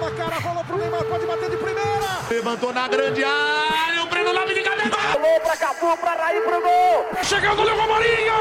na 0.00 0.10
cara, 0.10 0.38
rolou 0.40 0.64
pro 0.64 0.78
Neymar, 0.78 1.04
pode 1.04 1.26
bater 1.26 1.50
de 1.50 1.56
primeira. 1.56 2.18
Levantou 2.30 2.72
na 2.72 2.88
grande 2.88 3.22
área, 3.24 4.02
o 4.02 4.06
Breno 4.06 4.32
Lopes 4.32 4.54
de 4.54 4.62
cabeça. 4.62 4.96
Alô 5.12 5.40
pra 5.40 5.56
Cafu, 5.56 5.96
pra 5.98 6.14
Raí, 6.14 6.40
pro 6.40 6.60
gol. 6.60 7.06
Chegou 7.22 7.52
o 7.52 7.56
goleiro 7.56 7.80
Romarinho. 7.80 8.34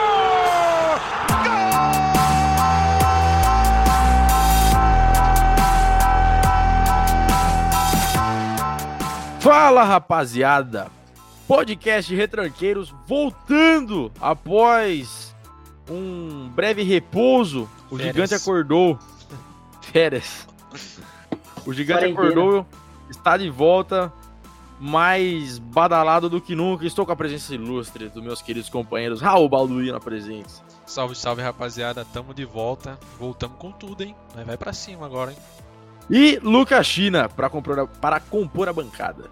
Fala 9.39 9.83
rapaziada, 9.83 10.89
podcast 11.45 12.15
Retranqueiros 12.15 12.95
voltando 13.05 14.09
após 14.21 15.35
um 15.89 16.49
breve 16.55 16.81
repouso. 16.83 17.69
O 17.91 17.97
Férias. 17.97 18.15
gigante 18.15 18.35
acordou. 18.35 18.97
Férias. 19.81 20.47
O 21.65 21.73
gigante 21.73 22.01
Quarentena. 22.13 22.29
acordou, 22.41 22.65
está 23.09 23.37
de 23.37 23.49
volta, 23.49 24.11
mais 24.79 25.57
badalado 25.59 26.29
do 26.29 26.41
que 26.41 26.55
nunca. 26.55 26.85
Estou 26.85 27.05
com 27.05 27.11
a 27.11 27.15
presença 27.15 27.53
ilustre 27.55 28.09
dos 28.09 28.21
meus 28.23 28.41
queridos 28.41 28.69
companheiros 28.69 29.21
Raul 29.21 29.47
Balduino 29.47 29.99
presente. 29.99 30.53
Salve, 30.85 31.15
salve 31.15 31.41
rapaziada, 31.41 32.05
tamo 32.11 32.33
de 32.33 32.43
volta. 32.45 32.99
Voltamos 33.17 33.57
com 33.57 33.71
tudo, 33.71 34.03
hein? 34.03 34.15
Vai 34.45 34.57
pra 34.57 34.73
cima 34.73 35.05
agora, 35.05 35.31
hein? 35.31 35.37
E 36.09 36.37
Lucas 36.43 36.85
China 36.85 37.29
para 37.29 37.49
compor, 37.49 37.79
a- 37.79 37.87
para 37.87 38.19
compor 38.19 38.67
a 38.67 38.73
bancada. 38.73 39.31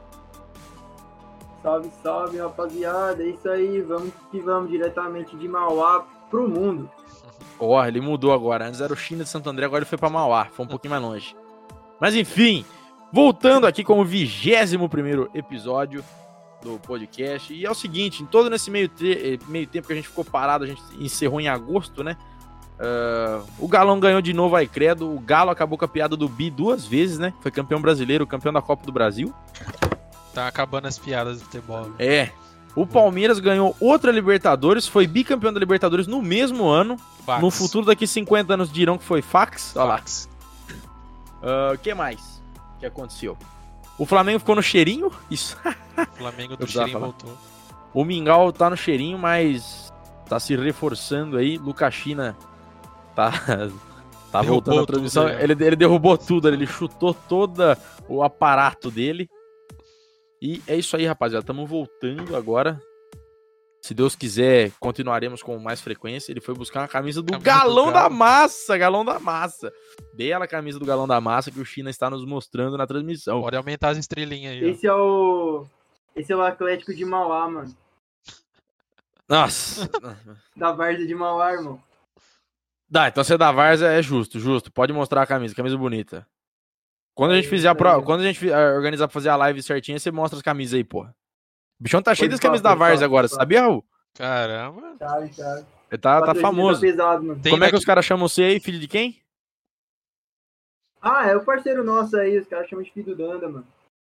Salve, 1.62 1.92
salve, 2.02 2.38
rapaziada. 2.40 3.22
É 3.22 3.28
isso 3.28 3.48
aí, 3.50 3.82
vamos 3.82 4.14
que 4.32 4.40
vamos 4.40 4.72
diretamente 4.72 5.36
de 5.36 5.48
Mauá 5.48 6.06
pro 6.30 6.48
mundo. 6.48 6.90
Ó, 7.60 7.84
ele 7.86 8.02
mudou 8.02 8.34
agora. 8.34 8.68
Antes 8.68 8.82
era 8.82 8.92
o 8.94 8.96
China 8.96 9.24
de 9.24 9.30
Santo 9.30 9.50
André, 9.50 9.66
agora 9.66 9.80
ele 9.84 9.90
foi 9.90 9.98
pra 9.98 10.10
Mauá. 10.10 10.46
Foi 10.46 10.66
um 10.66 10.70
pouquinho 10.70 10.92
mais 10.92 11.04
longe. 11.04 11.36
Mas 12.02 12.16
enfim, 12.16 12.66
voltando 13.14 13.68
aqui 13.68 13.84
com 13.84 14.02
o 14.02 14.04
21 14.04 14.90
primeiro 14.90 15.30
episódio 15.36 16.04
do 16.64 16.80
podcast. 16.80 17.54
E 17.54 17.66
é 17.66 17.70
o 17.70 17.76
seguinte, 17.76 18.24
em 18.24 18.26
todo 18.26 18.50
nesse 18.50 18.72
meio, 18.72 18.90
eh, 19.02 19.38
meio 19.48 19.68
tempo 19.68 19.88
que 19.88 19.94
a 19.94 19.96
gente 19.96 20.08
ficou 20.08 20.26
parado, 20.26 20.64
a 20.64 20.68
gente 20.68 20.82
encerrou 21.00 21.40
em 21.40 21.48
agosto, 21.48 22.04
né? 22.04 22.18
Ah, 22.82 23.44
o 23.60 23.68
Galão 23.68 24.00
ganhou 24.00 24.22
de 24.22 24.34
novo 24.34 24.56
a 24.56 24.66
Credo. 24.66 25.14
O 25.14 25.20
Galo 25.20 25.52
acabou 25.52 25.78
com 25.78 25.86
a 25.86 25.88
piada 25.88 26.18
do 26.18 26.28
Bi 26.28 26.50
duas 26.50 26.86
vezes, 26.86 27.20
né? 27.20 27.34
Foi 27.40 27.52
campeão 27.52 27.80
brasileiro, 27.80 28.26
campeão 28.26 28.52
da 28.52 28.62
Copa 28.62 28.84
do 28.86 28.92
Brasil. 28.92 29.32
Tá 30.34 30.48
acabando 30.48 30.88
as 30.88 30.98
piadas 30.98 31.38
do 31.40 31.46
futebol. 31.46 31.84
né? 31.84 31.96
É. 32.00 32.32
O 32.76 32.88
Palmeiras 32.88 33.40
ganhou 33.40 33.76
outra 33.80 34.12
Libertadores, 34.12 34.88
foi 34.88 35.06
bicampeão 35.06 35.52
da 35.52 35.60
Libertadores 35.60 36.08
no 36.08 36.22
mesmo 36.22 36.68
ano. 36.68 36.98
Fax. 37.26 37.42
No 37.42 37.52
futuro, 37.52 37.86
daqui 37.86 38.08
50 38.08 38.54
anos, 38.54 38.72
dirão 38.72 38.98
que 38.98 39.04
foi 39.04 39.22
fax. 39.22 39.76
Olha 39.76 39.86
lá. 39.86 40.04
O 41.74 41.78
que 41.78 41.94
mais 41.94 42.42
que 42.80 42.86
aconteceu? 42.86 43.38
O 43.98 44.06
Flamengo 44.06 44.40
ficou 44.40 44.56
no 44.56 44.64
cheirinho? 44.64 45.12
Isso. 45.30 45.58
Flamengo 46.18 46.54
Eu 46.54 46.58
do 46.58 46.68
Cheirinho 46.68 46.94
falar. 46.94 47.06
voltou. 47.08 47.38
O 47.94 48.04
Mingau 48.06 48.52
tá 48.52 48.70
no 48.70 48.78
cheirinho, 48.78 49.18
mas 49.18 49.92
tá 50.28 50.40
se 50.40 50.56
reforçando 50.56 51.38
aí. 51.38 51.58
Lucas 51.58 51.94
China 51.94 52.36
tá, 53.16 53.32
tá 54.32 54.42
Derrubou 54.42 54.62
voltando 54.62 54.74
a 54.76 54.80
tudo, 54.80 54.86
transmissão. 54.88 55.26
né? 55.26 55.44
Ele, 55.44 55.54
ele 55.66 55.76
derrubou 55.76 56.18
tudo, 56.18 56.48
ele 56.48 56.66
chutou 56.66 57.14
todo 57.14 57.62
o 58.08 58.24
aparato 58.24 58.90
dele. 58.90 59.30
E 60.42 60.62
é 60.66 60.76
isso 60.76 60.96
aí, 60.96 61.06
rapaziada. 61.06 61.44
Estamos 61.44 61.70
voltando 61.70 62.36
agora. 62.36 62.82
Se 63.92 63.96
Deus 63.96 64.16
quiser, 64.16 64.72
continuaremos 64.80 65.44
com 65.44 65.60
mais 65.60 65.82
frequência. 65.82 66.32
Ele 66.32 66.40
foi 66.40 66.56
buscar 66.56 66.80
uma 66.80 66.88
camisa 66.88 67.22
do 67.22 67.30
Camisa 67.30 67.44
do 67.44 67.44
Galão 67.44 67.88
da 67.88 68.04
Galo. 68.04 68.16
Massa. 68.16 68.78
Galão 68.78 69.04
da 69.04 69.20
Massa. 69.20 69.70
Bela 70.14 70.48
camisa 70.48 70.80
do 70.80 70.86
Galão 70.86 71.06
da 71.06 71.20
Massa 71.20 71.52
que 71.52 71.60
o 71.60 71.66
China 71.66 71.90
está 71.90 72.10
nos 72.10 72.24
mostrando 72.24 72.78
na 72.78 72.88
transmissão. 72.88 73.42
Pode 73.42 73.58
aumentar 73.58 73.90
as 73.90 73.98
estrelinhas 73.98 74.54
aí, 74.54 74.64
ó. 74.64 74.70
Esse 74.70 74.88
é 74.88 74.94
o. 74.94 75.66
Esse 76.16 76.32
é 76.32 76.36
o 76.38 76.42
Atlético 76.42 76.96
de 76.96 77.04
Mauá, 77.04 77.50
mano. 77.50 77.76
Nossa. 79.28 79.90
Da 80.56 80.72
Várzea 80.72 81.06
de 81.06 81.14
Mauá, 81.14 81.52
irmão. 81.52 81.78
Dá, 82.90 83.10
então 83.10 83.26
você 83.26 83.38
da 83.38 83.52
Varza 83.52 83.92
é 83.92 84.02
justo, 84.02 84.40
justo. 84.40 84.72
Pode 84.72 84.94
mostrar 84.94 85.24
a 85.24 85.28
camisa, 85.28 85.54
camisa 85.54 85.78
bonita. 85.78 86.26
Quando 87.14 87.32
a 87.32 87.36
gente 87.36 87.48
É 87.48 87.50
fizer 87.50 87.68
a 87.68 87.76
pro... 87.76 88.02
quando 88.04 88.22
a 88.22 88.24
gente 88.24 88.50
organizar 88.50 89.10
pra 89.10 89.14
fazer 89.14 89.28
a 89.28 89.36
live 89.36 89.62
certinha, 89.62 90.00
você 90.00 90.12
mostra 90.12 90.38
as 90.38 90.42
camisas 90.42 90.76
aí, 90.76 90.84
porra. 90.86 91.14
O 91.78 91.84
bichão 91.84 92.02
tá 92.02 92.16
cheio 92.16 92.30
das 92.30 92.40
camisas 92.40 92.62
da 92.62 92.78
falar, 92.78 93.04
agora, 93.04 93.28
sabia, 93.28 93.64
Raul? 93.64 93.84
Caramba. 94.16 94.96
Sabe, 94.98 95.34
sabe. 95.34 95.68
Ele 95.92 96.02
tá, 96.02 96.20
tá 96.20 96.28
Patrocínio 96.28 96.42
famoso. 96.42 96.82
pesado, 96.82 97.24
mano. 97.24 97.42
Tem 97.42 97.52
Como 97.52 97.64
é 97.64 97.70
que 97.70 97.76
os 97.76 97.86
caras 97.86 98.06
chamam 98.06 98.28
você 98.28 98.44
aí, 98.44 98.60
filho 98.60 98.80
de 98.80 98.88
quem? 98.88 99.22
Ah, 101.02 101.28
é 101.28 101.36
o 101.36 101.44
parceiro 101.44 101.84
nosso 101.84 102.16
aí, 102.16 102.38
os 102.38 102.48
caras 102.48 102.70
chamam 102.70 102.84
de 102.84 102.92
filho 102.92 103.08
do 103.08 103.16
Danda, 103.16 103.50
mano. 103.50 103.68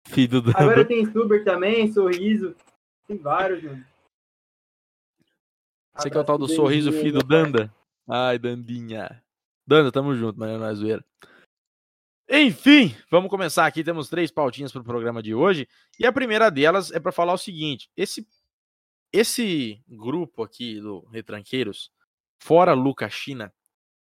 Filho 0.07 0.41
do... 0.41 0.51
Agora 0.51 0.83
tem 0.83 1.05
Stuber 1.05 1.43
também, 1.43 1.91
Sorriso. 1.91 2.55
Tem 3.07 3.17
vários, 3.17 3.63
mano. 3.63 3.85
Você 5.95 6.09
que 6.09 6.17
é 6.17 6.19
o 6.19 6.23
tal 6.23 6.37
do 6.37 6.47
sorriso, 6.47 6.91
filho 6.91 7.19
do. 7.19 7.25
Danda. 7.25 7.73
Ai, 8.07 8.39
Dandinha. 8.39 9.21
Danda, 9.67 9.91
tamo 9.91 10.15
junto, 10.15 10.39
mas 10.39 10.57
não 10.57 10.65
é 10.65 10.73
zoeira. 10.73 11.05
Enfim, 12.29 12.95
vamos 13.09 13.29
começar 13.29 13.65
aqui. 13.65 13.83
Temos 13.83 14.07
três 14.07 14.31
pautinhas 14.31 14.71
pro 14.71 14.83
programa 14.83 15.21
de 15.21 15.33
hoje. 15.33 15.67
E 15.99 16.05
a 16.05 16.13
primeira 16.13 16.49
delas 16.49 16.91
é 16.91 16.99
pra 16.99 17.11
falar 17.11 17.33
o 17.33 17.37
seguinte: 17.37 17.89
esse, 17.97 18.25
esse 19.11 19.81
grupo 19.87 20.43
aqui 20.43 20.79
do 20.79 21.05
Retranqueiros, 21.11 21.91
fora 22.41 22.73
Lucas 22.73 23.13
China, 23.13 23.53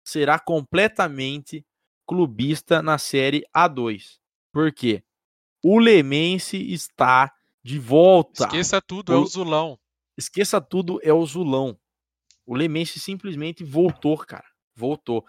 será 0.05 0.39
completamente 0.39 1.65
clubista 2.07 2.83
na 2.83 2.99
série 2.99 3.45
A2. 3.57 4.19
Por 4.53 4.73
quê? 4.73 5.03
O 5.65 5.79
Lemense 5.79 6.57
está 6.73 7.33
de 7.63 7.79
volta. 7.79 8.45
Esqueça 8.45 8.81
tudo, 8.81 9.13
é 9.13 9.17
O- 9.17 9.23
o 9.23 9.27
Zulão. 9.27 9.79
Esqueça 10.19 10.61
tudo, 10.61 10.99
é 11.03 11.13
o 11.13 11.25
Zulão. 11.25 11.79
O 12.47 12.55
Lemense 12.57 12.99
simplesmente 12.99 13.63
voltou, 13.63 14.17
cara. 14.19 14.47
Voltou. 14.75 15.25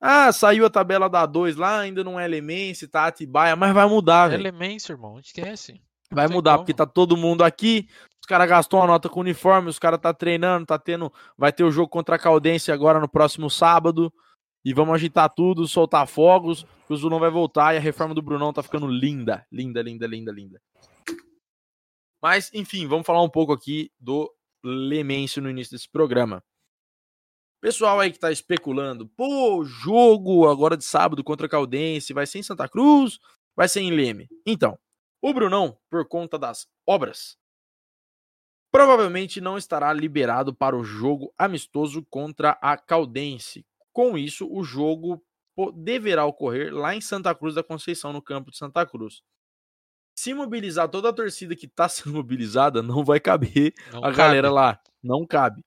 Ah, 0.00 0.30
saiu 0.32 0.66
a 0.66 0.70
tabela 0.70 1.08
da 1.08 1.24
2 1.26 1.56
lá, 1.56 1.80
ainda 1.80 2.04
não 2.04 2.20
é 2.20 2.26
Lemense, 2.28 2.86
tá 2.86 3.06
Atibaia, 3.06 3.56
mas 3.56 3.72
vai 3.74 3.88
mudar, 3.88 4.28
velho. 4.28 4.40
Elemento, 4.42 4.92
irmão. 4.92 5.18
Esquece. 5.18 5.80
Vai 6.10 6.26
mudar, 6.26 6.52
como. 6.52 6.64
porque 6.64 6.74
tá 6.74 6.86
todo 6.86 7.16
mundo 7.16 7.42
aqui. 7.42 7.88
Os 8.20 8.26
caras 8.26 8.48
gastou 8.48 8.80
uma 8.80 8.86
nota 8.86 9.08
com 9.08 9.20
uniforme, 9.20 9.68
os 9.68 9.78
caras 9.78 10.00
tá 10.00 10.12
treinando, 10.12 10.66
tá 10.66 10.78
tendo. 10.78 11.12
Vai 11.36 11.52
ter 11.52 11.64
o 11.64 11.70
jogo 11.70 11.88
contra 11.88 12.16
a 12.16 12.18
Caldense 12.18 12.72
agora 12.72 12.98
no 12.98 13.08
próximo 13.08 13.50
sábado. 13.50 14.12
E 14.64 14.74
vamos 14.74 14.94
agitar 14.94 15.32
tudo, 15.32 15.68
soltar 15.68 16.06
fogos, 16.06 16.66
que 16.86 16.92
o 16.92 16.96
Zulão 16.96 17.20
vai 17.20 17.30
voltar 17.30 17.74
e 17.74 17.76
a 17.76 17.80
reforma 17.80 18.14
do 18.14 18.20
Brunão 18.20 18.52
tá 18.52 18.62
ficando 18.62 18.86
linda. 18.86 19.46
Linda, 19.50 19.80
linda, 19.80 20.06
linda, 20.06 20.32
linda. 20.32 20.60
Mas, 22.20 22.50
enfim, 22.52 22.86
vamos 22.86 23.06
falar 23.06 23.22
um 23.22 23.30
pouco 23.30 23.52
aqui 23.52 23.90
do 23.98 24.30
Lemêncio 24.62 25.40
no 25.40 25.48
início 25.48 25.72
desse 25.72 25.88
programa. 25.88 26.42
Pessoal 27.60 27.98
aí 27.98 28.12
que 28.12 28.18
tá 28.18 28.30
especulando, 28.30 29.08
pô, 29.16 29.64
jogo 29.64 30.48
agora 30.48 30.76
de 30.76 30.84
sábado 30.84 31.24
contra 31.24 31.46
a 31.46 31.50
Caldense 31.50 32.12
vai 32.12 32.24
ser 32.24 32.38
em 32.38 32.42
Santa 32.42 32.68
Cruz, 32.68 33.18
vai 33.56 33.68
ser 33.68 33.80
em 33.80 33.90
Leme. 33.90 34.28
Então, 34.46 34.78
o 35.20 35.32
Brunão, 35.34 35.76
por 35.90 36.06
conta 36.06 36.38
das 36.38 36.66
obras, 36.86 37.36
provavelmente 38.70 39.40
não 39.40 39.56
estará 39.58 39.92
liberado 39.92 40.54
para 40.54 40.76
o 40.76 40.84
jogo 40.84 41.32
amistoso 41.36 42.04
contra 42.08 42.50
a 42.62 42.76
Caldense. 42.76 43.66
Com 43.92 44.16
isso, 44.16 44.48
o 44.50 44.62
jogo 44.62 45.22
deverá 45.74 46.24
ocorrer 46.24 46.72
lá 46.72 46.94
em 46.94 47.00
Santa 47.00 47.34
Cruz 47.34 47.54
da 47.54 47.64
Conceição, 47.64 48.12
no 48.12 48.22
campo 48.22 48.50
de 48.50 48.56
Santa 48.58 48.86
Cruz. 48.86 49.22
Se 50.16 50.34
mobilizar 50.34 50.88
toda 50.88 51.08
a 51.08 51.12
torcida 51.12 51.56
que 51.56 51.66
está 51.66 51.88
sendo 51.88 52.12
mobilizada, 52.14 52.82
não 52.82 53.04
vai 53.04 53.18
caber 53.20 53.72
Não 53.92 54.00
a 54.00 54.02
cabe. 54.04 54.16
galera 54.16 54.50
lá. 54.50 54.80
Não 55.02 55.26
cabe. 55.26 55.64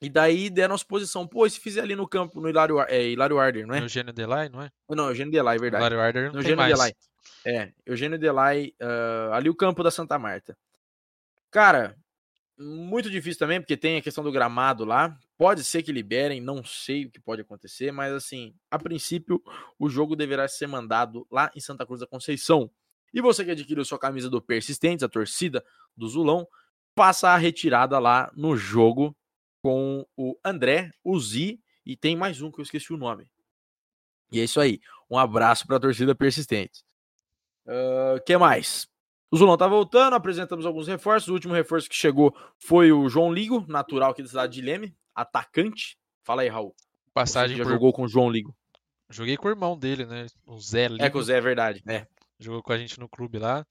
E 0.00 0.08
daí 0.08 0.48
deram 0.48 0.76
a 0.76 0.78
posição, 0.78 1.26
pô, 1.26 1.44
e 1.44 1.50
se 1.50 1.58
fizer 1.58 1.80
ali 1.80 1.96
no 1.96 2.06
campo, 2.06 2.40
no 2.40 2.48
Hilário, 2.48 2.78
é, 2.82 3.08
Hilário 3.08 3.36
Arder, 3.40 3.66
não 3.66 3.74
é? 3.74 3.80
Eugênio 3.80 4.12
Delay, 4.12 4.48
não 4.48 4.62
é? 4.62 4.70
Não, 4.88 5.08
Eugênio 5.08 5.32
Delay, 5.32 5.56
é 5.56 5.60
verdade. 5.60 5.82
Mário 5.82 6.00
Arder 6.00 6.22
não 6.26 6.28
No 6.28 6.32
tem 6.34 6.52
Eugênio 6.52 6.56
mais. 6.56 6.72
Delay. 6.72 6.92
É, 7.44 7.72
Eugênio 7.86 8.18
Delay, 8.18 8.74
ah, 8.80 9.30
ali 9.34 9.48
o 9.48 9.54
campo 9.54 9.82
da 9.82 9.90
Santa 9.90 10.18
Marta. 10.18 10.56
Cara, 11.50 11.96
muito 12.58 13.08
difícil 13.08 13.38
também, 13.38 13.60
porque 13.60 13.76
tem 13.76 13.96
a 13.96 14.02
questão 14.02 14.24
do 14.24 14.32
gramado 14.32 14.84
lá. 14.84 15.16
Pode 15.36 15.62
ser 15.62 15.82
que 15.82 15.92
liberem, 15.92 16.40
não 16.40 16.64
sei 16.64 17.04
o 17.04 17.10
que 17.10 17.20
pode 17.20 17.42
acontecer, 17.42 17.92
mas 17.92 18.12
assim, 18.12 18.54
a 18.70 18.78
princípio, 18.78 19.40
o 19.78 19.88
jogo 19.88 20.16
deverá 20.16 20.48
ser 20.48 20.66
mandado 20.66 21.26
lá 21.30 21.50
em 21.54 21.60
Santa 21.60 21.86
Cruz 21.86 22.00
da 22.00 22.06
Conceição. 22.06 22.70
E 23.14 23.20
você 23.20 23.44
que 23.44 23.52
adquiriu 23.52 23.84
sua 23.84 23.98
camisa 23.98 24.28
do 24.28 24.42
Persistentes, 24.42 25.04
a 25.04 25.08
torcida 25.08 25.64
do 25.96 26.08
Zulão, 26.08 26.46
passa 26.94 27.30
a 27.30 27.36
retirada 27.36 27.98
lá 27.98 28.30
no 28.34 28.56
jogo 28.56 29.16
com 29.62 30.04
o 30.16 30.36
André, 30.44 30.90
o 31.04 31.18
Zi 31.18 31.60
e 31.86 31.96
tem 31.96 32.16
mais 32.16 32.42
um 32.42 32.50
que 32.50 32.58
eu 32.60 32.64
esqueci 32.64 32.92
o 32.92 32.98
nome. 32.98 33.30
E 34.30 34.40
é 34.40 34.44
isso 34.44 34.60
aí. 34.60 34.80
Um 35.08 35.16
abraço 35.16 35.66
para 35.66 35.76
a 35.76 35.80
torcida 35.80 36.14
persistente. 36.14 36.84
O 38.16 38.20
que 38.20 38.36
mais? 38.36 38.88
O 39.30 39.36
Zulão 39.36 39.56
tá 39.56 39.68
voltando, 39.68 40.14
apresentamos 40.14 40.64
alguns 40.64 40.88
reforços. 40.88 41.28
O 41.28 41.34
último 41.34 41.52
reforço 41.52 41.88
que 41.88 41.94
chegou 41.94 42.34
foi 42.58 42.90
o 42.92 43.08
João 43.08 43.32
Ligo, 43.32 43.64
natural 43.68 44.10
aqui 44.12 44.22
da 44.22 44.28
cidade 44.28 44.54
de 44.54 44.62
Leme, 44.62 44.96
atacante. 45.14 45.98
Fala 46.24 46.42
aí, 46.42 46.48
Raul. 46.48 46.74
Você 46.78 47.12
Passagem 47.12 47.56
que 47.56 47.58
já 47.58 47.64
por 47.64 47.72
jogou 47.72 47.92
com 47.92 48.02
o 48.04 48.08
João 48.08 48.30
Ligo. 48.30 48.54
Joguei 49.10 49.36
com 49.36 49.48
o 49.48 49.50
irmão 49.50 49.76
dele, 49.78 50.06
né? 50.06 50.26
O 50.46 50.58
Zé 50.60 50.84
É 50.84 50.88
Lima. 50.88 51.10
com 51.10 51.18
o 51.18 51.22
Zé, 51.22 51.36
é 51.36 51.40
verdade. 51.40 51.82
É. 51.86 52.06
Jogou 52.38 52.62
com 52.62 52.72
a 52.72 52.78
gente 52.78 52.98
no 53.00 53.08
clube 53.08 53.38
lá. 53.38 53.66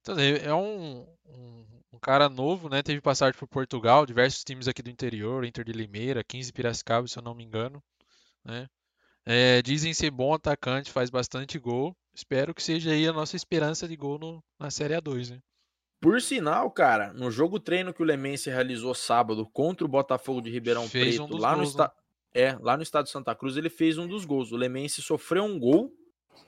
Então, 0.00 0.18
é 0.18 0.44
é 0.44 0.54
um, 0.54 1.06
um, 1.26 1.66
um 1.94 1.98
cara 1.98 2.28
novo, 2.28 2.68
né? 2.68 2.82
Teve 2.82 3.00
passagem 3.00 3.38
por 3.38 3.48
Portugal, 3.48 4.06
diversos 4.06 4.44
times 4.44 4.68
aqui 4.68 4.82
do 4.82 4.90
interior, 4.90 5.44
Inter 5.44 5.64
de 5.64 5.72
Limeira, 5.72 6.22
15 6.22 6.52
Piracicaba, 6.52 7.06
se 7.08 7.18
eu 7.18 7.22
não 7.22 7.34
me 7.34 7.44
engano, 7.44 7.82
né? 8.44 8.68
É, 9.26 9.62
dizem 9.62 9.94
ser 9.94 10.10
bom 10.10 10.34
atacante, 10.34 10.90
faz 10.92 11.08
bastante 11.10 11.58
gol. 11.58 11.94
Espero 12.14 12.54
que 12.54 12.62
seja 12.62 12.90
aí 12.90 13.06
a 13.08 13.12
nossa 13.12 13.36
esperança 13.36 13.88
de 13.88 13.96
gol 13.96 14.18
no- 14.18 14.42
na 14.60 14.70
Série 14.70 14.94
A2, 14.94 15.30
né? 15.30 15.38
Por 16.00 16.20
sinal, 16.20 16.70
cara, 16.70 17.12
no 17.14 17.30
jogo 17.30 17.58
treino 17.58 17.94
que 17.94 18.02
o 18.02 18.04
Lemense 18.04 18.50
realizou 18.50 18.94
sábado 18.94 19.46
contra 19.50 19.86
o 19.86 19.88
Botafogo 19.88 20.42
de 20.42 20.50
Ribeirão 20.50 20.86
Fez 20.86 21.16
Preto, 21.16 21.34
um 21.34 21.38
lá, 21.38 21.52
no 21.52 21.58
gols, 21.58 21.70
esta... 21.70 21.92
é, 22.34 22.52
lá 22.60 22.76
no 22.76 22.82
estado 22.82 23.06
de 23.06 23.10
Santa 23.10 23.34
Cruz, 23.34 23.56
ele 23.56 23.70
fez 23.70 23.96
um 23.96 24.06
dos 24.06 24.26
gols. 24.26 24.52
O 24.52 24.56
Lemense 24.56 25.00
sofreu 25.00 25.44
um 25.44 25.58
gol, 25.58 25.90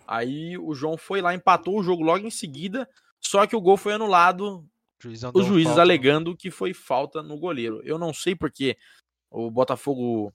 aí 0.07 0.59
o 0.59 0.75
João 0.75 0.99
foi 0.99 1.23
lá, 1.23 1.35
empatou 1.35 1.79
o 1.79 1.83
jogo 1.83 2.03
logo 2.03 2.27
em 2.27 2.31
seguida, 2.31 2.87
só 3.19 3.47
que 3.47 3.57
o 3.57 3.61
gol 3.61 3.79
foi 3.79 3.95
anulado, 3.95 4.63
os 5.41 5.47
juízes 5.47 5.65
falta, 5.69 5.77
né? 5.79 5.83
alegando 5.83 6.37
que 6.37 6.51
foi 6.51 6.75
falta 6.75 7.23
no 7.23 7.39
goleiro. 7.39 7.81
Eu 7.83 7.99
não 7.99 8.13
sei 8.13 8.37
porque 8.37 8.77
o 9.31 9.51
Botafogo 9.51 10.35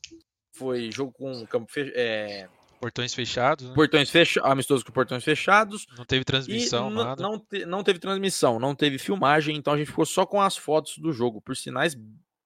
foi 0.53 0.91
jogo 0.91 1.11
com 1.11 1.45
campo 1.47 1.67
é, 1.77 2.47
Portões 2.79 3.13
fechados, 3.13 3.69
né? 3.69 3.75
portões 3.75 4.09
fechados, 4.09 4.49
amistoso 4.51 4.83
com 4.83 4.91
portões 4.91 5.23
fechados, 5.23 5.85
Não 5.95 6.03
teve 6.03 6.25
transmissão, 6.25 6.89
nada. 6.89 7.21
não, 7.21 7.37
te- 7.39 7.63
não 7.65 7.83
teve 7.83 7.99
transmissão, 7.99 8.59
não 8.59 8.73
teve 8.73 8.97
filmagem, 8.97 9.55
então 9.55 9.73
a 9.73 9.77
gente 9.77 9.87
ficou 9.87 10.05
só 10.05 10.25
com 10.25 10.41
as 10.41 10.57
fotos 10.57 10.97
do 10.97 11.13
jogo. 11.13 11.39
Por 11.41 11.55
sinais, 11.55 11.95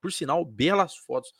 por 0.01 0.11
sinal, 0.11 0.43
belas 0.43 0.95
fotos 0.97 1.31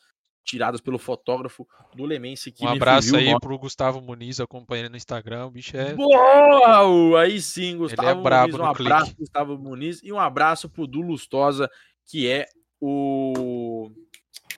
tiradas 0.46 0.80
pelo 0.80 0.98
fotógrafo 0.98 1.68
do 1.94 2.06
Lemense 2.06 2.52
que 2.52 2.64
Um 2.64 2.70
abraço 2.70 3.16
aí 3.18 3.38
pro 3.42 3.58
Gustavo 3.58 4.00
Muniz, 4.00 4.40
acompanhando 4.40 4.92
no 4.92 4.96
Instagram. 4.98 5.48
O 5.48 5.52
bicho 5.52 5.76
é. 5.76 5.94
Boa! 5.94 7.22
Aí 7.22 7.42
sim, 7.42 7.76
Gustavo 7.78 8.22
brabo 8.22 8.52
Muniz, 8.54 8.60
um 8.62 8.66
abraço 8.70 9.06
clique. 9.08 9.20
Gustavo 9.22 9.58
Muniz 9.58 10.02
e 10.04 10.14
um 10.14 10.20
abraço 10.20 10.70
pro 10.70 10.88
Du 10.88 11.02
Lustosa, 11.02 11.70
que 12.06 12.30
é 12.30 12.46
o 12.80 13.92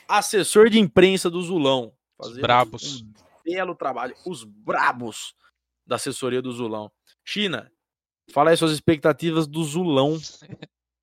assessor 0.07 0.69
de 0.69 0.77
imprensa 0.79 1.29
do 1.29 1.41
Zulão. 1.41 1.93
Fazendo 2.17 2.41
brabos. 2.41 3.01
Um 3.01 3.13
belo 3.43 3.75
trabalho. 3.75 4.15
Os 4.25 4.43
brabos 4.43 5.35
da 5.85 5.95
assessoria 5.95 6.41
do 6.41 6.51
Zulão. 6.51 6.91
China, 7.23 7.71
fala 8.31 8.49
aí 8.49 8.57
suas 8.57 8.71
expectativas 8.71 9.47
do 9.47 9.63
Zulão. 9.63 10.17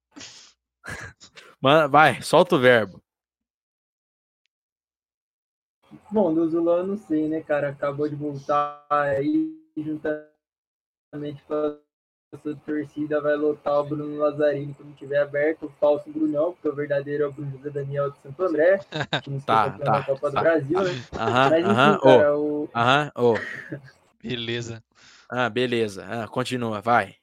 Mano, 1.61 1.88
vai, 1.88 2.20
solta 2.20 2.56
o 2.56 2.58
verbo. 2.58 3.02
Bom, 6.11 6.34
do 6.34 6.49
Zulão 6.49 6.78
eu 6.78 6.87
não 6.87 6.96
sei, 6.96 7.28
né, 7.28 7.43
cara? 7.43 7.70
Acabou 7.70 8.08
de 8.08 8.14
voltar 8.14 8.87
aí, 8.90 9.56
juntamente 9.76 11.43
com 11.46 11.55
a 11.55 11.78
sua 12.39 12.55
torcida, 12.67 13.21
vai 13.21 13.37
lotar 13.37 13.81
o 13.81 13.85
Bruno 13.85 14.19
Lazzarini 14.19 14.75
quando 14.75 14.95
tiver 14.97 15.19
aberto, 15.19 15.67
o 15.67 15.73
falso 15.81 16.11
Brunão, 16.11 16.53
porque 16.53 16.69
o 16.69 16.75
verdadeiro 16.75 17.25
é 17.25 17.27
o 17.27 17.33
Bruno 17.33 17.51
José 17.53 17.71
Daniel 17.71 18.11
de 18.11 18.19
Santo 18.19 18.43
André, 18.43 18.81
que 19.23 19.31
não 19.31 19.41
Tá, 19.41 19.71
tá, 19.71 19.85
da 19.85 20.03
Copa 20.03 20.31
tá, 20.31 20.37
do 20.39 20.43
Brasil, 20.43 20.83
né? 20.83 21.03
Aham, 21.15 21.51
Mas 21.51 21.61
enfim, 21.61 21.71
aham, 21.71 21.99
cara, 21.99 22.39
o... 22.39 22.69
aham, 22.75 23.13
ô. 23.17 23.35
Beleza. 24.23 24.83
Ah, 25.31 25.51
beleza. 25.51 26.05
Ah, 26.09 26.29
continua, 26.29 26.81
vai. 26.81 27.17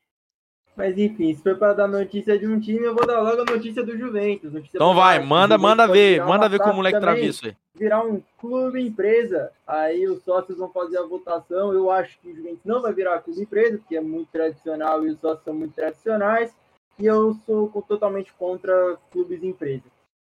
Mas 0.82 0.98
enfim, 0.98 1.32
se 1.36 1.44
for 1.44 1.56
para 1.60 1.74
dar 1.74 1.88
notícia 1.88 2.40
de 2.40 2.48
um 2.48 2.60
time, 2.60 2.84
eu 2.84 2.96
vou 2.96 3.06
dar 3.06 3.22
logo 3.22 3.44
a 3.44 3.46
notícia 3.46 3.84
do 3.84 3.96
Juventus. 3.96 4.52
Notícia 4.52 4.78
Então 4.78 4.96
vai, 4.96 5.24
manda, 5.24 5.56
manda 5.56 5.86
ver, 5.86 6.26
manda 6.26 6.50
ver 6.50 6.58
como 6.58 6.74
o 6.74 6.76
moleque 6.78 7.00
também, 7.00 7.16
travessa 7.20 7.46
aí. 7.50 7.56
Virar 7.76 8.04
um 8.04 8.20
clube 8.40 8.82
empresa. 8.82 9.52
Aí 9.68 10.08
os 10.08 10.24
sócios 10.24 10.58
vão 10.58 10.70
fazer 10.72 10.98
a 10.98 11.06
votação. 11.06 11.72
Eu 11.72 11.92
acho 11.92 12.18
que 12.20 12.32
o 12.32 12.36
Juventus 12.36 12.66
não 12.66 12.82
vai 12.82 12.92
virar 12.94 13.22
clube 13.22 13.44
empresa, 13.44 13.78
porque 13.78 13.96
é 13.96 14.02
muito 14.02 14.30
tradicional 14.32 15.06
e 15.06 15.12
os 15.12 15.20
sócios 15.20 15.44
são 15.44 15.54
muito 15.54 15.76
tradicionais. 15.76 16.52
E 16.98 17.06
eu 17.06 17.36
sou 17.46 17.70
totalmente 17.88 18.34
contra 18.34 18.98
clubes 19.12 19.44
empresa. 19.44 19.84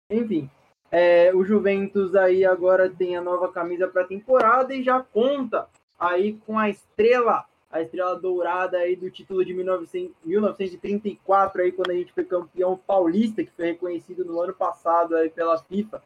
Enfim, 0.10 0.50
é, 0.90 1.32
o 1.36 1.46
Juventus 1.46 2.16
aí 2.16 2.44
agora 2.44 2.90
tem 2.90 3.16
a 3.16 3.22
nova 3.22 3.52
camisa 3.52 3.88
para 3.88 4.02
a 4.02 4.08
temporada 4.08 4.74
e 4.74 4.82
já 4.82 5.04
conta 5.04 5.68
aí 6.00 6.34
com 6.48 6.58
a 6.58 6.68
estrela 6.68 7.46
a 7.78 7.82
estrela 7.84 8.16
dourada 8.20 8.78
aí 8.78 8.96
do 8.96 9.10
título 9.10 9.44
de 9.46 9.54
1900 9.54 10.16
1934 10.24 11.62
aí 11.62 11.72
quando 11.72 11.92
a 11.92 11.94
gente 11.94 12.12
foi 12.14 12.24
campeão 12.26 12.78
paulista 12.78 13.44
que 13.44 13.52
foi 13.52 13.68
reconhecido 13.68 14.24
no 14.26 14.40
ano 14.42 14.54
passado 14.54 15.16
aí 15.16 15.30
pela 15.30 15.58
FIFA. 15.64 16.02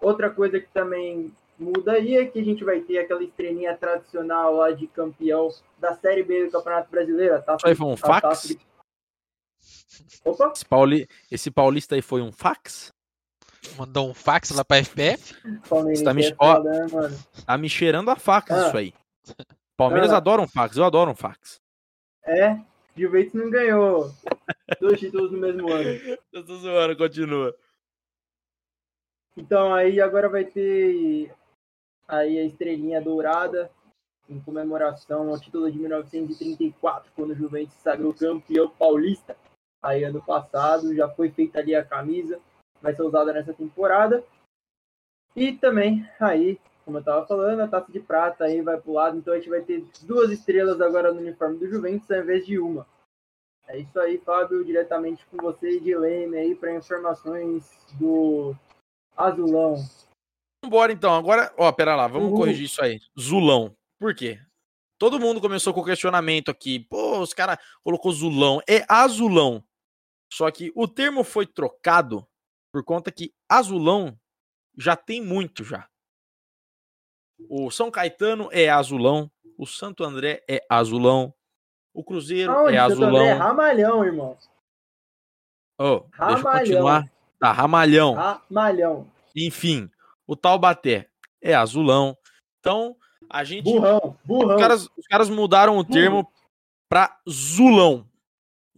Outra 0.00 0.30
coisa 0.30 0.60
que 0.60 0.68
também 0.68 1.32
muda 1.58 1.92
aí 1.92 2.16
é 2.16 2.26
que 2.26 2.38
a 2.38 2.44
gente 2.44 2.62
vai 2.64 2.80
ter 2.80 2.98
aquela 2.98 3.22
estrelinha 3.24 3.76
tradicional 3.76 4.54
lá 4.56 4.70
de 4.72 4.86
campeão 4.86 5.48
da 5.78 5.94
Série 5.94 6.22
B 6.22 6.44
do 6.46 6.52
Campeonato 6.52 6.90
Brasileiro. 6.90 7.36
Isso 7.38 7.66
aí 7.66 7.74
foi 7.74 7.86
um 7.86 7.94
taça 7.96 8.20
fax? 8.20 8.48
de- 8.48 8.58
Opa, 10.24 10.52
Esse, 10.54 10.64
pauli... 10.66 11.08
Esse 11.30 11.50
paulista 11.50 11.94
aí 11.94 12.02
foi 12.02 12.20
um 12.20 12.30
fax? 12.30 12.92
Mandou 13.78 14.08
um 14.10 14.14
fax 14.14 14.50
lá 14.50 14.64
pra 14.64 14.76
FPF. 14.76 15.34
Palmeiras 15.68 15.98
Você 16.00 16.04
tá 16.04 16.12
me- 16.14 16.26
é 16.26 16.34
ó. 16.38 16.62
né? 16.62 16.86
Tá 17.46 17.56
me 17.58 17.68
cheirando 17.68 18.10
a 18.10 18.16
fax 18.16 18.50
Ah. 18.50 18.66
isso 18.68 18.76
aí. 18.76 18.94
Palmeiras 19.76 20.12
Ah. 20.12 20.16
adoram 20.16 20.48
fax, 20.48 20.76
eu 20.76 20.84
adoro 20.84 21.10
um 21.10 21.14
fax. 21.14 21.60
É, 22.24 22.58
Juventus 22.96 23.34
não 23.34 23.50
ganhou 23.50 24.10
dois 24.80 24.98
títulos 24.98 25.30
no 25.30 25.38
mesmo 25.38 25.70
ano. 25.70 26.18
Eu 26.32 26.44
tô 26.44 26.56
zoando, 26.56 26.96
continua. 26.96 27.54
Então 29.36 29.72
aí 29.74 30.00
agora 30.00 30.28
vai 30.28 30.44
ter 30.44 31.32
aí 32.08 32.38
a 32.38 32.44
estrelinha 32.44 33.00
dourada 33.00 33.70
em 34.28 34.40
comemoração 34.40 35.28
ao 35.28 35.38
título 35.38 35.70
de 35.70 35.78
1934, 35.78 37.12
quando 37.14 37.30
o 37.30 37.34
Juventus 37.36 37.74
sagrou 37.76 38.14
campeão 38.14 38.68
paulista. 38.70 39.36
Aí 39.82 40.02
ano 40.02 40.22
passado 40.22 40.94
já 40.96 41.08
foi 41.08 41.30
feita 41.30 41.60
ali 41.60 41.74
a 41.74 41.84
camisa, 41.84 42.40
vai 42.80 42.94
ser 42.94 43.02
usada 43.02 43.32
nessa 43.32 43.52
temporada. 43.52 44.24
E 45.36 45.52
também 45.52 46.08
aí, 46.18 46.58
como 46.86 46.98
eu 46.98 47.04
tava 47.04 47.26
falando, 47.26 47.60
a 47.60 47.66
taça 47.66 47.90
de 47.90 47.98
prata 47.98 48.44
aí 48.44 48.62
vai 48.62 48.80
pro 48.80 48.92
lado, 48.92 49.18
então 49.18 49.34
a 49.34 49.36
gente 49.36 49.50
vai 49.50 49.60
ter 49.60 49.84
duas 50.02 50.30
estrelas 50.30 50.80
agora 50.80 51.12
no 51.12 51.20
uniforme 51.20 51.58
do 51.58 51.68
Juventus 51.68 52.08
ao 52.08 52.20
invés 52.20 52.46
de 52.46 52.60
uma. 52.60 52.86
É 53.66 53.76
isso 53.76 53.98
aí, 53.98 54.18
Fábio, 54.18 54.64
diretamente 54.64 55.26
com 55.26 55.36
você 55.38 55.80
de 55.80 55.96
Leme 55.96 56.38
aí 56.38 56.54
para 56.54 56.72
informações 56.72 57.68
do 57.98 58.54
Azulão. 59.16 59.74
Vambora 60.64 60.92
então, 60.92 61.12
agora, 61.16 61.52
ó, 61.58 61.72
pera 61.72 61.96
lá, 61.96 62.06
vamos 62.06 62.28
Uhul. 62.28 62.38
corrigir 62.38 62.66
isso 62.66 62.80
aí. 62.80 63.00
Zulão. 63.18 63.76
Por 63.98 64.14
quê? 64.14 64.40
Todo 64.96 65.18
mundo 65.18 65.40
começou 65.40 65.74
com 65.74 65.80
o 65.80 65.84
questionamento 65.84 66.52
aqui. 66.52 66.78
Pô, 66.78 67.18
os 67.18 67.34
caras 67.34 67.58
colocou 67.82 68.12
Zulão. 68.12 68.60
É 68.68 68.84
azulão. 68.88 69.62
Só 70.32 70.48
que 70.52 70.70
o 70.76 70.86
termo 70.86 71.24
foi 71.24 71.46
trocado 71.46 72.24
por 72.72 72.84
conta 72.84 73.10
que 73.10 73.34
azulão 73.48 74.16
já 74.78 74.94
tem 74.94 75.20
muito 75.20 75.64
já. 75.64 75.88
O 77.48 77.70
São 77.70 77.90
Caetano 77.90 78.48
é 78.52 78.68
azulão. 78.68 79.30
O 79.58 79.66
Santo 79.66 80.04
André 80.04 80.42
é 80.48 80.64
azulão. 80.68 81.32
O 81.92 82.04
Cruzeiro 82.04 82.52
é 82.52 82.56
André? 82.56 82.78
azulão. 82.78 83.38
Ramalhão, 83.38 84.04
irmão. 84.04 84.36
Oh, 85.78 86.00
deixa 86.00 86.06
eu 86.10 86.26
Ramalhão. 86.36 86.58
continuar. 86.60 87.04
Tá, 87.38 87.52
Ramalhão. 87.52 88.14
Ramalhão. 88.14 89.10
Enfim, 89.34 89.90
o 90.26 90.34
Taubaté 90.34 91.08
é 91.40 91.54
azulão. 91.54 92.16
Então, 92.60 92.96
a 93.28 93.44
gente. 93.44 93.64
Burrão. 93.64 94.16
Burrão. 94.24 94.56
Os 94.56 94.60
caras, 94.60 94.88
os 94.96 95.06
caras 95.06 95.28
mudaram 95.28 95.76
o 95.78 95.84
termo 95.84 96.26
pra 96.88 97.18
Zulão. 97.28 98.08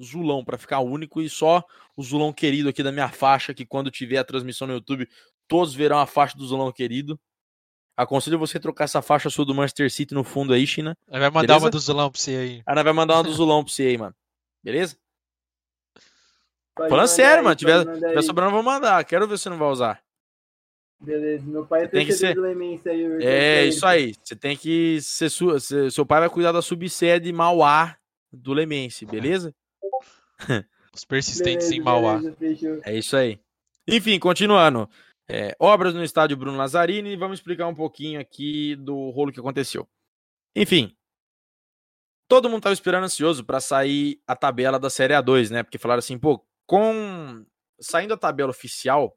Zulão, 0.02 0.44
pra 0.44 0.58
ficar 0.58 0.80
único 0.80 1.20
e 1.20 1.28
só 1.28 1.64
o 1.96 2.02
Zulão 2.02 2.32
querido 2.32 2.68
aqui 2.68 2.82
da 2.82 2.92
minha 2.92 3.08
faixa, 3.08 3.52
que 3.52 3.66
quando 3.66 3.90
tiver 3.90 4.18
a 4.18 4.24
transmissão 4.24 4.66
no 4.68 4.74
YouTube, 4.74 5.08
todos 5.48 5.74
verão 5.74 5.98
a 5.98 6.06
faixa 6.06 6.36
do 6.36 6.46
Zulão 6.46 6.70
querido. 6.70 7.18
Aconselho 7.98 8.38
você 8.38 8.60
trocar 8.60 8.84
essa 8.84 9.02
faixa 9.02 9.28
sua 9.28 9.44
do 9.44 9.54
Manchester 9.54 9.90
City 9.90 10.14
no 10.14 10.22
fundo 10.22 10.52
aí, 10.52 10.64
China. 10.66 10.96
Aí 11.10 11.18
vai 11.18 11.30
mandar 11.30 11.46
Beleza? 11.48 11.64
uma 11.64 11.70
do 11.70 11.78
Zulão 11.80 12.10
pra 12.10 12.20
você 12.20 12.30
aí. 12.36 12.62
A 12.64 12.72
Ana 12.72 12.84
vai 12.84 12.92
mandar 12.92 13.14
uma 13.16 13.24
do 13.24 13.32
Zulão 13.32 13.64
pra 13.64 13.72
você 13.72 13.82
aí, 13.82 13.98
mano. 13.98 14.14
Beleza? 14.62 14.96
Pode 16.76 16.90
Falando 16.90 17.08
sério, 17.08 17.38
aí, 17.38 17.42
mano. 17.44 17.56
Tiver, 17.56 17.84
tiver 17.84 18.22
sobrando, 18.22 18.50
eu 18.50 18.54
vou 18.54 18.62
mandar. 18.62 19.04
Quero 19.04 19.26
ver 19.26 19.36
se 19.36 19.42
você 19.44 19.50
não 19.50 19.58
vai 19.58 19.68
usar. 19.68 20.00
Beleza. 21.00 21.44
Meu 21.46 21.66
pai 21.66 21.84
é 21.84 21.88
Tem 21.88 22.06
que 22.06 22.12
ser- 22.12 22.34
do 22.34 22.40
Lemense 22.40 22.88
aí. 22.88 23.04
É 23.20 23.64
isso 23.66 23.84
aí. 23.86 24.14
Você 24.22 24.36
tem 24.36 24.56
que 24.56 25.00
ser 25.02 25.28
su... 25.28 25.58
se- 25.60 25.90
seu 25.90 26.06
pai 26.06 26.20
vai 26.20 26.30
cuidar 26.30 26.52
da 26.52 26.62
subsede 26.62 27.32
Mauá 27.32 27.96
do 28.32 28.52
Lemense, 28.52 29.04
beleza? 29.06 29.52
Os 30.94 31.04
persistentes 31.04 31.66
Beleza, 31.68 31.74
em 31.76 31.80
Mauá. 31.80 32.18
beleza. 32.38 32.80
É 32.84 32.96
isso 32.96 33.16
aí. 33.16 33.40
Enfim, 33.86 34.18
continuando. 34.18 34.88
É, 35.30 35.54
obras 35.58 35.94
no 35.94 36.02
estádio 36.02 36.36
Bruno 36.36 36.56
Lazzarini. 36.56 37.16
Vamos 37.16 37.38
explicar 37.38 37.66
um 37.66 37.74
pouquinho 37.74 38.20
aqui 38.20 38.76
do 38.76 39.10
rolo 39.10 39.32
que 39.32 39.40
aconteceu. 39.40 39.88
Enfim, 40.56 40.96
todo 42.26 42.48
mundo 42.48 42.58
estava 42.58 42.72
esperando 42.72 43.04
ansioso 43.04 43.44
para 43.44 43.60
sair 43.60 44.20
a 44.26 44.34
tabela 44.34 44.78
da 44.78 44.90
Série 44.90 45.14
A2, 45.14 45.50
né? 45.50 45.62
Porque 45.62 45.78
falaram 45.78 45.98
assim, 45.98 46.18
pô, 46.18 46.44
com 46.66 47.44
saindo 47.80 48.14
a 48.14 48.18
tabela 48.18 48.50
oficial, 48.50 49.16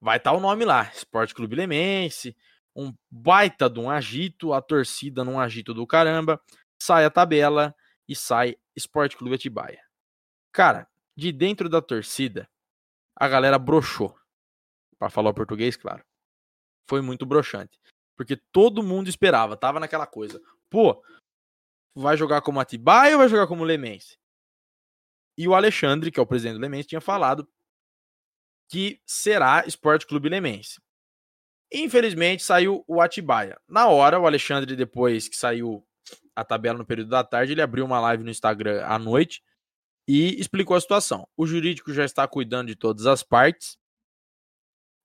vai 0.00 0.16
estar 0.16 0.32
o 0.32 0.40
nome 0.40 0.64
lá, 0.64 0.90
Esporte 0.94 1.34
Clube 1.34 1.56
Lemense, 1.56 2.36
um 2.74 2.94
baita 3.10 3.68
de 3.68 3.80
um 3.80 3.90
agito, 3.90 4.52
a 4.52 4.62
torcida 4.62 5.24
num 5.24 5.38
agito 5.38 5.74
do 5.74 5.86
caramba, 5.86 6.40
sai 6.80 7.04
a 7.04 7.10
tabela 7.10 7.74
e 8.08 8.14
sai 8.14 8.56
Esporte 8.74 9.16
Clube 9.16 9.34
Atibaia. 9.34 9.80
Cara, 10.52 10.88
de 11.16 11.32
dentro 11.32 11.68
da 11.68 11.82
torcida, 11.82 12.48
a 13.16 13.28
galera 13.28 13.58
broxou. 13.58 14.16
Para 15.02 15.10
falar 15.10 15.30
o 15.30 15.34
português, 15.34 15.76
claro. 15.76 16.04
Foi 16.88 17.00
muito 17.00 17.26
broxante. 17.26 17.76
Porque 18.16 18.36
todo 18.36 18.84
mundo 18.84 19.08
esperava, 19.08 19.56
tava 19.56 19.80
naquela 19.80 20.06
coisa. 20.06 20.40
Pô, 20.70 21.02
vai 21.92 22.16
jogar 22.16 22.40
como 22.40 22.60
Atibaia 22.60 23.14
ou 23.14 23.18
vai 23.18 23.28
jogar 23.28 23.48
como 23.48 23.64
Lemense? 23.64 24.16
E 25.36 25.48
o 25.48 25.56
Alexandre, 25.56 26.12
que 26.12 26.20
é 26.20 26.22
o 26.22 26.26
presidente 26.26 26.54
do 26.54 26.60
Lemense, 26.60 26.90
tinha 26.90 27.00
falado 27.00 27.48
que 28.70 29.02
será 29.04 29.66
Esporte 29.66 30.06
Clube 30.06 30.28
Lemense. 30.28 30.80
Infelizmente 31.72 32.44
saiu 32.44 32.84
o 32.86 33.00
Atibaia. 33.00 33.60
Na 33.66 33.88
hora, 33.88 34.20
o 34.20 34.26
Alexandre, 34.26 34.76
depois 34.76 35.28
que 35.28 35.36
saiu 35.36 35.84
a 36.36 36.44
tabela 36.44 36.78
no 36.78 36.86
período 36.86 37.10
da 37.10 37.24
tarde, 37.24 37.50
ele 37.50 37.62
abriu 37.62 37.84
uma 37.84 37.98
live 37.98 38.22
no 38.22 38.30
Instagram 38.30 38.86
à 38.86 39.00
noite 39.00 39.42
e 40.06 40.38
explicou 40.40 40.76
a 40.76 40.80
situação. 40.80 41.26
O 41.36 41.44
jurídico 41.44 41.92
já 41.92 42.04
está 42.04 42.28
cuidando 42.28 42.68
de 42.68 42.76
todas 42.76 43.04
as 43.04 43.24
partes, 43.24 43.81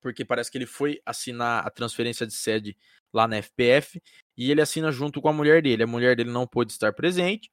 porque 0.01 0.25
parece 0.25 0.51
que 0.51 0.58
ele 0.58 0.66
foi 0.66 1.01
assinar 1.06 1.66
a 1.66 1.70
transferência 1.70 2.25
de 2.25 2.34
sede 2.34 2.77
lá 3.13 3.27
na 3.27 3.38
FPF 3.38 4.01
e 4.38 4.51
ele 4.51 4.62
assina 4.62 4.92
junto 4.92 5.22
com 5.22 5.30
a 5.30 5.34
mulher 5.34 5.62
dele. 5.62 5.84
A 5.84 5.88
mulher 5.88 6.16
dele 6.16 6.32
não 6.32 6.48
pôde 6.48 6.72
estar 6.72 6.94
presente 6.94 7.50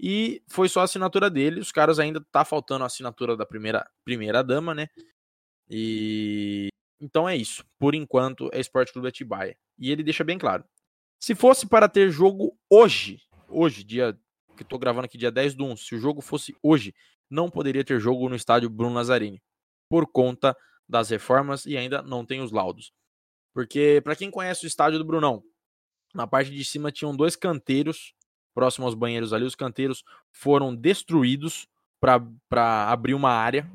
e 0.00 0.42
foi 0.48 0.68
só 0.68 0.80
a 0.80 0.84
assinatura 0.84 1.30
dele. 1.30 1.60
Os 1.60 1.70
caras 1.70 1.98
ainda 1.98 2.24
tá 2.32 2.44
faltando 2.44 2.84
a 2.84 2.86
assinatura 2.86 3.36
da 3.36 3.46
primeira 3.46 3.88
primeira 4.04 4.42
dama, 4.42 4.74
né? 4.74 4.88
E 5.68 6.68
então 7.00 7.28
é 7.28 7.36
isso. 7.36 7.64
Por 7.78 7.94
enquanto 7.94 8.48
é 8.52 8.60
Esporte 8.60 8.92
Clube 8.92 9.08
Atibaia. 9.08 9.56
E 9.78 9.90
ele 9.90 10.02
deixa 10.02 10.24
bem 10.24 10.38
claro. 10.38 10.64
Se 11.20 11.34
fosse 11.34 11.66
para 11.66 11.88
ter 11.88 12.10
jogo 12.10 12.56
hoje, 12.68 13.20
hoje, 13.48 13.84
dia 13.84 14.18
que 14.56 14.62
estou 14.62 14.78
gravando 14.78 15.06
aqui, 15.06 15.16
dia 15.16 15.30
10 15.30 15.54
do 15.54 15.64
1, 15.64 15.76
se 15.76 15.94
o 15.94 15.98
jogo 15.98 16.20
fosse 16.20 16.54
hoje, 16.62 16.94
não 17.30 17.48
poderia 17.48 17.84
ter 17.84 17.98
jogo 18.00 18.28
no 18.28 18.36
estádio 18.36 18.68
Bruno 18.68 18.94
Lazzarini. 18.96 19.42
Por 19.88 20.06
conta 20.06 20.56
das 20.88 21.10
reformas 21.10 21.66
e 21.66 21.76
ainda 21.76 22.02
não 22.02 22.24
tem 22.24 22.40
os 22.40 22.52
laudos. 22.52 22.92
Porque, 23.54 24.00
para 24.02 24.16
quem 24.16 24.30
conhece 24.30 24.64
o 24.64 24.68
estádio 24.68 24.98
do 24.98 25.04
Brunão, 25.04 25.42
na 26.14 26.26
parte 26.26 26.50
de 26.50 26.64
cima 26.64 26.92
tinham 26.92 27.16
dois 27.16 27.36
canteiros, 27.36 28.14
próximo 28.54 28.86
aos 28.86 28.94
banheiros 28.94 29.32
ali. 29.32 29.44
Os 29.44 29.54
canteiros 29.54 30.04
foram 30.30 30.74
destruídos 30.74 31.66
para 32.00 32.90
abrir 32.90 33.14
uma 33.14 33.30
área 33.30 33.70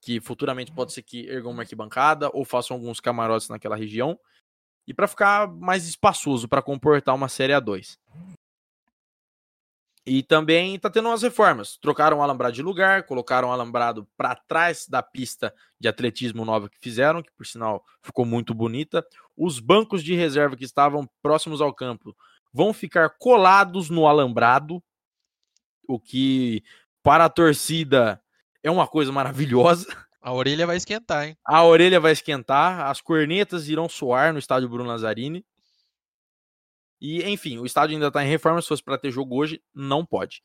que 0.00 0.20
futuramente 0.20 0.70
pode 0.70 0.92
ser 0.92 1.02
que 1.02 1.26
ergam 1.26 1.50
uma 1.50 1.62
arquibancada 1.62 2.28
ou 2.34 2.44
façam 2.44 2.76
alguns 2.76 3.00
camarotes 3.00 3.48
naquela 3.48 3.76
região. 3.76 4.18
E 4.86 4.92
para 4.92 5.08
ficar 5.08 5.48
mais 5.48 5.88
espaçoso 5.88 6.46
para 6.46 6.60
comportar 6.60 7.14
uma 7.14 7.28
Série 7.28 7.54
A2. 7.54 7.98
E 10.06 10.22
também 10.22 10.78
tá 10.78 10.90
tendo 10.90 11.08
umas 11.08 11.22
reformas. 11.22 11.78
Trocaram 11.78 12.18
o 12.18 12.22
alambrado 12.22 12.54
de 12.54 12.62
lugar, 12.62 13.04
colocaram 13.04 13.48
o 13.48 13.52
alambrado 13.52 14.06
para 14.16 14.34
trás 14.34 14.86
da 14.86 15.02
pista 15.02 15.54
de 15.80 15.88
atletismo 15.88 16.44
nova 16.44 16.68
que 16.68 16.78
fizeram, 16.78 17.22
que 17.22 17.32
por 17.32 17.46
sinal 17.46 17.82
ficou 18.02 18.26
muito 18.26 18.52
bonita. 18.52 19.04
Os 19.34 19.58
bancos 19.58 20.04
de 20.04 20.14
reserva 20.14 20.56
que 20.56 20.64
estavam 20.64 21.08
próximos 21.22 21.62
ao 21.62 21.72
campo 21.72 22.14
vão 22.52 22.72
ficar 22.72 23.10
colados 23.18 23.88
no 23.88 24.06
alambrado, 24.06 24.82
o 25.88 25.98
que 25.98 26.62
para 27.02 27.24
a 27.24 27.30
torcida 27.30 28.22
é 28.62 28.70
uma 28.70 28.86
coisa 28.86 29.10
maravilhosa. 29.10 29.86
A 30.20 30.32
orelha 30.32 30.66
vai 30.66 30.76
esquentar, 30.76 31.28
hein? 31.28 31.36
A 31.44 31.62
orelha 31.64 32.00
vai 32.00 32.12
esquentar, 32.12 32.86
as 32.88 33.00
cornetas 33.00 33.68
irão 33.68 33.88
soar 33.88 34.32
no 34.32 34.38
estádio 34.38 34.68
Bruno 34.68 34.88
Lazzarini. 34.88 35.44
E, 37.06 37.22
enfim, 37.28 37.58
o 37.58 37.66
estádio 37.66 37.94
ainda 37.94 38.08
está 38.08 38.24
em 38.24 38.28
reforma. 38.28 38.62
Se 38.62 38.68
fosse 38.68 38.82
para 38.82 38.96
ter 38.96 39.10
jogo 39.10 39.36
hoje, 39.36 39.62
não 39.74 40.06
pode. 40.06 40.40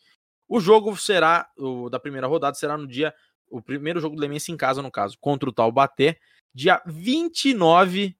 O 0.45 0.59
jogo 0.59 0.93
será, 0.97 1.49
o 1.57 1.89
da 1.89 1.97
primeira 1.97 2.27
rodada, 2.27 2.53
será 2.53 2.77
no 2.77 2.85
dia. 2.85 3.15
O 3.49 3.61
primeiro 3.61 4.01
jogo 4.01 4.17
do 4.17 4.21
Lemense 4.21 4.51
em 4.51 4.57
casa, 4.57 4.81
no 4.81 4.91
caso, 4.91 5.17
contra 5.21 5.49
o 5.49 5.53
Taubaté, 5.53 6.19
dia 6.53 6.81
29 6.85 8.13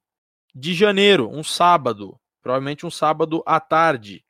de 0.54 0.72
janeiro, 0.72 1.28
um 1.30 1.44
sábado. 1.44 2.18
Provavelmente 2.40 2.86
um 2.86 2.90
sábado 2.90 3.42
à 3.44 3.60
tarde. 3.60 4.24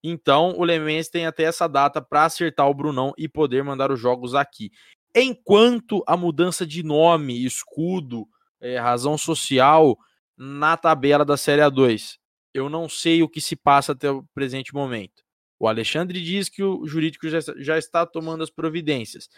Então, 0.00 0.54
o 0.56 0.62
Lemense 0.62 1.10
tem 1.10 1.26
até 1.26 1.42
essa 1.42 1.66
data 1.66 2.00
para 2.00 2.26
acertar 2.26 2.68
o 2.68 2.74
Brunão 2.74 3.12
e 3.18 3.28
poder 3.28 3.64
mandar 3.64 3.90
os 3.90 3.98
jogos 3.98 4.36
aqui. 4.36 4.70
Enquanto 5.12 6.04
a 6.06 6.16
mudança 6.16 6.64
de 6.64 6.84
nome, 6.84 7.44
escudo, 7.44 8.28
é, 8.60 8.78
razão 8.78 9.18
social 9.18 9.98
na 10.36 10.76
tabela 10.76 11.24
da 11.24 11.36
Série 11.36 11.62
A2, 11.62 12.22
eu 12.54 12.70
não 12.70 12.88
sei 12.88 13.22
o 13.22 13.28
que 13.28 13.40
se 13.40 13.56
passa 13.56 13.92
até 13.92 14.08
o 14.10 14.22
presente 14.32 14.72
momento. 14.72 15.24
O 15.58 15.66
Alexandre 15.66 16.22
diz 16.22 16.48
que 16.48 16.62
o 16.62 16.86
jurídico 16.86 17.28
já, 17.28 17.40
já 17.56 17.76
está 17.76 18.06
tomando 18.06 18.44
as 18.44 18.50
providências. 18.50 19.28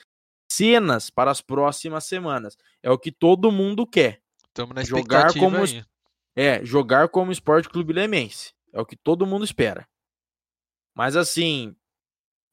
Cenas 0.53 1.09
para 1.11 1.31
as 1.31 1.41
próximas 1.41 2.05
semanas. 2.05 2.57
É 2.83 2.91
o 2.91 2.99
que 2.99 3.11
todo 3.11 3.51
mundo 3.51 3.87
quer. 3.87 4.21
Estamos 4.49 4.75
na 4.75 4.85
jogar 4.85 5.33
como 5.33 5.57
aí. 5.57 5.85
É, 6.35 6.65
jogar 6.65 7.09
como 7.09 7.33
Esporte 7.33 7.69
Clube 7.69 7.93
Lemense. 7.93 8.53
É 8.73 8.81
o 8.81 8.87
que 8.87 8.97
todo 8.97 9.27
mundo 9.27 9.45
espera. 9.45 9.89
Mas 10.95 11.17
assim, 11.17 11.75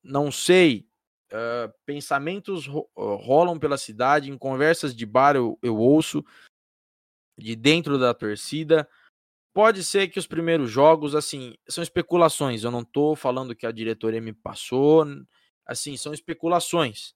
não 0.01 0.31
sei. 0.31 0.87
Uh, 1.31 1.73
pensamentos 1.83 2.67
ro 2.67 2.87
rolam 2.95 3.57
pela 3.57 3.75
cidade, 3.75 4.29
em 4.29 4.37
conversas 4.37 4.95
de 4.95 5.03
bar 5.03 5.35
eu, 5.35 5.57
eu 5.63 5.75
ouço, 5.75 6.23
de 7.35 7.55
dentro 7.55 7.97
da 7.97 8.13
torcida. 8.13 8.87
Pode 9.53 9.83
ser 9.83 10.07
que 10.07 10.17
os 10.17 10.25
primeiros 10.25 10.71
jogos, 10.71 11.13
assim, 11.13 11.55
são 11.69 11.83
especulações. 11.83 12.63
Eu 12.63 12.71
não 12.71 12.83
tô 12.83 13.15
falando 13.15 13.55
que 13.55 13.67
a 13.67 13.71
diretoria 13.71 14.19
me 14.19 14.33
passou. 14.33 15.05
Assim, 15.65 15.95
são 15.95 16.11
especulações. 16.11 17.13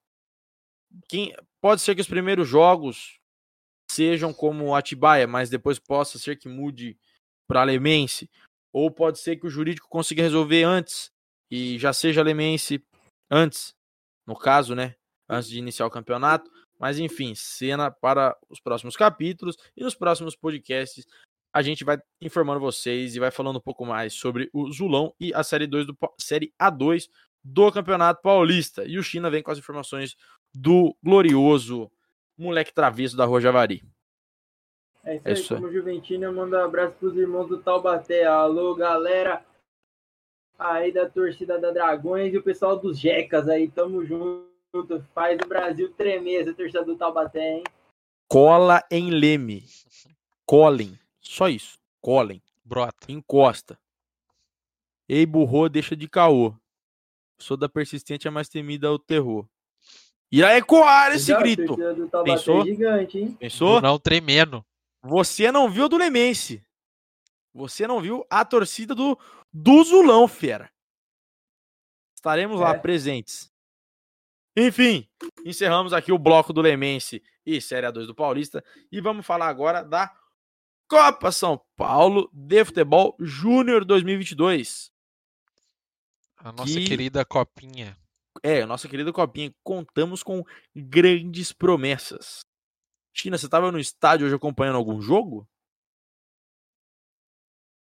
Quem, 1.10 1.36
pode 1.60 1.82
ser 1.82 1.96
que 1.96 2.02
os 2.02 2.08
primeiros 2.08 2.48
jogos 2.48 3.20
sejam 3.90 4.34
como 4.34 4.76
Atibaia, 4.76 5.26
mas 5.26 5.50
depois 5.50 5.80
possa 5.80 6.20
ser 6.20 6.38
que 6.38 6.48
mude 6.48 6.98
para 7.48 7.62
Alemense. 7.62 8.30
Ou 8.72 8.92
pode 8.92 9.20
ser 9.20 9.38
que 9.38 9.48
o 9.48 9.50
jurídico 9.50 9.90
consiga 9.90 10.22
resolver 10.22 10.64
antes 10.64 11.12
e 11.50 11.80
já 11.80 11.92
seja 11.92 12.22
Lemense 12.22 12.86
antes, 13.32 13.74
no 14.26 14.36
caso, 14.36 14.76
né? 14.76 14.96
Antes 15.28 15.50
de 15.50 15.58
iniciar 15.58 15.88
o 15.88 15.92
campeonato. 15.92 16.52
Mas 16.80 17.00
enfim, 17.00 17.34
cena 17.34 17.90
para 17.90 18.38
os 18.50 18.60
próximos 18.60 18.96
capítulos 18.96 19.58
e 19.76 19.84
nos 19.84 19.96
próximos 19.96 20.36
podcasts 20.36 21.08
a 21.58 21.62
gente 21.64 21.84
vai 21.84 21.98
informando 22.22 22.60
vocês 22.60 23.16
e 23.16 23.20
vai 23.20 23.32
falando 23.32 23.58
um 23.58 23.62
pouco 23.62 23.84
mais 23.84 24.14
sobre 24.14 24.48
o 24.54 24.72
Zulão 24.72 25.12
e 25.20 25.34
a 25.34 25.42
série 25.42 25.66
2 25.66 25.88
do 25.88 25.98
série 26.20 26.54
A2 26.62 27.10
do 27.44 27.72
Campeonato 27.72 28.22
Paulista. 28.22 28.86
E 28.86 29.00
o 29.00 29.04
China 29.04 29.28
vem 29.28 29.42
com 29.42 29.50
as 29.50 29.58
informações 29.58 30.16
do 30.54 30.96
glorioso 31.04 31.92
moleque 32.38 32.72
travesso 32.72 33.18
da 33.18 33.26
Rua 33.26 33.42
Javari. 33.42 33.82
É 35.04 35.16
isso 35.16 35.28
aí, 35.28 35.34
é 35.34 35.34
isso. 35.34 35.56
como 35.56 35.72
Juventina, 35.72 36.32
manda 36.32 36.60
um 36.60 36.66
abraço 36.66 36.94
pros 37.00 37.18
irmãos 37.18 37.48
do 37.48 37.58
Taubaté. 37.58 38.26
Alô, 38.26 38.76
galera! 38.76 39.44
aí 40.60 40.92
da 40.92 41.10
torcida 41.10 41.60
da 41.60 41.72
Dragões 41.72 42.34
e 42.34 42.38
o 42.38 42.44
pessoal 42.44 42.78
dos 42.78 43.00
Jecas 43.00 43.48
aí, 43.48 43.68
tamo 43.68 44.06
junto. 44.06 44.48
Faz 45.16 45.40
o 45.44 45.48
Brasil 45.48 45.92
tremer 45.94 46.42
essa 46.42 46.54
torcida 46.54 46.84
do 46.84 46.96
Taubaté, 46.96 47.58
hein? 47.58 47.64
Cola 48.30 48.84
em 48.92 49.10
Leme. 49.10 49.64
Colhem. 50.46 51.00
Só 51.28 51.48
isso. 51.48 51.78
Colhem. 52.02 52.42
Brota. 52.64 53.12
Encosta. 53.12 53.80
Ei, 55.08 55.26
burro, 55.26 55.70
deixa 55.70 55.96
de 55.96 56.08
caô. 56.08 56.54
Sou 57.40 57.56
da 57.56 57.70
persistente, 57.70 58.28
é 58.28 58.32
mais 58.32 58.50
temida 58.50 58.88
ao 58.88 59.00
terror. 59.00 59.48
Irá 60.32 60.58
ecoar 60.58 61.14
esse 61.14 61.28
Já, 61.28 61.40
grito. 61.40 61.78
Pensou? 62.24 62.62
É 62.62 62.66
gigante, 62.66 63.18
hein? 63.18 63.38
Pensou? 63.40 63.80
Não 63.80 63.98
tremendo. 63.98 64.66
Você 65.02 65.52
não 65.52 65.70
viu 65.70 65.88
do 65.88 65.98
Lemense. 65.98 66.62
Você 67.54 67.88
não 67.88 68.02
viu 68.02 68.26
a 68.30 68.44
torcida 68.44 68.94
do, 68.94 69.18
do 69.54 69.84
Zulão, 69.84 70.28
fera. 70.28 70.70
Estaremos 72.14 72.60
é. 72.60 72.64
lá 72.64 72.78
presentes. 72.78 73.52
Enfim, 74.56 75.08
encerramos 75.46 75.94
aqui 75.94 76.12
o 76.12 76.18
bloco 76.18 76.52
do 76.52 76.62
Lemense 76.62 77.24
e 77.46 77.62
Série 77.62 77.88
A2 77.88 78.08
do 78.08 78.16
Paulista. 78.16 78.64
E 78.92 79.00
vamos 79.00 79.26
falar 79.26 79.48
agora 79.48 79.84
da 79.84 80.14
Copa 80.90 81.34
São 81.34 81.62
Paulo 81.76 82.30
de 82.32 82.64
Futebol 82.64 83.14
Júnior 83.20 83.84
2022. 83.84 84.90
A 86.38 86.54
nossa 86.54 86.74
que... 86.74 86.86
querida 86.86 87.26
Copinha. 87.26 87.98
É, 88.42 88.62
a 88.62 88.66
nossa 88.66 88.88
querida 88.88 89.12
Copinha. 89.12 89.54
Contamos 89.66 90.24
com 90.24 90.46
grandes 90.74 91.52
promessas. 91.52 92.40
China, 93.14 93.38
você 93.38 93.48
estava 93.48 93.70
no 93.70 93.80
estádio 93.80 94.28
hoje 94.28 94.36
acompanhando 94.36 94.78
algum 94.78 95.02
jogo? 95.02 95.46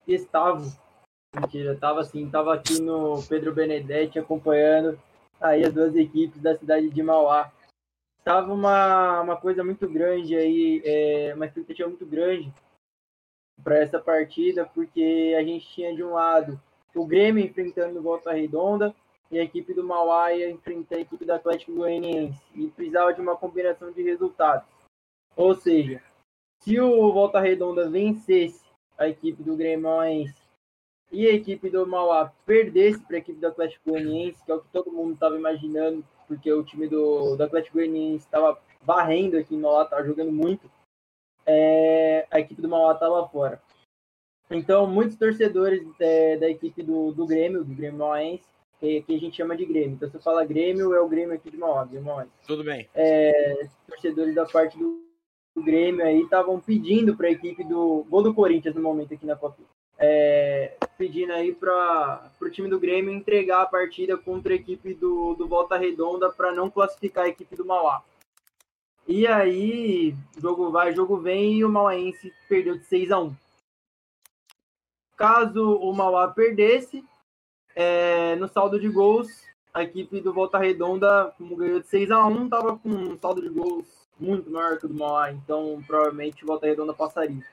Estava. 0.05 0.62
Mentira, 1.33 1.77
tava 1.77 2.01
assim, 2.01 2.29
tava 2.29 2.53
aqui 2.53 2.81
no 2.81 3.24
Pedro 3.24 3.55
Benedetti 3.55 4.19
acompanhando 4.19 5.01
aí 5.39 5.63
as 5.63 5.74
duas 5.74 5.95
equipes 5.95 6.41
da 6.41 6.57
cidade 6.57 6.89
de 6.89 7.01
Mauá. 7.01 7.53
Tava 8.21 8.51
uma, 8.51 9.21
uma 9.21 9.38
coisa 9.38 9.63
muito 9.63 9.88
grande 9.88 10.36
aí, 10.36 10.81
é, 10.83 11.33
uma 11.33 11.45
expectativa 11.45 11.88
muito 11.88 12.05
grande 12.05 12.53
para 13.63 13.77
essa 13.77 14.00
partida, 14.00 14.65
porque 14.65 15.36
a 15.38 15.44
gente 15.44 15.68
tinha 15.68 15.96
de 15.96 16.03
um 16.03 16.13
lado 16.13 16.60
o 16.96 17.06
Grêmio 17.06 17.44
enfrentando 17.44 18.00
o 18.00 18.01
Volta 18.01 18.32
Redonda 18.34 18.94
e 19.32 19.39
a 19.39 19.44
equipe 19.44 19.74
do 19.74 19.84
Mauá 19.84 20.34
ia 20.34 20.50
enfrentar 20.50 20.98
a 20.98 21.00
equipe 21.00 21.24
do 21.24 21.32
Atlético 21.32 21.74
Goianiense 21.74 22.41
e 22.53 22.68
precisava 22.68 23.13
de 23.13 23.22
uma 23.22 23.38
combinação 23.38 23.91
de 23.91 24.03
resultados. 24.03 24.68
Ou 25.36 25.56
seja, 25.56 26.01
se 26.60 26.80
o 26.80 27.12
Volta 27.13 27.39
Redonda 27.39 27.89
vencesse 27.89 28.62
a 28.98 29.08
equipe 29.08 29.41
do 29.41 29.56
Grêmio 29.56 29.89
e 31.12 31.27
a 31.27 31.34
equipe 31.34 31.70
do 31.70 31.88
Mauá 31.88 32.32
perdesse 32.46 33.00
para 33.00 33.18
a 33.18 33.20
equipe 33.20 33.39
do 33.39 33.48
Atlético 33.48 33.89
Goianiense, 33.89 34.44
que 34.46 34.51
é 34.51 34.56
o 34.56 34.62
que 34.62 34.70
todo 34.70 34.91
mundo 34.91 35.13
estava 35.13 35.36
imaginando, 35.36 36.03
porque 36.27 36.51
o 36.51 36.63
time 36.63 36.88
do, 36.88 37.36
do 37.36 37.44
Atlético 37.44 37.77
Goianiense 37.77 38.25
estava 38.25 38.58
varrendo 38.82 39.38
aqui 39.38 39.56
em 39.56 39.60
Mauá, 39.60 39.84
estava 39.84 40.03
jogando 40.03 40.32
muito, 40.32 40.70
é, 41.45 42.25
a 42.29 42.39
equipe 42.39 42.62
do 42.62 42.69
Mauá 42.69 42.93
estava 42.93 43.27
fora. 43.27 43.62
Então, 44.50 44.86
muitos 44.86 45.15
torcedores 45.15 45.81
é, 46.00 46.38
da 46.38 46.50
equipe 46.50 46.83
do, 46.83 47.12
do 47.12 47.25
Grêmio, 47.25 47.63
do 47.63 47.74
Grêmio 47.74 48.00
Mauáense, 48.00 48.43
que, 48.79 49.01
que, 49.03 49.15
a 49.15 49.19
gente 49.19 49.38
chama 49.38 49.55
de 49.55 49.65
Grêmio. 49.65 49.91
Então, 49.91 50.10
se 50.10 50.15
eu 50.15 50.21
falar 50.21 50.45
Grêmio, 50.45 50.93
é 50.93 51.00
o 51.00 51.07
Grêmio 51.07 51.36
aqui 51.36 51.50
de 51.50 51.57
Mauá, 51.57 51.86
Grêmio 51.86 52.07
Mauáense. 52.07 52.33
Tudo 52.45 52.63
bem. 52.63 52.89
É, 52.93 53.67
torcedores 53.88 54.36
da 54.36 54.45
parte 54.45 54.77
do, 54.77 55.01
do 55.55 55.63
Grêmio 55.63 56.05
aí 56.05 56.21
estavam 56.21 56.60
pedindo 56.60 57.15
para 57.15 57.27
a 57.27 57.31
equipe 57.31 57.63
do 57.63 58.05
gol 58.10 58.24
do 58.24 58.33
Corinthians 58.33 58.75
no 58.75 58.81
momento 58.81 59.13
aqui 59.13 59.25
na 59.25 59.36
Copa. 59.36 59.57
É, 59.98 60.74
pedindo 60.98 61.31
aí 61.31 61.53
para 61.53 62.31
o 62.41 62.50
time 62.50 62.67
do 62.67 62.79
Grêmio 62.79 63.13
entregar 63.13 63.62
a 63.62 63.67
partida 63.67 64.17
contra 64.17 64.51
a 64.51 64.55
equipe 64.55 64.95
do, 64.95 65.36
do 65.36 65.48
Volta 65.48 65.77
Redonda 65.77 66.29
para 66.31 66.51
não 66.51 66.71
classificar 66.71 67.25
a 67.25 67.29
equipe 67.29 67.55
do 67.55 67.63
Mauá. 67.63 68.03
E 69.08 69.27
aí, 69.27 70.15
jogo 70.38 70.72
vai, 70.72 70.93
jogo 70.93 71.17
vem 71.17 71.55
e 71.55 71.65
o 71.65 71.70
Mauaense 71.70 72.34
perdeu 72.48 72.77
de 72.77 72.86
6 72.86 73.12
a 73.12 73.20
1 73.20 73.36
Caso 75.17 75.75
o 75.75 75.93
Mauá 75.93 76.27
perdesse, 76.27 77.03
é, 77.75 78.36
no 78.38 78.48
saldo 78.48 78.79
de 78.79 78.89
gols, 78.89 79.27
a 79.74 79.84
equipe 79.84 80.20
do 80.20 80.34
Volta 80.34 80.58
Redonda, 80.58 81.34
como 81.38 81.55
ganhou 81.55 81.79
de 81.79 81.88
6 81.88 82.12
a 82.12 82.25
1 82.25 82.46
estava 82.46 82.77
com 82.77 82.89
um 82.89 83.17
saldo 83.17 83.41
de 83.41 83.50
gols 83.50 83.86
muito 84.20 84.50
maior 84.51 84.77
que 84.77 84.86
o 84.86 84.89
do 84.89 84.96
Mauá, 84.96 85.31
então 85.31 85.84
provavelmente 85.86 86.43
o 86.43 86.48
Volta 86.48 86.67
Redonda 86.67 86.93
passaria. 86.93 87.43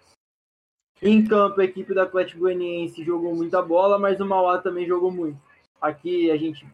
Em 1.00 1.24
campo, 1.24 1.60
a 1.60 1.64
equipe 1.64 1.94
do 1.94 2.00
Atlético 2.00 2.40
Goianiense 2.40 3.04
jogou 3.04 3.34
muita 3.34 3.62
bola, 3.62 3.98
mas 3.98 4.20
o 4.20 4.26
Mauá 4.26 4.58
também 4.58 4.86
jogou 4.86 5.10
muito. 5.10 5.40
Aqui 5.80 6.30
a 6.30 6.36
gente, 6.36 6.66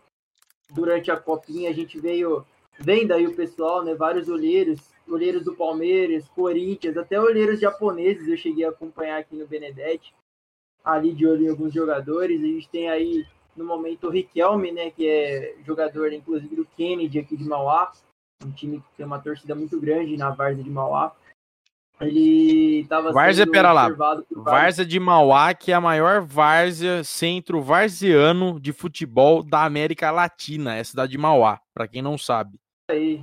durante 0.70 1.10
a 1.10 1.16
copinha, 1.16 1.70
a 1.70 1.72
gente 1.74 2.00
veio 2.00 2.44
vendo 2.78 3.12
aí 3.12 3.26
o 3.26 3.34
pessoal, 3.34 3.84
né? 3.84 3.94
Vários 3.94 4.28
olheiros, 4.28 4.80
olheiros 5.08 5.44
do 5.44 5.54
Palmeiras, 5.54 6.28
Corinthians, 6.28 6.96
até 6.96 7.20
olheiros 7.20 7.60
japoneses 7.60 8.28
eu 8.28 8.36
cheguei 8.36 8.64
a 8.64 8.70
acompanhar 8.70 9.18
aqui 9.18 9.36
no 9.36 9.46
Benedetti 9.46 10.14
ali 10.84 11.12
de 11.12 11.26
olho 11.26 11.46
em 11.46 11.50
alguns 11.50 11.72
jogadores. 11.72 12.42
A 12.42 12.46
gente 12.46 12.68
tem 12.68 12.90
aí, 12.90 13.24
no 13.56 13.64
momento, 13.64 14.06
o 14.06 14.10
Riquelme, 14.10 14.70
né, 14.70 14.90
que 14.90 15.08
é 15.08 15.56
jogador, 15.64 16.12
inclusive, 16.12 16.54
do 16.54 16.66
Kennedy 16.76 17.18
aqui 17.18 17.36
de 17.36 17.44
Mauá, 17.44 17.90
um 18.44 18.50
time 18.50 18.78
que 18.80 18.96
tem 18.96 19.06
uma 19.06 19.18
torcida 19.18 19.54
muito 19.54 19.80
grande 19.80 20.16
na 20.16 20.30
Várzea 20.30 20.62
de 20.62 20.70
Mauá. 20.70 21.14
Ele 22.00 22.80
estava 22.80 23.12
Várzea, 23.12 23.46
pera 23.46 23.72
lá. 23.72 23.88
Várzea 24.30 24.84
de 24.84 24.98
Mauá, 24.98 25.54
que 25.54 25.70
é 25.70 25.74
a 25.74 25.80
maior 25.80 26.20
várzea 26.20 27.04
centro 27.04 27.62
varziano 27.62 28.58
de 28.58 28.72
futebol 28.72 29.44
da 29.44 29.64
América 29.64 30.10
Latina, 30.10 30.74
é 30.74 30.80
a 30.80 30.84
cidade 30.84 31.12
de 31.12 31.18
Mauá, 31.18 31.60
para 31.72 31.86
quem 31.86 32.02
não 32.02 32.18
sabe. 32.18 32.58
Aí, 32.90 33.22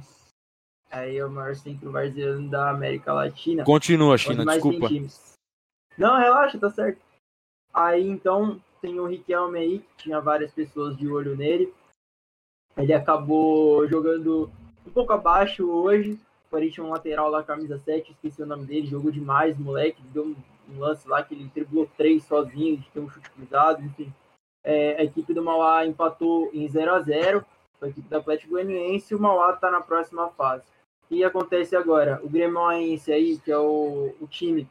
aí 0.89 1.17
é 1.17 1.25
o 1.25 1.29
maior 1.29 1.55
centro 1.55 1.91
varziano 1.91 2.49
da 2.49 2.71
América 2.71 3.13
Latina. 3.13 3.63
Continua, 3.63 4.17
China, 4.17 4.43
desculpa. 4.43 4.87
Não, 5.97 6.17
relaxa, 6.17 6.57
tá 6.57 6.69
certo. 6.69 6.99
Aí 7.71 8.07
então 8.07 8.59
tem 8.81 8.99
o 8.99 9.05
Riquelme 9.05 9.59
aí, 9.59 9.79
que 9.79 10.03
tinha 10.03 10.19
várias 10.19 10.51
pessoas 10.51 10.97
de 10.97 11.07
olho 11.07 11.35
nele. 11.35 11.71
Ele 12.75 12.93
acabou 12.93 13.87
jogando 13.87 14.51
um 14.85 14.91
pouco 14.91 15.13
abaixo 15.13 15.69
hoje. 15.69 16.19
Tinha 16.71 16.85
um 16.85 16.89
lateral 16.89 17.29
lá, 17.29 17.41
camisa 17.43 17.77
7, 17.77 18.11
esqueci 18.11 18.41
o 18.41 18.45
nome 18.45 18.65
dele, 18.65 18.85
jogou 18.85 19.09
demais, 19.09 19.57
moleque. 19.57 20.01
Deu 20.11 20.25
um, 20.25 20.35
um 20.69 20.79
lance 20.79 21.07
lá 21.07 21.23
que 21.23 21.33
ele 21.33 21.49
driblou 21.53 21.89
três 21.95 22.25
sozinho, 22.25 22.75
de 22.77 22.89
ter 22.89 22.99
um 22.99 23.09
chute 23.09 23.29
cruzado, 23.29 23.81
enfim. 23.81 24.13
É, 24.61 24.97
a 24.97 25.03
equipe 25.03 25.33
do 25.33 25.41
Mauá 25.41 25.85
empatou 25.85 26.49
em 26.53 26.67
0 26.67 26.93
a 26.93 26.99
0 26.99 27.45
a 27.85 27.89
equipe 27.89 28.07
do 28.07 28.17
Atlético 28.17 28.51
Goianiense 28.51 29.13
e 29.13 29.17
o 29.17 29.19
Mauá 29.19 29.53
está 29.53 29.71
na 29.71 29.81
próxima 29.81 30.29
fase. 30.31 30.63
O 31.03 31.07
que 31.07 31.23
acontece 31.23 31.75
agora? 31.75 32.19
O 32.23 32.29
Grêmio 32.29 32.65
aí, 32.65 32.97
que 33.43 33.51
é 33.51 33.57
o, 33.57 34.15
o 34.19 34.27
time 34.27 34.67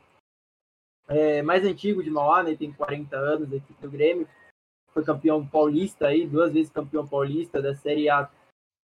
é, 1.08 1.42
mais 1.42 1.64
antigo 1.64 2.02
de 2.02 2.10
Mauá, 2.10 2.42
né? 2.42 2.54
Tem 2.54 2.72
40 2.72 3.16
anos 3.16 3.52
aqui 3.52 3.74
do 3.80 3.90
Grêmio. 3.90 4.28
Foi 4.92 5.04
campeão 5.04 5.46
paulista 5.46 6.06
aí, 6.06 6.26
duas 6.26 6.52
vezes 6.52 6.70
campeão 6.70 7.06
paulista 7.06 7.60
da 7.60 7.74
Série 7.74 8.08
A. 8.08 8.26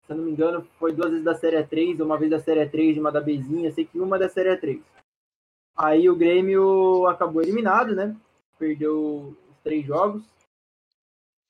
Se 0.05 0.13
eu 0.13 0.17
não 0.17 0.25
me 0.25 0.32
engano, 0.32 0.67
foi 0.77 0.91
duas 0.91 1.12
vezes 1.12 1.25
da 1.25 1.36
Série 1.36 1.58
A3, 1.58 2.03
uma 2.03 2.17
vez 2.17 2.32
da 2.32 2.39
Série 2.39 2.62
A3 2.62 2.95
e 2.95 2.99
uma 2.99 3.12
da 3.12 3.21
Bezinha, 3.21 3.71
sei 3.71 3.86
que 3.86 3.99
uma 3.99 4.17
da 4.17 4.27
Série 4.27 4.49
A3. 4.49 4.82
Aí 5.77 6.10
o 6.10 6.15
Grêmio 6.15 7.08
acabou 7.08 7.41
eliminado, 7.41 7.95
né? 7.95 8.15
Perdeu 8.58 9.36
os 9.49 9.58
três 9.63 9.86
jogos. 9.86 10.23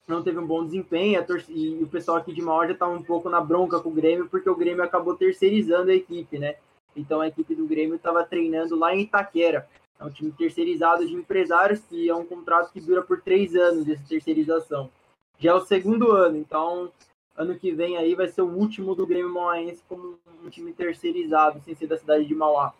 Não 0.09 0.23
teve 0.23 0.39
um 0.39 0.47
bom 0.47 0.65
desempenho. 0.65 1.23
E 1.49 1.83
o 1.83 1.87
pessoal 1.87 2.17
aqui 2.17 2.33
de 2.33 2.41
Mauá 2.41 2.65
já 2.65 2.73
estava 2.73 2.91
um 2.91 3.03
pouco 3.03 3.29
na 3.29 3.39
bronca 3.39 3.79
com 3.79 3.89
o 3.89 3.93
Grêmio, 3.93 4.27
porque 4.27 4.49
o 4.49 4.55
Grêmio 4.55 4.83
acabou 4.83 5.15
terceirizando 5.15 5.91
a 5.91 5.93
equipe, 5.93 6.39
né? 6.39 6.55
Então 6.95 7.21
a 7.21 7.27
equipe 7.27 7.53
do 7.53 7.67
Grêmio 7.67 7.95
estava 7.95 8.23
treinando 8.23 8.75
lá 8.75 8.95
em 8.95 9.01
Itaquera. 9.01 9.69
É 9.99 10.03
um 10.03 10.09
time 10.09 10.31
terceirizado 10.31 11.05
de 11.05 11.13
empresários, 11.13 11.81
que 11.81 12.09
é 12.09 12.15
um 12.15 12.25
contrato 12.25 12.73
que 12.73 12.81
dura 12.81 13.03
por 13.03 13.21
três 13.21 13.55
anos, 13.55 13.87
essa 13.87 14.03
terceirização. 14.09 14.89
Já 15.37 15.51
é 15.51 15.53
o 15.53 15.61
segundo 15.61 16.11
ano, 16.11 16.37
então 16.37 16.91
ano 17.37 17.59
que 17.59 17.71
vem 17.71 17.95
aí 17.95 18.15
vai 18.15 18.27
ser 18.27 18.41
o 18.41 18.49
último 18.49 18.95
do 18.95 19.05
Grêmio 19.05 19.31
Mauaense 19.31 19.83
como 19.87 20.17
um 20.43 20.49
time 20.49 20.73
terceirizado, 20.73 21.61
sem 21.63 21.75
ser 21.75 21.85
da 21.85 21.97
cidade 21.97 22.25
de 22.25 22.33
Mauá. 22.33 22.73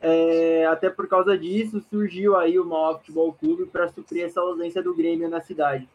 É, 0.00 0.64
até 0.66 0.90
por 0.90 1.08
causa 1.08 1.36
disso, 1.36 1.80
surgiu 1.90 2.36
aí 2.36 2.56
o 2.56 2.64
Mauá 2.64 2.98
Futebol 2.98 3.32
Clube 3.32 3.66
para 3.66 3.88
suprir 3.88 4.24
essa 4.24 4.40
ausência 4.40 4.80
do 4.80 4.94
Grêmio 4.94 5.28
na 5.28 5.40
cidade. 5.40 5.88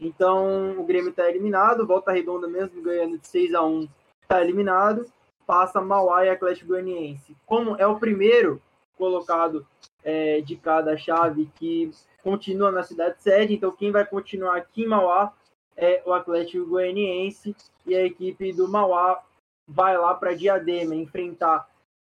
Então, 0.00 0.78
o 0.78 0.84
Grêmio 0.84 1.10
está 1.10 1.28
eliminado, 1.28 1.86
volta 1.86 2.12
redonda 2.12 2.46
mesmo, 2.46 2.82
ganhando 2.82 3.18
de 3.18 3.26
6 3.26 3.54
a 3.54 3.62
1 3.62 3.88
está 4.22 4.42
eliminado, 4.42 5.06
passa 5.46 5.80
Mauá 5.80 6.24
e 6.24 6.28
Atlético 6.28 6.68
Goianiense. 6.68 7.36
Como 7.46 7.76
é 7.76 7.86
o 7.86 7.98
primeiro 7.98 8.60
colocado 8.96 9.66
é, 10.02 10.40
de 10.40 10.56
cada 10.56 10.96
chave 10.96 11.50
que 11.54 11.90
continua 12.22 12.70
na 12.70 12.82
cidade 12.82 13.22
sede. 13.22 13.54
Então, 13.54 13.70
quem 13.70 13.90
vai 13.90 14.04
continuar 14.04 14.56
aqui 14.56 14.82
em 14.82 14.88
Mauá 14.88 15.32
é 15.76 16.02
o 16.04 16.12
Atlético 16.12 16.66
Goianiense 16.66 17.54
e 17.84 17.94
a 17.94 18.04
equipe 18.04 18.52
do 18.52 18.68
Mauá 18.68 19.22
vai 19.68 19.96
lá 19.96 20.14
para 20.14 20.34
Diadema 20.34 20.94
enfrentar 20.94 21.68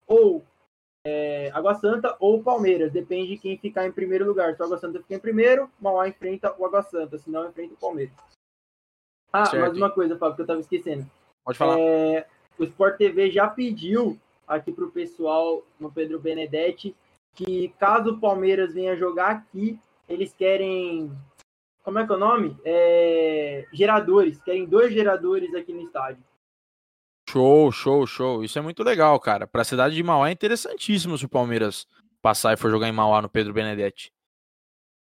ou 0.05 0.43
é, 1.07 1.51
Água 1.53 1.75
Santa 1.75 2.15
ou 2.19 2.43
Palmeiras, 2.43 2.91
depende 2.91 3.29
de 3.29 3.37
quem 3.37 3.57
ficar 3.57 3.87
em 3.87 3.91
primeiro 3.91 4.25
lugar. 4.25 4.55
Se 4.55 4.61
o 4.61 4.65
Água 4.65 4.77
Santa 4.77 4.99
ficar 4.99 5.15
em 5.15 5.19
primeiro, 5.19 5.69
Mauá 5.79 6.07
enfrenta 6.07 6.53
o 6.57 6.65
Água 6.65 6.83
Santa, 6.83 7.17
se 7.17 7.29
não 7.29 7.47
enfrenta 7.47 7.73
o 7.73 7.77
Palmeiras. 7.77 8.13
Ah, 9.31 9.45
certo. 9.45 9.61
mais 9.61 9.77
uma 9.77 9.91
coisa, 9.91 10.17
Fábio, 10.17 10.35
que 10.35 10.41
eu 10.41 10.45
estava 10.45 10.59
esquecendo. 10.59 11.05
Pode 11.45 11.57
falar. 11.57 11.79
É, 11.79 12.27
o 12.57 12.63
Sport 12.63 12.97
TV 12.97 13.31
já 13.31 13.47
pediu 13.47 14.17
aqui 14.47 14.71
para 14.71 14.85
o 14.85 14.91
pessoal 14.91 15.63
no 15.79 15.91
Pedro 15.91 16.19
Benedetti 16.19 16.95
que 17.37 17.69
caso 17.79 18.13
o 18.13 18.19
Palmeiras 18.19 18.73
venha 18.73 18.95
jogar 18.95 19.29
aqui, 19.29 19.79
eles 20.09 20.33
querem. 20.33 21.11
Como 21.83 21.99
é 21.99 22.05
que 22.05 22.11
é 22.11 22.15
o 22.15 22.19
nome? 22.19 22.57
É, 22.65 23.65
geradores. 23.71 24.41
Querem 24.41 24.65
dois 24.65 24.91
geradores 24.91 25.53
aqui 25.53 25.71
no 25.71 25.81
estádio. 25.81 26.23
Show, 27.29 27.71
show, 27.71 28.07
show. 28.07 28.43
Isso 28.43 28.57
é 28.57 28.61
muito 28.61 28.83
legal, 28.83 29.19
cara. 29.19 29.45
Para 29.45 29.61
a 29.61 29.65
cidade 29.65 29.95
de 29.95 30.03
Mauá 30.03 30.29
é 30.29 30.31
interessantíssimo 30.31 31.17
se 31.17 31.25
o 31.25 31.29
Palmeiras 31.29 31.85
passar 32.21 32.53
e 32.53 32.57
for 32.57 32.71
jogar 32.71 32.87
em 32.87 32.93
Mauá 32.93 33.21
no 33.21 33.29
Pedro 33.29 33.53
Benedetti. 33.53 34.11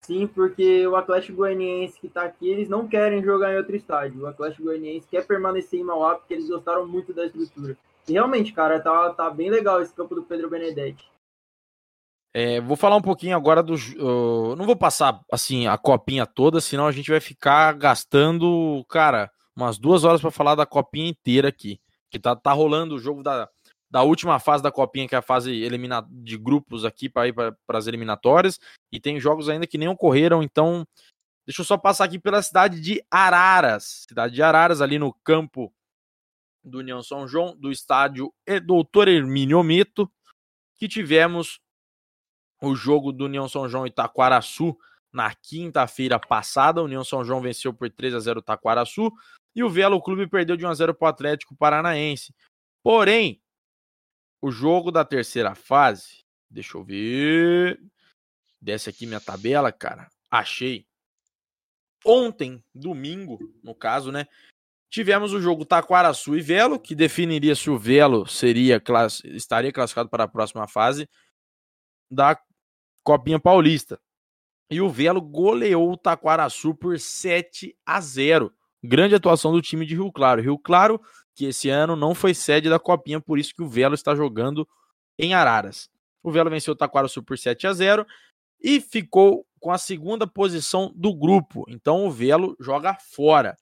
Sim, 0.04 0.26
porque 0.26 0.86
o 0.86 0.96
Atlético 0.96 1.38
Goianiense 1.38 2.00
que 2.00 2.08
está 2.08 2.24
aqui, 2.24 2.48
eles 2.48 2.68
não 2.68 2.88
querem 2.88 3.22
jogar 3.22 3.52
em 3.52 3.56
outro 3.56 3.76
estádio. 3.76 4.22
O 4.22 4.26
Atlético 4.26 4.64
Goianiense 4.64 5.06
quer 5.08 5.26
permanecer 5.26 5.78
em 5.78 5.84
Mauá 5.84 6.16
porque 6.16 6.34
eles 6.34 6.48
gostaram 6.48 6.86
muito 6.86 7.12
da 7.12 7.24
estrutura. 7.24 7.76
E 8.08 8.12
realmente, 8.12 8.52
cara, 8.52 8.80
tá, 8.80 9.10
tá 9.10 9.30
bem 9.30 9.48
legal 9.48 9.80
esse 9.80 9.94
campo 9.94 10.14
do 10.14 10.24
Pedro 10.24 10.50
Benedetti. 10.50 11.10
É, 12.34 12.60
vou 12.60 12.76
falar 12.76 12.96
um 12.96 13.02
pouquinho 13.02 13.36
agora 13.36 13.62
do. 13.62 13.74
Uh, 13.74 14.56
não 14.56 14.64
vou 14.64 14.74
passar 14.74 15.20
assim 15.30 15.66
a 15.66 15.76
copinha 15.76 16.26
toda, 16.26 16.60
senão 16.60 16.86
a 16.86 16.92
gente 16.92 17.10
vai 17.10 17.20
ficar 17.20 17.72
gastando, 17.74 18.84
cara, 18.88 19.30
umas 19.54 19.78
duas 19.78 20.02
horas 20.02 20.20
para 20.20 20.30
falar 20.30 20.54
da 20.54 20.64
copinha 20.64 21.10
inteira 21.10 21.48
aqui. 21.48 21.78
Que 22.12 22.20
tá, 22.20 22.36
tá 22.36 22.52
rolando 22.52 22.94
o 22.94 22.98
jogo 22.98 23.22
da, 23.22 23.48
da 23.90 24.02
última 24.02 24.38
fase 24.38 24.62
da 24.62 24.70
copinha, 24.70 25.08
que 25.08 25.14
é 25.14 25.18
a 25.18 25.22
fase 25.22 25.68
de 26.10 26.36
grupos 26.38 26.84
aqui 26.84 27.08
para 27.08 27.28
ir 27.28 27.34
para 27.34 27.78
as 27.78 27.86
eliminatórias. 27.86 28.60
E 28.92 29.00
tem 29.00 29.18
jogos 29.18 29.48
ainda 29.48 29.66
que 29.66 29.78
nem 29.78 29.88
ocorreram, 29.88 30.42
então. 30.42 30.86
Deixa 31.44 31.62
eu 31.62 31.64
só 31.64 31.76
passar 31.76 32.04
aqui 32.04 32.20
pela 32.20 32.40
cidade 32.40 32.80
de 32.80 33.04
Araras. 33.10 34.04
Cidade 34.08 34.32
de 34.32 34.42
Araras, 34.42 34.80
ali 34.80 34.96
no 34.96 35.12
campo 35.24 35.74
do 36.64 36.78
União 36.78 37.02
São 37.02 37.26
João, 37.26 37.56
do 37.56 37.72
estádio 37.72 38.32
Doutor 38.64 39.08
Hermínio 39.08 39.62
Mito, 39.62 40.08
que 40.76 40.86
tivemos 40.86 41.58
o 42.62 42.74
jogo 42.74 43.12
do 43.12 43.24
União 43.24 43.48
São 43.48 43.68
João 43.68 43.86
e 43.86 43.90
Taquaraçu 43.90 44.78
na 45.12 45.34
quinta-feira 45.34 46.18
passada. 46.18 46.80
O 46.80 46.84
União 46.84 47.04
São 47.04 47.24
João 47.24 47.40
venceu 47.40 47.74
por 47.74 47.90
3 47.90 48.14
a 48.14 48.20
0 48.20 48.38
o 48.38 48.42
Taquaraçu 48.42 49.12
e 49.54 49.62
o 49.62 49.70
Velo 49.70 50.00
Clube 50.02 50.26
perdeu 50.26 50.56
de 50.56 50.64
1 50.64 50.68
a 50.68 50.74
0 50.74 50.94
para 50.94 51.06
o 51.06 51.08
Atlético 51.08 51.56
Paranaense. 51.56 52.34
Porém, 52.82 53.42
o 54.40 54.50
jogo 54.50 54.90
da 54.90 55.04
terceira 55.04 55.54
fase, 55.54 56.24
deixa 56.50 56.76
eu 56.76 56.84
ver. 56.84 57.80
Desce 58.60 58.90
aqui 58.90 59.06
minha 59.06 59.20
tabela, 59.20 59.70
cara. 59.70 60.08
Achei. 60.30 60.86
Ontem, 62.04 62.62
domingo, 62.74 63.38
no 63.62 63.74
caso, 63.74 64.10
né? 64.10 64.26
Tivemos 64.90 65.32
o 65.32 65.40
jogo 65.40 65.64
Taquaraçu 65.64 66.36
e 66.36 66.42
Velo, 66.42 66.78
que 66.78 66.94
definiria 66.94 67.54
se 67.54 67.70
o 67.70 67.78
Velo 67.78 68.26
seria 68.26 68.80
class... 68.80 69.22
estaria 69.24 69.72
classificado 69.72 70.10
para 70.10 70.24
a 70.24 70.28
próxima 70.28 70.66
fase 70.68 71.08
da 72.10 72.38
Copinha 73.02 73.40
Paulista. 73.40 74.00
E 74.70 74.80
o 74.80 74.90
Velo 74.90 75.20
goleou 75.20 75.92
o 75.92 75.96
Taquaraçu 75.96 76.74
por 76.74 76.98
7 76.98 77.76
a 77.86 78.00
0. 78.00 78.54
Grande 78.82 79.14
atuação 79.14 79.52
do 79.52 79.62
time 79.62 79.86
de 79.86 79.94
Rio 79.94 80.10
Claro. 80.10 80.42
Rio 80.42 80.58
Claro, 80.58 81.00
que 81.34 81.46
esse 81.46 81.68
ano 81.68 81.94
não 81.94 82.14
foi 82.14 82.34
sede 82.34 82.68
da 82.68 82.78
Copinha, 82.78 83.20
por 83.20 83.38
isso 83.38 83.54
que 83.54 83.62
o 83.62 83.68
Velo 83.68 83.94
está 83.94 84.14
jogando 84.14 84.68
em 85.18 85.34
Araras. 85.34 85.88
O 86.22 86.30
Velo 86.30 86.50
venceu 86.50 86.72
o 86.72 86.76
Taquaraçu 86.76 87.22
por 87.22 87.38
7 87.38 87.66
a 87.66 87.72
0 87.72 88.06
e 88.60 88.80
ficou 88.80 89.46
com 89.60 89.70
a 89.70 89.78
segunda 89.78 90.26
posição 90.26 90.92
do 90.94 91.14
grupo. 91.14 91.64
Então 91.68 92.06
o 92.06 92.10
Velo 92.10 92.56
joga 92.60 92.94
fora. 92.94 93.56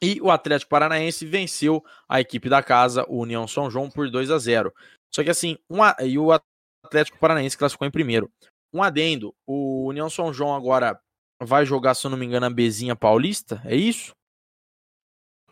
E 0.00 0.20
o 0.20 0.30
Atlético 0.30 0.70
Paranaense 0.70 1.24
venceu 1.24 1.82
a 2.08 2.20
equipe 2.20 2.48
da 2.48 2.60
casa, 2.60 3.04
o 3.08 3.20
União 3.20 3.46
São 3.46 3.70
João, 3.70 3.88
por 3.88 4.10
2 4.10 4.32
a 4.32 4.38
0. 4.38 4.72
Só 5.14 5.22
que 5.22 5.30
assim, 5.30 5.56
e 6.04 6.18
o 6.18 6.32
Atlético 6.84 7.18
Paranaense 7.18 7.56
classificou 7.56 7.86
em 7.86 7.90
primeiro. 7.90 8.28
Um 8.72 8.82
adendo, 8.82 9.32
o 9.46 9.86
União 9.86 10.10
São 10.10 10.32
João 10.32 10.56
agora 10.56 11.00
vai 11.44 11.64
jogar, 11.64 11.94
se 11.94 12.06
eu 12.06 12.10
não 12.10 12.18
me 12.18 12.26
engano, 12.26 12.46
a 12.46 12.50
Bezinha 12.50 12.96
Paulista, 12.96 13.60
é 13.64 13.76
isso? 13.76 14.12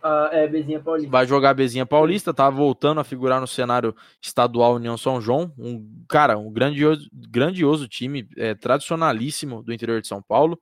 Uh, 0.02 0.32
é, 0.32 0.48
Bezinha 0.48 0.80
Paulista. 0.80 1.10
Vai 1.10 1.26
jogar 1.26 1.50
a 1.50 1.54
Bezinha 1.54 1.84
Paulista, 1.84 2.32
tá 2.32 2.48
voltando 2.48 3.00
a 3.00 3.04
figurar 3.04 3.40
no 3.40 3.46
cenário 3.46 3.94
estadual 4.20 4.76
União 4.76 4.96
São 4.96 5.20
João. 5.20 5.52
Um, 5.58 6.04
cara, 6.08 6.38
um 6.38 6.50
grandioso, 6.50 7.08
grandioso 7.12 7.86
time, 7.86 8.26
é, 8.36 8.54
tradicionalíssimo 8.54 9.62
do 9.62 9.72
interior 9.72 10.00
de 10.00 10.08
São 10.08 10.22
Paulo. 10.22 10.58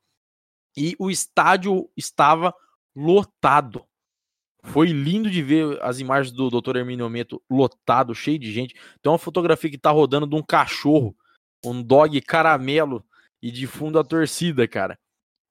E 0.76 0.96
o 0.98 1.08
estádio 1.08 1.88
estava 1.96 2.52
lotado. 2.96 3.84
Foi 4.64 4.88
lindo 4.88 5.30
de 5.30 5.40
ver 5.40 5.80
as 5.82 6.00
imagens 6.00 6.34
do 6.34 6.50
Dr. 6.50 6.76
Hermínio 6.76 7.08
Meto 7.08 7.40
lotado, 7.48 8.14
cheio 8.14 8.40
de 8.40 8.50
gente. 8.52 8.74
Tem 9.00 9.10
uma 9.10 9.18
fotografia 9.18 9.70
que 9.70 9.78
tá 9.78 9.90
rodando 9.90 10.26
de 10.26 10.34
um 10.34 10.42
cachorro, 10.42 11.16
um 11.64 11.80
dog 11.80 12.20
caramelo, 12.22 13.04
e 13.42 13.50
de 13.50 13.66
fundo 13.66 13.98
a 13.98 14.04
torcida, 14.04 14.66
cara. 14.66 14.98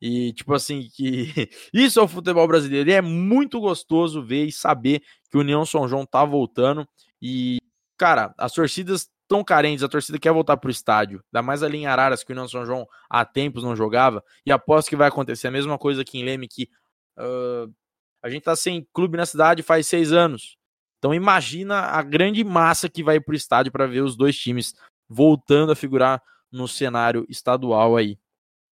E, 0.02 0.32
tipo 0.34 0.54
assim, 0.54 0.88
que 0.94 1.50
isso 1.74 2.00
é 2.00 2.04
o 2.04 2.08
futebol 2.08 2.48
brasileiro. 2.48 2.90
E 2.90 2.94
é 2.94 3.02
muito 3.02 3.60
gostoso 3.60 4.24
ver 4.24 4.46
e 4.46 4.52
saber 4.52 5.02
que 5.30 5.38
o 5.38 5.42
União 5.42 5.66
São 5.66 5.88
João 5.88 6.06
tá 6.06 6.24
voltando. 6.24 6.88
E, 7.22 7.60
cara, 7.98 8.34
as 8.38 8.54
torcidas 8.54 9.10
tão 9.28 9.44
carentes, 9.44 9.84
a 9.84 9.90
torcida 9.90 10.20
quer 10.20 10.32
voltar 10.32 10.58
pro 10.58 10.72
estádio. 10.72 11.22
Ainda 11.28 11.42
mais 11.42 11.62
ali 11.64 11.78
em 11.80 11.86
Araras, 11.86 12.24
que 12.24 12.32
o 12.32 12.34
União 12.34 12.48
São 12.48 12.66
João 12.66 12.88
há 13.10 13.26
tempos 13.26 13.64
não 13.64 13.76
jogava. 13.76 14.24
E 14.46 14.52
aposto 14.52 14.90
que 14.90 14.96
vai 14.96 15.08
acontecer 15.08 15.48
a 15.48 15.52
mesma 15.52 15.78
coisa 15.78 16.02
aqui 16.02 16.20
em 16.20 16.24
Leme, 16.24 16.48
que 16.48 16.70
uh, 17.18 17.74
a 18.22 18.30
gente 18.30 18.44
tá 18.44 18.56
sem 18.56 18.88
clube 18.94 19.18
na 19.18 19.26
cidade 19.26 19.64
faz 19.64 19.88
seis 19.88 20.12
anos. 20.12 20.58
Então 20.98 21.14
imagina 21.14 21.82
a 21.82 22.02
grande 22.02 22.44
massa 22.44 22.90
que 22.90 23.04
vai 23.04 23.20
pro 23.20 23.36
estádio 23.36 23.72
para 23.72 23.86
ver 23.86 24.02
os 24.02 24.16
dois 24.16 24.38
times 24.38 24.74
voltando 25.08 25.72
a 25.72 25.76
figurar 25.76 26.22
no 26.52 26.68
cenário 26.68 27.26
estadual 27.30 27.96
aí. 27.96 28.18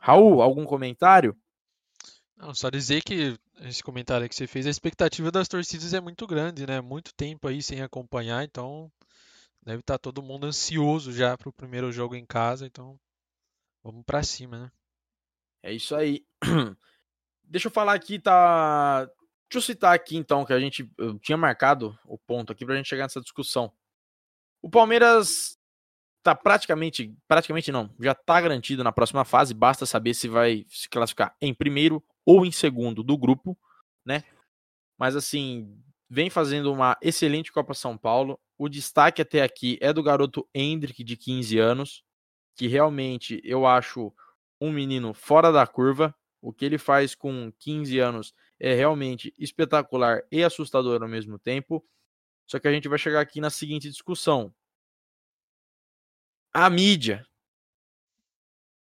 Raul, 0.01 0.41
algum 0.41 0.65
comentário? 0.65 1.37
Não, 2.35 2.55
só 2.55 2.71
dizer 2.71 3.03
que 3.03 3.37
esse 3.59 3.83
comentário 3.83 4.27
que 4.27 4.33
você 4.33 4.47
fez, 4.47 4.65
a 4.65 4.69
expectativa 4.71 5.31
das 5.31 5.47
torcidas 5.47 5.93
é 5.93 6.01
muito 6.01 6.25
grande, 6.25 6.65
né? 6.65 6.81
Muito 6.81 7.13
tempo 7.13 7.47
aí 7.47 7.61
sem 7.61 7.83
acompanhar, 7.83 8.43
então 8.43 8.91
deve 9.61 9.81
estar 9.81 9.99
tá 9.99 9.99
todo 9.99 10.23
mundo 10.23 10.47
ansioso 10.47 11.13
já 11.13 11.37
para 11.37 11.49
o 11.49 11.53
primeiro 11.53 11.91
jogo 11.91 12.15
em 12.15 12.25
casa, 12.25 12.65
então 12.65 12.99
vamos 13.83 14.03
para 14.03 14.23
cima, 14.23 14.59
né? 14.59 14.71
É 15.61 15.71
isso 15.71 15.95
aí. 15.95 16.25
Deixa 17.43 17.67
eu 17.67 17.71
falar 17.71 17.93
aqui, 17.93 18.17
tá? 18.17 19.05
Deixa 19.05 19.57
eu 19.57 19.61
citar 19.61 19.93
aqui 19.93 20.17
então 20.17 20.43
que 20.43 20.53
a 20.53 20.59
gente 20.59 20.91
eu 20.97 21.19
tinha 21.19 21.37
marcado 21.37 21.95
o 22.05 22.17
ponto 22.17 22.51
aqui 22.51 22.65
para 22.65 22.73
a 22.73 22.77
gente 22.77 22.89
chegar 22.89 23.03
nessa 23.03 23.21
discussão. 23.21 23.71
O 24.63 24.69
Palmeiras 24.69 25.59
tá 26.23 26.35
praticamente, 26.35 27.15
praticamente 27.27 27.71
não, 27.71 27.89
já 27.99 28.13
tá 28.13 28.39
garantido 28.39 28.83
na 28.83 28.91
próxima 28.91 29.25
fase, 29.25 29.53
basta 29.53 29.85
saber 29.85 30.13
se 30.13 30.27
vai 30.27 30.65
se 30.69 30.87
classificar 30.87 31.35
em 31.41 31.53
primeiro 31.53 32.03
ou 32.25 32.45
em 32.45 32.51
segundo 32.51 33.03
do 33.03 33.17
grupo, 33.17 33.57
né? 34.05 34.23
Mas 34.97 35.15
assim, 35.15 35.75
vem 36.09 36.29
fazendo 36.29 36.71
uma 36.71 36.97
excelente 37.01 37.51
Copa 37.51 37.73
São 37.73 37.97
Paulo. 37.97 38.39
O 38.57 38.69
destaque 38.69 39.21
até 39.21 39.41
aqui 39.41 39.77
é 39.81 39.91
do 39.91 40.03
garoto 40.03 40.47
Hendrick, 40.53 41.03
de 41.03 41.17
15 41.17 41.57
anos, 41.57 42.03
que 42.55 42.67
realmente 42.67 43.41
eu 43.43 43.65
acho 43.65 44.13
um 44.59 44.71
menino 44.71 45.13
fora 45.13 45.51
da 45.51 45.65
curva. 45.65 46.13
O 46.39 46.53
que 46.53 46.65
ele 46.65 46.77
faz 46.77 47.15
com 47.15 47.51
15 47.59 47.97
anos 47.99 48.33
é 48.59 48.75
realmente 48.75 49.33
espetacular 49.37 50.21
e 50.31 50.43
assustador 50.43 51.01
ao 51.01 51.09
mesmo 51.09 51.39
tempo. 51.39 51.83
Só 52.45 52.59
que 52.59 52.67
a 52.67 52.71
gente 52.71 52.87
vai 52.87 52.99
chegar 52.99 53.21
aqui 53.21 53.41
na 53.41 53.49
seguinte 53.49 53.89
discussão 53.89 54.53
a 56.53 56.69
mídia 56.69 57.25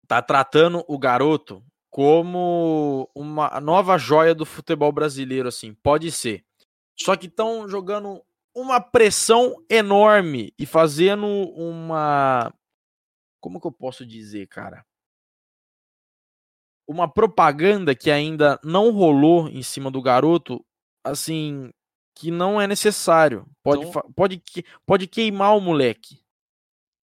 tá 0.07 0.21
tratando 0.21 0.83
o 0.87 0.97
garoto 0.97 1.63
como 1.89 3.09
uma 3.15 3.59
nova 3.59 3.97
joia 3.97 4.33
do 4.33 4.45
futebol 4.45 4.91
brasileiro, 4.91 5.47
assim, 5.47 5.73
pode 5.73 6.11
ser. 6.11 6.43
Só 6.97 7.15
que 7.15 7.27
estão 7.27 7.67
jogando 7.67 8.23
uma 8.53 8.79
pressão 8.79 9.55
enorme 9.69 10.53
e 10.57 10.65
fazendo 10.65 11.25
uma. 11.27 12.53
Como 13.39 13.59
que 13.59 13.67
eu 13.67 13.71
posso 13.71 14.05
dizer, 14.05 14.47
cara? 14.47 14.85
Uma 16.87 17.07
propaganda 17.07 17.95
que 17.95 18.09
ainda 18.09 18.59
não 18.63 18.91
rolou 18.91 19.47
em 19.47 19.61
cima 19.61 19.91
do 19.91 20.01
garoto, 20.01 20.65
assim, 21.03 21.71
que 22.15 22.31
não 22.31 22.59
é 22.59 22.67
necessário. 22.67 23.45
Pode, 23.63 23.85
então... 23.85 24.11
pode, 24.15 24.41
pode 24.85 25.07
queimar 25.07 25.55
o 25.55 25.61
moleque 25.61 26.18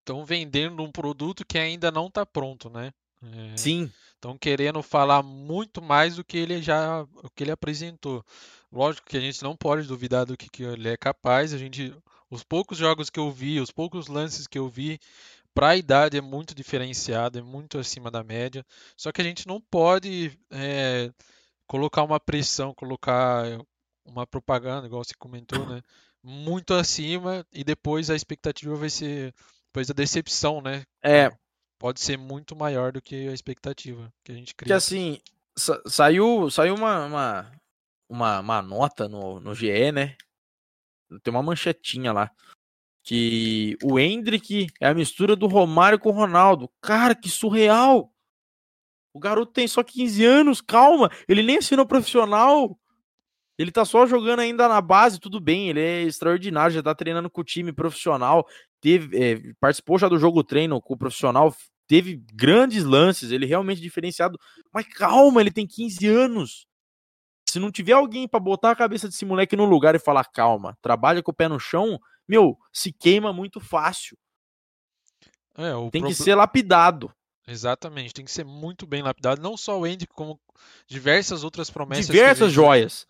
estão 0.07 0.25
vendendo 0.25 0.85
um 0.85 0.92
produto 0.92 1.45
que 1.45 1.59
ainda 1.59 1.90
não 1.90 2.07
está 2.07 2.25
pronto, 2.25 2.71
né? 2.71 2.92
É, 3.23 3.57
Sim. 3.57 3.90
Estão 4.14 4.38
querendo 4.38 4.81
falar 4.83 5.23
muito 5.23 5.83
mais 5.83 6.16
do 6.16 6.25
que 6.25 6.38
ele 6.38 6.62
já, 6.62 7.03
o 7.03 7.29
que 7.35 7.42
ele 7.42 7.51
apresentou. 7.51 8.25
Lógico 8.73 9.09
que 9.09 9.16
a 9.16 9.21
gente 9.21 9.42
não 9.42 9.57
pode 9.57 9.87
duvidar 9.87 10.25
do 10.25 10.37
que, 10.37 10.49
que 10.49 10.62
ele 10.62 10.88
é 10.88 10.97
capaz. 10.97 11.53
A 11.53 11.59
gente, 11.59 11.92
os 12.31 12.45
poucos 12.45 12.79
jogos 12.79 13.11
que 13.11 13.19
eu 13.19 13.31
vi, 13.31 13.61
os 13.61 13.73
poucos 13.73 14.07
lances 14.07 14.47
que 14.47 14.59
eu 14.59 14.69
vi, 14.69 14.99
para 15.53 15.71
a 15.71 15.77
idade 15.77 16.16
é 16.16 16.21
muito 16.21 16.55
diferenciado, 16.55 17.38
é 17.38 17.42
muito 17.42 17.79
acima 17.79 18.11
da 18.11 18.23
média. 18.23 18.64
Só 18.97 19.11
que 19.11 19.21
a 19.21 19.25
gente 19.25 19.47
não 19.47 19.61
pode 19.61 20.38
é, 20.51 21.11
colocar 21.66 22.05
uma 22.05 22.21
pressão, 22.21 22.75
colocar 22.75 23.45
uma 24.05 24.27
propaganda, 24.27 24.87
igual 24.87 25.03
você 25.03 25.14
comentou, 25.19 25.66
né? 25.66 25.83
Muito 26.23 26.75
acima 26.75 27.47
e 27.53 27.62
depois 27.62 28.11
a 28.11 28.16
expectativa 28.16 28.75
vai 28.75 28.90
ser 28.90 29.33
depois 29.68 29.90
a 29.90 29.94
decepção, 29.94 30.61
né? 30.61 30.83
É. 31.02 31.31
Pode 31.79 32.00
ser 32.00 32.16
muito 32.16 32.57
maior 32.57 32.92
do 32.92 33.02
que 33.02 33.29
a 33.29 33.33
expectativa 33.33 34.12
que 34.24 34.33
a 34.33 34.35
gente 34.35 34.55
cria. 34.55 34.68
Que 34.68 34.72
assim, 34.72 35.20
sa 35.57 35.81
saiu, 35.87 36.50
saiu 36.50 36.74
uma, 36.74 37.05
uma, 37.05 37.52
uma, 38.09 38.40
uma, 38.40 38.62
nota 38.62 39.09
no, 39.09 39.38
no 39.40 39.55
GE, 39.55 39.92
né? 39.92 40.16
Tem 41.22 41.33
uma 41.33 41.42
manchetinha 41.42 42.12
lá. 42.12 42.31
Que 43.05 43.76
o 43.85 43.98
Hendrick 43.98 44.68
é 44.81 44.88
a 44.88 44.94
mistura 44.94 45.37
do 45.37 45.46
Romário 45.46 45.98
com 45.98 46.09
o 46.09 46.14
Ronaldo. 46.14 46.68
Cara, 46.81 47.14
que 47.14 47.29
surreal! 47.29 48.12
O 49.14 49.18
garoto 49.18 49.52
tem 49.52 49.66
só 49.66 49.83
15 49.83 50.24
anos, 50.24 50.61
calma. 50.61 51.11
Ele 51.29 51.42
nem 51.42 51.59
assinou 51.59 51.87
profissional. 51.87 52.79
Ele 53.59 53.73
tá 53.73 53.85
só 53.85 54.07
jogando 54.07 54.40
ainda 54.40 54.69
na 54.69 54.81
base, 54.81 55.19
tudo 55.19 55.40
bem. 55.40 55.71
Ele 55.71 55.81
é 55.81 56.03
extraordinário, 56.03 56.75
já 56.75 56.83
tá 56.83 56.95
treinando 56.95 57.31
com 57.31 57.40
o 57.40 57.45
time 57.45 57.73
profissional 57.73 58.47
teve, 58.87 59.19
é, 59.21 59.53
participou 59.59 59.99
já 59.99 60.09
do 60.09 60.16
jogo 60.19 60.45
treino 60.45 60.81
com 60.81 60.95
o 60.95 60.97
profissional, 60.97 61.55
teve 61.88 62.23
grandes 62.33 62.85
lances, 62.85 63.33
ele 63.33 63.45
realmente 63.45 63.81
diferenciado. 63.81 64.38
Mas 64.73 64.87
calma, 64.87 65.40
ele 65.40 65.51
tem 65.51 65.66
15 65.66 66.07
anos. 66.07 66.66
Se 67.49 67.59
não 67.59 67.73
tiver 67.73 67.92
alguém 67.92 68.29
para 68.29 68.38
botar 68.38 68.71
a 68.71 68.77
cabeça 68.77 69.09
desse 69.09 69.25
moleque 69.25 69.57
no 69.57 69.64
lugar 69.64 69.95
e 69.97 70.01
falar 70.01 70.25
calma, 70.25 70.77
trabalha 70.81 71.21
com 71.21 71.33
o 71.33 71.35
pé 71.35 71.49
no 71.49 71.59
chão, 71.59 71.99
meu, 72.29 72.57
se 72.73 72.92
queima 72.92 73.33
muito 73.33 73.59
fácil. 73.59 74.16
É, 75.57 75.73
tem 75.90 76.05
que 76.05 76.14
ser 76.14 76.35
lapidado. 76.35 77.12
Exatamente, 77.48 78.12
tem 78.12 78.24
que 78.24 78.30
ser 78.30 78.44
muito 78.44 78.87
bem 78.87 79.02
lapidado. 79.02 79.40
Não 79.40 79.56
só 79.56 79.78
o 79.78 79.85
Andy, 79.85 80.06
como 80.09 80.40
diversas 80.88 81.44
outras 81.44 81.70
promessas. 81.70 82.06
Diversas 82.06 82.52
joias. 82.52 83.06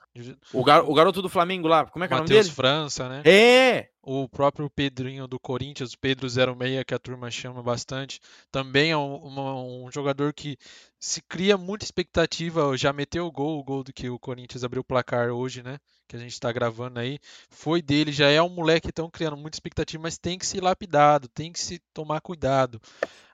O, 0.53 0.63
gar 0.63 0.83
o, 0.83 0.93
garoto 0.93 1.23
do 1.23 1.29
Flamengo 1.29 1.67
lá, 1.67 1.87
como 1.87 2.05
é 2.05 2.09
que 2.09 2.13
é 2.13 2.17
o 2.17 2.19
nome 2.19 2.29
dele? 2.29 2.51
França, 2.51 3.09
né? 3.09 3.23
É! 3.25 3.89
O 4.03 4.29
próprio 4.29 4.69
Pedrinho 4.69 5.27
do 5.27 5.41
Corinthians, 5.41 5.95
o 5.95 5.99
Pedro 5.99 6.29
06, 6.29 6.85
que 6.87 6.95
a 6.95 6.99
turma 6.99 7.31
chama 7.31 7.63
bastante. 7.63 8.21
Também 8.53 8.91
é 8.91 8.97
um, 8.97 9.17
uma, 9.17 9.55
um 9.55 9.91
jogador 9.91 10.35
que 10.35 10.59
se 11.01 11.23
cria 11.23 11.57
muita 11.57 11.87
expectativa. 11.87 12.77
Já 12.77 12.93
meteu 12.93 13.27
o 13.27 13.33
gol, 13.33 13.59
o 13.59 13.65
gol 13.65 13.83
do 13.83 13.93
que 13.93 14.09
o 14.11 14.19
Corinthians 14.19 14.65
abriu 14.65 14.83
o 14.83 14.85
placar 14.85 15.31
hoje, 15.31 15.63
né? 15.63 15.79
Que 16.07 16.15
a 16.15 16.19
gente 16.19 16.33
está 16.33 16.53
gravando 16.53 17.01
aí. 17.01 17.19
Foi 17.51 17.81
dele, 17.81 18.13
já 18.13 18.29
é 18.29 18.41
um 18.41 18.51
moleque 18.51 18.83
que 18.83 18.91
estão 18.91 19.11
criando 19.11 19.37
muita 19.37 19.57
expectativa, 19.57 20.03
mas 20.03 20.19
tem 20.19 20.39
que 20.39 20.47
ser 20.47 20.63
lapidado, 20.63 21.27
tem 21.27 21.51
que 21.51 21.59
se 21.59 21.81
tomar 21.95 22.21
cuidado. 22.21 22.81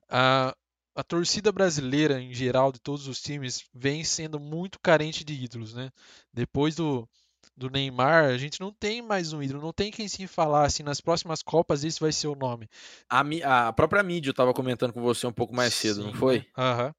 Ah, 0.09 0.55
a 0.95 1.03
torcida 1.03 1.51
brasileira, 1.51 2.21
em 2.21 2.35
geral, 2.35 2.73
de 2.73 2.79
todos 2.79 3.07
os 3.07 3.21
times, 3.21 3.65
vem 3.73 4.05
sendo 4.05 4.39
muito 4.39 4.79
carente 4.81 5.25
de 5.25 5.33
ídolos, 5.33 5.75
né? 5.75 5.91
Depois 6.33 6.75
do, 6.75 7.09
do 7.57 7.71
Neymar, 7.71 8.27
a 8.27 8.37
gente 8.37 8.61
não 8.61 8.73
tem 8.73 9.01
mais 9.01 9.33
um 9.33 9.43
ídolo, 9.43 9.63
não 9.63 9.73
tem 9.73 9.91
quem 9.91 10.07
se 10.09 10.27
falar 10.27 10.67
assim, 10.67 10.83
nas 10.83 11.01
próximas 11.01 11.43
Copas 11.43 11.85
esse 11.85 12.01
vai 12.01 12.13
ser 12.13 12.29
o 12.29 12.35
nome. 12.35 12.69
A, 13.09 13.69
a 13.69 13.73
própria 13.73 14.03
mídia 14.03 14.31
estava 14.31 14.53
comentando 14.53 14.93
com 14.93 15.03
você 15.03 15.27
um 15.27 15.33
pouco 15.33 15.55
mais 15.55 15.73
cedo, 15.75 16.03
Sim, 16.03 16.07
não 16.07 16.15
foi? 16.15 16.47
Aham. 16.57 16.87
Uhum. 16.87 16.93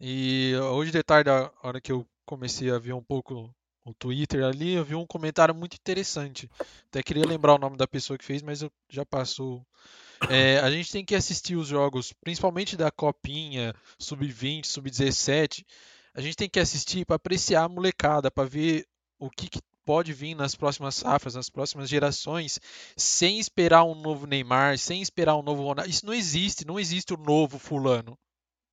E 0.00 0.54
hoje 0.56 0.92
de 0.92 1.02
tarde, 1.02 1.28
a 1.28 1.50
hora 1.62 1.80
que 1.80 1.90
eu 1.90 2.06
comecei 2.24 2.70
a 2.70 2.78
ver 2.78 2.92
um 2.92 3.02
pouco 3.02 3.52
o 3.84 3.94
Twitter 3.94 4.44
ali, 4.44 4.74
eu 4.74 4.84
vi 4.84 4.94
um 4.94 5.06
comentário 5.06 5.54
muito 5.54 5.74
interessante. 5.74 6.48
Até 6.88 7.02
queria 7.02 7.26
lembrar 7.26 7.54
o 7.54 7.58
nome 7.58 7.76
da 7.76 7.88
pessoa 7.88 8.16
que 8.18 8.24
fez, 8.24 8.42
mas 8.42 8.62
eu, 8.62 8.70
já 8.88 9.04
passou 9.04 9.66
é, 10.28 10.58
a 10.58 10.70
gente 10.70 10.90
tem 10.90 11.04
que 11.04 11.14
assistir 11.14 11.56
os 11.56 11.68
jogos, 11.68 12.12
principalmente 12.12 12.76
da 12.76 12.90
Copinha, 12.90 13.74
Sub-20, 13.98 14.66
Sub-17. 14.66 15.64
A 16.14 16.20
gente 16.20 16.36
tem 16.36 16.48
que 16.48 16.58
assistir 16.58 17.04
para 17.04 17.16
apreciar 17.16 17.64
a 17.64 17.68
molecada, 17.68 18.30
para 18.30 18.48
ver 18.48 18.86
o 19.18 19.30
que, 19.30 19.48
que, 19.48 19.60
pode 19.84 20.12
vir 20.12 20.34
nas 20.34 20.54
próximas 20.54 20.96
safras, 20.96 21.34
nas 21.34 21.48
próximas 21.48 21.88
gerações, 21.88 22.60
sem 22.94 23.38
esperar 23.38 23.84
um 23.84 23.94
novo 23.94 24.26
Neymar, 24.26 24.76
sem 24.76 25.00
esperar 25.00 25.34
um 25.34 25.42
novo 25.42 25.62
Ronaldo. 25.62 25.90
Isso 25.90 26.04
não 26.04 26.12
existe, 26.12 26.66
não 26.66 26.78
existe 26.78 27.14
o 27.14 27.16
novo 27.16 27.58
fulano. 27.58 28.14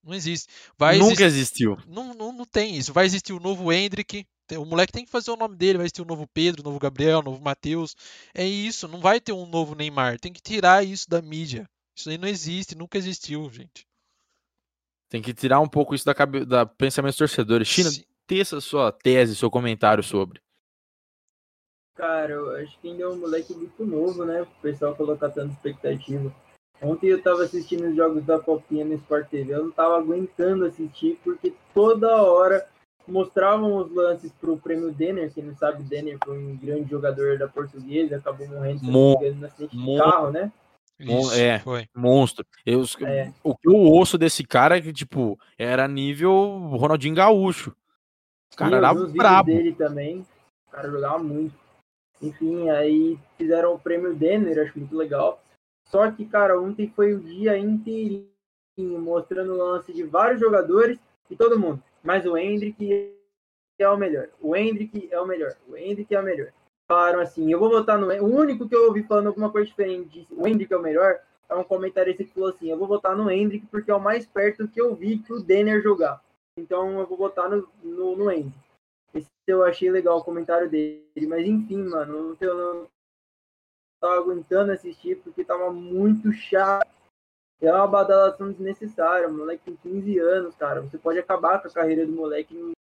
Não 0.04 0.14
existe. 0.14 0.50
Vai 0.78 0.98
Nunca 0.98 1.24
existiu. 1.24 1.78
Não, 1.88 2.14
não, 2.14 2.34
não 2.34 2.44
tem 2.44 2.76
isso. 2.76 2.92
Vai 2.92 3.06
existir 3.06 3.32
o 3.32 3.40
novo 3.40 3.72
Hendrick, 3.72 4.26
o 4.52 4.66
moleque 4.66 4.94
tem 4.94 5.06
que 5.06 5.12
fazer 5.12 5.32
o 5.32 5.36
nome 5.36 5.56
dele, 5.56 5.80
vai 5.80 5.90
ter 5.90 6.02
o 6.02 6.06
um 6.06 6.08
novo 6.08 6.28
Pedro, 6.28 6.62
o 6.62 6.64
um 6.64 6.70
novo 6.70 6.80
Gabriel, 6.80 7.18
o 7.18 7.22
um 7.22 7.24
novo 7.24 7.42
Matheus. 7.42 7.96
É 8.34 8.46
isso, 8.46 8.88
não 8.88 9.00
vai 9.00 9.20
ter 9.20 9.32
um 9.32 9.48
novo 9.48 9.74
Neymar. 9.74 10.20
Tem 10.20 10.32
que 10.32 10.42
tirar 10.42 10.86
isso 10.86 11.10
da 11.10 11.22
mídia. 11.22 11.68
Isso 11.96 12.10
aí 12.10 12.18
não 12.18 12.28
existe, 12.28 12.78
nunca 12.78 12.98
existiu, 12.98 13.50
gente. 13.50 13.88
Tem 15.10 15.22
que 15.22 15.34
tirar 15.34 15.60
um 15.60 15.68
pouco 15.68 15.96
isso 15.96 16.06
da, 16.06 16.14
cabe... 16.14 16.46
da 16.46 16.66
pensamento 16.66 17.14
dos 17.14 17.18
torcedores. 17.18 17.68
China, 17.68 17.90
teça 18.28 18.60
sua 18.62 18.92
tese, 18.92 19.36
seu 19.36 19.50
comentário 19.50 20.04
sobre. 20.04 20.42
Cara, 21.96 22.34
eu 22.34 22.52
acho 22.58 22.78
que 22.80 22.90
ainda 22.90 23.04
é 23.04 23.08
um 23.08 23.18
moleque 23.18 23.54
muito 23.54 23.86
novo, 23.86 24.26
né? 24.26 24.42
O 24.42 24.46
pessoal 24.62 24.96
colocar 24.96 25.30
tanta 25.30 25.54
expectativa. 25.54 26.36
Ontem 26.82 27.08
eu 27.08 27.22
tava 27.22 27.44
assistindo 27.44 27.88
os 27.88 27.96
jogos 27.96 28.26
da 28.26 28.38
Copinha 28.38 28.84
no 28.84 28.94
Sport 28.96 29.30
TV. 29.30 29.54
Eu 29.54 29.64
não 29.64 29.72
tava 29.72 29.98
aguentando 29.98 30.66
assistir 30.66 31.18
porque 31.24 31.54
toda 31.74 32.22
hora 32.22 32.68
mostravam 33.08 33.78
os 33.78 33.92
lances 33.92 34.32
para 34.32 34.52
o 34.52 34.60
prêmio 34.60 34.92
Denner, 34.92 35.32
quem 35.34 35.44
não 35.44 35.56
sabe, 35.56 35.84
Denner 35.84 36.18
foi 36.24 36.38
um 36.38 36.58
grande 36.58 36.90
jogador 36.90 37.38
da 37.38 37.48
portuguesa, 37.48 38.18
acabou 38.18 38.48
morrendo 38.48 38.84
Mon 38.84 39.20
no 39.36 39.46
acidente 39.46 39.78
de 39.78 39.98
carro, 39.98 40.32
né? 40.32 40.52
Isso, 41.00 41.34
é, 41.34 41.60
foi. 41.60 41.88
monstro. 41.94 42.46
Eu, 42.66 42.84
é. 43.06 43.34
O 43.44 43.56
que 43.56 43.68
eu 43.68 43.76
ouço 43.76 44.18
desse 44.18 44.44
cara 44.44 44.78
é 44.78 44.82
que, 44.82 44.94
tipo, 44.94 45.38
era 45.58 45.88
nível 45.88 46.32
Ronaldinho 46.78 47.16
Gaúcho. 47.16 47.76
O 48.54 48.56
cara 48.56 48.72
Sim, 48.72 48.78
era 48.78 48.94
brabo. 48.94 49.52
dele 49.52 49.74
também, 49.74 50.26
o 50.68 50.72
cara 50.72 50.90
jogava 50.90 51.20
muito. 51.20 51.54
Enfim, 52.22 52.70
aí 52.70 53.20
fizeram 53.38 53.74
o 53.74 53.80
prêmio 53.80 54.16
Denner, 54.16 54.66
acho 54.66 54.80
muito 54.80 54.96
legal. 54.96 55.44
Só 55.90 56.10
que, 56.10 56.26
cara, 56.26 56.60
ontem 56.60 56.92
foi 56.96 57.14
o 57.14 57.20
dia 57.20 57.58
inteirinho 57.58 58.30
mostrando 58.78 59.54
o 59.54 59.58
lance 59.58 59.94
de 59.94 60.04
vários 60.04 60.40
jogadores 60.40 60.98
e 61.30 61.36
todo 61.36 61.60
mundo 61.60 61.84
mas 62.06 62.26
o 62.26 62.38
Hendrick 62.38 63.18
é 63.80 63.90
o 63.90 63.98
melhor. 63.98 64.30
O 64.40 64.56
Hendrick 64.56 65.10
é 65.12 65.20
o 65.20 65.26
melhor. 65.26 65.58
O 65.68 65.76
Hendrick 65.76 66.14
é 66.14 66.20
o 66.20 66.24
melhor. 66.24 66.54
Falaram 66.88 67.20
assim, 67.20 67.52
eu 67.52 67.60
vou 67.60 67.70
votar 67.70 67.98
no... 67.98 68.08
O 68.24 68.28
único 68.28 68.70
que 68.70 68.76
eu 68.76 68.86
ouvi 68.86 69.02
falando 69.02 69.28
alguma 69.28 69.52
coisa 69.52 69.68
diferente, 69.68 70.28
o 70.32 70.48
Hendrick 70.48 70.72
é 70.72 70.78
o 70.78 70.82
melhor, 70.82 71.20
é 71.50 71.56
um 71.56 71.64
comentarista 71.64 72.24
que 72.24 72.32
falou 72.32 72.50
assim, 72.50 72.70
eu 72.70 72.78
vou 72.78 72.88
votar 72.88 73.18
no 73.18 73.30
Hendrick 73.30 73.66
porque 73.68 73.90
é 73.90 73.96
o 73.96 74.00
mais 74.00 74.24
perto 74.26 74.68
que 74.68 74.80
eu 74.80 74.94
vi 74.94 75.18
que 75.18 75.34
o 75.34 75.42
Denner 75.42 75.82
jogar. 75.82 76.24
Então 76.56 77.00
eu 77.00 77.08
vou 77.08 77.18
votar 77.18 77.50
no, 77.50 77.68
no, 77.84 78.16
no 78.16 78.32
Hendrick. 78.32 78.56
Esse 79.16 79.28
eu 79.48 79.64
achei 79.64 79.90
legal 79.90 80.20
o 80.20 80.24
comentário 80.24 80.70
dele. 80.70 81.28
Mas 81.28 81.48
enfim, 81.48 81.84
mano, 81.84 82.38
eu 82.40 82.56
não 82.56 82.88
tava 84.00 84.18
aguentando 84.18 84.72
assistir 84.72 85.18
porque 85.24 85.44
tava 85.44 85.72
muito 85.74 86.32
chato 86.32 86.88
é 87.62 87.72
uma 87.72 87.88
badalação 87.88 88.52
desnecessária. 88.52 89.28
Moleque 89.30 89.64
tem 89.66 89.92
15 89.92 90.20
anos, 90.20 90.56
cara. 90.56 90.82
Você 90.82 90.98
pode 90.98 91.20
acabar 91.20 91.62
com 91.62 91.68
a 91.68 91.72
carreira 91.72 92.06
do 92.06 92.12
moleque 92.12 92.74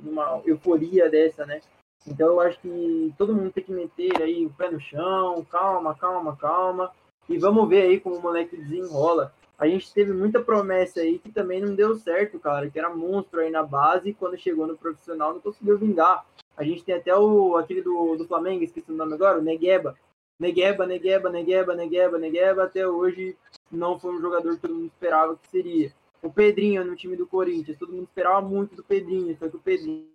numa 0.00 0.42
euforia 0.44 1.08
dessa, 1.08 1.46
né? 1.46 1.60
Então 2.06 2.28
eu 2.28 2.40
acho 2.40 2.60
que 2.60 3.14
todo 3.18 3.34
mundo 3.34 3.52
tem 3.52 3.64
que 3.64 3.72
meter 3.72 4.22
aí 4.22 4.46
o 4.46 4.50
pé 4.50 4.70
no 4.70 4.80
chão, 4.80 5.44
calma, 5.50 5.94
calma, 5.94 6.36
calma. 6.36 6.92
E 7.28 7.38
vamos 7.38 7.68
ver 7.68 7.82
aí 7.82 8.00
como 8.00 8.16
o 8.16 8.22
moleque 8.22 8.56
desenrola. 8.56 9.32
A 9.58 9.66
gente 9.66 9.92
teve 9.92 10.12
muita 10.12 10.40
promessa 10.40 11.00
aí 11.00 11.18
que 11.18 11.32
também 11.32 11.60
não 11.60 11.74
deu 11.74 11.96
certo, 11.96 12.38
cara, 12.38 12.70
que 12.70 12.78
era 12.78 12.94
monstro 12.94 13.40
aí 13.40 13.50
na 13.50 13.62
base 13.62 14.10
e 14.10 14.14
quando 14.14 14.36
chegou 14.36 14.66
no 14.66 14.76
profissional 14.76 15.32
não 15.32 15.40
conseguiu 15.40 15.78
vingar. 15.78 16.24
A 16.56 16.62
gente 16.62 16.84
tem 16.84 16.94
até 16.94 17.16
o 17.16 17.56
aquele 17.56 17.82
do, 17.82 18.16
do 18.16 18.26
Flamengo, 18.26 18.62
esqueci 18.62 18.92
o 18.92 18.94
nome 18.94 19.14
agora, 19.14 19.38
o 19.38 19.42
Negueba. 19.42 19.96
Negueba, 20.38 20.86
Negueba, 20.86 21.30
Negueba, 21.30 21.74
Negueba, 21.74 22.18
Negueba, 22.18 22.64
até 22.64 22.86
hoje 22.86 23.36
não 23.70 23.98
foi 23.98 24.14
um 24.14 24.20
jogador 24.20 24.54
que 24.54 24.62
todo 24.62 24.74
mundo 24.74 24.86
esperava 24.86 25.36
que 25.36 25.48
seria. 25.48 25.92
O 26.22 26.30
Pedrinho 26.30 26.84
no 26.84 26.96
time 26.96 27.16
do 27.16 27.26
Corinthians, 27.26 27.78
todo 27.78 27.92
mundo 27.92 28.04
esperava 28.04 28.46
muito 28.46 28.74
do 28.74 28.84
Pedrinho, 28.84 29.36
só 29.38 29.48
que 29.48 29.56
o 29.56 29.60
Pedrinho 29.60 30.06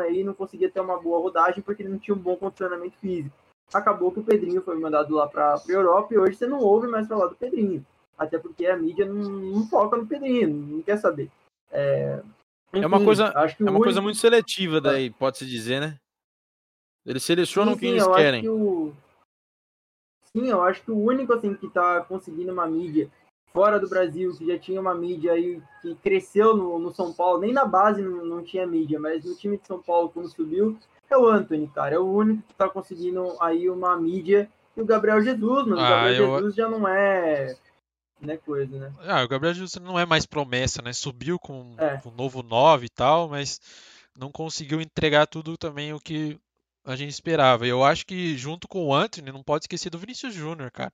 aí 0.00 0.22
não 0.22 0.34
conseguia 0.34 0.70
ter 0.70 0.80
uma 0.80 1.00
boa 1.00 1.18
rodagem 1.18 1.62
porque 1.62 1.82
ele 1.82 1.90
não 1.90 1.98
tinha 1.98 2.14
um 2.14 2.20
bom 2.20 2.36
condicionamento 2.36 2.96
físico. 2.98 3.36
Acabou 3.72 4.12
que 4.12 4.20
o 4.20 4.24
Pedrinho 4.24 4.62
foi 4.62 4.78
mandado 4.78 5.14
lá 5.14 5.26
para 5.26 5.54
a 5.54 5.62
Europa 5.68 6.14
e 6.14 6.18
hoje 6.18 6.36
você 6.36 6.46
não 6.46 6.60
ouve 6.60 6.86
mais 6.86 7.08
falar 7.08 7.26
do 7.26 7.34
Pedrinho. 7.34 7.84
Até 8.16 8.38
porque 8.38 8.66
a 8.66 8.76
mídia 8.76 9.04
não, 9.04 9.14
não 9.14 9.66
foca 9.66 9.96
no 9.96 10.06
Pedrinho, 10.06 10.48
não 10.48 10.82
quer 10.82 10.96
saber. 10.98 11.30
É, 11.72 12.22
enfim, 12.72 12.84
é 12.84 12.86
uma 12.86 13.04
coisa, 13.04 13.26
é 13.26 13.70
uma 13.70 13.80
coisa 13.80 14.00
muito 14.00 14.18
seletiva 14.18 14.80
daí, 14.80 15.10
pode-se 15.10 15.44
dizer, 15.44 15.80
né? 15.80 15.98
Eles 17.04 17.22
selecionam 17.22 17.74
sim, 17.74 17.78
sim, 17.78 17.80
quem 17.80 17.90
eles 17.92 18.06
querem. 18.06 18.42
Que 18.42 18.48
o, 18.48 18.94
sim, 20.34 20.48
eu 20.48 20.62
acho 20.62 20.82
que 20.82 20.90
o 20.90 20.98
único 20.98 21.32
assim 21.32 21.54
que 21.54 21.66
está 21.66 22.00
conseguindo 22.00 22.52
uma 22.52 22.66
mídia 22.66 23.10
fora 23.52 23.78
do 23.78 23.88
Brasil, 23.88 24.34
que 24.36 24.46
já 24.46 24.58
tinha 24.58 24.80
uma 24.80 24.94
mídia 24.94 25.32
aí 25.32 25.62
que 25.80 25.94
cresceu 25.96 26.56
no, 26.56 26.78
no 26.78 26.92
São 26.92 27.12
Paulo, 27.12 27.40
nem 27.40 27.52
na 27.52 27.64
base 27.64 28.02
não, 28.02 28.24
não, 28.24 28.42
tinha 28.42 28.66
mídia, 28.66 28.98
mas 28.98 29.24
no 29.24 29.36
time 29.36 29.56
de 29.56 29.66
São 29.66 29.80
Paulo, 29.80 30.10
quando 30.10 30.28
subiu, 30.28 30.76
é 31.08 31.16
o 31.16 31.28
Anthony, 31.28 31.68
cara. 31.68 31.94
É 31.94 31.98
o 31.98 32.04
único 32.04 32.42
que 32.42 32.52
está 32.52 32.68
conseguindo 32.68 33.36
aí 33.40 33.70
uma 33.70 33.96
mídia. 33.96 34.50
E 34.76 34.82
o 34.82 34.84
Gabriel 34.84 35.22
Jesus, 35.22 35.66
mas 35.68 35.78
ah, 35.78 35.86
o 35.86 35.88
Gabriel 35.88 36.22
eu... 36.22 36.34
Jesus 36.36 36.54
já 36.56 36.68
não 36.68 36.88
é. 36.88 37.56
Né, 38.20 38.38
coisa, 38.38 38.76
né? 38.78 38.92
Ah, 39.06 39.22
o 39.22 39.28
Gabriel 39.28 39.54
Jesus 39.54 39.76
não 39.84 39.98
é 39.98 40.06
mais 40.06 40.26
promessa, 40.26 40.82
né? 40.82 40.92
Subiu 40.92 41.38
com 41.38 41.74
é. 41.78 42.00
o 42.04 42.10
novo 42.10 42.42
9 42.42 42.86
e 42.86 42.88
tal, 42.88 43.28
mas 43.28 43.60
não 44.18 44.32
conseguiu 44.32 44.80
entregar 44.80 45.26
tudo 45.26 45.56
também 45.56 45.92
o 45.92 46.00
que 46.00 46.38
a 46.84 46.94
gente 46.96 47.10
esperava. 47.10 47.66
Eu 47.66 47.82
acho 47.82 48.06
que 48.06 48.36
junto 48.36 48.68
com 48.68 48.86
o 48.86 48.94
Anthony, 48.94 49.32
não 49.32 49.42
pode 49.42 49.64
esquecer 49.64 49.90
do 49.90 49.98
Vinícius 49.98 50.34
Júnior, 50.34 50.70
cara. 50.70 50.92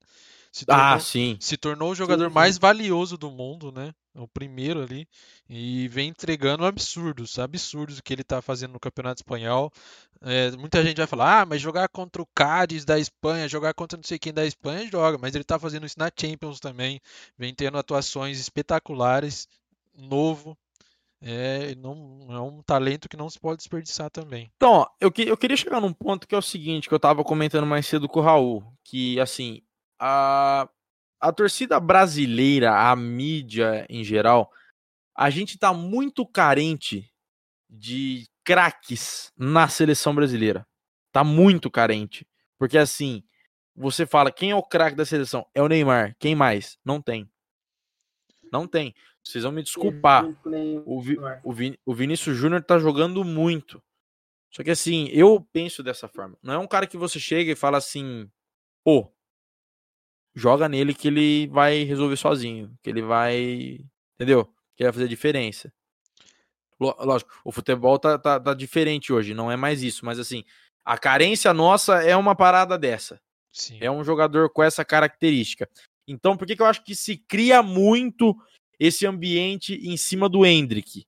Se 0.53 0.67
tornou, 0.67 0.85
ah, 0.85 1.01
sim. 1.01 1.37
Se 1.41 1.57
tornou 1.57 1.91
o 1.93 1.95
jogador 1.95 2.25
sim, 2.25 2.31
sim. 2.31 2.35
mais 2.35 2.59
valioso 2.59 3.17
do 3.17 3.31
mundo, 3.31 3.71
né? 3.71 3.93
O 4.15 4.27
primeiro 4.27 4.83
ali. 4.83 5.07
E 5.49 5.87
vem 5.89 6.09
entregando 6.09 6.65
absurdos, 6.65 7.39
absurdos 7.39 8.01
que 8.01 8.13
ele 8.13 8.25
tá 8.25 8.43
fazendo 8.43 8.73
no 8.73 8.81
Campeonato 8.81 9.21
Espanhol. 9.21 9.73
É, 10.23 10.51
muita 10.53 10.83
gente 10.85 10.97
vai 10.97 11.07
falar, 11.07 11.43
ah, 11.43 11.47
mas 11.47 11.61
jogar 11.61 11.89
contra 11.89 12.21
o 12.21 12.27
Cádiz 12.35 12.85
da 12.85 12.99
Espanha, 12.99 13.49
jogar 13.49 13.75
contra 13.75 13.97
não 13.97 14.05
sei 14.05 14.19
quem 14.19 14.33
da 14.33 14.45
Espanha, 14.45 14.91
joga. 14.91 15.19
Mas 15.19 15.35
ele 15.35 15.45
tá 15.45 15.59
fazendo 15.59 15.87
isso 15.87 15.99
na 15.99 16.11
Champions 16.15 16.59
também. 16.59 17.01
Vem 17.39 17.55
tendo 17.55 17.79
atuações 17.79 18.41
espetaculares, 18.41 19.47
novo, 19.97 20.59
é, 21.23 21.75
não, 21.75 22.27
é 22.31 22.41
um 22.41 22.63
talento 22.63 23.09
que 23.09 23.17
não 23.17 23.29
se 23.29 23.39
pode 23.39 23.59
desperdiçar 23.59 24.11
também. 24.11 24.51
Então, 24.57 24.89
eu, 25.01 25.11
que, 25.13 25.23
eu 25.23 25.37
queria 25.37 25.57
chegar 25.57 25.81
num 25.81 25.93
ponto 25.93 26.27
que 26.27 26.35
é 26.35 26.39
o 26.39 26.43
seguinte, 26.43 26.89
que 26.89 26.95
eu 26.95 27.01
tava 27.01 27.23
comentando 27.23 27.67
mais 27.67 27.87
cedo 27.87 28.09
com 28.09 28.21
o 28.21 28.23
Raul, 28.23 28.65
que 28.85 29.21
assim, 29.21 29.63
a, 29.99 30.69
a 31.21 31.33
torcida 31.33 31.79
brasileira, 31.79 32.75
a 32.75 32.97
mídia 32.97 33.87
em 33.91 34.03
geral, 34.03 34.51
a 35.15 35.29
gente 35.29 35.59
tá 35.59 35.75
muito 35.75 36.27
carente 36.27 37.13
de 37.69 38.27
craques 38.43 39.31
na 39.37 39.69
seleção 39.69 40.15
brasileira. 40.15 40.67
Tá 41.13 41.23
muito 41.23 41.71
carente. 41.71 42.27
Porque 42.59 42.79
assim, 42.79 43.23
você 43.77 44.07
fala, 44.07 44.33
quem 44.33 44.51
é 44.51 44.57
o 44.57 44.63
craque 44.63 44.97
da 44.97 45.05
seleção? 45.05 45.47
É 45.55 45.63
o 45.63 45.69
Neymar. 45.69 46.17
Quem 46.19 46.35
mais? 46.35 46.79
Não 46.85 47.01
tem. 47.01 47.31
Não 48.53 48.67
tem. 48.67 48.95
Vocês 49.25 49.45
vão 49.45 49.53
me 49.53 49.63
desculpar. 49.63 50.25
o 50.87 51.01
Vi- 51.01 51.19
o, 51.45 51.53
Vin- 51.53 51.77
o 51.85 51.95
Vinícius 51.95 52.37
Júnior 52.37 52.63
tá 52.63 52.79
jogando 52.79 53.25
muito. 53.25 53.83
Só 54.53 54.63
que 54.65 54.71
assim, 54.71 55.09
eu 55.13 55.41
penso 55.53 55.83
dessa 55.83 56.09
forma. 56.09 56.37
Não 56.43 56.55
é 56.55 56.59
um 56.59 56.67
cara 56.67 56.87
que 56.87 56.97
você 56.97 57.21
chega 57.21 57.53
e 57.53 57.57
fala 57.57 57.79
assim, 57.79 58.29
pô, 58.85 59.09
joga 60.35 60.69
nele 60.69 60.95
que 60.95 61.09
ele 61.09 61.47
vai 61.49 61.83
resolver 61.85 62.17
sozinho. 62.17 62.77
Que 62.83 62.91
ele 62.91 63.03
vai. 63.03 63.79
Entendeu? 64.15 64.45
Que 64.77 64.83
ele 64.83 64.89
vai 64.89 64.93
fazer 64.93 65.09
diferença. 65.09 65.73
Lo- 66.81 66.97
Lógico, 67.01 67.31
o 67.45 67.53
futebol 67.53 67.99
tá, 67.99 68.19
tá, 68.19 68.41
tá 68.41 68.55
diferente 68.55 69.13
hoje, 69.13 69.35
não 69.35 69.51
é 69.53 69.57
mais 69.57 69.83
isso. 69.83 70.05
Mas 70.05 70.19
assim, 70.19 70.45
a 70.85 70.97
carência 70.99 71.53
nossa 71.53 72.03
é 72.03 72.17
uma 72.17 72.35
parada 72.35 72.79
dessa. 72.79 73.21
Sim. 73.53 73.79
É 73.81 73.91
um 73.91 74.03
jogador 74.03 74.51
com 74.51 74.63
essa 74.63 74.85
característica. 74.85 75.69
Então, 76.09 76.37
por 76.37 76.47
que, 76.47 76.57
que 76.57 76.63
eu 76.63 76.67
acho 76.67 76.83
que 76.83 76.95
se 76.95 77.17
cria 77.17 77.63
muito 77.63 78.35
esse 78.81 79.07
ambiente 79.07 79.75
em 79.75 79.97
cima 79.99 80.27
do 80.27 80.45
Hendrick? 80.45 81.07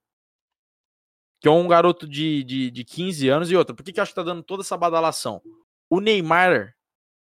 Que 1.41 1.49
é 1.49 1.51
um 1.51 1.67
garoto 1.67 2.07
de, 2.07 2.45
de, 2.45 2.71
de 2.71 2.85
15 2.85 3.29
anos 3.31 3.51
e 3.51 3.57
outra. 3.57 3.75
Por 3.75 3.83
que, 3.83 3.93
que 3.93 3.99
eu 3.99 4.03
acho 4.03 4.13
que 4.13 4.17
tá 4.17 4.23
dando 4.23 4.43
toda 4.43 4.63
essa 4.63 4.77
badalação? 4.77 5.43
O 5.89 5.99
Neymar, 5.99 6.77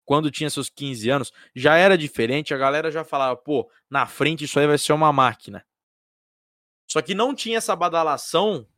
quando 0.05 0.31
tinha 0.31 0.51
seus 0.51 0.69
15 0.69 1.09
anos, 1.09 1.33
já 1.55 1.77
era 1.77 1.97
diferente. 1.97 2.53
A 2.53 2.59
galera 2.59 2.91
já 2.91 3.05
falava, 3.05 3.37
pô, 3.37 3.71
na 3.89 4.05
frente 4.05 4.45
isso 4.45 4.59
aí 4.59 4.67
vai 4.67 4.77
ser 4.77 4.93
uma 4.93 5.13
máquina. 5.13 5.65
Só 6.91 7.01
que 7.01 7.15
não 7.15 7.35
tinha 7.35 7.57
essa 7.57 7.75
badalação 7.75 8.69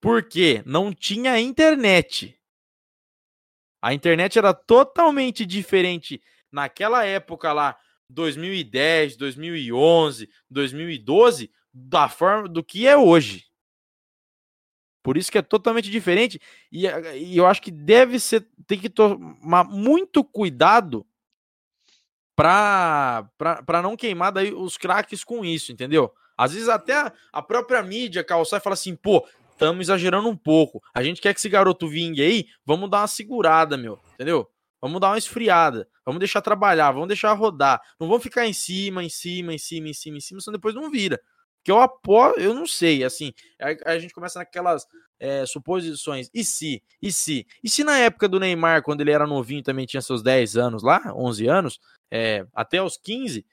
porque 0.00 0.62
não 0.64 0.94
tinha 0.94 1.38
internet. 1.38 2.40
A 3.82 3.92
internet 3.92 4.38
era 4.38 4.54
totalmente 4.54 5.44
diferente 5.44 6.22
naquela 6.50 7.04
época 7.04 7.52
lá, 7.52 7.78
2010, 8.10 9.16
2011, 9.16 10.28
2012, 10.50 11.50
da 11.72 12.08
forma 12.08 12.48
do 12.48 12.62
que 12.62 12.86
é 12.86 12.96
hoje. 12.96 13.46
Por 15.02 15.16
isso 15.16 15.32
que 15.32 15.38
é 15.38 15.42
totalmente 15.42 15.90
diferente 15.90 16.40
e, 16.70 16.86
e 16.86 17.36
eu 17.36 17.46
acho 17.46 17.62
que 17.62 17.70
deve 17.70 18.20
ser 18.20 18.46
tem 18.66 18.78
que 18.78 18.90
tomar 18.90 19.64
muito 19.64 20.22
cuidado 20.22 21.06
para 22.36 23.82
não 23.82 23.96
queimar 23.96 24.30
daí 24.30 24.52
os 24.52 24.76
craques 24.76 25.24
com 25.24 25.44
isso, 25.44 25.72
entendeu? 25.72 26.12
Às 26.36 26.52
vezes 26.52 26.68
até 26.68 26.94
a, 26.94 27.12
a 27.32 27.42
própria 27.42 27.82
mídia 27.82 28.24
calçar 28.24 28.58
e 28.58 28.62
fala 28.62 28.74
assim, 28.74 28.94
pô, 28.94 29.26
estamos 29.50 29.86
exagerando 29.86 30.28
um 30.28 30.36
pouco. 30.36 30.82
A 30.94 31.02
gente 31.02 31.20
quer 31.20 31.34
que 31.34 31.40
esse 31.40 31.48
garoto 31.48 31.88
vingue 31.88 32.22
aí, 32.22 32.46
vamos 32.64 32.88
dar 32.88 33.00
uma 33.00 33.06
segurada, 33.06 33.76
meu, 33.76 34.00
entendeu? 34.14 34.50
Vamos 34.80 35.00
dar 35.00 35.08
uma 35.10 35.18
esfriada, 35.18 35.88
vamos 36.04 36.18
deixar 36.18 36.40
trabalhar, 36.40 36.90
vamos 36.92 37.08
deixar 37.08 37.32
rodar. 37.34 37.80
Não 37.98 38.08
vamos 38.08 38.22
ficar 38.22 38.46
em 38.46 38.52
cima, 38.52 39.04
em 39.04 39.10
cima, 39.10 39.52
em 39.52 39.58
cima, 39.58 39.88
em 39.88 39.92
cima, 39.94 40.16
em 40.16 40.20
cima, 40.20 40.40
senão 40.40 40.56
depois 40.56 40.74
não 40.74 40.90
vira. 40.90 41.20
Porque 41.58 41.70
eu 41.70 41.78
apoio, 41.78 42.36
eu 42.38 42.54
não 42.54 42.66
sei, 42.66 43.04
assim, 43.04 43.34
a, 43.60 43.92
a 43.92 43.98
gente 43.98 44.14
começa 44.14 44.38
naquelas 44.38 44.86
é, 45.18 45.44
suposições. 45.44 46.30
E 46.32 46.42
se? 46.42 46.82
E 47.02 47.12
se? 47.12 47.46
E 47.62 47.68
se 47.68 47.84
na 47.84 47.98
época 47.98 48.26
do 48.26 48.40
Neymar, 48.40 48.82
quando 48.82 49.02
ele 49.02 49.10
era 49.10 49.26
novinho, 49.26 49.62
também 49.62 49.84
tinha 49.84 50.00
seus 50.00 50.22
10 50.22 50.56
anos 50.56 50.82
lá, 50.82 51.12
11 51.14 51.46
anos, 51.46 51.78
é, 52.10 52.46
até 52.54 52.82
os 52.82 52.96
15, 52.96 53.44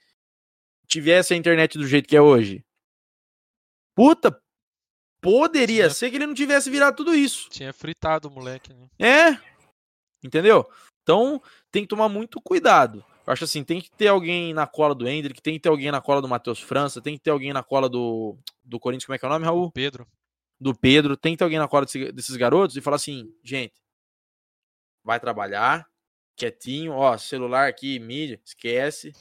tivesse 0.88 1.34
a 1.34 1.38
internet 1.38 1.78
do 1.78 1.86
jeito 1.86 2.08
que 2.08 2.16
é 2.16 2.22
hoje? 2.22 2.64
Puta, 3.94 4.42
poderia 5.20 5.84
Tinha- 5.84 5.90
ser 5.90 6.10
que 6.10 6.16
ele 6.16 6.28
não 6.28 6.34
tivesse 6.34 6.70
virado 6.70 6.96
tudo 6.96 7.14
isso. 7.14 7.50
Tinha 7.50 7.74
fritado 7.74 8.30
o 8.30 8.32
moleque, 8.32 8.74
né? 8.74 8.88
É. 8.98 9.38
Entendeu? 10.24 10.66
Então, 11.08 11.42
tem 11.72 11.84
que 11.84 11.88
tomar 11.88 12.10
muito 12.10 12.42
cuidado. 12.42 13.02
Eu 13.26 13.32
acho 13.32 13.46
assim, 13.46 13.64
tem 13.64 13.80
que 13.80 13.90
ter 13.90 14.10
alguém 14.10 14.54
na 14.54 14.68
cola 14.68 14.94
do 14.94 15.08
Hendrick, 15.08 15.42
tem 15.42 15.54
que 15.54 15.62
ter 15.62 15.70
alguém 15.70 15.90
na 15.90 16.02
cola 16.02 16.22
do 16.22 16.28
Matheus 16.28 16.60
França, 16.60 17.02
tem 17.02 17.16
que 17.16 17.24
ter 17.24 17.30
alguém 17.30 17.54
na 17.54 17.64
cola 17.64 17.88
do, 17.88 18.38
do 18.62 18.78
Corinthians, 18.78 19.06
como 19.06 19.16
é 19.16 19.18
que 19.18 19.24
é 19.24 19.30
o 19.30 19.32
nome, 19.32 19.46
Raul? 19.46 19.72
Pedro. 19.72 20.06
Do 20.60 20.76
Pedro, 20.76 21.16
tem 21.16 21.32
que 21.32 21.38
ter 21.38 21.46
alguém 21.46 21.60
na 21.60 21.68
cola 21.68 21.86
desse- 21.86 22.12
desses 22.12 22.36
garotos 22.36 22.76
e 22.76 22.82
falar 22.82 22.98
assim, 22.98 23.34
gente, 23.42 23.74
vai 25.02 25.18
trabalhar, 25.18 25.88
quietinho, 26.36 26.92
ó, 26.92 27.18
celular 27.18 27.70
aqui, 27.70 28.00
mídia, 28.00 28.42
esquece, 28.44 29.14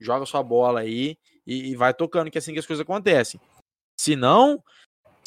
joga 0.00 0.24
sua 0.24 0.42
bola 0.42 0.80
aí 0.80 1.18
e, 1.46 1.70
e 1.70 1.76
vai 1.76 1.92
tocando, 1.92 2.30
que 2.30 2.38
é 2.38 2.40
assim 2.40 2.54
que 2.54 2.60
as 2.60 2.66
coisas 2.66 2.82
acontecem. 2.82 3.38
Se 4.00 4.16
não, 4.16 4.64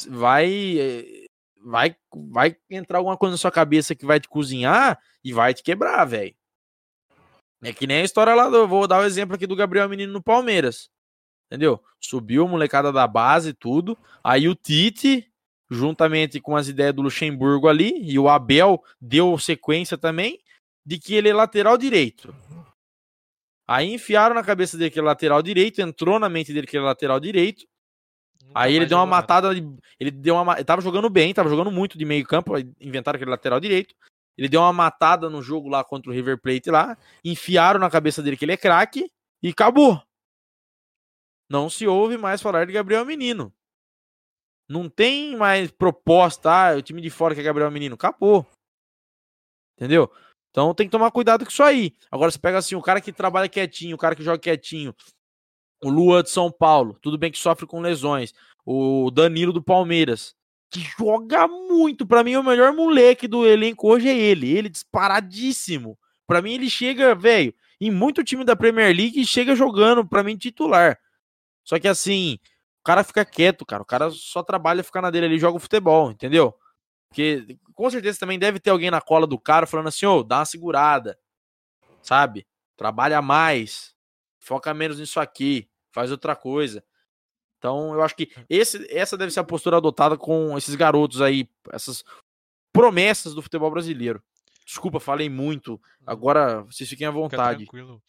vai, 0.08 0.76
eh, 0.76 1.26
vai, 1.64 1.94
vai 2.30 2.56
entrar 2.70 2.98
alguma 2.98 3.16
coisa 3.16 3.32
na 3.32 3.38
sua 3.38 3.50
cabeça 3.50 3.94
que 3.94 4.06
vai 4.06 4.18
te 4.18 4.28
cozinhar 4.28 4.98
e 5.22 5.32
vai 5.32 5.54
te 5.54 5.62
quebrar, 5.62 6.04
velho. 6.04 6.34
É 7.62 7.72
que 7.72 7.86
nem 7.86 7.98
a 7.98 8.04
história 8.04 8.34
lá, 8.34 8.48
do, 8.48 8.66
vou 8.66 8.86
dar 8.86 9.00
o 9.00 9.04
exemplo 9.04 9.34
aqui 9.34 9.46
do 9.46 9.56
Gabriel 9.56 9.88
Menino 9.88 10.12
no 10.12 10.22
Palmeiras. 10.22 10.90
Entendeu? 11.46 11.82
Subiu 12.00 12.44
a 12.46 12.48
molecada 12.48 12.90
da 12.90 13.06
base 13.06 13.50
e 13.50 13.54
tudo. 13.54 13.98
Aí 14.24 14.48
o 14.48 14.54
Tite, 14.54 15.30
juntamente 15.70 16.40
com 16.40 16.56
as 16.56 16.68
ideias 16.68 16.94
do 16.94 17.02
Luxemburgo 17.02 17.68
ali, 17.68 17.92
e 18.02 18.18
o 18.18 18.28
Abel 18.28 18.82
deu 19.00 19.36
sequência 19.38 19.98
também, 19.98 20.40
de 20.86 20.98
que 20.98 21.14
ele 21.14 21.28
é 21.28 21.34
lateral 21.34 21.76
direito. 21.76 22.34
Aí 23.68 23.92
enfiaram 23.92 24.34
na 24.34 24.42
cabeça 24.42 24.76
dele 24.76 24.90
que 24.90 24.98
é 24.98 25.02
lateral 25.02 25.42
direito, 25.42 25.80
entrou 25.80 26.18
na 26.18 26.28
mente 26.28 26.52
dele 26.52 26.66
que 26.66 26.76
é 26.76 26.80
lateral 26.80 27.20
direito. 27.20 27.66
Nunca 28.50 28.60
Aí 28.60 28.74
ele 28.74 28.86
deu 28.86 28.98
uma 28.98 29.06
nada. 29.06 29.16
matada, 29.16 29.48
ele 29.98 30.10
deu 30.10 30.34
uma, 30.34 30.44
ma- 30.44 30.54
ele 30.54 30.64
tava 30.64 30.82
jogando 30.82 31.08
bem, 31.08 31.32
tava 31.32 31.48
jogando 31.48 31.70
muito 31.70 31.96
de 31.96 32.04
meio 32.04 32.26
campo, 32.26 32.58
inventaram 32.80 33.16
aquele 33.16 33.30
lateral 33.30 33.60
direito. 33.60 33.94
Ele 34.36 34.48
deu 34.48 34.60
uma 34.60 34.72
matada 34.72 35.30
no 35.30 35.40
jogo 35.40 35.68
lá 35.68 35.84
contra 35.84 36.10
o 36.10 36.14
River 36.14 36.40
Plate 36.40 36.70
lá, 36.70 36.98
enfiaram 37.24 37.78
na 37.78 37.88
cabeça 37.90 38.22
dele 38.22 38.36
que 38.36 38.44
ele 38.44 38.52
é 38.52 38.56
craque 38.56 39.10
e 39.42 39.50
acabou. 39.50 40.02
Não 41.48 41.70
se 41.70 41.86
ouve 41.86 42.16
mais 42.16 42.42
falar 42.42 42.66
de 42.66 42.72
Gabriel 42.72 43.04
Menino. 43.04 43.52
Não 44.68 44.88
tem 44.88 45.36
mais 45.36 45.70
proposta, 45.70 46.50
ah, 46.50 46.76
o 46.76 46.82
time 46.82 47.00
de 47.00 47.10
fora 47.10 47.34
que 47.34 47.40
é 47.40 47.44
Gabriel 47.44 47.70
Menino, 47.70 47.94
acabou. 47.94 48.46
Entendeu? 49.76 50.10
Então 50.50 50.74
tem 50.74 50.86
que 50.86 50.92
tomar 50.92 51.10
cuidado 51.10 51.44
com 51.44 51.50
isso 51.50 51.62
aí. 51.62 51.94
Agora 52.10 52.30
você 52.30 52.38
pega 52.38 52.58
assim, 52.58 52.74
o 52.74 52.82
cara 52.82 53.00
que 53.00 53.12
trabalha 53.12 53.48
quietinho, 53.48 53.94
o 53.94 53.98
cara 53.98 54.16
que 54.16 54.22
joga 54.22 54.38
quietinho, 54.38 54.94
o 55.82 55.88
Lua 55.88 56.22
de 56.22 56.30
São 56.30 56.50
Paulo, 56.50 56.98
tudo 57.00 57.18
bem 57.18 57.30
que 57.30 57.38
sofre 57.38 57.66
com 57.66 57.80
lesões. 57.80 58.34
O 58.64 59.10
Danilo 59.10 59.52
do 59.52 59.62
Palmeiras, 59.62 60.34
que 60.70 60.80
joga 60.80 61.48
muito. 61.48 62.06
Pra 62.06 62.22
mim, 62.22 62.36
o 62.36 62.42
melhor 62.42 62.72
moleque 62.72 63.26
do 63.26 63.46
elenco 63.46 63.88
hoje 63.88 64.08
é 64.08 64.16
ele. 64.16 64.50
Ele 64.56 64.68
disparadíssimo. 64.68 65.98
Pra 66.26 66.40
mim, 66.40 66.54
ele 66.54 66.70
chega, 66.70 67.14
velho, 67.14 67.52
em 67.80 67.90
muito 67.90 68.22
time 68.22 68.44
da 68.44 68.54
Premier 68.54 68.94
League, 68.94 69.26
chega 69.26 69.56
jogando, 69.56 70.06
pra 70.06 70.22
mim, 70.22 70.36
titular. 70.36 70.98
Só 71.64 71.78
que 71.78 71.88
assim, 71.88 72.38
o 72.80 72.84
cara 72.84 73.02
fica 73.02 73.24
quieto, 73.24 73.64
cara. 73.66 73.82
O 73.82 73.86
cara 73.86 74.10
só 74.10 74.42
trabalha 74.42 74.84
ficar 74.84 75.02
na 75.02 75.10
dele 75.10 75.26
ali 75.26 75.38
joga 75.38 75.58
futebol, 75.58 76.10
entendeu? 76.10 76.54
Porque 77.08 77.58
com 77.74 77.90
certeza 77.90 78.20
também 78.20 78.38
deve 78.38 78.60
ter 78.60 78.70
alguém 78.70 78.90
na 78.90 79.00
cola 79.00 79.26
do 79.26 79.38
cara 79.38 79.66
falando 79.66 79.88
assim, 79.88 80.06
ô, 80.06 80.22
dá 80.22 80.38
uma 80.38 80.44
segurada. 80.44 81.18
Sabe? 82.02 82.46
Trabalha 82.76 83.20
mais. 83.20 83.94
Foca 84.50 84.74
menos 84.74 84.98
nisso 84.98 85.20
aqui. 85.20 85.70
Faz 85.92 86.10
outra 86.10 86.34
coisa. 86.34 86.82
Então, 87.56 87.94
eu 87.94 88.02
acho 88.02 88.16
que 88.16 88.32
esse, 88.48 88.84
essa 88.92 89.16
deve 89.16 89.30
ser 89.30 89.38
a 89.38 89.44
postura 89.44 89.76
adotada 89.76 90.16
com 90.16 90.58
esses 90.58 90.74
garotos 90.74 91.22
aí, 91.22 91.48
essas 91.72 92.02
promessas 92.72 93.32
do 93.32 93.42
futebol 93.42 93.70
brasileiro. 93.70 94.20
Desculpa, 94.66 94.98
falei 94.98 95.28
muito. 95.28 95.80
Agora 96.04 96.62
vocês 96.62 96.88
fiquem 96.90 97.06
à 97.06 97.10
Fica 97.10 97.20
vontade. 97.20 97.58
tranquilo. 97.64 98.02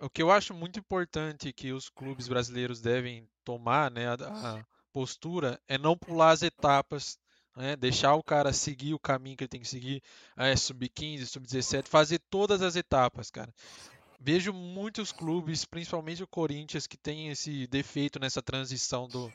O 0.00 0.08
que 0.08 0.22
eu 0.22 0.30
acho 0.30 0.54
muito 0.54 0.78
importante 0.78 1.52
que 1.52 1.70
os 1.70 1.90
clubes 1.90 2.28
brasileiros 2.28 2.80
devem 2.80 3.28
tomar, 3.44 3.90
né, 3.90 4.08
a, 4.08 4.14
a 4.14 4.64
postura 4.90 5.60
é 5.68 5.76
não 5.76 5.98
pular 5.98 6.30
as 6.30 6.42
etapas, 6.42 7.18
né, 7.54 7.76
deixar 7.76 8.14
o 8.14 8.22
cara 8.22 8.54
seguir 8.54 8.94
o 8.94 8.98
caminho 8.98 9.36
que 9.36 9.44
ele 9.44 9.48
tem 9.48 9.60
que 9.60 9.68
seguir, 9.68 10.02
é, 10.34 10.56
sub-15, 10.56 11.26
sub-17, 11.26 11.88
fazer 11.88 12.20
todas 12.30 12.62
as 12.62 12.74
etapas, 12.74 13.30
cara. 13.30 13.52
Vejo 14.26 14.54
muitos 14.54 15.12
clubes, 15.12 15.66
principalmente 15.66 16.22
o 16.22 16.26
Corinthians, 16.26 16.86
que 16.86 16.96
tem 16.96 17.28
esse 17.28 17.66
defeito 17.66 18.18
nessa 18.18 18.40
transição 18.40 19.06
do, 19.06 19.30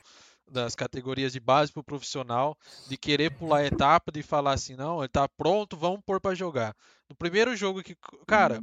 das 0.48 0.74
categorias 0.74 1.32
de 1.32 1.40
base 1.40 1.72
para 1.72 1.82
o 1.82 1.84
profissional, 1.84 2.58
de 2.88 2.98
querer 2.98 3.30
pular 3.30 3.60
a 3.60 3.66
etapa, 3.68 4.12
de 4.12 4.24
falar 4.24 4.54
assim, 4.54 4.76
não, 4.76 5.00
ele 5.00 5.08
tá 5.08 5.30
pronto, 5.30 5.78
vamos 5.78 6.02
pôr 6.04 6.20
para 6.20 6.34
jogar. 6.34 6.76
No 7.08 7.16
primeiro 7.16 7.56
jogo 7.56 7.84
que, 7.84 7.96
cara, 8.26 8.60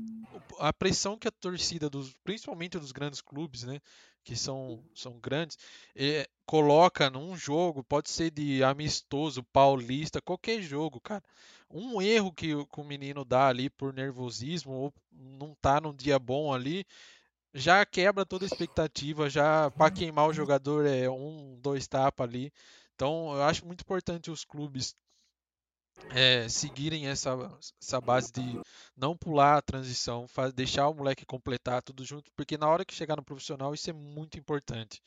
a 0.58 0.72
pressão 0.72 1.16
que 1.16 1.28
a 1.28 1.30
torcida 1.30 1.88
dos, 1.88 2.12
principalmente 2.24 2.76
dos 2.76 2.90
grandes 2.90 3.20
clubes, 3.20 3.62
né, 3.62 3.78
que 4.24 4.34
são, 4.34 4.82
são 4.96 5.20
grandes, 5.20 5.56
eh, 5.94 6.26
coloca 6.44 7.08
num 7.08 7.36
jogo, 7.36 7.84
pode 7.84 8.10
ser 8.10 8.32
de 8.32 8.64
amistoso, 8.64 9.44
paulista, 9.52 10.20
qualquer 10.20 10.60
jogo, 10.60 11.00
cara. 11.00 11.22
Um 11.70 12.00
erro 12.02 12.32
que, 12.32 12.54
o- 12.54 12.66
que 12.66 12.80
o 12.80 12.84
menino 12.84 13.24
dá 13.24 13.48
ali 13.48 13.70
por 13.70 13.92
nervosismo 13.92 14.72
ou 14.72 14.94
não 15.12 15.54
tá 15.60 15.80
num 15.80 15.94
dia 15.94 16.18
bom 16.18 16.52
ali, 16.54 16.84
já 17.54 17.84
quebra 17.86 18.26
toda 18.26 18.44
a 18.44 18.48
expectativa, 18.48 19.30
já 19.30 19.70
para 19.72 19.90
queimar 19.90 20.28
o 20.28 20.32
jogador 20.34 20.86
é 20.86 21.10
um, 21.10 21.58
dois 21.60 21.88
tapas 21.88 22.28
ali. 22.28 22.52
Então, 22.94 23.34
eu 23.34 23.42
acho 23.44 23.66
muito 23.66 23.82
importante 23.82 24.30
os 24.30 24.44
clubes 24.44 24.96
é, 26.10 26.48
seguirem 26.48 27.08
essa, 27.08 27.30
essa 27.80 28.00
base 28.00 28.32
de 28.32 28.60
não 28.96 29.16
pular 29.16 29.56
a 29.58 29.62
transição, 29.62 30.26
faz, 30.28 30.52
deixar 30.52 30.88
o 30.88 30.94
moleque 30.94 31.26
completar 31.26 31.82
tudo 31.82 32.04
junto, 32.04 32.30
porque 32.36 32.56
na 32.56 32.68
hora 32.68 32.84
que 32.84 32.94
chegar 32.94 33.16
no 33.16 33.24
profissional 33.24 33.74
isso 33.74 33.90
é 33.90 33.92
muito 33.92 34.38
importante. 34.38 35.02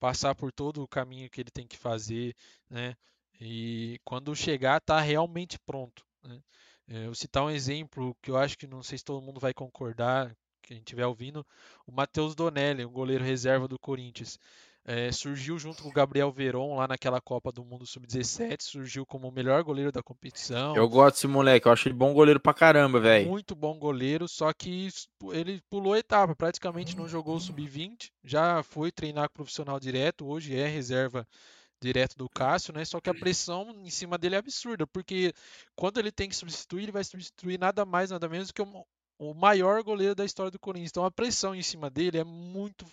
passar 0.00 0.34
por 0.34 0.52
todo 0.52 0.82
o 0.82 0.88
caminho 0.88 1.30
que 1.30 1.40
ele 1.40 1.50
tem 1.50 1.66
que 1.66 1.78
fazer, 1.78 2.34
né? 2.70 2.96
E 3.40 3.98
quando 4.04 4.36
chegar, 4.36 4.80
tá 4.80 5.00
realmente 5.00 5.58
pronto. 5.58 6.04
Né? 6.22 6.40
É, 6.88 6.98
eu 7.02 7.06
vou 7.06 7.14
citar 7.14 7.44
um 7.44 7.50
exemplo 7.50 8.14
que 8.20 8.30
eu 8.30 8.36
acho 8.36 8.58
que 8.58 8.66
não 8.66 8.82
sei 8.82 8.98
se 8.98 9.04
todo 9.04 9.22
mundo 9.22 9.40
vai 9.40 9.54
concordar, 9.54 10.36
quem 10.62 10.78
estiver 10.78 11.06
ouvindo, 11.06 11.44
o 11.86 11.92
Matheus 11.92 12.34
Donelli, 12.34 12.84
o 12.84 12.90
goleiro 12.90 13.24
reserva 13.24 13.66
do 13.66 13.78
Corinthians. 13.78 14.38
É, 14.82 15.12
surgiu 15.12 15.58
junto 15.58 15.82
com 15.82 15.90
o 15.90 15.92
Gabriel 15.92 16.32
Veron 16.32 16.74
lá 16.74 16.88
naquela 16.88 17.20
Copa 17.20 17.52
do 17.52 17.62
Mundo 17.62 17.86
Sub-17, 17.86 18.62
surgiu 18.62 19.04
como 19.04 19.28
o 19.28 19.32
melhor 19.32 19.62
goleiro 19.62 19.92
da 19.92 20.02
competição. 20.02 20.74
Eu 20.74 20.88
gosto 20.88 21.16
desse 21.16 21.26
moleque, 21.26 21.68
eu 21.68 21.72
acho 21.72 21.86
ele 21.86 21.94
bom 21.94 22.14
goleiro 22.14 22.40
pra 22.40 22.54
caramba, 22.54 22.98
velho. 22.98 23.28
Muito 23.28 23.54
bom 23.54 23.78
goleiro, 23.78 24.26
só 24.26 24.52
que 24.52 24.88
ele 25.32 25.60
pulou 25.68 25.96
etapa, 25.96 26.34
praticamente 26.34 26.96
não 26.96 27.06
jogou 27.06 27.36
o 27.36 27.40
Sub-20, 27.40 28.10
já 28.24 28.62
foi 28.62 28.90
treinar 28.90 29.30
profissional 29.30 29.78
direto, 29.78 30.26
hoje 30.26 30.56
é 30.56 30.66
reserva 30.66 31.26
direto 31.80 32.16
do 32.16 32.28
Cássio, 32.28 32.72
né? 32.72 32.84
Só 32.84 33.00
que 33.00 33.10
a 33.10 33.14
pressão 33.14 33.70
em 33.84 33.90
cima 33.90 34.18
dele 34.18 34.34
é 34.34 34.38
absurda, 34.38 34.86
porque 34.86 35.32
quando 35.74 35.98
ele 35.98 36.12
tem 36.12 36.28
que 36.28 36.36
substituir, 36.36 36.84
ele 36.84 36.92
vai 36.92 37.04
substituir 37.04 37.58
nada 37.58 37.84
mais, 37.84 38.10
nada 38.10 38.28
menos 38.28 38.50
que 38.50 38.62
o, 38.62 38.86
o 39.18 39.34
maior 39.34 39.82
goleiro 39.82 40.14
da 40.14 40.24
história 40.24 40.50
do 40.50 40.58
Corinthians. 40.58 40.90
Então 40.90 41.04
a 41.04 41.10
pressão 41.10 41.54
em 41.54 41.62
cima 41.62 41.90
dele 41.90 42.18
é 42.18 42.24
muito, 42.24 42.86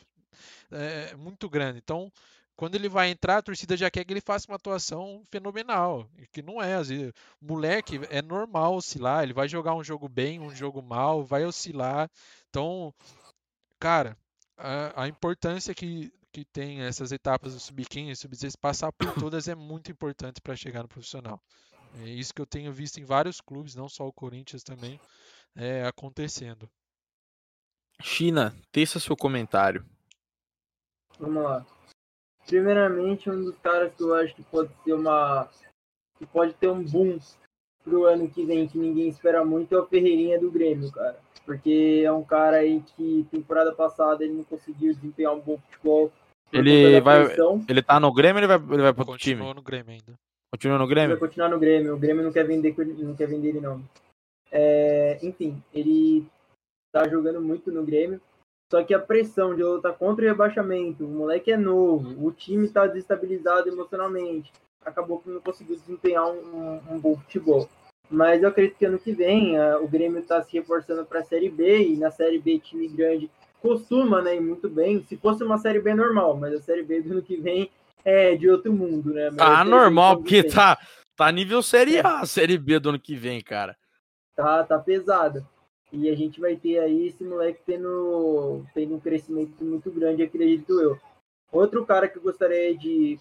é, 0.71 1.15
muito 1.15 1.49
grande. 1.49 1.79
Então 1.79 2.11
quando 2.57 2.73
ele 2.73 2.89
vai 2.89 3.11
entrar, 3.11 3.37
a 3.37 3.41
torcida 3.43 3.77
já 3.77 3.89
quer 3.89 4.03
que 4.03 4.11
ele 4.11 4.19
faça 4.19 4.47
uma 4.49 4.55
atuação 4.55 5.21
fenomenal, 5.29 6.09
que 6.31 6.41
não 6.41 6.59
é. 6.59 6.73
Às 6.73 6.89
vezes, 6.89 7.13
moleque 7.39 8.01
é 8.09 8.19
normal 8.19 8.75
oscilar, 8.75 9.21
ele 9.21 9.33
vai 9.33 9.47
jogar 9.47 9.75
um 9.75 9.83
jogo 9.83 10.09
bem, 10.09 10.39
um 10.39 10.53
jogo 10.53 10.81
mal, 10.81 11.23
vai 11.23 11.45
oscilar. 11.45 12.09
Então, 12.49 12.91
cara, 13.79 14.17
a, 14.57 15.03
a 15.03 15.07
importância 15.07 15.75
que 15.75 16.11
que 16.37 16.45
tem 16.45 16.81
essas 16.81 17.11
etapas 17.11 17.55
do 17.55 17.59
sub-15 17.59 18.11
e 18.11 18.15
sub-16, 18.15 18.53
passar 18.61 18.91
por 18.91 19.11
todas 19.15 19.47
é 19.47 19.55
muito 19.55 19.91
importante 19.91 20.39
para 20.39 20.55
chegar 20.55 20.83
no 20.83 20.87
profissional. 20.87 21.41
É 22.03 22.09
isso 22.09 22.31
que 22.31 22.39
eu 22.39 22.45
tenho 22.45 22.71
visto 22.71 22.99
em 22.99 23.03
vários 23.03 23.41
clubes, 23.41 23.73
não 23.73 23.89
só 23.89 24.05
o 24.05 24.13
Corinthians 24.13 24.61
também, 24.61 24.99
é, 25.55 25.83
acontecendo. 25.87 26.69
China, 28.03 28.55
teça 28.71 28.99
seu 28.99 29.17
comentário. 29.17 29.83
Vamos 31.19 31.43
lá. 31.43 31.65
Primeiramente, 32.45 33.31
um 33.31 33.45
dos 33.45 33.57
caras 33.57 33.91
que 33.95 34.03
eu 34.03 34.13
acho 34.13 34.35
que 34.35 34.43
pode 34.43 34.71
ser 34.83 34.93
uma. 34.93 35.49
que 36.19 36.25
pode 36.27 36.53
ter 36.53 36.69
um 36.69 36.83
boom 36.83 37.17
pro 37.83 38.05
ano 38.05 38.29
que 38.29 38.45
vem, 38.45 38.67
que 38.67 38.77
ninguém 38.77 39.09
espera 39.09 39.43
muito, 39.43 39.73
é 39.73 39.79
o 39.79 39.87
Ferreirinha 39.87 40.39
do 40.39 40.51
Grêmio, 40.51 40.91
cara. 40.91 41.19
Porque 41.43 42.03
é 42.05 42.11
um 42.11 42.23
cara 42.23 42.57
aí 42.57 42.83
que 42.95 43.27
temporada 43.31 43.73
passada 43.73 44.23
ele 44.23 44.33
não 44.33 44.43
conseguiu 44.43 44.93
desempenhar 44.93 45.33
um 45.33 45.39
bom 45.39 45.57
futebol 45.57 46.13
ele 46.51 47.01
vai. 47.01 47.35
Ele 47.67 47.81
tá 47.81 47.99
no 47.99 48.13
Grêmio 48.13 48.35
ou 48.35 48.39
ele 48.39 48.57
vai, 48.57 48.73
ele 48.73 48.83
vai 48.83 48.93
pro 48.93 49.03
outro 49.03 49.17
time? 49.17 49.41
Continua 49.41 49.53
no 49.53 49.61
Grêmio 49.61 49.91
ainda. 49.91 50.13
Continua 50.51 50.77
no 50.77 50.87
Grêmio? 50.87 51.11
Ele 51.11 51.19
vai 51.19 51.27
continuar 51.27 51.49
no 51.49 51.59
Grêmio. 51.59 51.93
O 51.93 51.99
Grêmio 51.99 52.23
não 52.23 52.31
quer 52.31 52.45
vender, 52.45 52.75
não 52.77 53.15
quer 53.15 53.27
vender 53.27 53.49
ele, 53.49 53.59
não. 53.59 53.83
É, 54.51 55.19
enfim, 55.21 55.61
ele 55.73 56.25
tá 56.91 57.07
jogando 57.07 57.41
muito 57.41 57.71
no 57.71 57.83
Grêmio. 57.83 58.21
Só 58.71 58.83
que 58.83 58.93
a 58.93 58.99
pressão 58.99 59.55
de 59.55 59.63
lutar 59.63 59.93
contra 59.97 60.25
o 60.25 60.27
rebaixamento, 60.27 61.05
o 61.05 61.09
moleque 61.09 61.51
é 61.51 61.57
novo, 61.57 62.25
o 62.25 62.31
time 62.31 62.67
tá 62.67 62.85
desestabilizado 62.85 63.69
emocionalmente. 63.69 64.51
Acabou 64.85 65.19
que 65.19 65.29
não 65.29 65.39
conseguiu 65.39 65.77
desempenhar 65.77 66.29
um, 66.29 66.39
um, 66.39 66.81
um 66.91 66.99
bom 66.99 67.15
futebol. 67.15 67.69
Mas 68.09 68.41
eu 68.41 68.49
acredito 68.49 68.77
que 68.77 68.85
ano 68.85 68.99
que 68.99 69.11
vem 69.11 69.57
a, 69.57 69.79
o 69.79 69.87
Grêmio 69.87 70.19
está 70.19 70.41
se 70.41 70.53
reforçando 70.53 71.05
para 71.05 71.19
a 71.19 71.23
Série 71.23 71.49
B 71.49 71.93
e 71.93 71.97
na 71.97 72.11
Série 72.11 72.39
B 72.39 72.59
time 72.59 72.87
grande 72.87 73.29
costuma, 73.67 74.21
né, 74.21 74.39
muito 74.39 74.69
bem, 74.69 75.03
se 75.03 75.17
fosse 75.17 75.43
uma 75.43 75.57
Série 75.57 75.81
B 75.81 75.93
normal, 75.93 76.37
mas 76.37 76.53
a 76.53 76.61
Série 76.61 76.83
B 76.83 77.01
do 77.01 77.11
ano 77.11 77.21
que 77.21 77.35
vem 77.35 77.69
é 78.05 78.33
de 78.35 78.49
outro 78.49 78.71
mundo, 78.71 79.13
né? 79.13 79.29
Mas 79.29 79.37
tá 79.37 79.65
normal, 79.65 80.17
porque 80.17 80.41
tá, 80.43 80.79
tá 81.15 81.29
nível 81.29 81.61
Série 81.61 81.99
A, 81.99 82.25
Série 82.25 82.57
B 82.57 82.79
do 82.79 82.89
ano 82.89 82.99
que 82.99 83.15
vem, 83.15 83.41
cara. 83.41 83.77
Tá, 84.33 84.63
tá 84.63 84.79
pesada. 84.79 85.45
E 85.91 86.09
a 86.09 86.15
gente 86.15 86.39
vai 86.39 86.55
ter 86.55 86.79
aí 86.79 87.07
esse 87.07 87.23
moleque 87.23 87.61
tendo, 87.65 88.65
tendo 88.73 88.95
um 88.95 88.99
crescimento 88.99 89.63
muito 89.63 89.91
grande, 89.91 90.23
acredito 90.23 90.79
eu. 90.79 90.97
Outro 91.51 91.85
cara 91.85 92.07
que 92.07 92.17
eu 92.17 92.21
gostaria 92.21 92.77
de, 92.77 93.19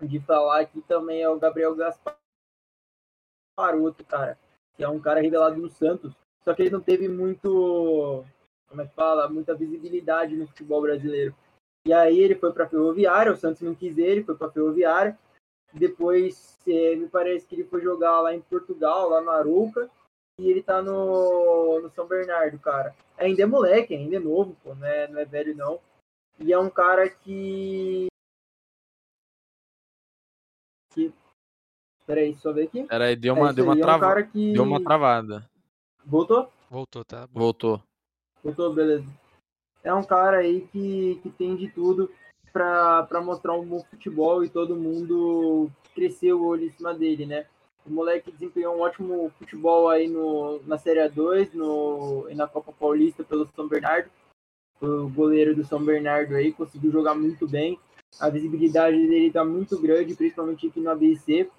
de 0.00 0.20
falar 0.20 0.60
aqui 0.60 0.80
também 0.82 1.22
é 1.22 1.28
o 1.28 1.38
Gabriel 1.38 1.74
Gasparoto, 1.74 2.14
cara. 4.04 4.38
Que 4.76 4.84
é 4.84 4.88
um 4.88 5.00
cara 5.00 5.20
revelado 5.20 5.56
no 5.56 5.68
Santos. 5.68 6.12
Só 6.44 6.54
que 6.54 6.62
ele 6.62 6.70
não 6.70 6.80
teve 6.80 7.08
muito 7.08 8.24
como 8.70 8.82
é 8.82 8.86
que 8.86 8.94
fala, 8.94 9.28
muita 9.28 9.54
visibilidade 9.54 10.36
no 10.36 10.46
futebol 10.46 10.80
brasileiro. 10.80 11.34
E 11.84 11.92
aí 11.92 12.20
ele 12.20 12.36
foi 12.36 12.52
para 12.52 12.64
a 12.64 12.68
Ferroviária, 12.68 13.32
o 13.32 13.36
Santos 13.36 13.62
não 13.62 13.74
quis 13.74 13.98
ele, 13.98 14.22
foi 14.22 14.36
para 14.36 14.46
a 14.46 14.50
Ferroviária. 14.50 15.18
Depois, 15.72 16.58
é, 16.68 16.94
me 16.94 17.08
parece 17.08 17.46
que 17.46 17.56
ele 17.56 17.64
foi 17.64 17.80
jogar 17.80 18.20
lá 18.20 18.34
em 18.34 18.40
Portugal, 18.40 19.08
lá 19.08 19.20
na 19.20 19.32
Arouca, 19.32 19.90
e 20.38 20.48
ele 20.48 20.62
tá 20.62 20.80
no, 20.80 21.80
no 21.80 21.90
São 21.90 22.06
Bernardo, 22.06 22.58
cara. 22.60 22.94
Ainda 23.18 23.42
é 23.42 23.46
moleque, 23.46 23.94
ainda 23.94 24.16
é 24.16 24.20
novo, 24.20 24.56
pô, 24.62 24.74
não 24.74 24.86
é, 24.86 25.08
não 25.08 25.18
é 25.18 25.24
velho 25.24 25.56
não. 25.56 25.80
E 26.38 26.52
é 26.52 26.58
um 26.58 26.70
cara 26.70 27.08
que. 27.08 28.06
que... 30.94 31.12
Peraí, 32.06 32.36
só 32.36 32.52
ver 32.52 32.64
aqui. 32.64 32.84
Peraí, 32.84 33.16
deu 33.16 33.34
uma, 33.34 33.50
é 33.50 33.52
deu, 33.52 33.64
uma 33.64 33.76
trava... 33.76 34.20
é 34.20 34.24
um 34.24 34.30
que... 34.30 34.52
deu 34.52 34.62
uma 34.62 34.82
travada. 34.82 35.48
Voltou? 36.04 36.50
Voltou, 36.70 37.04
tá? 37.04 37.26
Voltou. 37.32 37.82
Doutor, 38.42 38.74
beleza. 38.74 39.06
É 39.82 39.92
um 39.92 40.02
cara 40.02 40.38
aí 40.38 40.66
que, 40.72 41.18
que 41.22 41.30
tem 41.30 41.56
de 41.56 41.68
tudo 41.68 42.10
para 42.52 43.20
mostrar 43.22 43.54
um 43.54 43.64
bom 43.64 43.82
futebol 43.84 44.44
e 44.44 44.48
todo 44.48 44.76
mundo 44.76 45.70
cresceu 45.94 46.40
o 46.40 46.46
olho 46.46 46.66
em 46.66 46.70
cima 46.70 46.92
dele, 46.92 47.26
né? 47.26 47.46
O 47.86 47.90
moleque 47.90 48.30
desempenhou 48.30 48.76
um 48.76 48.80
ótimo 48.80 49.30
futebol 49.38 49.88
aí 49.88 50.06
no, 50.08 50.60
na 50.66 50.76
Série 50.76 51.00
A2 51.00 51.54
no, 51.54 52.28
e 52.28 52.34
na 52.34 52.46
Copa 52.46 52.72
Paulista 52.72 53.24
pelo 53.24 53.48
São 53.54 53.66
Bernardo. 53.66 54.10
O 54.80 55.08
goleiro 55.08 55.54
do 55.54 55.64
São 55.64 55.82
Bernardo 55.82 56.34
aí 56.34 56.52
conseguiu 56.52 56.90
jogar 56.90 57.14
muito 57.14 57.48
bem. 57.48 57.78
A 58.18 58.28
visibilidade 58.28 58.96
dele 58.96 59.30
tá 59.30 59.44
muito 59.44 59.80
grande, 59.80 60.14
principalmente 60.14 60.66
aqui 60.66 60.80
no 60.80 60.90
ABC. 60.90 61.50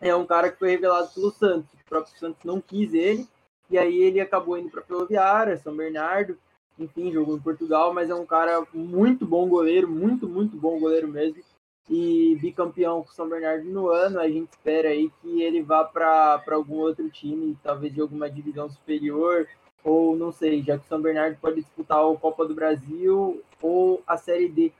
É 0.00 0.14
um 0.14 0.26
cara 0.26 0.50
que 0.50 0.58
foi 0.58 0.70
revelado 0.70 1.12
pelo 1.12 1.30
Santos. 1.30 1.72
O 1.72 1.84
próprio 1.88 2.18
Santos 2.18 2.44
não 2.44 2.60
quis 2.60 2.92
ele, 2.94 3.26
e 3.70 3.76
aí 3.76 4.02
ele 4.02 4.20
acabou 4.20 4.56
indo 4.56 4.70
para 4.70 4.82
Ferroviária, 4.82 5.56
São 5.58 5.76
Bernardo, 5.76 6.38
enfim, 6.78 7.12
jogou 7.12 7.36
em 7.36 7.40
Portugal, 7.40 7.92
mas 7.92 8.08
é 8.08 8.14
um 8.14 8.24
cara 8.24 8.66
muito 8.72 9.26
bom 9.26 9.48
goleiro, 9.48 9.88
muito, 9.88 10.28
muito 10.28 10.56
bom 10.56 10.78
goleiro 10.78 11.08
mesmo. 11.08 11.42
E 11.90 12.36
bicampeão 12.40 13.02
com 13.02 13.10
São 13.10 13.28
Bernardo 13.28 13.64
no 13.64 13.88
ano, 13.88 14.20
a 14.20 14.28
gente 14.28 14.50
espera 14.50 14.90
aí 14.90 15.10
que 15.20 15.42
ele 15.42 15.62
vá 15.62 15.84
para 15.84 16.42
algum 16.50 16.76
outro 16.76 17.08
time, 17.10 17.58
talvez 17.62 17.92
de 17.94 18.00
alguma 18.00 18.30
divisão 18.30 18.68
superior, 18.68 19.48
ou 19.82 20.16
não 20.16 20.30
sei, 20.30 20.62
já 20.62 20.78
que 20.78 20.86
São 20.86 21.00
Bernardo 21.00 21.38
pode 21.40 21.56
disputar 21.56 21.98
a 21.98 22.16
Copa 22.16 22.46
do 22.46 22.54
Brasil 22.54 23.42
ou 23.60 24.02
a 24.06 24.16
Série 24.16 24.48
D 24.48 24.72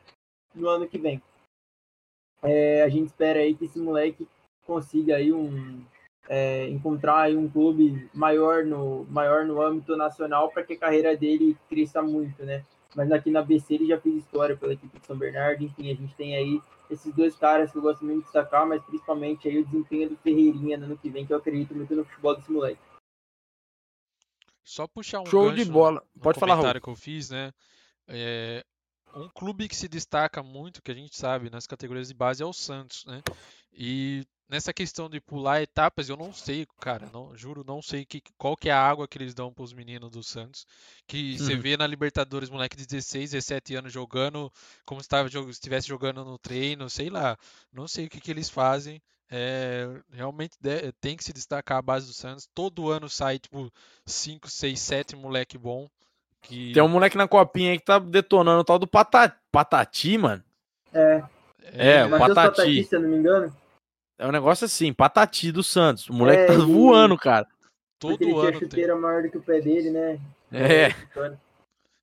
no 0.55 0.68
ano 0.68 0.86
que 0.86 0.99
vem. 0.99 1.22
É, 2.43 2.82
a 2.82 2.89
gente 2.89 3.07
espera 3.07 3.41
aí 3.41 3.55
que 3.55 3.64
esse 3.64 3.78
moleque 3.78 4.28
consiga 4.66 5.16
aí 5.16 5.32
um, 5.32 5.82
é, 6.28 6.68
encontrar 6.68 7.30
um 7.30 7.48
clube 7.48 8.08
maior 8.12 8.64
no, 8.64 9.04
maior 9.04 9.46
no 9.46 9.62
âmbito 9.62 9.96
nacional 9.96 10.50
para 10.50 10.62
que 10.62 10.74
a 10.74 10.78
carreira 10.78 11.16
dele 11.16 11.56
cresça 11.68 12.02
muito, 12.02 12.44
né? 12.44 12.64
Mas 12.94 13.10
aqui 13.10 13.30
na 13.30 13.42
BC 13.42 13.74
ele 13.74 13.86
já 13.86 13.98
fez 13.98 14.16
história 14.16 14.56
pela 14.56 14.74
equipe 14.74 14.98
de 14.98 15.06
São 15.06 15.16
Bernardo, 15.16 15.64
enfim, 15.64 15.90
a 15.90 15.94
gente 15.94 16.14
tem 16.14 16.36
aí 16.36 16.60
esses 16.90 17.14
dois 17.14 17.34
caras 17.36 17.70
que 17.70 17.78
eu 17.78 17.82
gosto 17.82 18.04
muito 18.04 18.18
de 18.18 18.24
destacar, 18.24 18.66
mas 18.66 18.82
principalmente 18.84 19.48
aí 19.48 19.58
o 19.58 19.64
desempenho 19.64 20.10
do 20.10 20.16
Ferreirinha 20.16 20.76
no 20.76 20.86
ano 20.86 20.98
que 20.98 21.08
vem, 21.08 21.26
que 21.26 21.32
eu 21.32 21.38
acredito 21.38 21.74
muito 21.74 21.94
no 21.94 22.04
futebol 22.04 22.36
desse 22.36 22.50
moleque. 22.50 22.80
Só 24.62 24.86
puxar 24.86 25.20
um 25.20 25.26
Show 25.26 25.50
de 25.52 25.64
bola. 25.64 26.02
Pode 26.20 26.38
falar, 26.38 26.56
comentário 26.56 26.80
que 26.80 26.88
eu 26.88 26.96
fiz, 26.96 27.30
né? 27.30 27.52
É, 28.06 28.62
um 29.14 29.28
clube 29.28 29.68
que 29.68 29.76
se 29.76 29.88
destaca 29.88 30.42
muito, 30.42 30.82
que 30.82 30.90
a 30.90 30.94
gente 30.94 31.16
sabe, 31.16 31.50
nas 31.50 31.66
categorias 31.66 32.08
de 32.08 32.14
base 32.14 32.42
é 32.42 32.46
o 32.46 32.52
Santos, 32.52 33.04
né? 33.06 33.22
E 33.72 34.26
nessa 34.49 34.72
questão 34.72 35.09
de 35.09 35.20
pular 35.20 35.62
etapas, 35.62 36.09
eu 36.09 36.16
não 36.16 36.32
sei, 36.32 36.66
cara, 36.80 37.09
não, 37.12 37.36
juro, 37.36 37.62
não 37.66 37.82
sei 37.82 38.05
que, 38.05 38.22
qual 38.36 38.57
que 38.57 38.68
é 38.68 38.72
a 38.72 38.80
água 38.80 39.07
que 39.07 39.18
eles 39.18 39.34
dão 39.34 39.53
para 39.53 39.64
os 39.64 39.72
meninos 39.72 40.11
do 40.11 40.22
Santos. 40.22 40.66
Que 41.07 41.38
você 41.38 41.55
uhum. 41.55 41.61
vê 41.61 41.76
na 41.76 41.86
Libertadores, 41.86 42.49
moleque 42.49 42.76
de 42.76 42.86
16, 42.86 43.32
17 43.32 43.74
anos 43.76 43.92
jogando 43.92 44.51
como 44.84 45.03
se 45.03 45.09
estivesse 45.51 45.86
jogando 45.86 46.24
no 46.24 46.38
treino, 46.38 46.88
sei 46.88 47.11
lá. 47.11 47.36
Não 47.72 47.86
sei 47.86 48.07
o 48.07 48.09
que, 48.09 48.20
que 48.20 48.30
eles 48.30 48.49
fazem. 48.49 49.03
É, 49.30 49.86
realmente 50.11 50.57
de, 50.59 50.90
tem 50.92 51.14
que 51.14 51.22
se 51.22 51.34
destacar 51.34 51.78
a 51.78 51.82
base 51.82 52.07
do 52.07 52.14
Santos. 52.14 52.49
Todo 52.55 52.90
ano 52.90 53.09
sai, 53.09 53.38
tipo, 53.38 53.70
5, 54.07 54.49
6, 54.49 54.80
7 54.80 55.16
moleque 55.16 55.59
bom. 55.59 55.88
Que... 56.40 56.72
Tem 56.72 56.82
um 56.82 56.88
moleque 56.88 57.16
na 57.16 57.28
copinha 57.28 57.72
aí 57.72 57.78
que 57.78 57.84
tá 57.84 57.99
detonando 57.99 58.61
o 58.61 58.64
tal 58.64 58.78
do 58.78 58.86
Patati, 58.86 59.36
Patati 59.53 60.16
mano. 60.16 60.42
É. 60.94 61.22
É, 61.72 61.96
é 61.96 62.07
o 62.07 62.11
Patati. 62.11 62.34
Patati. 62.34 62.84
Se 62.84 62.96
eu 62.96 63.01
não 63.01 63.09
me 63.11 63.16
engano. 63.16 63.55
É 64.18 64.26
um 64.26 64.32
negócio 64.32 64.64
assim, 64.64 64.92
patati 64.92 65.52
do 65.52 65.62
Santos. 65.62 66.08
O 66.08 66.12
moleque 66.12 66.42
é, 66.42 66.46
tá 66.46 66.54
voando, 66.64 67.16
cara. 67.16 67.46
Todo 67.98 68.38
ano. 68.38 68.48
Ele 68.48 68.58
chuteira 68.60 68.92
tem. 68.92 69.02
maior 69.02 69.22
do 69.22 69.30
que 69.30 69.38
o 69.38 69.42
pé 69.42 69.60
dele, 69.60 69.90
né? 69.90 70.20
É. 70.52 70.88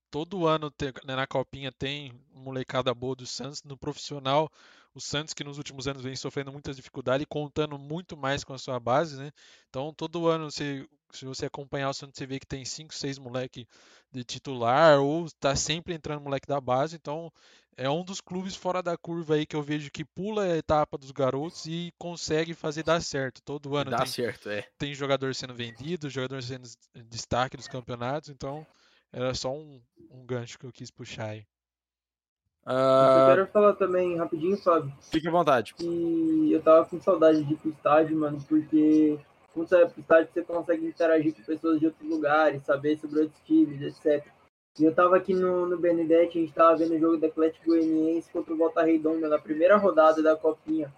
todo 0.10 0.48
ano 0.48 0.70
tem- 0.72 0.94
né, 1.06 1.16
na 1.16 1.28
Copinha 1.28 1.72
tem 1.72 2.14
molecada 2.34 2.94
boa 2.94 3.16
do 3.16 3.26
Santos. 3.26 3.64
No 3.64 3.78
profissional, 3.78 4.50
o 4.96 5.02
Santos 5.02 5.34
que 5.34 5.44
nos 5.44 5.58
últimos 5.58 5.88
anos 5.88 6.04
vem 6.04 6.16
sofrendo 6.16 6.52
muitas 6.52 6.76
dificuldades 6.76 7.24
e 7.24 7.28
contando 7.28 7.78
muito 7.78 8.18
mais 8.18 8.44
com 8.44 8.54
a 8.54 8.58
sua 8.58 8.80
base, 8.80 9.18
né? 9.18 9.32
Então 9.70 9.94
todo 9.94 10.28
ano 10.28 10.50
você, 10.50 10.88
se 11.12 11.26
você 11.26 11.46
acompanhar 11.48 11.90
o 11.90 11.94
Santos, 11.94 12.18
você 12.18 12.26
vê 12.26 12.40
que 12.40 12.48
tem 12.48 12.66
5, 12.66 12.94
6 12.94 13.20
moleque 13.20 13.68
de 14.12 14.24
titular 14.24 15.00
ou 15.00 15.30
tá 15.40 15.56
sempre 15.56 15.94
entrando 15.94 16.22
moleque 16.22 16.48
da 16.48 16.60
base. 16.62 16.96
Então 16.96 17.32
é 17.78 17.90
um 17.90 18.04
dos 18.04 18.22
clubes 18.22 18.56
fora 18.56 18.82
da 18.82 18.98
curva 18.98 19.36
aí 19.36 19.46
que 19.46 19.56
eu 19.56 19.62
vejo 19.62 19.92
que 19.92 20.06
pula 20.06 20.44
a 20.44 20.58
etapa 20.58 20.98
dos 20.98 21.12
garotos 21.12 21.66
e 21.66 21.94
consegue 21.98 22.54
fazer 22.54 22.84
dar 22.84 23.02
certo. 23.02 23.42
Todo 23.44 23.76
ano 23.76 23.92
Dá 23.92 23.98
tem 23.98 24.08
certo, 24.08 24.50
é. 24.50 24.68
tem 24.78 24.94
jogador 24.94 25.34
sendo 25.36 25.54
vendido, 25.54 26.10
jogador 26.10 26.42
sendo 26.44 26.64
des- 26.64 26.78
destaque 27.08 27.58
dos 27.58 27.68
campeonatos, 27.68 28.30
então 28.30 28.66
era 29.12 29.34
só 29.34 29.54
um, 29.54 29.82
um 30.10 30.26
gancho 30.26 30.58
que 30.60 30.66
eu 30.66 30.72
quis 30.72 30.92
puxar 30.92 31.30
aí. 31.30 31.46
Eu 32.68 32.74
Ah, 32.74 33.26
quero 33.30 33.48
falar 33.48 33.74
também 33.74 34.18
rapidinho, 34.18 34.58
Fábio, 34.58 34.92
fique 35.12 35.28
à 35.28 35.32
vontade. 35.32 35.76
que 35.76 36.52
eu 36.52 36.62
tava 36.64 36.86
com 36.86 37.00
saudade 37.00 37.44
de 37.44 37.54
ir 37.54 37.58
pro 37.58 37.70
estádio, 37.70 38.18
mano, 38.18 38.44
porque 38.50 39.20
quando 39.54 39.68
você 39.70 39.76
vai 39.78 39.90
pro 39.90 40.02
estádio 40.02 40.30
você 40.34 40.42
consegue 40.44 40.86
interagir 40.88 41.36
com 41.36 41.44
pessoas 41.44 41.80
de 41.80 41.86
outros 41.86 42.10
lugares, 42.10 42.64
saber 42.64 42.98
sobre 42.98 43.22
outros 43.22 43.40
times, 43.46 43.82
etc. 43.82 44.26
E 44.80 44.84
eu 44.84 44.94
tava 44.96 45.16
aqui 45.16 45.34
no, 45.34 45.68
no 45.68 45.78
Benedetti, 45.78 46.40
a 46.40 46.42
gente 46.42 46.54
tava 46.54 46.76
vendo 46.76 46.96
o 46.96 47.00
jogo 47.00 47.18
do 47.18 47.26
Atlético 47.28 47.68
Goianiense 47.68 48.32
contra 48.32 48.54
o 48.54 48.58
Volta 48.58 48.82
Redonda 48.84 49.30
na 49.30 49.38
primeira 49.40 49.78
rodada 49.78 50.22
da 50.24 50.36
Copinha, 50.36 50.92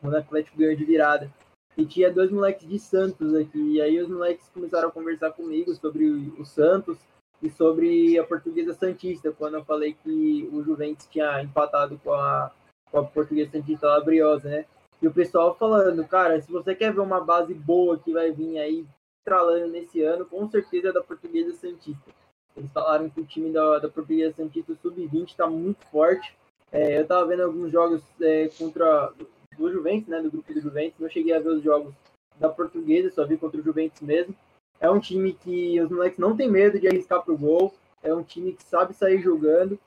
quando 0.00 0.14
o 0.14 0.18
Atlético 0.18 0.56
ganhou 0.56 0.76
de 0.76 0.84
virada. 0.84 1.28
E 1.76 1.84
tinha 1.84 2.10
dois 2.10 2.30
moleques 2.30 2.66
de 2.68 2.78
Santos 2.78 3.34
aqui, 3.34 3.74
e 3.74 3.80
aí 3.82 4.00
os 4.00 4.08
moleques 4.08 4.48
começaram 4.54 4.88
a 4.88 4.92
conversar 4.92 5.32
comigo 5.32 5.74
sobre 5.74 6.06
o 6.38 6.44
Santos 6.44 6.96
e 7.42 7.50
sobre 7.50 8.18
a 8.18 8.24
Portuguesa 8.24 8.74
Santista, 8.74 9.32
quando 9.32 9.54
eu 9.54 9.64
falei 9.64 9.96
que 10.02 10.48
o 10.52 10.62
Juventus 10.62 11.06
tinha 11.06 11.42
empatado 11.42 12.00
com 12.02 12.12
a, 12.12 12.50
com 12.90 12.98
a 12.98 13.04
Portuguesa 13.04 13.52
Santista 13.52 13.86
Labriosa, 13.86 14.48
né? 14.48 14.64
E 15.00 15.06
o 15.06 15.12
pessoal 15.12 15.54
falando, 15.54 16.04
cara, 16.06 16.40
se 16.40 16.50
você 16.50 16.74
quer 16.74 16.92
ver 16.92 17.00
uma 17.00 17.20
base 17.20 17.54
boa 17.54 17.98
que 17.98 18.12
vai 18.12 18.32
vir 18.32 18.58
aí 18.58 18.84
tralando 19.24 19.68
nesse 19.68 20.02
ano, 20.02 20.24
com 20.24 20.48
certeza 20.48 20.88
é 20.88 20.92
da 20.92 21.02
Portuguesa 21.02 21.54
Santista. 21.54 22.10
Eles 22.56 22.72
falaram 22.72 23.08
que 23.08 23.20
o 23.20 23.26
time 23.26 23.52
da, 23.52 23.78
da 23.78 23.88
Portuguesa 23.88 24.34
Santista 24.34 24.74
Sub-20 24.82 25.28
está 25.28 25.46
muito 25.46 25.86
forte. 25.86 26.34
É, 26.72 26.98
eu 26.98 27.06
tava 27.06 27.26
vendo 27.26 27.44
alguns 27.44 27.70
jogos 27.70 28.02
é, 28.20 28.48
contra 28.58 29.12
do 29.56 29.70
Juventus, 29.70 30.08
né, 30.08 30.20
do 30.20 30.30
grupo 30.30 30.52
do 30.52 30.60
Juventus. 30.60 30.98
Não 30.98 31.08
cheguei 31.08 31.34
a 31.34 31.40
ver 31.40 31.50
os 31.50 31.62
jogos 31.62 31.94
da 32.36 32.48
Portuguesa, 32.48 33.10
só 33.10 33.24
vi 33.24 33.36
contra 33.36 33.60
o 33.60 33.64
Juventus 33.64 34.00
mesmo. 34.00 34.34
É 34.80 34.90
um 34.90 35.00
time 35.00 35.32
que 35.32 35.80
os 35.80 35.90
moleques 35.90 36.18
não 36.18 36.36
tem 36.36 36.50
medo 36.50 36.78
de 36.78 36.88
arriscar 36.88 37.22
pro 37.22 37.36
gol. 37.36 37.74
É 38.02 38.14
um 38.14 38.22
time 38.22 38.52
que 38.52 38.62
sabe 38.62 38.94
sair 38.94 39.20
jogando. 39.20 39.78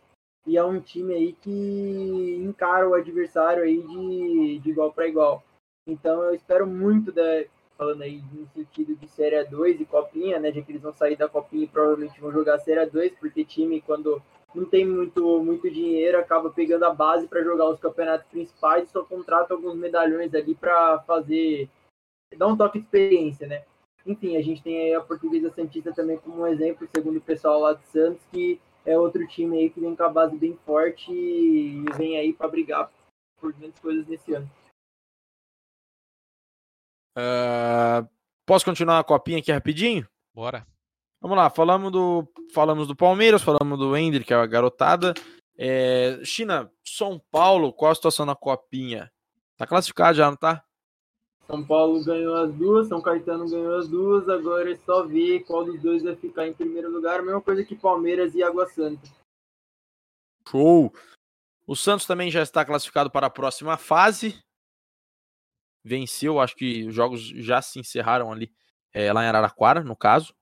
E 0.45 0.57
é 0.57 0.63
um 0.63 0.79
time 0.79 1.13
aí 1.13 1.33
que 1.33 2.35
encara 2.41 2.87
o 2.89 2.93
adversário 2.93 3.63
aí 3.63 3.81
de, 3.81 4.59
de 4.59 4.69
igual 4.69 4.91
para 4.91 5.07
igual. 5.07 5.43
Então 5.87 6.23
eu 6.23 6.33
espero 6.33 6.65
muito, 6.65 7.11
da, 7.11 7.43
falando 7.77 8.01
aí 8.01 8.21
no 8.31 8.47
sentido 8.47 8.95
de 8.95 9.07
Série 9.07 9.43
2 9.43 9.81
e 9.81 9.85
Copinha, 9.85 10.39
né? 10.39 10.51
Já 10.51 10.61
que 10.61 10.71
eles 10.71 10.81
vão 10.81 10.93
sair 10.93 11.15
da 11.15 11.29
Copinha 11.29 11.63
e 11.63 11.67
provavelmente 11.67 12.19
vão 12.19 12.31
jogar 12.31 12.59
Série 12.59 12.85
2, 12.85 13.13
porque 13.19 13.45
time, 13.45 13.81
quando 13.81 14.21
não 14.53 14.65
tem 14.65 14.85
muito, 14.85 15.41
muito 15.43 15.69
dinheiro, 15.69 16.19
acaba 16.19 16.49
pegando 16.49 16.85
a 16.85 16.93
base 16.93 17.27
para 17.27 17.43
jogar 17.43 17.69
os 17.69 17.79
campeonatos 17.79 18.27
principais 18.27 18.89
e 18.89 18.91
só 18.91 19.03
contrata 19.03 19.53
alguns 19.53 19.75
medalhões 19.75 20.33
ali 20.33 20.53
para 20.53 20.99
fazer. 20.99 21.69
dar 22.37 22.47
um 22.47 22.57
toque 22.57 22.79
de 22.79 22.85
experiência, 22.85 23.47
né? 23.47 23.63
Enfim, 24.05 24.35
a 24.37 24.41
gente 24.41 24.63
tem 24.63 24.77
aí 24.77 24.93
a 24.93 25.01
Portuguesa 25.01 25.51
Santista 25.53 25.93
também 25.93 26.17
como 26.17 26.41
um 26.41 26.47
exemplo, 26.47 26.87
segundo 26.95 27.17
o 27.17 27.21
pessoal 27.21 27.59
lá 27.59 27.73
de 27.73 27.85
Santos, 27.87 28.21
que 28.31 28.59
é 28.85 28.97
outro 28.97 29.27
time 29.27 29.57
aí 29.57 29.69
que 29.69 29.79
vem 29.79 29.95
com 29.95 30.03
a 30.03 30.09
base 30.09 30.35
bem 30.35 30.57
forte 30.65 31.11
e 31.11 31.85
vem 31.95 32.17
aí 32.17 32.33
para 32.33 32.47
brigar 32.47 32.91
por 33.39 33.53
grandes 33.53 33.79
coisas 33.79 34.07
nesse 34.07 34.33
ano. 34.33 34.49
Ah, 37.15 38.07
posso 38.45 38.65
continuar 38.65 38.99
a 38.99 39.03
copinha 39.03 39.39
aqui 39.39 39.51
rapidinho? 39.51 40.07
Bora. 40.33 40.65
Vamos 41.19 41.37
lá, 41.37 41.49
falamos 41.51 41.91
do, 41.91 42.27
falamos 42.51 42.87
do 42.87 42.95
Palmeiras, 42.95 43.43
falamos 43.43 43.77
do 43.77 43.95
Ender, 43.95 44.25
que 44.25 44.33
é 44.33 44.37
a 44.37 44.45
garotada. 44.45 45.13
É, 45.55 46.19
China, 46.23 46.71
São 46.83 47.21
Paulo, 47.31 47.71
qual 47.71 47.91
a 47.91 47.95
situação 47.95 48.25
na 48.25 48.35
copinha? 48.35 49.11
Tá 49.55 49.67
classificado 49.67 50.17
já, 50.17 50.27
não 50.27 50.35
tá? 50.35 50.63
São 51.51 51.65
Paulo 51.65 52.03
ganhou 52.03 52.35
as 52.35 52.53
duas, 52.53 52.87
São 52.87 53.01
Caetano 53.01 53.49
ganhou 53.49 53.75
as 53.77 53.87
duas, 53.87 54.27
agora 54.29 54.71
é 54.71 54.75
só 54.77 55.03
ver 55.05 55.41
qual 55.43 55.65
dos 55.65 55.81
dois 55.81 56.01
vai 56.01 56.15
ficar 56.15 56.47
em 56.47 56.53
primeiro 56.53 56.89
lugar. 56.89 57.19
A 57.19 57.23
mesma 57.23 57.41
coisa 57.41 57.63
que 57.65 57.75
Palmeiras 57.75 58.33
e 58.33 58.41
Água 58.41 58.65
Santa. 58.67 59.09
Show! 60.47 60.93
O 61.67 61.75
Santos 61.75 62.05
também 62.05 62.31
já 62.31 62.41
está 62.41 62.63
classificado 62.65 63.11
para 63.11 63.27
a 63.27 63.29
próxima 63.29 63.77
fase. 63.77 64.39
Venceu, 65.83 66.39
acho 66.39 66.55
que 66.55 66.85
os 66.87 66.93
jogos 66.95 67.21
já 67.21 67.61
se 67.61 67.79
encerraram 67.79 68.31
ali, 68.31 68.51
é, 68.93 69.11
lá 69.11 69.23
em 69.23 69.27
Araraquara, 69.27 69.83
no 69.83 69.95
caso. 69.95 70.33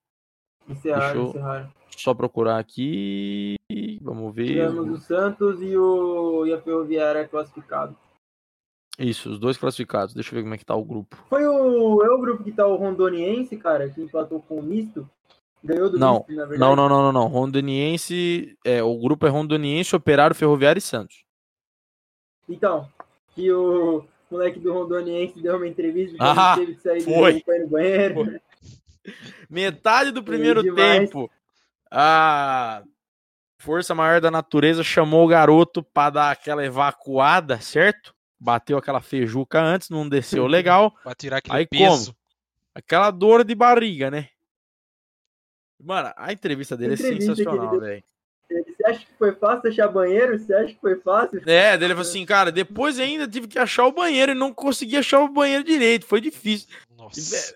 Encerraram, 0.68 1.06
Deixa 1.14 1.18
eu- 1.18 1.30
encerraram. 1.30 1.74
Só 1.98 2.14
procurar 2.14 2.60
aqui. 2.60 3.56
Vamos 4.02 4.34
ver. 4.34 4.48
Tivemos 4.48 4.90
o 4.90 4.98
Santos 5.04 5.62
e, 5.62 5.76
o, 5.76 6.46
e 6.46 6.54
a 6.54 6.62
Ferroviária 6.62 7.28
classificado. 7.28 7.98
Isso, 9.00 9.30
os 9.32 9.40
dois 9.40 9.58
classificados. 9.58 10.14
Deixa 10.14 10.32
eu 10.32 10.36
ver 10.36 10.44
como 10.44 10.54
é 10.54 10.58
que 10.58 10.66
tá 10.66 10.76
o 10.76 10.84
grupo. 10.84 11.16
Foi 11.30 11.46
o, 11.48 12.04
é 12.04 12.10
o 12.10 12.20
grupo 12.20 12.44
que 12.44 12.52
tá 12.52 12.68
o 12.68 12.76
Rondoniense, 12.76 13.56
cara, 13.58 13.90
que 13.90 14.02
empatou 14.02 14.42
com 14.42 14.60
o 14.60 14.64
Misto. 14.64 15.10
Ganhou 15.64 15.90
do 15.90 15.98
Não, 15.98 16.16
Misto, 16.18 16.34
na 16.34 16.46
verdade. 16.46 16.60
Não, 16.60 16.76
não, 16.76 16.90
não, 16.90 17.02
não, 17.04 17.12
não. 17.14 17.28
Rondoniense. 17.28 18.58
É, 18.66 18.84
o 18.84 18.98
grupo 19.00 19.26
é 19.26 19.30
Rondoniense, 19.30 19.96
Operário, 19.96 20.36
Ferroviário 20.36 20.80
e 20.80 20.82
Santos. 20.82 21.24
Então, 22.48 22.90
que 23.34 23.52
o 23.52 24.04
moleque 24.30 24.60
do 24.60 24.74
Rondoniense 24.74 25.42
deu 25.42 25.56
uma 25.56 25.68
entrevista 25.68 26.18
que 26.18 26.24
Ah, 26.24 26.56
teve 26.58 26.76
que 26.76 26.82
sair 26.82 27.00
do 27.00 27.14
foi. 27.14 27.44
no 27.60 27.68
banheiro. 27.70 28.16
Foi. 28.16 28.42
Metade 29.50 30.12
do 30.12 30.22
primeiro 30.22 30.76
tempo, 30.76 31.32
a 31.90 32.84
força 33.58 33.96
maior 33.96 34.20
da 34.22 34.30
natureza 34.30 34.84
chamou 34.84 35.26
o 35.26 35.28
garoto 35.28 35.82
para 35.82 36.10
dar 36.10 36.32
aquela 36.32 36.66
evacuada, 36.66 37.60
certo? 37.60 38.14
Bateu 38.40 38.78
aquela 38.78 39.02
feijuca 39.02 39.62
antes, 39.62 39.90
não 39.90 40.08
desceu 40.08 40.46
legal. 40.48 40.92
Pra 41.04 41.14
tirar 41.14 41.38
aquele 41.38 41.58
Aí 41.58 41.68
peso. 41.68 42.16
Aquela 42.74 43.12
dor 43.12 43.44
de 43.44 43.54
barriga, 43.54 44.10
né? 44.10 44.30
Mano, 45.82 46.14
a 46.16 46.32
entrevista 46.32 46.76
dele 46.76 46.94
Entrevista 46.94 47.32
é 47.32 47.36
que 47.36 47.42
ele 47.42 47.46
sensacional, 47.46 47.80
velho. 47.80 48.04
Você 48.50 48.86
acha 48.86 49.00
que 49.00 49.14
foi 49.18 49.36
fácil 49.36 49.70
achar 49.70 49.88
banheiro? 49.88 50.38
Você 50.38 50.54
acha 50.54 50.74
que 50.74 50.82
foi 50.82 50.96
fácil? 51.00 51.42
É, 51.46 51.78
dele 51.78 51.94
falou 51.94 52.10
assim, 52.10 52.26
cara, 52.26 52.52
depois 52.52 53.00
ainda 53.00 53.28
tive 53.28 53.48
que 53.48 53.60
achar 53.60 53.86
o 53.86 53.92
banheiro 53.92 54.32
e 54.32 54.36
não 54.36 54.54
consegui 54.54 54.98
achar 54.98 55.20
o 55.20 55.30
banheiro 55.30 55.64
direito, 55.64 56.06
foi 56.06 56.20
difícil. 56.20 56.68
Nossa. 56.98 57.54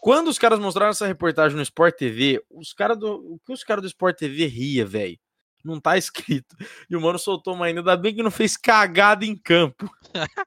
Quando 0.00 0.28
os 0.28 0.38
caras 0.38 0.58
mostraram 0.58 0.90
essa 0.90 1.06
reportagem 1.06 1.56
no 1.56 1.62
Sport 1.62 1.96
TV, 1.96 2.42
os 2.50 2.72
caras 2.72 2.98
do. 2.98 3.34
O 3.34 3.38
que 3.44 3.52
os 3.52 3.64
caras 3.64 3.82
do 3.82 3.88
Sport 3.88 4.16
TV 4.16 4.46
ria, 4.46 4.84
velho? 4.84 5.18
Não 5.64 5.80
tá 5.80 5.96
escrito. 5.96 6.56
E 6.90 6.96
o 6.96 7.00
mano 7.00 7.18
soltou 7.18 7.54
uma 7.54 7.66
ainda, 7.66 7.80
ainda 7.80 7.96
bem 7.96 8.14
que 8.14 8.22
não 8.22 8.30
fez 8.30 8.56
cagada 8.56 9.24
em 9.24 9.36
campo. 9.36 9.88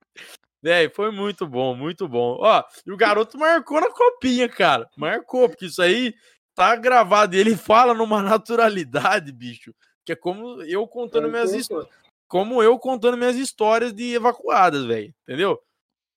Velho, 0.61 0.91
foi 0.95 1.11
muito 1.11 1.45
bom, 1.47 1.75
muito 1.75 2.07
bom. 2.07 2.37
Ó, 2.39 2.63
e 2.85 2.91
o 2.91 2.97
garoto 2.97 3.37
marcou 3.37 3.79
na 3.79 3.91
copinha, 3.91 4.49
cara. 4.49 4.89
Marcou, 4.97 5.47
porque 5.47 5.65
isso 5.65 5.81
aí 5.81 6.13
tá 6.55 6.75
gravado. 6.75 7.35
E 7.35 7.39
ele 7.39 7.55
fala 7.55 7.93
numa 7.93 8.21
naturalidade, 8.21 9.31
bicho. 9.31 9.73
Que 10.03 10.13
é 10.13 10.15
como 10.15 10.61
eu 10.63 10.87
contando 10.87 11.29
minhas 11.29 11.53
histórias 11.53 11.87
como 12.27 12.61
eu 12.63 12.77
contando 12.79 13.15
minhas 13.17 13.35
histórias 13.35 13.93
de 13.93 14.15
evacuadas, 14.15 14.83
velho. 14.85 15.13
Entendeu? 15.23 15.59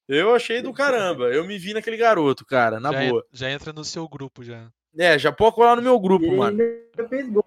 Eu 0.08 0.34
achei 0.34 0.62
do 0.62 0.72
caramba. 0.72 1.24
Eu 1.24 1.44
me 1.46 1.58
vi 1.58 1.74
naquele 1.74 1.98
garoto, 1.98 2.46
cara, 2.46 2.80
na 2.80 2.90
já, 2.90 3.04
en- 3.04 3.10
boa. 3.10 3.26
já 3.30 3.50
entra 3.50 3.72
no 3.74 3.84
seu 3.84 4.08
grupo 4.08 4.42
já. 4.42 4.70
É, 4.96 5.18
já 5.18 5.30
pode 5.30 5.54
colar 5.54 5.76
no 5.76 5.82
meu 5.82 5.96
E 5.96 6.00
grupo, 6.00 6.24
ele 6.24 6.36
mano. 6.36 6.62
ainda 6.62 7.08
fez 7.10 7.28
gol, 7.28 7.44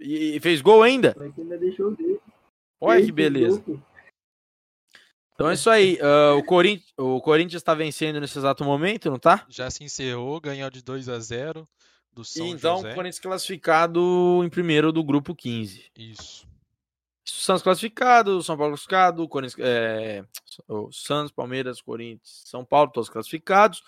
E, 0.00 0.36
e 0.36 0.40
fez 0.40 0.60
gol 0.60 0.82
ainda? 0.82 1.14
mas 1.16 1.38
ainda 1.38 1.58
deixou 1.58 1.94
dele. 1.94 2.18
Olha 2.80 2.96
Fez, 2.96 3.06
que 3.06 3.12
beleza. 3.12 3.60
gol. 3.60 3.80
Então 5.34 5.50
é 5.50 5.54
isso 5.54 5.70
aí. 5.70 5.98
ah, 6.02 6.34
o, 6.34 6.44
Corin... 6.44 6.82
o 6.96 7.20
Corinthians 7.20 7.62
tá 7.62 7.74
vencendo 7.74 8.20
nesse 8.20 8.38
exato 8.38 8.64
momento, 8.64 9.10
não 9.10 9.18
tá? 9.18 9.46
Já 9.48 9.70
se 9.70 9.82
encerrou, 9.84 10.40
ganhou 10.40 10.70
de 10.70 10.82
2 10.82 11.08
a 11.08 11.18
0 11.18 11.66
do 12.12 12.22
E 12.22 12.24
São 12.24 12.46
então, 12.46 12.76
José. 12.76 12.92
o 12.92 12.94
Corinthians 12.94 13.18
classificado 13.18 14.42
em 14.44 14.48
primeiro 14.48 14.92
do 14.92 15.02
grupo 15.04 15.34
15. 15.34 15.90
Isso. 15.96 16.48
Santos 17.24 17.62
classificado, 17.62 18.42
São 18.42 18.56
Paulo 18.56 18.72
classificado, 18.72 19.28
Corinthians, 19.28 19.66
é, 19.66 20.24
Santos, 20.92 21.32
Palmeiras, 21.32 21.80
Corinthians, 21.80 22.42
São 22.44 22.64
Paulo, 22.64 22.90
todos 22.90 23.08
classificados. 23.08 23.82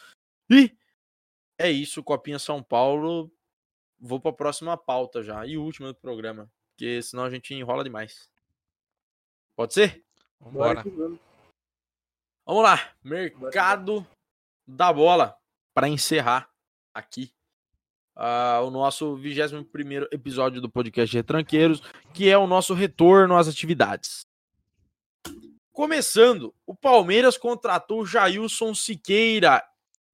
E 0.49 0.75
é 1.59 1.71
isso, 1.71 2.03
Copinha 2.03 2.39
São 2.39 2.63
Paulo. 2.63 3.31
Vou 4.05 4.19
para 4.19 4.33
a 4.33 4.35
próxima 4.35 4.77
pauta 4.77 5.23
já 5.23 5.47
e 5.47 5.57
última 5.57 5.93
do 5.93 5.95
programa, 5.95 6.51
porque 6.71 7.01
senão 7.01 7.23
a 7.23 7.31
gente 7.31 7.55
enrola 7.55 7.85
demais. 7.85 8.29
Pode 9.55 9.75
ser? 9.75 10.05
Bora 10.41 10.83
Vambora. 10.83 11.21
vamos. 12.45 12.63
Lá, 12.65 12.93
mercado 13.05 14.05
da 14.67 14.93
bola 14.93 15.37
para 15.73 15.89
encerrar 15.89 16.51
aqui 16.93 17.33
ah, 18.17 18.61
o 18.65 18.73
nosso 18.73 19.15
21 19.15 19.69
episódio 20.11 20.61
do 20.61 20.69
podcast 20.69 21.15
Retranqueiros, 21.17 21.81
que 22.13 22.29
é 22.29 22.37
o 22.37 22.49
nosso 22.49 22.75
retorno 22.75 23.37
às 23.37 23.47
atividades. 23.47 24.27
Começando, 25.73 26.53
o 26.67 26.75
Palmeiras 26.75 27.39
contratou 27.39 28.05
Jailson 28.05 28.75
Siqueira, 28.75 29.65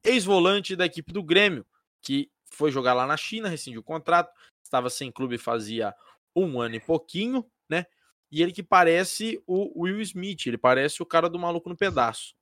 ex-volante 0.05 0.77
da 0.77 0.85
equipe 0.85 1.11
do 1.11 1.23
Grêmio, 1.23 1.67
que 2.03 2.31
foi 2.51 2.71
jogar 2.71 2.95
lá 2.95 3.07
na 3.07 3.17
China, 3.17 3.49
rescindiu 3.49 3.81
o 3.81 3.85
contrato, 3.85 4.33
estava 4.63 4.91
sem 4.91 5.11
clube 5.11 5.39
fazia 5.39 5.95
um 6.35 6.61
ano 6.61 6.77
e 6.77 6.81
pouquinho, 6.81 7.45
né? 7.69 7.87
E 8.31 8.43
ele 8.43 8.53
que 8.53 8.63
parece 8.63 9.43
o 9.47 9.83
Will 9.83 10.01
Smith, 10.03 10.47
ele 10.47 10.59
parece 10.59 11.03
o 11.03 11.07
cara 11.07 11.29
do 11.29 11.39
maluco 11.39 11.69
no 11.69 11.77
pedaço. 11.77 12.35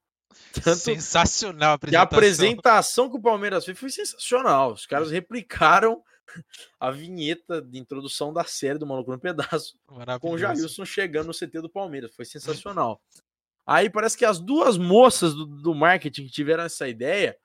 Tanto 0.52 0.76
sensacional 0.76 1.70
a 1.70 1.74
apresentação. 1.74 1.92
E 1.92 1.96
a 1.96 2.02
apresentação 2.02 3.08
que 3.08 3.16
o 3.16 3.22
Palmeiras 3.22 3.64
fez 3.64 3.78
foi 3.78 3.90
sensacional. 3.90 4.72
Os 4.72 4.84
caras 4.84 5.10
replicaram 5.10 6.02
a 6.78 6.90
vinheta 6.90 7.62
de 7.62 7.78
introdução 7.78 8.32
da 8.32 8.44
série 8.44 8.78
do 8.78 8.86
Maluco 8.86 9.12
no 9.12 9.18
Pedaço 9.18 9.78
com 10.20 10.32
o 10.32 10.38
Jailson 10.38 10.84
chegando 10.84 11.28
no 11.28 11.32
CT 11.32 11.60
do 11.60 11.70
Palmeiras. 11.70 12.14
Foi 12.14 12.24
sensacional. 12.24 13.00
Aí 13.64 13.90
parece 13.90 14.16
que 14.16 14.24
as 14.24 14.38
duas 14.38 14.76
moças 14.76 15.34
do, 15.34 15.46
do 15.46 15.74
marketing 15.74 16.24
que 16.24 16.30
tiveram 16.30 16.64
essa 16.64 16.88
ideia 16.88 17.36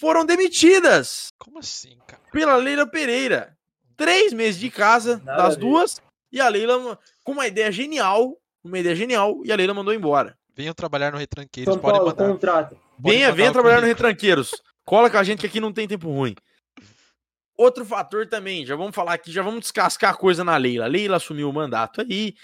foram 0.00 0.24
demitidas. 0.24 1.28
Como 1.38 1.58
assim, 1.58 1.98
cara? 2.06 2.22
Pela 2.32 2.56
Leila 2.56 2.86
Pereira. 2.86 3.54
Três 3.96 4.32
meses 4.32 4.58
de 4.58 4.70
casa 4.70 5.20
Nada 5.22 5.42
das 5.42 5.56
duas 5.58 6.00
e 6.32 6.40
a 6.40 6.48
Leila 6.48 6.98
com 7.22 7.32
uma 7.32 7.46
ideia 7.46 7.70
genial, 7.70 8.34
uma 8.64 8.78
ideia 8.78 8.96
genial, 8.96 9.42
e 9.44 9.52
a 9.52 9.56
Leila 9.56 9.74
mandou 9.74 9.92
embora. 9.92 10.38
Venham 10.56 10.72
trabalhar 10.72 11.12
no 11.12 11.18
Retranqueiros, 11.18 11.74
São 11.74 11.82
Paulo, 11.82 12.06
mandar. 12.06 12.26
Contrato. 12.26 12.78
Venha, 12.98 13.30
venha 13.30 13.52
trabalhar 13.52 13.80
no 13.80 13.86
Retranqueiros. 13.86 14.50
Cola 14.86 15.10
com 15.10 15.18
a 15.18 15.22
gente 15.22 15.40
que 15.40 15.46
aqui 15.46 15.60
não 15.60 15.72
tem 15.72 15.86
tempo 15.86 16.08
ruim. 16.10 16.34
Outro 17.56 17.84
fator 17.84 18.26
também, 18.26 18.64
já 18.64 18.74
vamos 18.74 18.94
falar 18.94 19.14
aqui, 19.14 19.30
já 19.30 19.42
vamos 19.42 19.60
descascar 19.60 20.12
a 20.14 20.16
coisa 20.16 20.42
na 20.42 20.56
Leila. 20.56 20.86
A 20.86 20.88
Leila 20.88 21.16
assumiu 21.18 21.50
o 21.50 21.52
mandato 21.52 22.00
aí, 22.00 22.34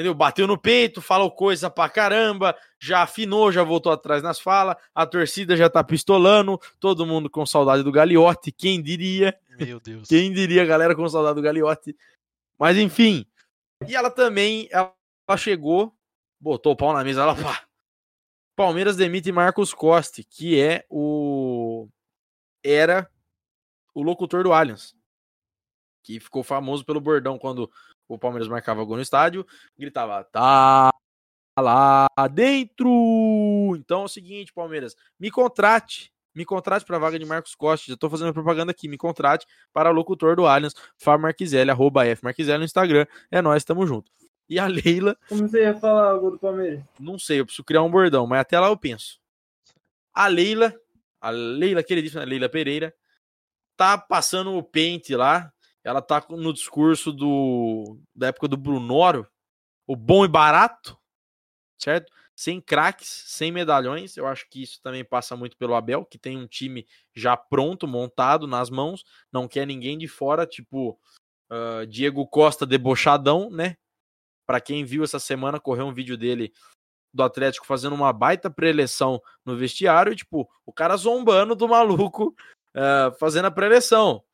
entendeu? 0.00 0.14
Bateu 0.14 0.46
no 0.46 0.56
peito, 0.56 1.02
falou 1.02 1.30
coisa 1.30 1.68
pra 1.68 1.88
caramba, 1.88 2.56
já 2.78 3.02
afinou, 3.02 3.52
já 3.52 3.62
voltou 3.62 3.92
atrás 3.92 4.22
nas 4.22 4.40
falas, 4.40 4.76
a 4.94 5.06
torcida 5.06 5.56
já 5.56 5.68
tá 5.68 5.84
pistolando, 5.84 6.58
todo 6.78 7.06
mundo 7.06 7.28
com 7.28 7.44
saudade 7.44 7.82
do 7.82 7.92
Gagliotti, 7.92 8.50
quem 8.50 8.82
diria? 8.82 9.38
Meu 9.58 9.78
Deus. 9.78 10.08
Quem 10.08 10.32
diria, 10.32 10.64
galera 10.64 10.96
com 10.96 11.06
saudade 11.06 11.34
do 11.34 11.42
Gagliotti. 11.42 11.94
Mas 12.58 12.78
enfim, 12.78 13.26
e 13.86 13.94
ela 13.94 14.10
também, 14.10 14.68
ela 14.70 14.94
chegou, 15.36 15.94
botou 16.40 16.72
o 16.72 16.76
pau 16.76 16.94
na 16.94 17.04
mesa, 17.04 17.22
ela 17.22 17.34
pá. 17.34 17.64
Palmeiras 18.56 18.96
demite 18.96 19.30
Marcos 19.30 19.74
Costa, 19.74 20.22
que 20.22 20.60
é 20.60 20.84
o 20.88 21.88
era 22.64 23.10
o 23.94 24.02
locutor 24.02 24.44
do 24.44 24.52
Allianz, 24.52 24.94
que 26.02 26.20
ficou 26.20 26.42
famoso 26.42 26.84
pelo 26.84 27.00
bordão 27.00 27.38
quando 27.38 27.70
o 28.14 28.18
Palmeiras 28.18 28.48
marcava 28.48 28.84
gol 28.84 28.96
no 28.96 29.02
estádio, 29.02 29.46
gritava: 29.78 30.24
"Tá 30.24 30.90
lá 31.58 32.06
dentro". 32.30 33.74
Então 33.76 34.02
é 34.02 34.04
o 34.04 34.08
seguinte, 34.08 34.52
Palmeiras, 34.52 34.96
me 35.18 35.30
contrate 35.30 36.12
me 36.34 36.44
contrate 36.44 36.84
para 36.84 36.96
a 36.96 37.00
vaga 37.00 37.18
de 37.18 37.24
Marcos 37.24 37.54
Costa. 37.54 37.86
Já 37.88 37.94
estou 37.94 38.08
fazendo 38.08 38.32
propaganda 38.32 38.70
aqui. 38.70 38.88
Me 38.88 38.96
contrate 38.96 39.46
para 39.72 39.90
locutor 39.90 40.36
do 40.36 40.46
Allianz, 40.46 40.74
Fábio 40.96 41.22
Marquiselli, 41.22 41.70
arroba 41.70 42.06
F 42.06 42.24
Marquiselli 42.24 42.58
no 42.58 42.64
Instagram. 42.64 43.06
É 43.30 43.42
nós, 43.42 43.64
tamo 43.64 43.86
junto. 43.86 44.10
E 44.48 44.58
a 44.58 44.66
Leila. 44.68 45.16
Como 45.28 45.48
você 45.48 45.62
ia 45.62 45.74
falar 45.74 46.10
algo 46.10 46.30
do 46.30 46.38
Palmeiras? 46.38 46.82
Não 46.98 47.18
sei, 47.18 47.40
eu 47.40 47.46
preciso 47.46 47.64
criar 47.64 47.82
um 47.82 47.90
bordão, 47.90 48.26
mas 48.26 48.40
até 48.40 48.58
lá 48.58 48.68
eu 48.68 48.76
penso. 48.76 49.20
A 50.14 50.26
Leila, 50.26 50.74
a 51.20 51.30
Leila, 51.30 51.82
queridíssima 51.82 52.24
Leila 52.24 52.48
Pereira, 52.48 52.94
tá 53.76 53.98
passando 53.98 54.54
o 54.54 54.62
pente 54.62 55.14
lá. 55.14 55.52
Ela 55.84 56.02
tá 56.02 56.24
no 56.30 56.52
discurso 56.52 57.12
do 57.12 57.98
da 58.14 58.28
época 58.28 58.48
do 58.48 58.56
Brunoro, 58.56 59.26
o 59.86 59.96
bom 59.96 60.24
e 60.24 60.28
barato, 60.28 60.98
certo? 61.78 62.12
sem 62.40 62.58
craques, 62.58 63.24
sem 63.26 63.52
medalhões. 63.52 64.16
Eu 64.16 64.26
acho 64.26 64.48
que 64.48 64.62
isso 64.62 64.80
também 64.82 65.04
passa 65.04 65.36
muito 65.36 65.58
pelo 65.58 65.74
Abel, 65.74 66.06
que 66.06 66.18
tem 66.18 66.38
um 66.38 66.46
time 66.46 66.86
já 67.14 67.36
pronto, 67.36 67.86
montado 67.86 68.46
nas 68.46 68.70
mãos, 68.70 69.04
não 69.30 69.46
quer 69.46 69.66
ninguém 69.66 69.98
de 69.98 70.08
fora, 70.08 70.46
tipo 70.46 70.98
uh, 71.52 71.86
Diego 71.86 72.26
Costa 72.26 72.64
debochadão, 72.64 73.50
né? 73.50 73.76
Para 74.46 74.58
quem 74.58 74.86
viu 74.86 75.04
essa 75.04 75.18
semana, 75.18 75.60
correu 75.60 75.84
um 75.84 75.92
vídeo 75.92 76.16
dele 76.16 76.50
do 77.12 77.22
Atlético 77.22 77.66
fazendo 77.66 77.94
uma 77.94 78.10
baita 78.10 78.48
preleção 78.48 79.20
no 79.44 79.54
vestiário, 79.54 80.10
e, 80.10 80.16
tipo, 80.16 80.48
o 80.64 80.72
cara 80.72 80.96
zombando 80.96 81.54
do 81.54 81.68
maluco 81.68 82.34
uh, 82.74 83.14
fazendo 83.18 83.46
a 83.46 83.50
preleção. 83.50 84.24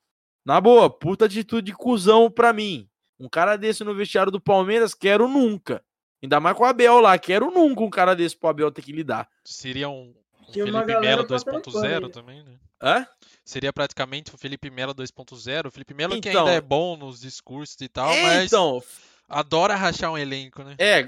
Na 0.46 0.60
boa, 0.60 0.88
puta 0.88 1.24
atitude 1.24 1.72
de 1.72 1.76
cuzão 1.76 2.30
pra 2.30 2.52
mim. 2.52 2.88
Um 3.18 3.28
cara 3.28 3.56
desse 3.56 3.82
no 3.82 3.92
vestiário 3.92 4.30
do 4.30 4.40
Palmeiras, 4.40 4.94
quero 4.94 5.26
nunca. 5.26 5.82
Ainda 6.22 6.38
mais 6.38 6.56
com 6.56 6.62
o 6.62 6.66
Abel 6.66 7.00
lá. 7.00 7.18
Quero 7.18 7.50
nunca 7.50 7.82
um 7.82 7.90
cara 7.90 8.14
desse 8.14 8.36
pro 8.36 8.50
Abel 8.50 8.70
ter 8.70 8.82
que 8.82 8.92
lidar. 8.92 9.28
Seria 9.44 9.88
um, 9.88 10.14
um 10.48 10.52
Felipe 10.52 11.00
Melo 11.00 11.24
2.0 11.24 12.12
também, 12.12 12.44
né? 12.44 12.52
Hã? 12.80 13.04
Seria 13.44 13.72
praticamente 13.72 14.32
o 14.32 14.38
Felipe 14.38 14.70
Melo 14.70 14.94
2.0. 14.94 15.66
O 15.66 15.70
Felipe 15.72 15.94
Melo 15.94 16.14
então, 16.14 16.30
que 16.30 16.38
ainda 16.38 16.52
é 16.52 16.60
bom 16.60 16.96
nos 16.96 17.20
discursos 17.20 17.76
e 17.80 17.88
tal, 17.88 18.12
é, 18.12 18.22
mas 18.22 18.44
então, 18.46 18.80
adora 19.28 19.74
rachar 19.74 20.12
um 20.12 20.18
elenco, 20.18 20.62
né? 20.62 20.76
É, 20.78 21.02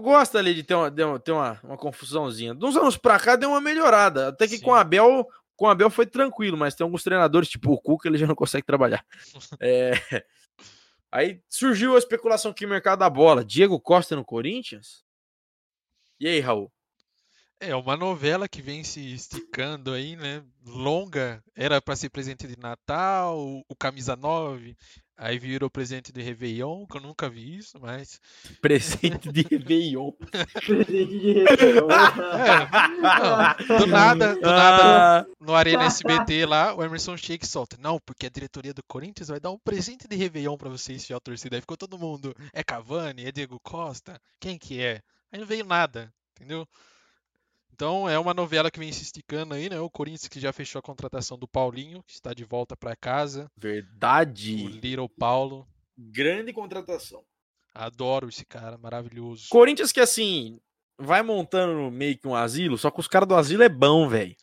gosta 0.00 0.38
ali 0.38 0.52
de 0.52 0.64
ter 0.64 0.74
uma, 0.74 0.90
de 0.90 1.04
uma, 1.04 1.20
ter 1.20 1.30
uma, 1.30 1.60
uma 1.62 1.76
confusãozinha. 1.76 2.56
De 2.56 2.64
uns 2.64 2.76
anos 2.76 2.96
pra 2.96 3.20
cá 3.20 3.36
deu 3.36 3.50
uma 3.50 3.60
melhorada. 3.60 4.28
Até 4.28 4.48
que 4.48 4.56
Sim. 4.56 4.64
com 4.64 4.70
o 4.72 4.74
Abel, 4.74 5.28
com 5.56 5.66
o 5.66 5.68
Abel 5.68 5.90
foi 5.90 6.06
tranquilo, 6.06 6.56
mas 6.56 6.74
tem 6.74 6.84
alguns 6.84 7.02
treinadores, 7.02 7.48
tipo 7.48 7.72
o 7.72 7.80
Cuca, 7.80 8.08
ele 8.08 8.18
já 8.18 8.26
não 8.26 8.34
consegue 8.34 8.66
trabalhar. 8.66 9.04
é, 9.60 9.92
Aí 11.14 11.40
surgiu 11.48 11.94
a 11.94 11.98
especulação 11.98 12.50
aqui 12.50 12.64
no 12.64 12.70
mercado 12.70 12.98
da 12.98 13.08
bola. 13.08 13.44
Diego 13.44 13.78
Costa 13.78 14.16
no 14.16 14.24
Corinthians? 14.24 15.04
E 16.18 16.26
aí, 16.26 16.40
Raul? 16.40 16.72
É 17.60 17.72
uma 17.76 17.96
novela 17.96 18.48
que 18.48 18.60
vem 18.60 18.82
se 18.82 19.14
esticando 19.14 19.92
aí, 19.92 20.16
né? 20.16 20.44
Longa. 20.66 21.40
Era 21.54 21.80
para 21.80 21.94
ser 21.94 22.10
presente 22.10 22.48
de 22.48 22.58
Natal, 22.58 23.38
o 23.68 23.76
Camisa 23.76 24.16
9. 24.16 24.76
Aí 25.16 25.38
virou 25.38 25.70
presente 25.70 26.12
de 26.12 26.20
Réveillon, 26.20 26.86
que 26.86 26.96
eu 26.96 27.00
nunca 27.00 27.30
vi 27.30 27.56
isso, 27.56 27.78
mas. 27.80 28.20
Presente 28.60 29.30
de 29.30 29.42
Réveillon. 29.42 30.10
presente 30.66 31.18
de 31.20 31.32
Réveillon. 31.32 31.88
É, 31.90 33.68
não, 33.68 33.78
do 33.78 33.86
nada, 33.86 34.34
do 34.34 34.40
nada, 34.40 35.20
ah. 35.20 35.26
no 35.38 35.54
Arena 35.54 35.84
SBT 35.84 36.46
lá, 36.46 36.74
o 36.74 36.82
Emerson 36.82 37.16
Sheik 37.16 37.46
solta. 37.46 37.76
Não, 37.78 38.00
porque 38.04 38.26
a 38.26 38.30
diretoria 38.30 38.74
do 38.74 38.82
Corinthians 38.88 39.28
vai 39.28 39.38
dar 39.38 39.52
um 39.52 39.58
presente 39.58 40.08
de 40.08 40.16
Réveillon 40.16 40.56
pra 40.56 40.68
vocês, 40.68 41.08
a 41.10 41.20
torcida. 41.20 41.56
Aí 41.56 41.60
ficou 41.60 41.76
todo 41.76 41.98
mundo. 41.98 42.34
É 42.52 42.64
Cavani? 42.64 43.24
É 43.24 43.30
Diego 43.30 43.60
Costa? 43.62 44.20
Quem 44.40 44.58
que 44.58 44.80
é? 44.80 45.00
Aí 45.30 45.38
não 45.38 45.46
veio 45.46 45.64
nada, 45.64 46.12
entendeu? 46.32 46.66
Então 47.74 48.08
é 48.08 48.16
uma 48.16 48.32
novela 48.32 48.70
que 48.70 48.78
vem 48.78 48.92
se 48.92 49.02
esticando 49.02 49.52
aí, 49.52 49.68
né? 49.68 49.80
O 49.80 49.90
Corinthians 49.90 50.28
que 50.28 50.38
já 50.38 50.52
fechou 50.52 50.78
a 50.78 50.82
contratação 50.82 51.36
do 51.36 51.48
Paulinho, 51.48 52.04
que 52.04 52.12
está 52.12 52.32
de 52.32 52.44
volta 52.44 52.76
para 52.76 52.94
casa. 52.94 53.50
Verdade. 53.56 54.64
O 54.64 54.68
Little 54.68 55.08
Paulo. 55.08 55.66
Grande 55.98 56.52
contratação. 56.52 57.24
Adoro 57.74 58.28
esse 58.28 58.46
cara, 58.46 58.78
maravilhoso. 58.78 59.48
Corinthians 59.50 59.90
que 59.90 59.98
assim 59.98 60.60
vai 60.96 61.20
montando 61.24 61.90
meio 61.90 62.16
que 62.16 62.28
um 62.28 62.36
asilo, 62.36 62.78
só 62.78 62.92
que 62.92 63.00
os 63.00 63.08
caras 63.08 63.28
do 63.28 63.34
asilo 63.34 63.64
é 63.64 63.68
bom, 63.68 64.08
velho. 64.08 64.36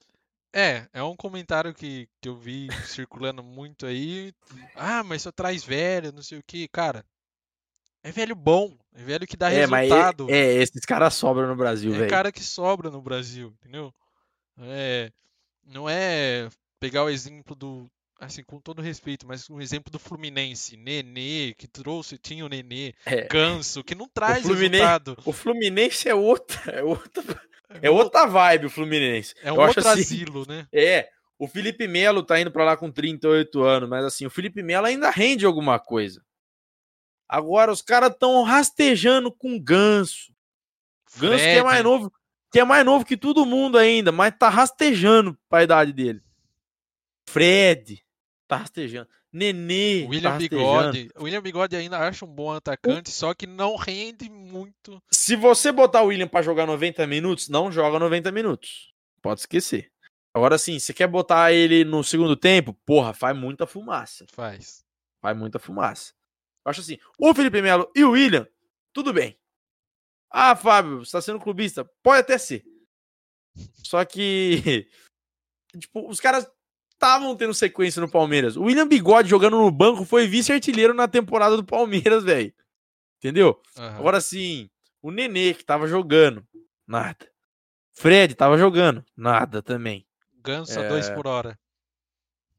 É, 0.54 0.90
é 0.92 1.02
um 1.02 1.16
comentário 1.16 1.74
que, 1.74 2.10
que 2.20 2.28
eu 2.28 2.36
vi 2.36 2.68
circulando 2.86 3.42
muito 3.42 3.86
aí. 3.86 4.34
Ah, 4.76 5.06
mas 5.06 5.22
só 5.22 5.32
traz 5.32 5.64
velho, 5.64 6.12
não 6.12 6.22
sei 6.22 6.38
o 6.38 6.44
que. 6.46 6.68
Cara, 6.68 7.06
é 8.04 8.12
velho 8.12 8.36
bom, 8.36 8.76
é 8.96 9.04
velho 9.04 9.28
que 9.28 9.38
dá 9.38 9.52
é, 9.52 9.66
resultado. 9.66 10.26
Mas 10.26 10.34
é, 10.34 10.40
é, 10.40 10.54
esses 10.62 10.82
caras 10.86 11.14
sobram 11.14 11.48
no 11.48 11.56
Brasil, 11.56 11.92
velho. 11.92 12.06
É 12.06 12.08
cara 12.10 12.32
que 12.32 12.44
sobra 12.44 12.90
no 12.90 13.02
Brasil, 13.02 13.54
entendeu? 13.60 13.94
É, 14.60 15.12
não 15.66 15.90
é 15.90 16.50
pegar 16.80 17.04
o 17.04 17.10
exemplo 17.10 17.56
do, 17.56 17.90
assim, 18.20 18.44
com 18.44 18.60
todo 18.60 18.82
respeito, 18.82 19.28
mas 19.28 19.50
um 19.50 19.62
exemplo 19.62 19.92
do 19.92 20.00
Fluminense, 20.00 20.78
Nenê, 20.78 21.54
que 21.58 21.68
trouxe, 21.68 22.18
tinha 22.18 22.46
o 22.46 22.50
Nenê, 22.50 22.94
é. 23.06 23.28
Ganso, 23.28 23.84
que 23.84 23.96
não 23.96 24.08
traz 24.08 24.46
o 24.46 24.54
resultado. 24.54 25.18
O 25.26 25.32
Fluminense 25.32 26.08
é 26.10 26.16
outra, 26.16 26.60
é 26.72 26.84
outra, 26.84 27.42
é, 27.70 27.88
é 27.88 27.90
outra 27.90 28.26
vibe 28.26 28.68
o 28.68 28.70
Fluminense. 28.70 29.34
É 29.44 29.52
um 29.52 29.56
Eu 29.56 29.62
outro 29.62 29.88
assim, 29.88 30.02
asilo, 30.02 30.46
né? 30.48 30.68
É, 30.72 31.10
o 31.38 31.48
Felipe 31.48 31.88
Melo 31.88 32.24
tá 32.24 32.40
indo 32.40 32.52
para 32.52 32.64
lá 32.64 32.78
com 32.78 32.92
38 32.92 33.64
anos, 33.64 33.90
mas 33.90 34.06
assim, 34.06 34.26
o 34.26 34.30
Felipe 34.30 34.62
Melo 34.62 34.86
ainda 34.86 35.10
rende 35.10 35.46
alguma 35.46 35.80
coisa. 35.80 36.22
Agora 37.32 37.72
os 37.72 37.82
caras 37.82 38.12
estão 38.12 38.44
rastejando 38.44 39.32
com 39.32 39.58
ganso. 39.58 40.34
Ganso 41.18 41.38
Fred. 41.38 41.54
que 41.54 41.60
é 41.60 41.64
mais 41.64 41.82
novo, 41.82 42.14
que 42.52 42.60
é 42.60 42.64
mais 42.66 42.86
novo 42.86 43.06
que 43.06 43.16
todo 43.16 43.46
mundo 43.46 43.78
ainda, 43.78 44.12
mas 44.12 44.36
tá 44.38 44.50
rastejando 44.50 45.40
pra 45.48 45.64
idade 45.64 45.94
dele. 45.94 46.22
Fred 47.30 48.04
tá 48.50 48.58
rastejando. 48.58 49.08
Nenê. 49.32 50.06
William 50.10 50.32
tá 50.32 50.38
Bigode. 50.38 51.10
O 51.16 51.24
William 51.24 51.42
Bigode 51.42 51.74
ainda 51.74 52.00
acha 52.00 52.26
um 52.26 52.28
bom 52.28 52.52
atacante, 52.52 53.10
o... 53.10 53.14
só 53.14 53.34
que 53.34 53.48
não 53.48 53.78
rende 53.78 54.30
muito. 54.30 55.02
Se 55.10 55.38
você 55.38 55.72
botar 55.72 56.02
o 56.02 56.08
William 56.08 56.28
para 56.28 56.42
jogar 56.42 56.66
90 56.66 57.08
minutos, 57.08 57.48
não 57.48 57.72
joga 57.72 57.98
90 57.98 58.30
minutos. 58.34 58.94
Pode 59.22 59.40
esquecer. 59.40 59.90
Agora 60.34 60.58
sim, 60.58 60.78
você 60.78 60.94
quer 60.94 61.08
botar 61.08 61.54
ele 61.54 61.86
no 61.86 62.04
segundo 62.04 62.36
tempo? 62.36 62.74
Porra, 62.86 63.14
faz 63.14 63.38
muita 63.38 63.66
fumaça. 63.66 64.26
Faz. 64.34 64.84
Faz 65.22 65.38
muita 65.38 65.60
fumaça. 65.60 66.12
Eu 66.66 66.70
acho 66.70 66.82
assim, 66.82 66.98
o 67.18 67.34
Felipe 67.34 67.62
Melo 67.62 67.92
e 67.96 68.04
o 68.04 68.12
William, 68.12 68.48
tudo 68.94 69.12
bem. 69.14 69.38
Ah, 70.30 70.56
Fábio, 70.56 71.00
você 71.04 71.12
tá 71.12 71.22
sendo 71.22 71.40
clubista? 71.40 71.84
Pode 72.04 72.20
até 72.22 72.38
ser. 72.38 72.64
Só 73.84 74.06
que, 74.06 74.88
tipo, 75.78 76.08
os 76.10 76.20
caras 76.20 76.50
estavam 76.94 77.36
tendo 77.36 77.54
sequência 77.54 78.00
no 78.00 78.10
Palmeiras. 78.10 78.56
O 78.56 78.64
William 78.64 78.88
Bigode 78.88 79.30
jogando 79.30 79.58
no 79.58 79.72
banco 79.72 80.06
foi 80.06 80.28
vice-artilheiro 80.28 80.94
na 80.94 81.08
temporada 81.08 81.58
do 81.58 81.64
Palmeiras, 81.66 82.24
velho. 82.24 82.54
Entendeu? 83.18 83.62
Aham. 83.78 83.98
Agora 83.98 84.22
sim, 84.22 84.70
o 85.02 85.12
Nenê 85.12 85.54
que 85.54 85.66
tava 85.66 85.88
jogando, 85.88 86.48
nada. 86.88 87.30
Fred 87.94 88.34
tava 88.36 88.58
jogando, 88.58 89.04
nada 89.18 89.62
também. 89.62 90.08
Ganso 90.44 90.80
a 90.80 90.84
É. 90.84 90.88
2 90.90 91.10
por 91.10 91.28
hora. 91.28 91.60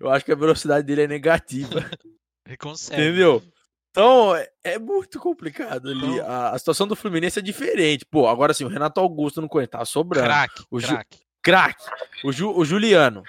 Eu 0.00 0.10
acho 0.10 0.24
que 0.24 0.32
a 0.32 0.36
velocidade 0.36 0.84
dele 0.86 1.02
é 1.02 1.06
negativa. 1.06 1.68
Ele 2.46 2.56
consegue. 2.56 3.00
Entendeu? 3.02 3.42
Então, 3.90 4.34
é, 4.34 4.48
é 4.64 4.78
muito 4.78 5.20
complicado 5.20 5.90
ali. 5.90 6.06
Então- 6.14 6.26
A, 6.26 6.50
a 6.50 6.58
situação 6.58 6.86
do 6.88 6.96
Fluminense 6.96 7.38
é 7.38 7.42
diferente. 7.42 8.04
Pô, 8.06 8.26
agora 8.26 8.54
sim, 8.54 8.64
o 8.64 8.68
Renato 8.68 9.00
Augusto 9.00 9.40
no 9.40 9.48
Corinthians 9.48 9.80
tá 9.80 9.84
sobrando. 9.84 10.26
Craque, 10.26 10.64
O 10.70 10.80
Ju- 10.80 10.86
craque. 10.88 11.18
Craque. 11.42 11.84
O, 12.24 12.32
Ju- 12.32 12.56
o 12.56 12.64
Juliano. 12.64 13.22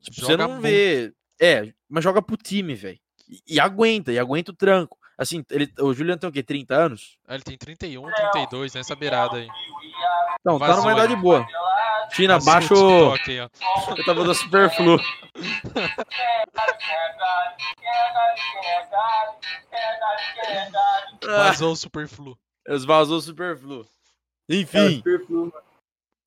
Tipo, 0.00 0.20
você 0.26 0.36
não 0.36 0.60
vê. 0.60 1.12
É, 1.40 1.72
mas 1.88 2.04
joga 2.04 2.22
pro 2.22 2.36
time, 2.36 2.74
velho. 2.74 2.98
E, 3.28 3.54
e 3.54 3.60
aguenta, 3.60 4.12
e 4.12 4.18
aguenta 4.18 4.52
o 4.52 4.54
tranco. 4.54 4.96
Assim, 5.16 5.44
ele, 5.50 5.72
o 5.80 5.92
Juliano 5.94 6.18
tem 6.20 6.28
o 6.28 6.32
quê? 6.32 6.42
30 6.42 6.74
anos? 6.74 7.16
Ele 7.28 7.42
tem 7.42 7.56
31, 7.56 8.02
32, 8.32 8.74
nessa 8.74 8.94
beirada 8.94 9.36
aí. 9.36 9.48
Não, 10.44 10.58
tá 10.58 10.76
numa 10.76 10.92
idade 10.92 11.16
boa. 11.16 11.46
China, 12.12 12.38
Passou 12.42 13.12
o. 13.12 13.16
Eu 13.16 14.04
tava 14.04 14.20
dando 14.20 14.34
superflu. 14.34 14.98
Vazou 21.24 21.72
o 21.72 21.76
Superflu. 21.76 22.38
vazou 22.86 23.18
o 23.18 23.20
superflu. 23.20 23.86
É, 24.50 24.56
Enfim. 24.56 24.96
superfluo, 24.96 25.52
mano. 25.52 25.64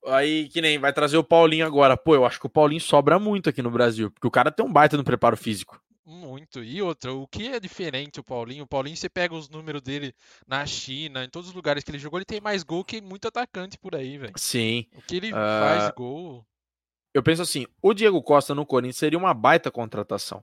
Aí, 0.07 0.47
que 0.49 0.61
nem 0.61 0.80
vai 0.80 0.93
trazer 0.93 1.17
o 1.17 1.23
Paulinho 1.23 1.65
agora. 1.65 1.97
Pô, 1.97 2.15
eu 2.15 2.25
acho 2.25 2.39
que 2.39 2.45
o 2.45 2.49
Paulinho 2.49 2.80
sobra 2.80 3.19
muito 3.19 3.49
aqui 3.49 3.61
no 3.61 3.69
Brasil. 3.69 4.09
Porque 4.11 4.28
o 4.28 4.32
cara 4.32 4.51
tem 4.51 4.65
um 4.65 4.71
baita 4.71 4.95
no 4.95 5.03
preparo 5.03 5.36
físico. 5.36 5.80
Muito. 6.09 6.63
E 6.63 6.81
outra, 6.81 7.13
o 7.13 7.27
que 7.27 7.49
é 7.49 7.59
diferente 7.59 8.17
o 8.17 8.23
Paulinho? 8.23 8.63
O 8.63 8.67
Paulinho, 8.67 8.95
você 8.95 9.09
pega 9.09 9.35
os 9.35 9.49
números 9.49 9.81
dele 9.81 10.15
na 10.47 10.65
China, 10.65 11.25
em 11.25 11.29
todos 11.29 11.49
os 11.49 11.53
lugares 11.53 11.83
que 11.83 11.91
ele 11.91 11.99
jogou, 11.99 12.17
ele 12.17 12.25
tem 12.25 12.39
mais 12.39 12.63
gol 12.63 12.85
que 12.85 13.01
muito 13.01 13.27
atacante 13.27 13.77
por 13.77 13.93
aí, 13.93 14.17
velho. 14.17 14.31
Sim. 14.37 14.85
O 14.95 15.01
que 15.01 15.17
ele 15.17 15.31
Ah, 15.33 15.59
faz 15.59 15.93
gol. 15.93 16.47
Eu 17.13 17.21
penso 17.21 17.41
assim, 17.41 17.65
o 17.81 17.93
Diego 17.93 18.23
Costa 18.23 18.55
no 18.55 18.65
Corinthians 18.65 18.95
seria 18.95 19.19
uma 19.19 19.33
baita 19.33 19.69
contratação. 19.69 20.41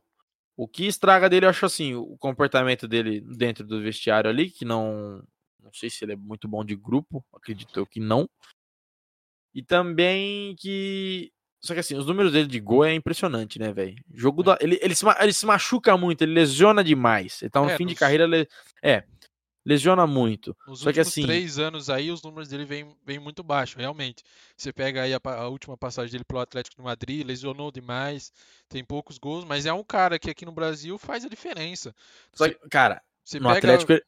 O 0.54 0.68
que 0.68 0.86
estraga 0.86 1.30
dele, 1.30 1.46
eu 1.46 1.50
acho 1.50 1.64
assim, 1.64 1.94
o 1.94 2.16
comportamento 2.18 2.86
dele 2.86 3.22
dentro 3.22 3.66
do 3.66 3.80
vestiário 3.80 4.28
ali, 4.28 4.50
que 4.50 4.66
não. 4.66 5.22
Não 5.58 5.72
sei 5.72 5.88
se 5.88 6.04
ele 6.04 6.12
é 6.12 6.16
muito 6.16 6.46
bom 6.46 6.62
de 6.62 6.76
grupo, 6.76 7.24
acredito 7.32 7.74
eu 7.80 7.86
que 7.86 8.00
não. 8.00 8.28
E 9.54 9.62
também 9.62 10.54
que. 10.56 11.32
Só 11.64 11.72
que 11.74 11.80
assim, 11.80 11.96
os 11.96 12.04
números 12.06 12.32
dele 12.32 12.46
de 12.46 12.60
gol 12.60 12.84
é 12.84 12.92
impressionante, 12.94 13.58
né, 13.58 13.72
velho? 13.72 13.96
Jogo 14.12 14.42
É. 14.42 14.44
da. 14.44 14.58
Ele, 14.60 14.78
ele, 14.82 14.94
se, 14.94 15.04
ele 15.20 15.32
se 15.32 15.46
machuca 15.46 15.96
muito, 15.96 16.22
ele 16.22 16.32
lesiona 16.34 16.84
demais. 16.84 17.40
Ele 17.42 17.50
tá 17.50 17.60
no 17.60 17.70
É, 17.70 17.76
fim 17.76 17.86
de 17.86 17.92
nos- 17.94 17.98
carreira. 17.98 18.26
le- 18.26 18.48
É. 18.82 19.04
Lesiona 19.66 20.06
muito. 20.06 20.54
Nos 20.68 20.80
Só 20.80 20.84
que 20.92 20.98
últimos 21.00 21.08
assim- 21.08 21.22
três 21.22 21.58
anos 21.58 21.88
aí, 21.88 22.10
os 22.10 22.22
números 22.22 22.50
dele 22.50 22.66
vêm 22.66 22.94
vêm 23.02 23.18
muito 23.18 23.42
baixo, 23.42 23.78
realmente. 23.78 24.22
Você 24.54 24.70
pega 24.74 25.00
aí 25.02 25.14
a, 25.14 25.20
a 25.24 25.48
última 25.48 25.74
passagem 25.74 26.12
dele 26.12 26.24
pelo 26.24 26.40
Atlético 26.40 26.76
de 26.76 26.82
Madrid, 26.82 27.26
lesionou 27.26 27.72
demais, 27.72 28.30
tem 28.68 28.84
poucos 28.84 29.16
gols, 29.16 29.42
mas 29.46 29.64
é 29.64 29.72
um 29.72 29.82
cara 29.82 30.18
que 30.18 30.28
aqui 30.28 30.44
no 30.44 30.52
Brasil 30.52 30.98
faz 30.98 31.24
a 31.24 31.30
diferença. 31.30 31.94
Só 32.34 32.44
Você, 32.44 32.54
que, 32.54 32.68
cara, 32.68 33.00
você 33.24 33.40
no 33.40 33.46
pega, 33.48 33.58
Atlético. 33.58 33.92
ele- 33.92 34.04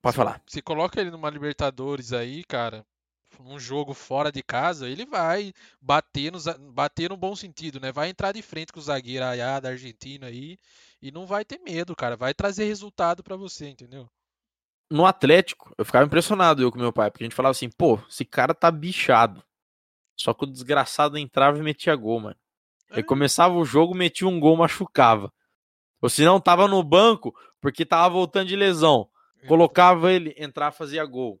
Pode 0.00 0.14
você- 0.14 0.16
falar. 0.16 0.40
Você 0.46 0.62
coloca 0.62 1.00
ele 1.00 1.10
numa 1.10 1.28
Libertadores 1.28 2.12
aí, 2.12 2.44
cara, 2.44 2.86
num 3.42 3.58
jogo 3.58 3.94
fora 3.94 4.30
de 4.30 4.42
casa, 4.42 4.88
ele 4.88 5.04
vai 5.06 5.52
bater 5.80 6.30
no, 6.32 6.38
bater 6.72 7.10
no 7.10 7.16
bom 7.16 7.34
sentido, 7.34 7.80
né? 7.80 7.90
Vai 7.92 8.08
entrar 8.10 8.32
de 8.32 8.42
frente 8.42 8.72
com 8.72 8.78
o 8.80 8.82
zagueiro 8.82 9.24
Ayá 9.24 9.58
da 9.60 9.70
Argentina 9.70 10.26
aí 10.26 10.56
e 11.00 11.10
não 11.10 11.26
vai 11.26 11.44
ter 11.44 11.58
medo, 11.58 11.94
cara. 11.96 12.16
Vai 12.16 12.34
trazer 12.34 12.64
resultado 12.64 13.22
pra 13.22 13.36
você, 13.36 13.68
entendeu? 13.68 14.08
no 14.90 15.06
Atlético, 15.06 15.74
eu 15.76 15.84
ficava 15.84 16.04
impressionado 16.04 16.62
eu 16.62 16.70
com 16.70 16.78
meu 16.78 16.92
pai, 16.92 17.10
porque 17.10 17.24
a 17.24 17.26
gente 17.26 17.34
falava 17.34 17.50
assim, 17.50 17.68
pô, 17.68 17.98
esse 18.08 18.24
cara 18.24 18.54
tá 18.54 18.70
bichado. 18.70 19.42
Só 20.16 20.32
que 20.32 20.44
o 20.44 20.46
desgraçado 20.46 21.18
entrava 21.18 21.58
e 21.58 21.62
metia 21.62 21.96
gol, 21.96 22.20
mano. 22.20 22.36
Ele 22.90 23.00
É. 23.00 23.02
começava 23.02 23.54
o 23.54 23.64
jogo, 23.64 23.94
metia 23.94 24.28
um 24.28 24.38
gol, 24.38 24.56
machucava. 24.56 25.32
Ou 26.00 26.08
se 26.08 26.24
não, 26.24 26.38
tava 26.38 26.68
no 26.68 26.80
banco, 26.82 27.34
porque 27.60 27.84
tava 27.84 28.10
voltando 28.10 28.46
de 28.46 28.54
lesão. 28.54 29.08
Colocava 29.48 30.12
ele, 30.12 30.32
entrar, 30.38 30.70
fazia 30.70 31.04
gol. 31.04 31.40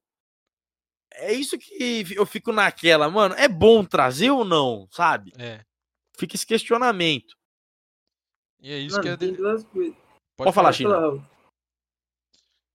É 1.14 1.32
isso 1.32 1.56
que 1.58 2.04
eu 2.16 2.26
fico 2.26 2.52
naquela, 2.52 3.08
mano. 3.08 3.34
É 3.36 3.48
bom 3.48 3.84
trazer 3.84 4.30
ou 4.30 4.44
não, 4.44 4.88
sabe? 4.90 5.32
É. 5.38 5.64
Fica 6.16 6.34
esse 6.36 6.46
questionamento. 6.46 7.34
E 8.60 8.72
é 8.72 8.78
isso 8.78 8.96
Mano, 8.96 9.02
que 9.02 9.08
a, 9.10 9.16
tem 9.16 9.32
duas 9.34 9.64
coisas. 9.64 9.96
Pode 10.36 10.52
falar, 10.52 10.68
Pode 10.68 10.76
China. 10.78 10.98
Raul. 10.98 11.22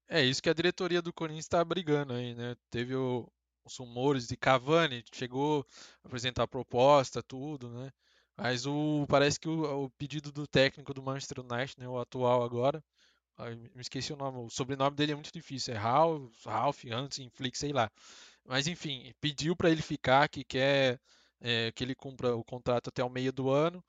é 0.08 0.24
isso 0.24 0.42
que 0.42 0.50
a 0.50 0.54
diretoria 0.54 1.02
do 1.02 1.14
Corinthians 1.14 1.48
tá 1.48 1.64
brigando 1.64 2.14
aí, 2.14 2.34
né? 2.34 2.56
Teve 2.70 2.96
o- 2.96 3.28
os 3.66 3.78
rumores 3.78 4.28
de 4.28 4.36
Cavani, 4.38 5.04
chegou 5.14 5.66
a 6.04 6.08
apresentar 6.08 6.48
proposta, 6.48 7.22
tudo, 7.22 7.70
né? 7.70 7.92
Mas 8.38 8.66
o 8.66 9.06
parece 9.10 9.40
que 9.40 9.50
o, 9.50 9.86
o 9.86 9.90
pedido 9.92 10.32
do 10.32 10.48
técnico 10.48 10.94
do 10.94 11.04
Manchester 11.04 11.40
United, 11.42 11.76
né, 11.78 11.88
o 11.88 12.00
atual 12.00 12.42
agora, 12.44 12.82
ai, 13.40 13.56
me 13.56 13.82
esqueci 13.82 14.12
o 14.12 14.18
nome, 14.18 14.38
o 14.40 14.50
sobrenome 14.50 14.96
dele 14.96 15.14
é 15.14 15.16
muito 15.16 15.32
difícil, 15.32 15.74
é 15.74 15.78
Ralph, 15.78 16.46
Ralph 16.46 16.84
Hansen 16.86 17.30
Flick, 17.30 17.58
sei 17.58 17.72
lá. 17.72 17.90
Mas 18.46 18.68
enfim, 18.68 19.14
pediu 19.22 19.56
para 19.56 19.70
ele 19.70 19.82
ficar, 19.82 20.28
que 20.28 20.44
quer 20.44 21.00
é, 21.40 21.72
que 21.72 21.84
ele 21.84 21.96
cumpra 21.96 22.36
o 22.36 22.44
contrato 22.44 22.90
até 22.90 23.04
o 23.04 23.10
meio 23.10 23.32
do 23.32 23.50
ano. 23.50 23.84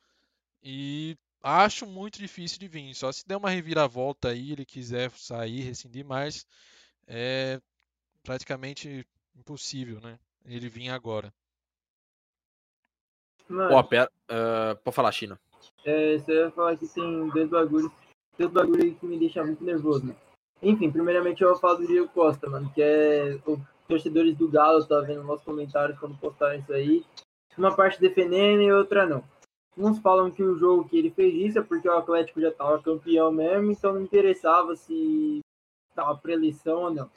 E 0.63 1.17
acho 1.43 1.87
muito 1.87 2.19
difícil 2.19 2.59
de 2.59 2.69
vir. 2.69 2.95
Só 2.95 3.11
se 3.11 3.27
der 3.27 3.37
uma 3.37 3.51
reviravolta 3.51 4.29
aí, 4.29 4.53
ele 4.53 4.65
quiser 4.65 5.11
sair, 5.13 5.63
rescindir, 5.63 6.05
mas 6.05 6.47
é 7.07 7.61
praticamente 8.23 9.05
impossível, 9.35 10.01
né? 10.01 10.19
Ele 10.45 10.69
vir 10.69 10.91
agora. 10.91 11.33
Mano, 13.49 13.75
Ó, 13.75 13.83
pera. 13.83 14.11
ah, 14.29 14.77
pode 14.85 14.95
falar, 14.95 15.11
China. 15.11 15.41
É, 15.85 16.19
você 16.19 16.35
ia 16.35 16.51
falar 16.53 16.77
que 16.77 16.87
tem 16.87 17.29
dois 17.31 17.49
bagulhos, 17.49 17.91
dois 18.41 18.51
bagulhos 18.53 18.99
que 18.99 19.07
me 19.07 19.19
deixam 19.19 19.45
muito 19.47 19.63
nervoso, 19.63 20.07
mano. 20.07 20.17
Enfim, 20.63 20.91
primeiramente 20.91 21.43
eu 21.43 21.51
vou 21.51 21.59
falar 21.59 21.75
do 21.75 21.87
Diego 21.87 22.09
Costa, 22.09 22.49
mano, 22.49 22.71
que 22.75 22.83
é 22.83 23.39
os 23.47 23.59
torcedores 23.89 24.37
do 24.37 24.49
Galo, 24.49 24.85
tá 24.87 25.01
vendo 25.01 25.23
nos 25.23 25.43
comentários 25.43 25.99
quando 25.99 26.19
postaram 26.19 26.59
isso 26.59 26.73
aí. 26.73 27.05
Uma 27.57 27.75
parte 27.75 28.01
defendendo 28.01 28.63
e 28.63 28.73
outra 28.73 29.07
não. 29.07 29.23
Uns 29.77 29.99
falam 29.99 30.31
que 30.31 30.43
o 30.43 30.57
jogo 30.57 30.89
que 30.89 30.99
ele 30.99 31.11
fez 31.11 31.35
isso 31.35 31.59
é 31.59 31.63
porque 31.63 31.89
o 31.89 31.97
Atlético 31.97 32.41
já 32.41 32.51
tava 32.51 32.83
campeão 32.83 33.31
mesmo, 33.33 33.71
então 33.73 33.95
não 33.95 34.03
interessava 34.03 34.77
se 34.77 35.41
tava 35.95 36.17
pré-eleição 36.17 36.83
ou 36.83 36.91
não. 36.95 37.11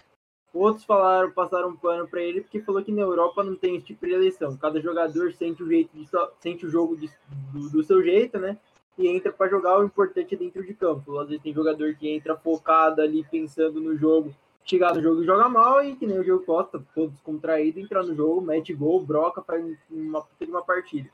Outros 0.54 0.86
falaram, 0.86 1.32
passaram 1.32 1.70
um 1.70 1.76
pano 1.76 2.08
pra 2.08 2.22
ele 2.22 2.42
porque 2.42 2.62
falou 2.62 2.84
que 2.84 2.92
na 2.92 3.02
Europa 3.02 3.44
não 3.44 3.56
tem 3.56 3.76
esse 3.76 3.88
tipo 3.88 4.06
de 4.06 4.14
eleição. 4.14 4.56
Cada 4.56 4.80
jogador 4.80 5.34
sente 5.34 5.64
o 5.64 5.68
jeito 5.68 5.90
de 5.98 6.08
sente 6.40 6.66
o 6.66 6.70
jogo 6.70 6.96
de- 6.96 7.10
do, 7.52 7.70
do 7.70 7.84
seu 7.84 8.04
jeito, 8.04 8.38
né? 8.38 8.58
E 8.98 9.08
entra 9.08 9.32
pra 9.32 9.48
jogar 9.48 9.80
o 9.80 9.86
importante 9.86 10.36
é 10.36 10.38
dentro 10.38 10.64
de 10.64 10.74
campo. 10.74 11.18
Às 11.18 11.28
vezes 11.28 11.44
tem 11.44 11.54
jogador 11.54 11.96
que 11.96 12.10
entra 12.10 12.38
focado 12.38 13.02
ali 13.02 13.26
pensando 13.30 13.82
no 13.82 13.98
jogo, 13.98 14.34
chegar 14.64 14.94
no 14.94 15.02
jogo 15.02 15.24
e 15.24 15.26
joga 15.26 15.50
mal 15.50 15.84
e 15.84 15.96
que 15.96 16.06
nem 16.06 16.20
o 16.20 16.24
Diego 16.24 16.46
Costa, 16.46 16.84
todo 16.94 17.12
descontraído, 17.12 17.80
entra 17.80 18.04
no 18.04 18.16
jogo, 18.16 18.42
mete 18.42 18.74
gol, 18.74 19.04
broca, 19.04 19.42
faz 19.42 19.66
uma 19.90 20.24
uma 20.42 20.64
partida. 20.64 21.10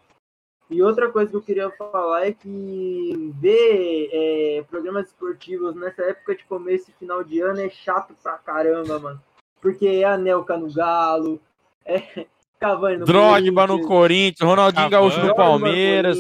E 0.70 0.84
outra 0.84 1.12
coisa 1.12 1.32
que 1.32 1.36
eu 1.36 1.42
queria 1.42 1.70
falar 1.72 2.28
é 2.28 2.32
que 2.32 3.34
ver 3.40 4.10
é, 4.14 4.64
programas 4.70 5.08
esportivos 5.08 5.76
nessa 5.76 6.04
época 6.04 6.36
de 6.36 6.44
começo 6.44 6.92
e 6.92 6.94
final 6.94 7.24
de 7.24 7.40
ano 7.42 7.60
é 7.60 7.70
chato 7.70 8.14
pra 8.22 8.38
caramba, 8.38 9.00
mano. 9.00 9.22
Porque 9.60 9.88
é 9.88 10.04
Anelka 10.04 10.56
no 10.58 10.72
Galo, 10.72 11.42
é 11.84 12.28
Cavani 12.60 12.98
no 12.98 13.06
Drogba 13.06 13.66
no 13.66 13.82
Corinthians, 13.82 13.88
Corinthians, 13.88 14.50
Ronaldinho 14.50 14.90
Cavani. 14.90 14.92
Gaúcho 14.92 15.18
no 15.18 15.26
Drogba 15.26 15.44
Palmeiras. 15.44 16.20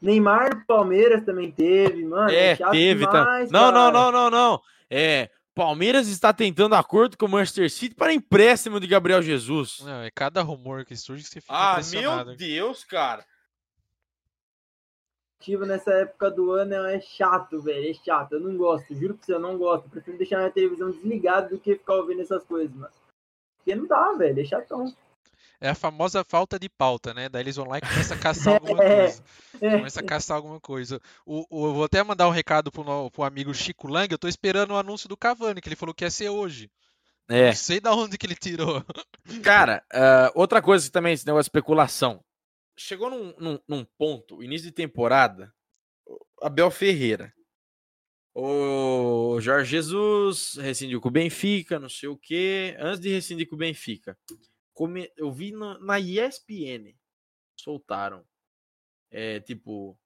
Neymar 0.00 0.56
no 0.56 0.64
Palmeiras 0.64 1.24
também 1.24 1.50
teve, 1.52 2.04
mano. 2.04 2.30
É, 2.30 2.56
chato 2.56 2.72
teve, 2.72 3.04
tá? 3.06 3.20
demais, 3.20 3.50
Não, 3.50 3.66
não, 3.70 3.92
cara. 3.92 3.92
não, 3.92 4.12
não, 4.12 4.30
não. 4.30 4.62
É, 4.88 5.30
Palmeiras 5.54 6.08
está 6.08 6.32
tentando 6.32 6.74
acordo 6.74 7.18
com 7.18 7.26
o 7.26 7.28
Manchester 7.28 7.70
City 7.70 7.94
para 7.94 8.12
empréstimo 8.12 8.80
de 8.80 8.86
Gabriel 8.86 9.20
Jesus. 9.20 9.80
Não, 9.84 10.02
é 10.02 10.10
cada 10.10 10.40
rumor 10.42 10.84
que 10.84 10.96
surge 10.96 11.24
que 11.24 11.28
você 11.30 11.40
fica 11.40 11.52
Ah, 11.54 11.72
impressionado. 11.72 12.28
meu 12.30 12.36
Deus, 12.36 12.82
cara. 12.84 13.24
Ativo 15.40 15.64
nessa 15.64 15.90
época 15.92 16.30
do 16.30 16.50
ano 16.52 16.74
é 16.86 17.00
chato, 17.00 17.60
velho. 17.62 17.90
É 17.90 17.94
chato. 17.94 18.32
Eu 18.32 18.40
não 18.40 18.56
gosto. 18.56 18.94
Juro 18.94 19.14
pra 19.14 19.24
você, 19.24 19.34
eu 19.34 19.40
não 19.40 19.56
gosto. 19.56 19.84
Eu 19.86 19.90
prefiro 19.90 20.18
deixar 20.18 20.38
minha 20.38 20.50
televisão 20.50 20.90
desligada 20.90 21.48
do 21.48 21.58
que 21.58 21.76
ficar 21.76 21.94
ouvindo 21.94 22.20
essas 22.20 22.44
coisas, 22.44 22.74
mano. 22.74 22.92
Porque 23.56 23.74
não 23.74 23.86
dá, 23.86 24.12
velho. 24.12 24.38
É 24.40 24.44
chatão. 24.44 24.94
É 25.60 25.68
a 25.70 25.74
famosa 25.74 26.24
falta 26.24 26.58
de 26.58 26.68
pauta, 26.68 27.12
né? 27.12 27.28
Daí 27.28 27.42
eles 27.42 27.56
vão 27.56 27.66
lá 27.66 27.78
e 27.78 27.80
começam 27.82 28.16
a 28.16 28.20
caçar 28.20 28.54
alguma 28.60 28.82
É. 28.82 28.96
coisa. 29.04 29.22
Começa 29.60 30.00
a 30.00 30.04
caçar 30.04 30.36
alguma 30.36 30.58
coisa. 30.60 31.00
O, 31.26 31.44
o- 31.50 31.66
eu 31.68 31.74
vou 31.74 31.84
até 31.84 32.02
mandar 32.02 32.26
um 32.28 32.32
recado 32.32 32.70
pro, 32.72 33.10
pro 33.10 33.22
amigo 33.24 33.52
Chico 33.52 33.86
Lang. 33.88 34.10
Eu 34.10 34.18
tô 34.18 34.26
esperando 34.28 34.70
o 34.72 34.76
anúncio 34.76 35.08
do 35.08 35.16
Cavani, 35.16 35.60
que 35.60 35.68
ele 35.68 35.76
falou 35.76 35.94
que 35.94 36.04
ia 36.04 36.10
ser 36.10 36.28
hoje. 36.30 36.70
É. 37.28 37.48
Não 37.48 37.54
sei 37.54 37.78
da 37.80 37.94
onde 37.94 38.16
que 38.18 38.26
ele 38.26 38.34
tirou. 38.34 38.82
Cara, 39.44 39.84
ah, 39.92 40.32
outra 40.34 40.60
coisa 40.62 40.86
que 40.86 40.92
também, 40.92 41.12
esse 41.12 41.26
negócio 41.26 41.44
de 41.44 41.48
especulação. 41.48 42.24
Chegou 42.76 43.10
num, 43.10 43.34
num, 43.38 43.58
num 43.68 43.86
ponto, 43.98 44.42
início 44.42 44.66
de 44.66 44.72
temporada, 44.72 45.52
Abel 46.42 46.70
Ferreira. 46.70 47.32
O 48.34 49.38
Jorge 49.40 49.70
Jesus 49.72 50.54
rescindiu 50.56 51.00
com 51.00 51.08
o 51.08 51.12
Benfica, 51.12 51.78
não 51.78 51.88
sei 51.88 52.08
o 52.08 52.16
quê. 52.16 52.76
Antes 52.78 53.00
de 53.00 53.10
rescindir 53.10 53.48
com 53.48 53.56
o 53.56 53.58
Benfica, 53.58 54.16
come- 54.80 55.12
eu 55.14 55.30
vi 55.30 55.52
na, 55.52 55.78
na 55.78 56.00
ESPN, 56.00 56.94
soltaram. 57.54 58.24
É, 59.10 59.40
tipo, 59.40 59.98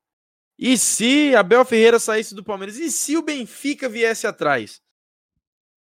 e 0.59 0.77
se 0.77 1.33
Abel 1.37 1.65
Ferreira 1.65 2.01
saísse 2.01 2.35
do 2.35 2.43
Palmeiras? 2.43 2.77
E 2.77 2.91
se 2.91 3.17
o 3.17 3.23
Benfica 3.23 3.89
viesse 3.89 4.27
atrás? 4.27 4.83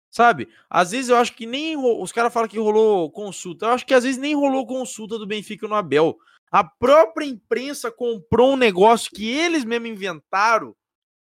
Sabe? 0.10 0.48
Às 0.70 0.92
vezes 0.92 1.10
eu 1.10 1.18
acho 1.18 1.34
que 1.36 1.46
nem 1.46 1.76
os 1.76 2.12
caras 2.14 2.32
falam 2.34 2.48
que 2.48 2.58
rolou 2.58 3.12
consulta. 3.12 3.66
Eu 3.66 3.70
acho 3.72 3.86
que 3.86 3.94
às 3.94 4.04
vezes 4.06 4.18
nem 4.20 4.34
rolou 4.36 4.66
consulta 4.66 5.18
do 5.20 5.28
Benfica 5.28 5.68
no 5.68 5.76
Abel. 5.76 6.18
A 6.50 6.64
própria 6.64 7.26
imprensa 7.26 7.92
comprou 7.92 8.54
um 8.54 8.58
negócio 8.58 9.12
que 9.12 9.30
eles 9.30 9.66
mesmo 9.66 9.88
inventaram. 9.88 10.74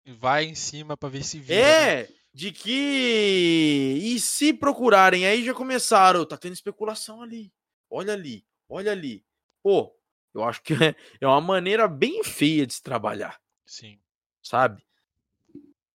E 0.06 0.12
vai 0.12 0.44
em 0.44 0.54
cima 0.54 0.96
pra 0.96 1.10
ver 1.10 1.22
se 1.24 1.38
vira. 1.38 1.60
né? 1.60 2.08
De 2.32 2.52
que 2.52 3.98
e 4.02 4.20
se 4.20 4.52
procurarem, 4.54 5.26
aí 5.26 5.44
já 5.44 5.52
começaram, 5.52 6.24
tá 6.24 6.36
tendo 6.36 6.52
especulação 6.52 7.22
ali. 7.22 7.52
Olha 7.90 8.12
ali, 8.12 8.44
olha 8.68 8.92
ali. 8.92 9.24
Pô, 9.62 9.92
eu 10.32 10.44
acho 10.44 10.62
que 10.62 10.72
é, 10.74 10.94
é 11.20 11.26
uma 11.26 11.40
maneira 11.40 11.88
bem 11.88 12.22
feia 12.22 12.66
de 12.66 12.74
se 12.74 12.82
trabalhar, 12.82 13.40
Sim. 13.66 13.98
sabe? 14.42 14.82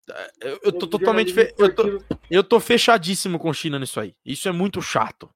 É, 0.10 0.32
Eu, 0.42 0.60
eu 0.64 0.72
tô 0.74 0.86
O 0.86 0.90
totalmente 0.90 1.34
fe- 1.34 1.54
eu 1.58 1.74
tô, 1.74 1.84
eu 2.30 2.44
tô 2.44 2.60
fechadíssimo 2.60 3.40
com 3.40 3.52
China 3.54 3.80
nisso 3.80 4.00
aí. 4.00 4.14
Isso 4.26 4.48
é 4.48 4.52
muito 4.52 4.82
chato. 4.82 5.30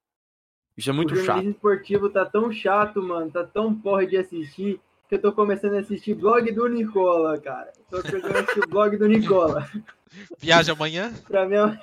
Isso 0.78 0.89
é 0.89 0.93
muito 0.93 1.14
o 1.14 1.16
chato. 1.16 1.26
jornalismo 1.26 1.52
esportivo 1.52 2.10
tá 2.10 2.26
tão 2.26 2.52
chato, 2.52 3.02
mano, 3.02 3.32
tá 3.32 3.43
tão 3.43 3.74
porra 3.74 4.06
de 4.06 4.16
assistir, 4.18 4.80
que 5.08 5.16
eu 5.16 5.22
tô 5.22 5.32
começando 5.34 5.74
a 5.76 5.80
assistir 5.80 6.14
blog 6.14 6.52
do 6.52 6.68
Nicola, 6.68 7.39
cara. 7.39 7.72
Tô 7.89 8.02
começando 8.04 8.36
a 8.36 8.39
assistir 8.41 8.60
o 8.60 8.68
blog 8.68 8.97
do 8.97 9.08
Nicola. 9.08 9.70
Viaja 10.38 10.74
amanhã? 10.74 11.14
Pra 11.28 11.45
mim 11.47 11.55
é 11.55 11.66
o... 11.66 11.78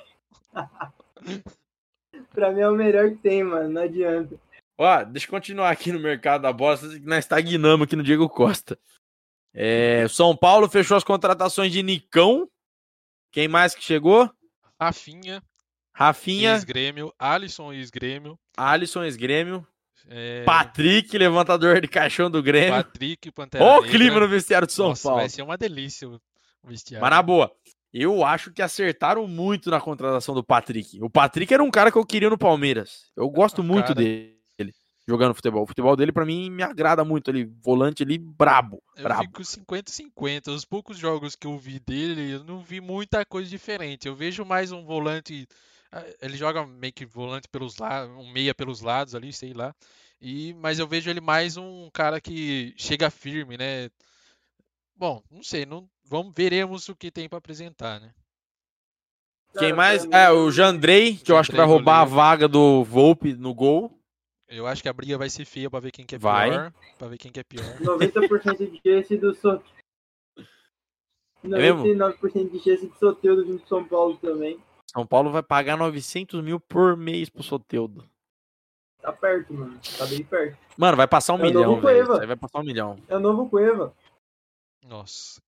pra 2.33 2.51
mim 2.51 2.61
é 2.61 2.69
o 2.69 2.75
melhor 2.75 3.09
que 3.11 3.17
tem, 3.17 3.43
mano, 3.43 3.69
não 3.69 3.81
adianta. 3.81 4.35
Ó, 4.77 5.03
deixa 5.03 5.25
eu 5.25 5.31
continuar 5.31 5.71
aqui 5.71 5.91
no 5.91 5.99
mercado 5.99 6.43
da 6.43 6.53
bosta, 6.53 6.87
que 6.87 7.05
nós 7.05 7.19
estagnamos 7.19 7.85
aqui 7.85 7.95
no 7.95 8.03
Diego 8.03 8.29
Costa. 8.29 8.77
É, 9.53 10.07
São 10.07 10.35
Paulo 10.37 10.69
fechou 10.69 10.95
as 10.95 11.03
contratações 11.03 11.71
de 11.71 11.81
Nicão. 11.81 12.47
Quem 13.31 13.47
mais 13.47 13.73
que 13.73 13.83
chegou? 13.83 14.29
Rafinha, 14.79 15.41
Rafinha, 15.91 16.51
ex-Grêmio. 16.53 17.11
Alisson, 17.17 17.73
ex-Grêmio. 17.73 18.37
Alisson, 18.55 19.03
ex-grêmio. 19.03 19.65
é, 20.07 20.43
Patrick, 20.43 21.17
levantador 21.17 21.81
de 21.81 21.87
caixão 21.87 22.29
do 22.29 22.43
Grêmio. 22.43 22.71
Patrick, 22.83 23.31
Pantera 23.31 23.63
Ó 23.63 23.79
o 23.79 23.83
clima 23.83 24.19
no 24.19 24.27
vestiário 24.27 24.67
de 24.67 24.73
São 24.73 24.89
Nossa, 24.89 25.03
Paulo. 25.03 25.19
vai 25.21 25.29
ser 25.29 25.41
uma 25.41 25.57
delícia 25.57 26.07
o 26.07 26.19
vestiário. 26.63 27.01
Mas 27.01 27.09
na 27.09 27.21
boa, 27.23 27.51
eu 27.93 28.23
acho 28.25 28.51
que 28.51 28.61
acertaram 28.61 29.27
muito 29.27 29.69
na 29.69 29.79
contratação 29.81 30.35
do 30.35 30.43
Patrick. 30.43 31.01
O 31.01 31.09
Patrick 31.09 31.53
era 31.53 31.63
um 31.63 31.71
cara 31.71 31.91
que 31.91 31.97
eu 31.97 32.05
queria 32.05 32.29
no 32.29 32.37
Palmeiras. 32.37 33.11
Eu 33.15 33.29
gosto 33.29 33.61
Ah, 33.61 33.63
muito 33.63 33.87
cara. 33.87 33.95
dele 33.95 34.35
jogando 35.07 35.33
futebol. 35.33 35.63
O 35.63 35.67
futebol 35.67 35.95
dele, 35.95 36.11
pra 36.11 36.25
mim, 36.25 36.49
me 36.49 36.63
agrada 36.63 37.05
muito. 37.05 37.31
Ele, 37.31 37.45
volante 37.63 38.03
ali, 38.03 38.17
brabo. 38.17 38.83
Eu 38.95 39.03
brabo. 39.03 39.23
fico 39.23 39.41
50-50. 39.41 40.49
Os 40.49 40.65
poucos 40.65 40.97
jogos 40.97 41.35
que 41.35 41.47
eu 41.47 41.57
vi 41.57 41.79
dele, 41.79 42.31
eu 42.33 42.43
não 42.43 42.61
vi 42.61 42.81
muita 42.81 43.25
coisa 43.25 43.49
diferente. 43.49 44.07
Eu 44.07 44.15
vejo 44.15 44.43
mais 44.43 44.71
um 44.71 44.83
volante. 44.83 45.47
ah, 45.91 46.03
Ele 46.21 46.35
joga 46.35 46.65
meio 46.67 46.91
que 46.91 47.05
volante 47.05 47.47
pelos 47.47 47.77
lados, 47.77 48.13
um 48.17 48.29
meia 48.31 48.53
pelos 48.53 48.81
lados 48.81 49.15
ali, 49.15 49.31
sei 49.31 49.53
lá. 49.53 49.73
E, 50.21 50.53
mas 50.55 50.77
eu 50.79 50.87
vejo 50.87 51.09
ele 51.09 51.21
mais 51.21 51.55
um 51.57 51.89
cara 51.93 52.19
que 52.19 52.73
chega 52.75 53.09
firme, 53.09 53.55
né? 53.57 53.89
Bom, 54.97 55.21
não 55.29 55.43
sei, 55.43 55.65
não, 55.65 55.87
vamos 56.03 56.33
veremos 56.35 56.89
o 56.89 56.95
que 56.95 57.11
tem 57.11 57.29
pra 57.29 57.37
apresentar, 57.37 57.99
né? 57.99 58.13
Quem 59.57 59.73
mais? 59.73 60.05
É, 60.05 60.29
o 60.31 60.51
Jandrei, 60.51 61.15
que 61.15 61.31
eu 61.31 61.37
acho 61.37 61.51
que 61.51 61.57
vai 61.57 61.65
roubar 61.65 62.01
a 62.01 62.05
vaga 62.05 62.47
do 62.47 62.83
Volpe 62.83 63.33
no 63.33 63.53
gol. 63.53 63.91
Eu 64.47 64.65
acho 64.65 64.81
que 64.81 64.89
a 64.89 64.93
briga 64.93 65.17
vai 65.17 65.29
ser 65.29 65.45
feia 65.45 65.69
pra 65.69 65.79
ver 65.79 65.91
quem 65.91 66.05
que 66.05 66.15
é 66.15 66.17
Vai. 66.17 66.49
pior. 66.49 66.73
Pra 66.97 67.07
ver 67.07 67.17
quem 67.17 67.31
que 67.31 67.39
é 67.39 67.43
pior. 67.43 67.65
90% 67.79 68.71
de 68.71 68.81
chance 68.81 69.17
do 69.17 69.33
Soteudo. 69.35 69.63
É 71.43 71.47
mesmo? 71.47 71.83
99% 71.83 72.51
de 72.51 72.59
chance 72.59 72.87
de 72.87 72.97
Soteudo 72.97 73.45
vindo 73.45 73.61
de 73.61 73.67
São 73.67 73.83
Paulo 73.83 74.17
também. 74.17 74.59
São 74.91 75.05
Paulo 75.05 75.31
vai 75.31 75.43
pagar 75.43 75.77
900 75.77 76.41
mil 76.41 76.59
por 76.59 76.95
mês 76.95 77.29
pro 77.29 77.43
Soteudo. 77.43 78.05
Tá 79.01 79.11
perto, 79.11 79.53
mano. 79.53 79.79
Tá 79.97 80.05
bem 80.05 80.23
perto. 80.23 80.57
Mano, 80.77 80.97
vai 80.97 81.07
passar 81.07 81.33
um 81.33 81.39
É 81.39 81.43
milhão, 81.43 81.81
Vai 81.81 82.35
passar 82.35 82.59
um 82.59 82.63
milhão. 82.63 82.97
É 83.07 83.17
o 83.17 83.19
novo 83.19 83.49
Cueva. 83.49 83.93
Nossa. 84.87 85.41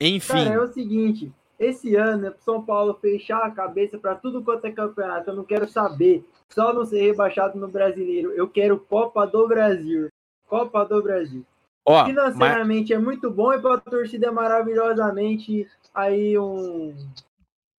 Enfim, 0.00 0.32
Cara, 0.32 0.54
é 0.54 0.58
o 0.58 0.72
seguinte. 0.72 1.32
Esse 1.58 1.94
ano 1.94 2.26
é 2.26 2.30
pro 2.30 2.42
São 2.42 2.64
Paulo 2.64 2.94
fechar 2.94 3.44
a 3.44 3.50
cabeça 3.50 3.98
pra 3.98 4.14
tudo 4.14 4.42
quanto 4.42 4.64
é 4.64 4.72
campeonato. 4.72 5.28
Eu 5.28 5.36
não 5.36 5.44
quero 5.44 5.68
saber. 5.68 6.24
Só 6.48 6.72
não 6.72 6.86
ser 6.86 7.02
rebaixado 7.02 7.58
no 7.58 7.68
brasileiro. 7.68 8.32
Eu 8.32 8.48
quero 8.48 8.80
Copa 8.80 9.26
do 9.26 9.46
Brasil. 9.46 10.08
Copa 10.48 10.84
do 10.84 11.02
Brasil. 11.02 11.44
ó, 11.84 11.98
mas, 11.98 12.08
Financeiramente 12.08 12.94
é 12.94 12.98
muito 12.98 13.30
bom 13.30 13.52
e 13.52 13.60
pra 13.60 13.76
torcida 13.78 14.28
é 14.28 14.30
maravilhosamente 14.30 15.68
aí 15.94 16.38
um 16.38 16.94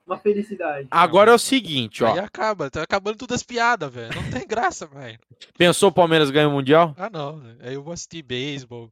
uma 0.06 0.18
felicidade. 0.18 0.88
agora 0.92 1.32
é 1.32 1.34
o 1.34 1.40
seguinte, 1.40 2.04
ó. 2.04 2.12
Aí 2.12 2.20
acaba, 2.20 2.70
tá 2.70 2.84
acabando 2.84 3.18
todas 3.18 3.36
as 3.38 3.44
piadas, 3.44 3.92
velho. 3.92 4.14
Não 4.14 4.30
tem 4.30 4.46
graça, 4.46 4.86
velho. 4.88 5.20
Pensou 5.58 5.90
o 5.90 5.94
Palmeiras 5.94 6.30
ganha 6.30 6.50
o 6.50 6.52
Mundial? 6.52 6.94
Ah, 6.98 7.10
não. 7.10 7.42
Aí 7.62 7.74
eu 7.76 7.84
vou 7.84 7.94
assistir 7.94 8.22
beisebol. 8.22 8.92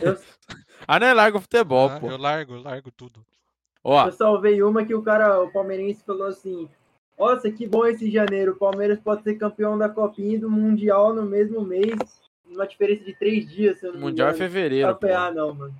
Eu, 0.00 0.16
Ah, 0.88 1.00
não 1.00 1.06
é 1.06 1.14
larga 1.14 1.38
o 1.38 1.40
futebol, 1.40 1.88
Ah, 1.90 1.98
pô. 2.00 2.10
eu 2.10 2.16
largo, 2.16 2.54
eu 2.54 2.62
largo 2.62 2.90
tudo. 2.90 3.24
Ó, 3.82 4.06
eu 4.06 4.12
salvei 4.12 4.62
uma 4.62 4.84
que 4.84 4.94
o 4.94 5.02
cara, 5.02 5.40
o 5.42 5.50
palmeirense 5.50 6.04
falou 6.04 6.26
assim: 6.26 6.68
Nossa, 7.18 7.50
que 7.50 7.66
bom 7.66 7.86
esse 7.86 8.10
janeiro. 8.10 8.52
O 8.52 8.56
Palmeiras 8.56 9.00
pode 9.00 9.22
ser 9.22 9.34
campeão 9.36 9.76
da 9.78 9.88
Copinha 9.88 10.34
e 10.34 10.38
do 10.38 10.50
Mundial 10.50 11.14
no 11.14 11.22
mesmo 11.24 11.62
mês. 11.62 11.94
Uma 12.44 12.66
diferença 12.66 13.04
de 13.04 13.14
três 13.14 13.48
dias, 13.48 13.78
se 13.80 13.86
eu 13.86 13.92
não 13.92 13.98
me 13.98 14.06
Mundial 14.06 14.28
é 14.28 14.34
fevereiro. 14.34 14.96
pô. 14.96 15.06
Ah, 15.08 15.32
não, 15.32 15.54
mano. 15.54 15.74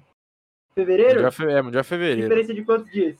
Fevereiro? 0.74 1.22
Mundial 1.22 1.28
é, 1.28 1.30
fe... 1.32 1.44
é, 1.44 1.62
Mundial 1.62 1.80
é 1.80 1.84
fevereiro. 1.84 2.22
Diferença 2.22 2.54
de 2.54 2.64
quantos 2.64 2.90
dias? 2.92 3.16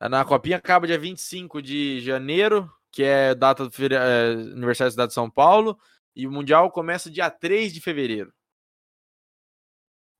Na 0.00 0.24
Copinha 0.24 0.56
acaba 0.56 0.86
dia 0.86 0.98
25 0.98 1.62
de 1.62 2.00
janeiro, 2.00 2.70
que 2.90 3.02
é 3.02 3.34
data 3.34 3.64
do 3.64 3.70
feri- 3.70 3.94
é, 3.94 4.32
aniversário 4.32 4.88
da 4.88 4.92
cidade 4.92 5.08
de 5.08 5.14
São 5.14 5.30
Paulo. 5.30 5.78
E 6.16 6.26
o 6.26 6.30
Mundial 6.32 6.70
começa 6.70 7.10
dia 7.10 7.30
3 7.30 7.72
de 7.72 7.80
fevereiro. 7.80 8.32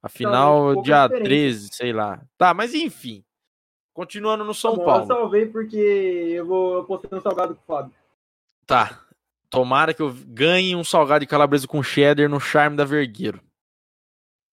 Afinal, 0.04 0.74
pouca 0.74 0.82
dia 0.82 1.02
diferença. 1.04 1.24
13, 1.24 1.68
sei 1.72 1.92
lá. 1.92 2.22
Tá, 2.36 2.52
mas 2.52 2.74
enfim. 2.74 3.24
Continuando 3.92 4.44
no 4.44 4.52
São 4.52 4.72
Tá 4.72 4.78
bom, 4.78 4.84
Paulo. 4.84 5.02
Eu 5.04 5.06
salvei 5.06 5.46
porque 5.46 5.76
eu 5.76 6.46
vou 6.46 6.74
eu 6.74 6.84
postei 6.84 7.16
um 7.16 7.20
salgado 7.22 7.54
com 7.54 7.62
o 7.62 7.64
Fábio. 7.64 7.94
Tá. 8.66 9.00
Tomara 9.48 9.94
que 9.94 10.02
eu 10.02 10.12
ganhe 10.26 10.74
um 10.74 10.82
salgado 10.84 11.20
de 11.20 11.28
calabresa 11.28 11.66
com 11.68 11.82
cheddar 11.82 12.28
no 12.28 12.40
charme 12.40 12.76
da 12.76 12.84
Vergueiro. 12.84 13.40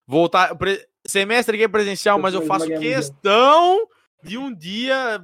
Voltar. 0.08 0.56
pre- 0.56 0.88
Semestre 1.08 1.56
aqui 1.56 1.64
é 1.64 1.68
presencial, 1.68 2.20
mas 2.20 2.36
eu 2.36 2.44
faço 2.46 2.68
questão 2.68 3.88
de 4.24 4.38
um 4.38 4.54
dia. 4.54 5.20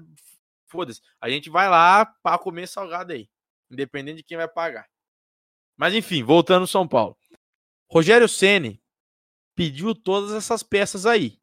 Foda-se. 0.65 0.99
A 1.21 1.30
gente 1.30 1.49
vai 1.51 1.69
lá 1.69 2.03
pra 2.23 2.38
comer 2.39 2.67
salgado 2.67 3.13
aí. 3.13 3.30
Independente 3.69 4.17
de 4.17 4.23
quem 4.23 4.36
vai 4.38 4.47
pagar. 4.47 4.88
Mas 5.78 5.93
enfim, 5.93 6.23
voltando 6.23 6.61
ao 6.61 6.67
São 6.67 6.88
Paulo. 6.88 7.15
Rogério 7.91 8.28
Ceni 8.28 8.82
pediu 9.58 9.95
todas 9.95 10.32
essas 10.32 10.62
peças 10.62 11.08
aí. 11.08 11.39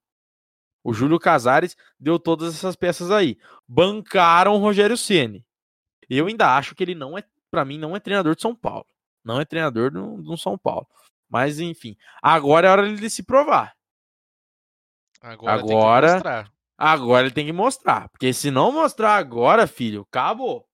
O 0.84 0.94
Júlio 0.94 1.18
Casares 1.18 1.76
deu 1.98 2.18
todas 2.18 2.54
essas 2.54 2.76
peças 2.76 3.10
aí. 3.10 3.36
Bancaram 3.66 4.54
o 4.54 4.58
Rogério 4.58 4.96
Ceni. 4.96 5.44
Eu 6.08 6.26
ainda 6.26 6.56
acho 6.56 6.74
que 6.74 6.84
ele 6.84 6.94
não 6.94 7.18
é, 7.18 7.24
Pra 7.50 7.64
mim, 7.64 7.76
não 7.76 7.96
é 7.96 8.00
treinador 8.00 8.36
de 8.36 8.42
São 8.42 8.54
Paulo. 8.54 8.86
Não 9.24 9.40
é 9.40 9.44
treinador 9.44 9.90
do, 9.90 10.22
do 10.22 10.36
São 10.36 10.56
Paulo. 10.56 10.86
Mas 11.28 11.58
enfim, 11.58 11.96
agora 12.22 12.68
é 12.68 12.70
hora 12.70 12.94
de 12.94 13.10
se 13.10 13.22
provar. 13.22 13.74
Agora, 15.20 15.52
Agora-. 15.52 16.50
Agora 16.76 17.26
ele 17.26 17.34
tem 17.34 17.46
que 17.46 17.52
mostrar. 17.52 18.08
Porque 18.10 18.32
se 18.32 18.50
não 18.50 18.70
mostrar 18.70 19.16
agora, 19.16 19.66
filho, 19.66 20.02
acabou. 20.02 20.68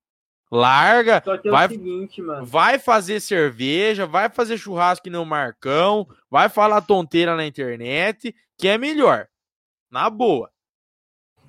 Larga, 0.53 1.23
Só 1.25 1.39
que 1.39 1.49
é 1.49 1.51
Vai- 1.51 1.67
o 1.67 1.71
seguinte, 1.71 2.21
mano. 2.21 2.45
vai 2.45 2.79
fazer 2.79 3.21
cerveja, 3.21 4.05
vai 4.07 4.29
fazer 4.29 4.59
churrasco 4.59 5.05
que 5.05 5.11
nem 5.11 5.21
o 5.21 5.25
Marcão, 5.25 6.09
vai 6.29 6.49
falar 6.49 6.81
tonteira 6.83 7.37
na 7.37 7.47
internet, 7.47 8.35
que 8.59 8.67
é 8.67 8.77
melhor. 8.77 9.29
Na 9.91 10.11
boa. 10.11 10.51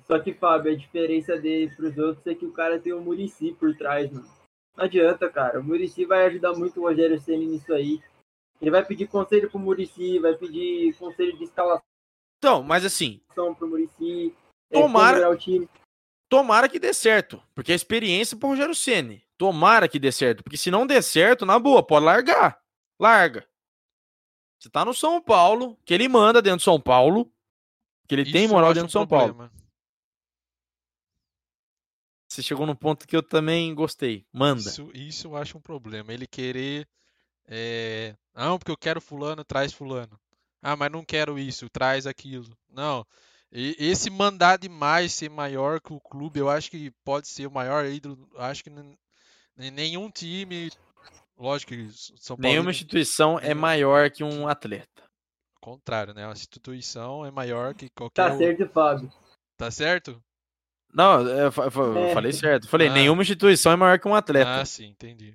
Só 0.06 0.18
que, 0.18 0.32
Fábio, 0.34 0.72
a 0.72 0.76
diferença 0.76 1.36
dele 1.36 1.74
pros 1.74 1.96
outros 1.98 2.26
é 2.26 2.34
que 2.34 2.44
o 2.46 2.52
cara 2.52 2.78
tem 2.78 2.92
o 2.92 3.00
Murici 3.00 3.52
por 3.58 3.74
trás, 3.76 4.10
mano. 4.10 4.28
Não 4.76 4.84
adianta, 4.84 5.28
cara. 5.28 5.60
O 5.60 5.64
Murici 5.64 6.04
vai 6.04 6.26
ajudar 6.26 6.52
muito 6.54 6.80
o 6.80 6.84
Rogério 6.84 7.20
Ceni 7.20 7.46
nisso 7.46 7.72
aí. 7.74 8.00
Ele 8.60 8.70
vai 8.70 8.84
pedir 8.84 9.08
conselho 9.08 9.50
pro 9.50 9.58
Murici, 9.58 10.18
vai 10.20 10.34
pedir 10.36 10.94
conselho 10.94 11.36
de 11.36 11.44
escalação 11.44 11.82
Então, 12.38 12.62
mas 12.62 12.84
assim, 12.84 13.20
pro 13.34 13.68
Murici. 13.68 14.34
Tomara- 14.72 15.28
O 15.30 15.36
time. 15.36 15.68
Tomara 16.32 16.66
que 16.66 16.78
dê 16.78 16.94
certo. 16.94 17.42
Porque 17.54 17.72
a 17.72 17.74
experiência 17.74 18.38
pro 18.38 18.48
Rogério 18.48 18.74
Ceni. 18.74 19.22
Tomara 19.36 19.86
que 19.86 19.98
dê 19.98 20.10
certo. 20.10 20.42
Porque 20.42 20.56
se 20.56 20.70
não 20.70 20.86
der 20.86 21.02
certo, 21.02 21.44
na 21.44 21.58
boa, 21.58 21.82
pode 21.82 22.06
largar. 22.06 22.58
Larga. 22.98 23.46
Você 24.58 24.70
tá 24.70 24.82
no 24.82 24.94
São 24.94 25.20
Paulo, 25.20 25.78
que 25.84 25.92
ele 25.92 26.08
manda 26.08 26.40
dentro 26.40 26.56
do 26.56 26.62
São 26.62 26.80
Paulo. 26.80 27.30
Que 28.08 28.14
ele 28.14 28.24
tem 28.24 28.44
Isso 28.44 28.54
eu 28.54 28.56
moral 28.56 28.72
dentro 28.72 28.88
do 28.88 28.92
São 28.92 29.06
Paulo. 29.06 29.34
problema. 29.34 29.52
Você 32.26 32.42
chegou 32.42 32.64
num 32.64 32.74
ponto 32.74 33.06
que 33.06 33.14
eu 33.14 33.22
também 33.22 33.74
gostei. 33.74 34.24
Manda. 34.32 34.62
Isso, 34.62 34.90
isso 34.94 35.26
eu 35.26 35.36
acho 35.36 35.58
um 35.58 35.60
problema. 35.60 36.14
Ele 36.14 36.26
querer. 36.26 36.88
É... 37.46 38.16
Não, 38.34 38.58
porque 38.58 38.72
eu 38.72 38.78
quero 38.78 39.02
fulano, 39.02 39.44
traz 39.44 39.70
fulano. 39.70 40.18
Ah, 40.62 40.76
mas 40.76 40.90
não 40.90 41.04
quero 41.04 41.38
isso, 41.38 41.68
traz 41.68 42.06
aquilo. 42.06 42.56
Não. 42.70 43.04
E- 43.52 43.76
esse 43.78 44.08
mandar 44.08 44.56
demais 44.58 45.12
ser 45.12 45.28
maior 45.28 45.80
que 45.80 45.92
o 45.92 46.00
clube, 46.00 46.40
eu 46.40 46.48
acho 46.48 46.70
que 46.70 46.90
pode 47.04 47.28
ser 47.28 47.46
o 47.46 47.50
maior 47.50 47.84
ídolo. 47.84 48.28
Acho 48.38 48.64
que 48.64 48.70
nenhum 49.56 50.10
time. 50.10 50.70
Lógico 51.36 51.72
que 51.72 51.88
São 52.16 52.36
Paulo. 52.36 52.48
Nenhuma 52.48 52.70
instituição 52.70 53.38
é 53.38 53.52
maior 53.52 54.10
que 54.10 54.24
um 54.24 54.48
atleta. 54.48 55.02
Contrário, 55.60 56.14
né? 56.14 56.26
A 56.26 56.32
instituição 56.32 57.24
é 57.26 57.30
maior 57.30 57.74
que 57.74 57.88
qualquer. 57.90 58.30
Tá 58.30 58.36
certo, 58.36 58.68
Fábio. 58.68 59.12
Tá 59.56 59.70
certo? 59.70 60.22
Não, 60.92 61.20
eu 61.26 61.46
É. 61.48 61.50
falei 62.14 62.32
certo. 62.32 62.68
Falei, 62.68 62.88
Ah. 62.88 62.92
nenhuma 62.92 63.22
instituição 63.22 63.72
é 63.72 63.76
maior 63.76 63.98
que 63.98 64.08
um 64.08 64.14
atleta. 64.14 64.60
Ah, 64.60 64.64
sim, 64.64 64.86
entendi. 64.88 65.34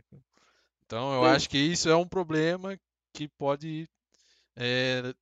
Então 0.86 1.14
eu 1.16 1.24
Sim. 1.30 1.36
acho 1.36 1.50
que 1.50 1.58
isso 1.58 1.90
é 1.90 1.96
um 1.96 2.08
problema 2.08 2.78
que 3.14 3.28
pode 3.38 3.88
é, 4.60 5.14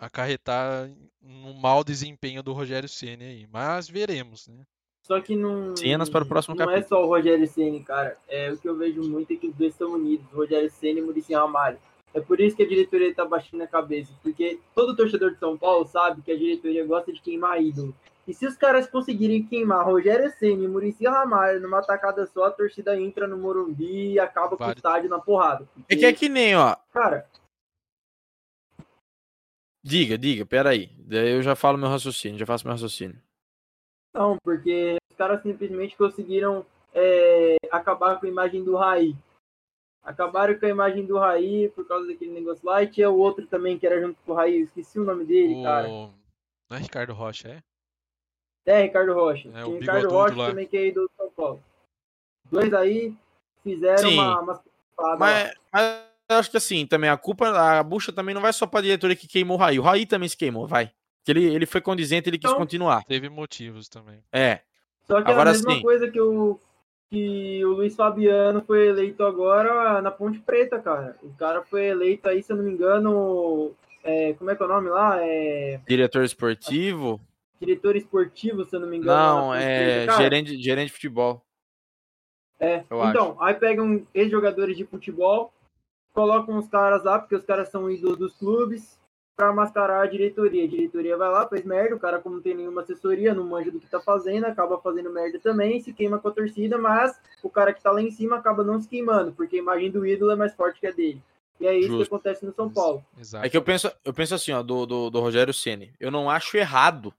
acarretar 0.00 0.90
no 1.20 1.54
mau 1.54 1.84
desempenho 1.84 2.42
do 2.42 2.52
Rogério 2.52 2.88
Ceni 2.88 3.24
aí. 3.24 3.46
Mas 3.52 3.88
veremos, 3.88 4.48
né? 4.48 4.64
Só 5.02 5.20
que 5.20 5.36
não. 5.36 5.76
Cenas 5.76 6.08
para 6.08 6.24
o 6.24 6.26
próximo 6.26 6.54
não 6.54 6.70
é 6.70 6.82
só 6.82 7.04
o 7.04 7.08
Rogério 7.08 7.46
Ceni, 7.46 7.82
cara. 7.82 8.16
É 8.28 8.50
o 8.52 8.56
que 8.56 8.68
eu 8.68 8.76
vejo 8.76 9.02
muito 9.02 9.32
é 9.32 9.36
que 9.36 9.48
os 9.48 9.54
dois 9.54 9.72
estão 9.72 9.92
unidos, 9.92 10.24
o 10.32 10.36
Rogério 10.36 10.70
Ceni 10.70 11.00
e 11.00 11.02
o 11.02 11.06
Muricy 11.06 11.34
Ramalho. 11.34 11.78
É 12.12 12.20
por 12.20 12.40
isso 12.40 12.56
que 12.56 12.62
a 12.62 12.68
diretoria 12.68 13.14
tá 13.14 13.24
baixando 13.24 13.62
a 13.62 13.68
cabeça, 13.68 14.12
porque 14.22 14.58
todo 14.74 14.96
torcedor 14.96 15.32
de 15.32 15.38
São 15.38 15.56
Paulo 15.56 15.86
sabe 15.86 16.22
que 16.22 16.32
a 16.32 16.36
diretoria 16.36 16.84
gosta 16.84 17.12
de 17.12 17.20
queimar 17.20 17.62
ídolo. 17.62 17.94
E 18.26 18.34
se 18.34 18.46
os 18.46 18.56
caras 18.56 18.86
conseguirem 18.88 19.44
queimar 19.44 19.84
Rogério 19.84 20.30
Ceni 20.38 20.64
e 20.64 20.68
Muricy 20.68 21.06
Ramalho 21.06 21.60
numa 21.60 21.82
tacada 21.82 22.26
só, 22.26 22.44
a 22.44 22.50
torcida 22.50 22.96
entra 23.00 23.26
no 23.26 23.36
Morumbi 23.36 24.12
e 24.12 24.20
acaba 24.20 24.56
com 24.56 24.64
o 24.64 24.70
estádio 24.70 25.08
na 25.08 25.18
porrada. 25.18 25.64
É 25.64 25.80
Porque, 25.80 25.96
que 25.96 26.06
é 26.06 26.12
que 26.12 26.28
nem, 26.28 26.56
ó. 26.56 26.76
Cara, 26.92 27.26
Diga, 29.82 30.18
diga, 30.18 30.44
peraí. 30.44 30.90
Daí 30.98 31.32
eu 31.32 31.42
já 31.42 31.56
falo 31.56 31.78
meu 31.78 31.88
raciocínio, 31.88 32.38
já 32.38 32.46
faço 32.46 32.66
meu 32.66 32.74
raciocínio. 32.74 33.20
Não, 34.14 34.36
porque 34.42 34.96
os 35.10 35.16
caras 35.16 35.42
simplesmente 35.42 35.96
conseguiram 35.96 36.66
é, 36.92 37.56
acabar 37.70 38.18
com 38.18 38.26
a 38.26 38.28
imagem 38.28 38.62
do 38.62 38.76
Raí. 38.76 39.16
Acabaram 40.02 40.58
com 40.58 40.66
a 40.66 40.70
imagem 40.70 41.06
do 41.06 41.18
Raí 41.18 41.68
por 41.70 41.86
causa 41.86 42.06
daquele 42.06 42.32
negócio 42.32 42.66
lá. 42.66 42.82
E 42.82 42.88
tinha 42.88 43.10
o 43.10 43.18
outro 43.18 43.46
também 43.46 43.78
que 43.78 43.86
era 43.86 44.00
junto 44.00 44.18
com 44.24 44.32
o 44.32 44.34
Raí. 44.34 44.58
Eu 44.58 44.64
esqueci 44.64 44.98
o 44.98 45.04
nome 45.04 45.24
dele, 45.24 45.62
cara. 45.62 45.88
O... 45.88 46.12
Não 46.68 46.76
é 46.76 46.80
Ricardo 46.80 47.12
Rocha, 47.12 47.48
é? 47.48 47.62
É, 48.66 48.82
Ricardo 48.82 49.14
Rocha. 49.14 49.48
É, 49.54 49.64
o 49.64 49.78
Ricardo 49.78 50.08
Rocha 50.08 50.36
lá. 50.36 50.48
também 50.48 50.66
que 50.66 50.76
é 50.76 50.80
aí 50.80 50.92
do 50.92 51.10
São 51.16 51.30
Paulo. 51.30 51.62
Dois 52.50 52.72
aí 52.74 53.16
fizeram 53.62 54.08
Sim. 54.08 54.14
uma, 54.14 54.40
lá. 54.98 55.16
Mas, 55.16 55.54
mas 55.72 56.09
eu 56.30 56.38
acho 56.38 56.50
que 56.50 56.56
assim, 56.56 56.86
também 56.86 57.10
a 57.10 57.16
culpa, 57.16 57.48
a 57.48 57.82
bucha 57.82 58.12
também 58.12 58.34
não 58.34 58.42
vai 58.42 58.52
só 58.52 58.66
pra 58.66 58.80
diretoria 58.80 59.16
que 59.16 59.26
queimou 59.28 59.56
o 59.56 59.60
Raí. 59.60 59.78
O 59.78 59.82
Raí 59.82 60.06
também 60.06 60.28
se 60.28 60.36
queimou, 60.36 60.66
vai. 60.66 60.90
Porque 61.18 61.32
ele, 61.32 61.44
ele 61.44 61.66
foi 61.66 61.80
condizente, 61.80 62.28
ele 62.28 62.38
quis 62.38 62.48
Então- 62.50 62.58
continuar. 62.60 63.04
Teve 63.04 63.28
motivos 63.28 63.88
também. 63.88 64.22
É. 64.32 64.60
Só 65.06 65.20
que 65.22 65.30
Agora 65.30 65.50
é 65.50 65.52
a 65.52 65.56
mesma 65.56 65.72
sim. 65.74 65.82
coisa 65.82 66.10
que 66.10 66.20
o, 66.20 66.58
que 67.10 67.64
o 67.64 67.70
Luiz 67.72 67.94
Fabiano 67.96 68.62
foi 68.66 68.86
eleito 68.88 69.24
agora 69.24 70.00
na 70.00 70.10
Ponte 70.10 70.38
Preta, 70.38 70.78
cara. 70.78 71.16
O 71.22 71.30
cara 71.34 71.62
foi 71.62 71.86
eleito 71.86 72.28
aí, 72.28 72.42
se 72.42 72.52
eu 72.52 72.56
não 72.56 72.64
me 72.64 72.70
engano, 72.72 73.72
é, 74.04 74.32
como 74.34 74.50
é 74.50 74.56
que 74.56 74.62
é 74.62 74.66
o 74.66 74.68
nome 74.68 74.88
lá? 74.88 75.18
É 75.20 75.80
Diretor 75.86 76.24
esportivo. 76.24 77.20
diretor 77.60 77.96
esportivo, 77.96 78.64
se 78.64 78.74
eu 78.76 78.80
não 78.80 78.88
me 78.88 78.96
engano. 78.98 79.12
Não, 79.42 79.54
é 79.54 80.04
Preta. 80.06 80.16
Gerente, 80.22 80.62
gerente 80.62 80.86
de 80.86 80.92
futebol. 80.94 81.44
É, 82.58 82.84
eu 82.90 83.04
então, 83.08 83.36
aí 83.42 83.54
pegam 83.54 84.06
ex-jogadores 84.14 84.76
de 84.76 84.84
futebol, 84.84 85.52
colocam 86.12 86.58
os 86.58 86.68
caras 86.68 87.04
lá, 87.04 87.18
porque 87.18 87.34
os 87.34 87.44
caras 87.44 87.68
são 87.68 87.90
ídolos 87.90 88.18
dos 88.18 88.36
clubes, 88.36 89.00
pra 89.40 89.54
mascarar 89.54 90.02
a 90.02 90.06
diretoria. 90.06 90.64
A 90.64 90.68
diretoria 90.68 91.16
vai 91.16 91.30
lá, 91.30 91.48
faz 91.48 91.64
merda, 91.64 91.96
o 91.96 91.98
cara, 91.98 92.18
como 92.18 92.36
não 92.36 92.42
tem 92.42 92.54
nenhuma 92.54 92.82
assessoria, 92.82 93.32
não 93.32 93.46
manja 93.46 93.70
do 93.70 93.80
que 93.80 93.86
tá 93.86 93.98
fazendo, 93.98 94.44
acaba 94.44 94.78
fazendo 94.78 95.10
merda 95.10 95.38
também, 95.38 95.80
se 95.80 95.94
queima 95.94 96.18
com 96.18 96.28
a 96.28 96.30
torcida, 96.30 96.76
mas 96.76 97.18
o 97.42 97.48
cara 97.48 97.72
que 97.72 97.82
tá 97.82 97.90
lá 97.90 98.02
em 98.02 98.10
cima 98.10 98.36
acaba 98.36 98.62
não 98.62 98.78
se 98.78 98.86
queimando, 98.86 99.32
porque 99.32 99.56
a 99.56 99.60
imagem 99.60 99.90
do 99.90 100.04
ídolo 100.04 100.32
é 100.32 100.36
mais 100.36 100.54
forte 100.54 100.78
que 100.78 100.86
a 100.86 100.90
dele. 100.90 101.22
E 101.58 101.66
é 101.66 101.74
isso 101.74 101.88
Justo. 101.88 102.02
que 102.02 102.14
acontece 102.14 102.44
no 102.44 102.52
São 102.54 102.70
Paulo. 102.70 103.02
Exato. 103.18 103.44
É 103.44 103.48
que 103.48 103.56
eu 103.56 103.62
penso, 103.62 103.90
eu 104.04 104.12
penso 104.12 104.34
assim, 104.34 104.52
ó, 104.52 104.62
do, 104.62 104.84
do, 104.84 105.10
do 105.10 105.20
Rogério 105.20 105.54
Ceni. 105.54 105.92
Eu 105.98 106.10
não 106.10 106.28
acho 106.28 106.56
errado 106.56 107.14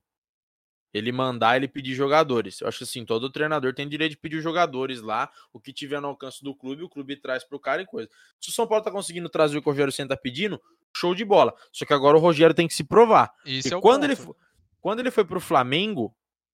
ele 0.94 1.12
mandar 1.12 1.56
ele 1.56 1.68
pedir 1.68 1.94
jogadores. 1.94 2.62
Eu 2.62 2.68
acho 2.68 2.84
assim, 2.84 3.06
todo 3.06 3.32
treinador 3.32 3.74
tem 3.74 3.88
direito 3.88 4.12
de 4.12 4.18
pedir 4.18 4.42
jogadores 4.42 5.02
lá, 5.02 5.30
o 5.54 5.60
que 5.60 5.72
tiver 5.72 6.02
no 6.02 6.08
alcance 6.10 6.44
do 6.44 6.54
clube, 6.56 6.84
o 6.84 6.90
clube 6.90 7.16
traz 7.16 7.44
pro 7.44 7.60
cara 7.60 7.82
e 7.82 7.86
coisa. 7.86 8.10
Se 8.40 8.50
o 8.50 8.52
São 8.52 8.68
Paulo 8.68 8.84
tá 8.84 8.92
conseguindo 8.92 9.30
trazer 9.30 9.58
o 9.58 9.62
que 9.62 9.68
o 9.70 9.72
Rogério 9.72 9.92
Ceni 9.92 10.10
tá 10.10 10.18
pedindo, 10.18 10.62
show 10.96 11.16
de 11.16 11.24
bola. 11.24 11.54
Só 11.72 11.86
que 11.86 11.94
agora 11.94 12.18
o 12.18 12.20
Rogério 12.20 12.54
tem 12.54 12.68
que 12.68 12.74
se 12.74 12.84
provar. 12.84 13.32
Isso 13.46 13.70
E 13.70 13.74
é 13.74 13.78
o 13.78 13.82
quando, 13.82 14.08
ponto. 14.08 14.22
ele, 14.24 14.36
quando 14.82 15.00
ele 15.00 15.12
foi 15.12 15.24
pro 15.24 15.40
Flamengo, 15.40 16.14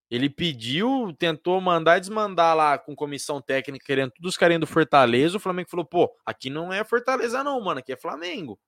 ele 0.10 0.30
pediu, 0.30 1.14
tentou 1.18 1.60
mandar 1.60 1.98
e 1.98 2.00
desmandar 2.00 2.56
lá 2.56 2.78
com 2.78 2.96
comissão 2.96 3.42
técnica, 3.42 3.86
querendo 3.86 4.12
todos 4.12 4.30
os 4.30 4.38
carinhos 4.38 4.62
do 4.62 4.68
Fortaleza. 4.68 5.36
O 5.38 5.40
Flamengo 5.40 5.70
falou: 5.70 5.86
pô, 5.86 6.16
aqui 6.26 6.50
não 6.50 6.72
é 6.72 6.84
Fortaleza, 6.84 7.44
não, 7.44 7.60
mano, 7.60 7.80
aqui 7.80 7.92
é 7.92 7.98
Flamengo. 7.98 8.60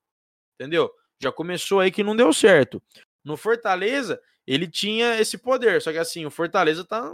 Entendeu? 0.55 0.91
Já 1.22 1.32
começou 1.32 1.80
aí 1.80 1.91
que 1.91 2.03
não 2.03 2.15
deu 2.15 2.34
certo. 2.34 2.82
No 3.24 3.38
Fortaleza, 3.38 4.22
ele 4.47 4.67
tinha 4.67 5.20
esse 5.20 5.38
poder, 5.38 5.82
só 5.82 5.91
que 5.91 5.97
assim, 5.97 6.26
o 6.26 6.32
Fortaleza 6.32 6.84
tá 6.84 7.13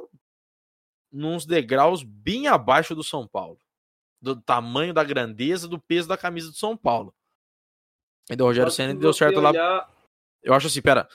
nos 1.11 1.45
degraus 1.45 2.03
bem 2.03 2.47
abaixo 2.47 2.93
do 2.95 3.03
São 3.03 3.27
Paulo. 3.27 3.59
Do 4.21 4.39
tamanho, 4.41 4.93
da 4.93 5.03
grandeza, 5.03 5.67
do 5.67 5.79
peso 5.79 6.07
da 6.07 6.17
camisa 6.17 6.49
do 6.49 6.57
São 6.57 6.75
Paulo. 6.75 7.13
E 8.29 8.35
do 8.35 8.45
Rogério 8.45 8.71
Senna 8.71 8.93
se 8.93 8.99
deu 8.99 9.13
certo 9.13 9.39
lá 9.39 9.49
olhar- 9.49 9.95
eu 10.41 10.53
acho 10.53 10.67
assim, 10.67 10.81
pera, 10.81 11.09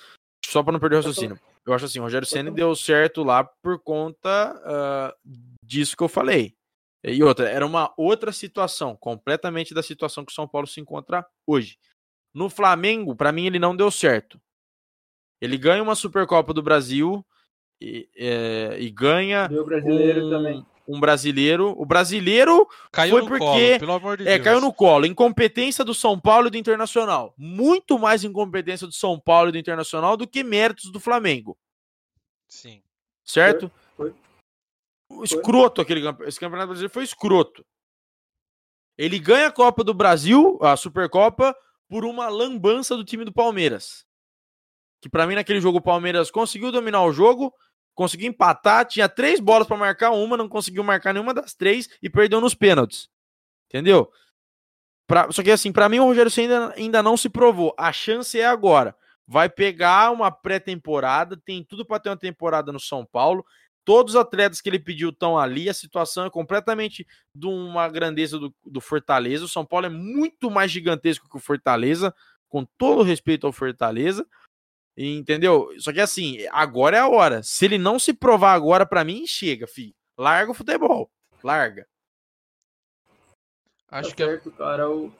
só 0.45 0.63
para 0.63 0.73
não 0.73 0.81
perder 0.81 0.97
o 0.97 0.99
raciocínio. 0.99 1.41
Eu 1.65 1.73
acho 1.73 1.85
assim, 1.85 2.01
o 2.01 2.03
Rogério 2.03 2.27
Ceni 2.27 2.51
deu 2.51 2.75
certo 2.75 3.23
lá 3.23 3.45
por 3.45 3.79
conta 3.79 4.61
ah, 4.65 5.17
disso 5.63 5.97
que 5.97 6.03
eu 6.03 6.09
falei. 6.09 6.57
E 7.05 7.23
outra, 7.23 7.49
era 7.49 7.65
uma 7.65 7.95
outra 7.97 8.33
situação, 8.33 8.97
completamente 8.97 9.73
da 9.73 9.83
situação 9.83 10.25
que 10.25 10.33
o 10.33 10.35
São 10.35 10.49
Paulo 10.49 10.67
se 10.67 10.81
encontra 10.81 11.27
hoje. 11.47 11.79
No 12.35 12.51
Flamengo, 12.51 13.15
para 13.15 13.33
mim, 13.33 13.47
ele 13.47 13.59
não 13.59 13.75
deu 13.75 13.91
certo. 13.91 14.41
Ele 15.41 15.57
ganha 15.57 15.83
uma 15.83 15.95
Supercopa 15.95 16.53
do 16.53 16.63
Brasil 16.63 17.25
e, 17.81 18.09
é, 18.17 18.77
e 18.79 18.91
ganha 18.91 19.49
Deu 19.49 19.65
brasileiro 19.65 20.27
um, 20.27 20.31
também. 20.31 20.67
um 20.87 21.01
brasileiro. 21.01 21.75
O 21.79 21.87
brasileiro 21.87 22.69
Caiu 22.93 23.13
foi 23.13 23.23
no 23.23 23.29
porque- 23.29 23.39
colo, 23.45 23.79
pelo 23.81 23.93
amor 23.93 24.17
de 24.19 24.29
é, 24.29 24.35
Deus. 24.35 24.45
caiu 24.45 24.61
no 24.61 24.73
colo. 24.73 25.07
Incompetência 25.07 25.85
do 25.85 25.95
São 25.95 26.21
Paulo 26.21 26.49
e 26.49 26.51
do 26.51 26.59
Internacional. 26.59 27.35
Muito 27.39 27.99
mais 27.99 28.23
incompetência 28.23 28.87
do 28.87 28.93
São 28.93 29.19
Paulo 29.19 29.49
e 29.49 29.53
do 29.53 29.59
Internacional 29.59 30.17
do 30.17 30.27
que 30.29 30.45
méritos 30.45 30.93
do 30.93 31.01
Flamengo. 31.01 31.57
Sim. 32.49 32.83
Certo? 33.25 33.71
Foi, 33.97 34.13
O 35.09 35.25
escroto 35.25 35.81
aquele 35.81 36.03
campe- 36.03 36.25
esse 36.25 36.39
campeonato 36.39 36.69
brasileiro 36.69 36.93
foi 36.93 37.05
escroto. 37.05 37.65
Ele 38.99 39.19
ganha 39.19 39.47
a 39.47 39.53
Copa 39.53 39.83
do 39.83 39.95
Brasil, 39.95 40.59
a 40.61 40.77
Supercopa, 40.77 41.57
por 41.89 42.05
uma 42.05 42.29
lambança 42.29 42.95
do 42.97 43.05
time 43.05 43.25
do 43.25 43.33
Palmeiras. 43.33 44.05
Que 45.01 45.09
pra 45.09 45.27
mim 45.27 45.35
naquele 45.35 45.61
jogo 45.61 45.79
o 45.79 45.83
Palmeiras 45.83 46.31
conseguiu 46.31 46.71
dominar 46.71 47.03
o 47.05 47.13
jogo, 47.13 47.53
conseguiu 47.95 48.29
empatar, 48.29 48.85
tinha 48.87 49.09
três 49.09 49.41
bolas 49.41 49.67
pra 49.67 49.77
marcar 49.77 50.11
uma, 50.11 50.37
não 50.37 50.49
conseguiu 50.49 50.85
marcar 50.85 51.13
nenhuma 51.13 51.35
das 51.35 51.55
três 51.55 51.89
e 52.03 52.11
perdeu 52.11 52.41
nos 52.41 52.55
pênaltis. 52.55 53.09
Entendeu? 53.69 54.11
Pra- 55.07 55.31
só 55.33 55.43
que 55.43 55.51
assim, 55.51 55.73
pra 55.73 55.89
mim 55.89 55.99
o 55.99 56.05
Rogério 56.05 56.31
Ceni 56.31 56.53
ainda, 56.53 56.75
ainda 56.77 57.03
não 57.03 57.17
se 57.17 57.29
provou. 57.29 57.75
A 57.79 57.93
chance 57.93 58.39
é 58.39 58.47
agora. 58.47 58.95
Vai 59.27 59.49
pegar 59.49 60.11
uma 60.11 60.31
pré-temporada, 60.31 61.37
tem 61.37 61.65
tudo 61.65 61.85
pra 61.85 61.99
ter 62.01 62.09
uma 62.09 62.17
temporada 62.17 62.73
no 62.73 62.81
São 62.81 63.05
Paulo. 63.05 63.45
Todos 63.85 64.15
os 64.15 64.21
atletas 64.21 64.61
que 64.61 64.69
ele 64.69 64.79
pediu 64.79 65.11
estão 65.11 65.39
ali. 65.39 65.69
A 65.69 65.75
situação 65.75 66.27
é 66.27 66.31
completamente 66.31 67.07
de 67.35 67.47
uma 67.47 67.89
grandeza 67.89 68.39
do, 68.39 68.55
do 68.65 68.81
Fortaleza. 68.81 69.45
O 69.45 69.49
São 69.49 69.65
Paulo 69.65 69.87
é 69.87 69.89
muito 69.89 70.51
mais 70.51 70.71
gigantesco 70.71 71.29
que 71.29 71.37
o 71.37 71.41
Fortaleza, 71.41 72.15
com 72.49 72.65
todo 72.77 73.01
o 73.01 73.05
respeito 73.05 73.47
ao 73.47 73.53
Fortaleza. 73.53 74.27
Entendeu? 74.97 75.69
Só 75.79 75.93
que 75.93 76.01
assim, 76.01 76.39
agora 76.51 76.97
é 76.97 77.01
a 77.01 77.09
hora. 77.09 77.43
Se 77.43 77.65
ele 77.65 77.79
não 77.79 77.99
se 77.99 78.13
provar 78.13 78.53
agora, 78.55 78.85
pra 78.85 79.05
mim, 79.05 79.27
chega, 79.27 79.67
filho. 79.67 79.95
Larga 80.19 80.51
o 80.51 80.55
futebol. 80.55 81.11
Larga. 81.43 81.87
Acho 83.89 84.11
tá 84.11 84.17
que, 84.17 84.23
a, 84.23 84.27
certo, 84.27 84.51
cara. 84.53 84.91
O... 84.91 85.13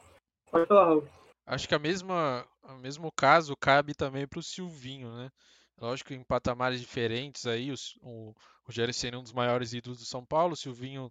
Pode 0.51 0.67
falar, 0.67 0.85
Raul. 0.85 1.09
acho 1.47 1.69
que 1.69 1.75
a 1.75 1.79
mesma, 1.79 2.47
o 2.63 2.75
mesmo 2.75 3.11
caso 3.13 3.57
cabe 3.57 3.95
também 3.95 4.27
para 4.27 4.39
o 4.41 4.43
Silvinho, 4.43 5.13
né? 5.17 5.31
Lógico 5.79 6.09
que 6.09 6.15
em 6.15 6.23
patamares 6.23 6.81
diferentes 6.81 7.47
aí, 7.47 7.71
os- 7.71 7.97
o 8.03 8.35
Rogério 8.65 8.93
é 8.93 9.17
um 9.17 9.23
dos 9.23 9.33
maiores 9.33 9.73
ídolos 9.73 9.99
do 9.99 10.05
São 10.05 10.25
Paulo, 10.25 10.53
o 10.53 10.57
Silvinho 10.57 11.11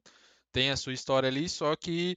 tem 0.51 0.69
a 0.69 0.77
sua 0.77 0.93
história 0.93 1.27
ali, 1.27 1.49
só 1.49 1.75
que 1.75 2.15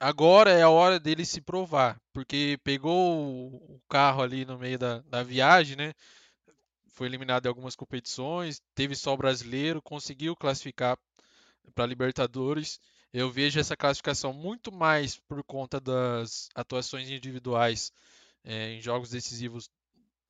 agora 0.00 0.50
é 0.50 0.62
a 0.62 0.70
hora 0.70 0.98
dele 1.00 1.24
se 1.24 1.40
provar, 1.40 2.00
porque 2.12 2.58
pegou 2.64 3.54
o 3.54 3.80
carro 3.88 4.22
ali 4.22 4.44
no 4.44 4.58
meio 4.58 4.78
da, 4.78 5.00
da 5.02 5.22
viagem, 5.22 5.76
né? 5.76 5.92
Foi 6.92 7.06
eliminado 7.06 7.46
em 7.46 7.48
algumas 7.48 7.76
competições, 7.76 8.60
teve 8.74 8.94
só 8.96 9.14
o 9.14 9.16
brasileiro, 9.16 9.80
conseguiu 9.80 10.34
classificar 10.36 10.98
para 11.74 11.86
Libertadores. 11.86 12.80
Eu 13.12 13.30
vejo 13.30 13.58
essa 13.60 13.76
classificação 13.76 14.32
muito 14.32 14.72
mais 14.72 15.16
por 15.16 15.42
conta 15.44 15.80
das 15.80 16.48
atuações 16.54 17.08
individuais 17.08 17.92
eh, 18.44 18.72
em 18.72 18.80
jogos 18.80 19.10
decisivos 19.10 19.70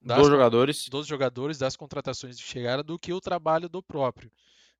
das 0.00 0.18
Dos 0.18 0.28
jogadores. 0.28 0.88
dos 0.88 1.06
jogadores, 1.06 1.58
das 1.58 1.76
contratações 1.76 2.36
de 2.36 2.44
chegada, 2.44 2.82
do 2.82 2.98
que 2.98 3.12
o 3.12 3.20
trabalho 3.20 3.68
do 3.68 3.82
próprio. 3.82 4.30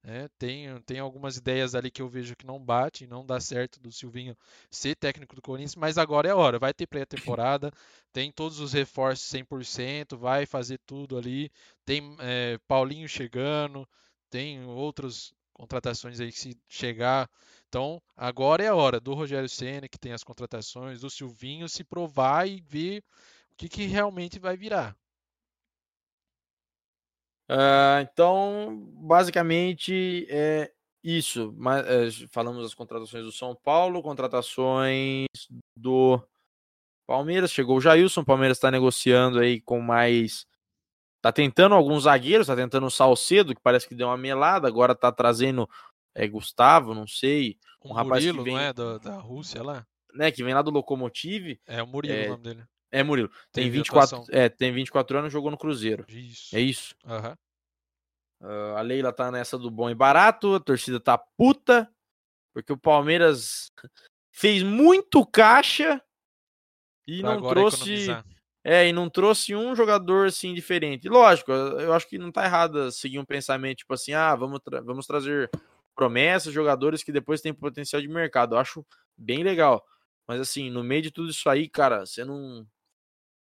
Né? 0.09 0.27
Tem, 0.39 0.81
tem 0.87 0.99
algumas 0.99 1.37
ideias 1.37 1.75
ali 1.75 1.91
que 1.91 2.01
eu 2.01 2.09
vejo 2.09 2.35
que 2.35 2.47
não 2.47 2.59
bate, 2.59 3.07
não 3.07 3.27
dá 3.27 3.39
certo 3.39 3.79
do 3.79 3.93
Silvinho 3.93 4.35
ser 4.71 4.97
técnico 4.97 5.37
do 5.37 5.43
Corinthians, 5.43 5.77
mas 5.77 5.99
agora 5.99 6.29
é 6.29 6.31
a 6.31 6.37
hora. 6.37 6.59
Vai 6.59 6.73
ter 6.73 6.87
pré-temporada, 6.87 7.71
tem 8.11 8.33
todos 8.33 8.59
os 8.59 8.73
reforços 8.73 9.31
100%, 9.31 10.17
vai 10.17 10.47
fazer 10.47 10.81
tudo 10.87 11.19
ali. 11.19 11.51
Tem 11.85 12.17
eh, 12.21 12.59
Paulinho 12.67 13.07
chegando, 13.07 13.87
tem 14.31 14.65
outras 14.65 15.35
contratações 15.53 16.21
aí 16.21 16.33
que 16.33 16.41
se 16.41 16.59
chegar. 16.67 17.29
Então, 17.69 18.01
agora 18.17 18.65
é 18.65 18.69
a 18.69 18.75
hora 18.75 18.99
do 18.99 19.13
Rogério 19.13 19.49
Ceni, 19.49 19.91
que 19.91 19.99
tem 19.99 20.13
as 20.13 20.25
contratações, 20.25 21.03
do 21.03 21.11
Silvinho, 21.11 21.69
se 21.69 21.85
provar 21.85 22.49
e 22.49 22.63
ver 22.63 23.05
o 23.53 23.57
que, 23.59 23.69
que 23.69 23.85
realmente 23.85 24.39
vai 24.39 24.57
virar. 24.57 24.97
Ah, 27.49 28.01
então, 28.03 28.87
basicamente 28.97 30.27
é 30.29 30.71
isso. 31.03 31.55
Mas, 31.57 31.87
é, 31.87 32.27
falamos 32.31 32.63
das 32.63 32.75
contratações 32.75 33.25
do 33.25 33.33
São 33.33 33.55
Paulo, 33.55 34.03
contratações 34.03 35.27
do 35.77 36.21
Palmeiras. 37.07 37.51
Chegou 37.53 37.79
o 37.79 37.81
Jailson, 37.81 38.21
o 38.21 38.25
Palmeiras 38.27 38.59
está 38.59 38.71
negociando 38.71 39.39
aí 39.39 39.61
com 39.61 39.81
mais. 39.81 40.47
Tá 41.21 41.33
tentando 41.33 41.75
alguns 41.75 42.05
zagueiros, 42.05 42.47
tá 42.47 42.55
tentando 42.55 42.87
o 42.87 42.91
Salcedo, 42.91 43.55
que 43.55 43.61
parece 43.61 43.89
que 43.89 43.95
deu 43.95 44.07
uma 44.07 44.17
melada, 44.17 44.69
agora 44.69 44.95
tá 44.95 45.11
trazendo 45.11 45.69
é, 46.15 46.29
Gustavo, 46.29 46.95
não 46.95 47.07
sei, 47.09 47.59
Um 47.85 47.91
Um 47.91 47.93
rapaz 47.93 48.25
que 48.25 48.33
Murilo, 48.33 48.45
vem- 48.45 48.55
não 48.55 48.61
é? 48.61 48.73
Da, 48.73 48.99
da 48.99 49.17
Rússia 49.19 49.63
lá? 49.63 49.85
né, 50.15 50.31
que 50.31 50.43
vem 50.45 50.55
lá 50.55 50.63
do 50.63 50.71
Locomotive. 50.71 51.61
É 51.67 51.83
o 51.83 51.87
Murilo 51.87 52.15
É, 52.15 52.27
o 52.27 52.31
nome 52.31 52.43
dele. 52.43 52.65
É 52.91 53.03
Murilo. 53.03 53.29
Tem 53.53 53.65
Teve 53.65 53.79
24, 53.79 54.17
atuação. 54.17 54.35
é, 54.35 54.49
tem 54.49 54.73
24 54.73 55.19
anos, 55.19 55.33
jogou 55.33 55.51
no 55.51 55.59
Cruzeiro. 55.59 56.05
Isso. 56.09 56.57
É 56.57 56.61
isso. 56.61 56.95
Aham. 57.05 57.37
Ah, 58.41 58.75
a 58.79 58.81
Leila 58.83 59.13
tá 59.13 59.31
nessa 59.31 59.59
do 59.59 59.71
bom 59.71 59.91
e 59.91 59.95
barato, 59.95 60.55
a 60.55 60.61
torcida 60.61 61.01
tá 61.01 61.19
puta, 61.19 61.91
porque 62.55 62.73
o 62.73 62.79
Palmeiras 62.79 63.71
fez 64.33 64.63
muito 64.63 65.27
caixa 65.27 66.01
e 67.07 67.21
Pra 67.21 67.35
não 67.35 67.43
trouxe. 67.49 67.83
economizar. 67.83 68.25
É, 68.65 68.87
e 68.87 68.93
não 68.93 69.09
trouxe 69.09 69.55
um 69.55 69.75
jogador 69.75 70.27
assim 70.27 70.53
diferente. 70.53 71.09
Lógico, 71.09 71.51
eu 71.53 71.81
eu 71.81 71.93
acho 71.95 72.07
que 72.09 72.19
não 72.19 72.31
tá 72.31 72.45
errado 72.45 72.91
seguir 72.93 73.19
um 73.19 73.25
pensamento 73.25 73.79
tipo 73.79 73.95
assim, 73.95 74.13
ah, 74.13 74.35
vamos, 74.35 74.61
tra- 74.61 74.81
vamos 74.83 75.07
trazer 75.07 75.51
promessas, 75.95 76.53
jogadores 76.53 77.03
que 77.03 77.11
depois 77.13 77.41
têm 77.41 77.55
potencial 77.55 78.03
de 78.03 78.09
mercado. 78.09 78.55
Eu 78.55 78.59
acho 78.59 78.85
bem 79.17 79.43
legal. 79.43 79.85
Mas 80.27 80.41
assim, 80.41 80.69
no 80.71 80.85
meio 80.85 81.01
de 81.03 81.11
tudo 81.11 81.31
isso 81.31 81.49
aí, 81.49 81.69
cara, 81.69 82.05
você 82.05 82.25
não 82.25 82.67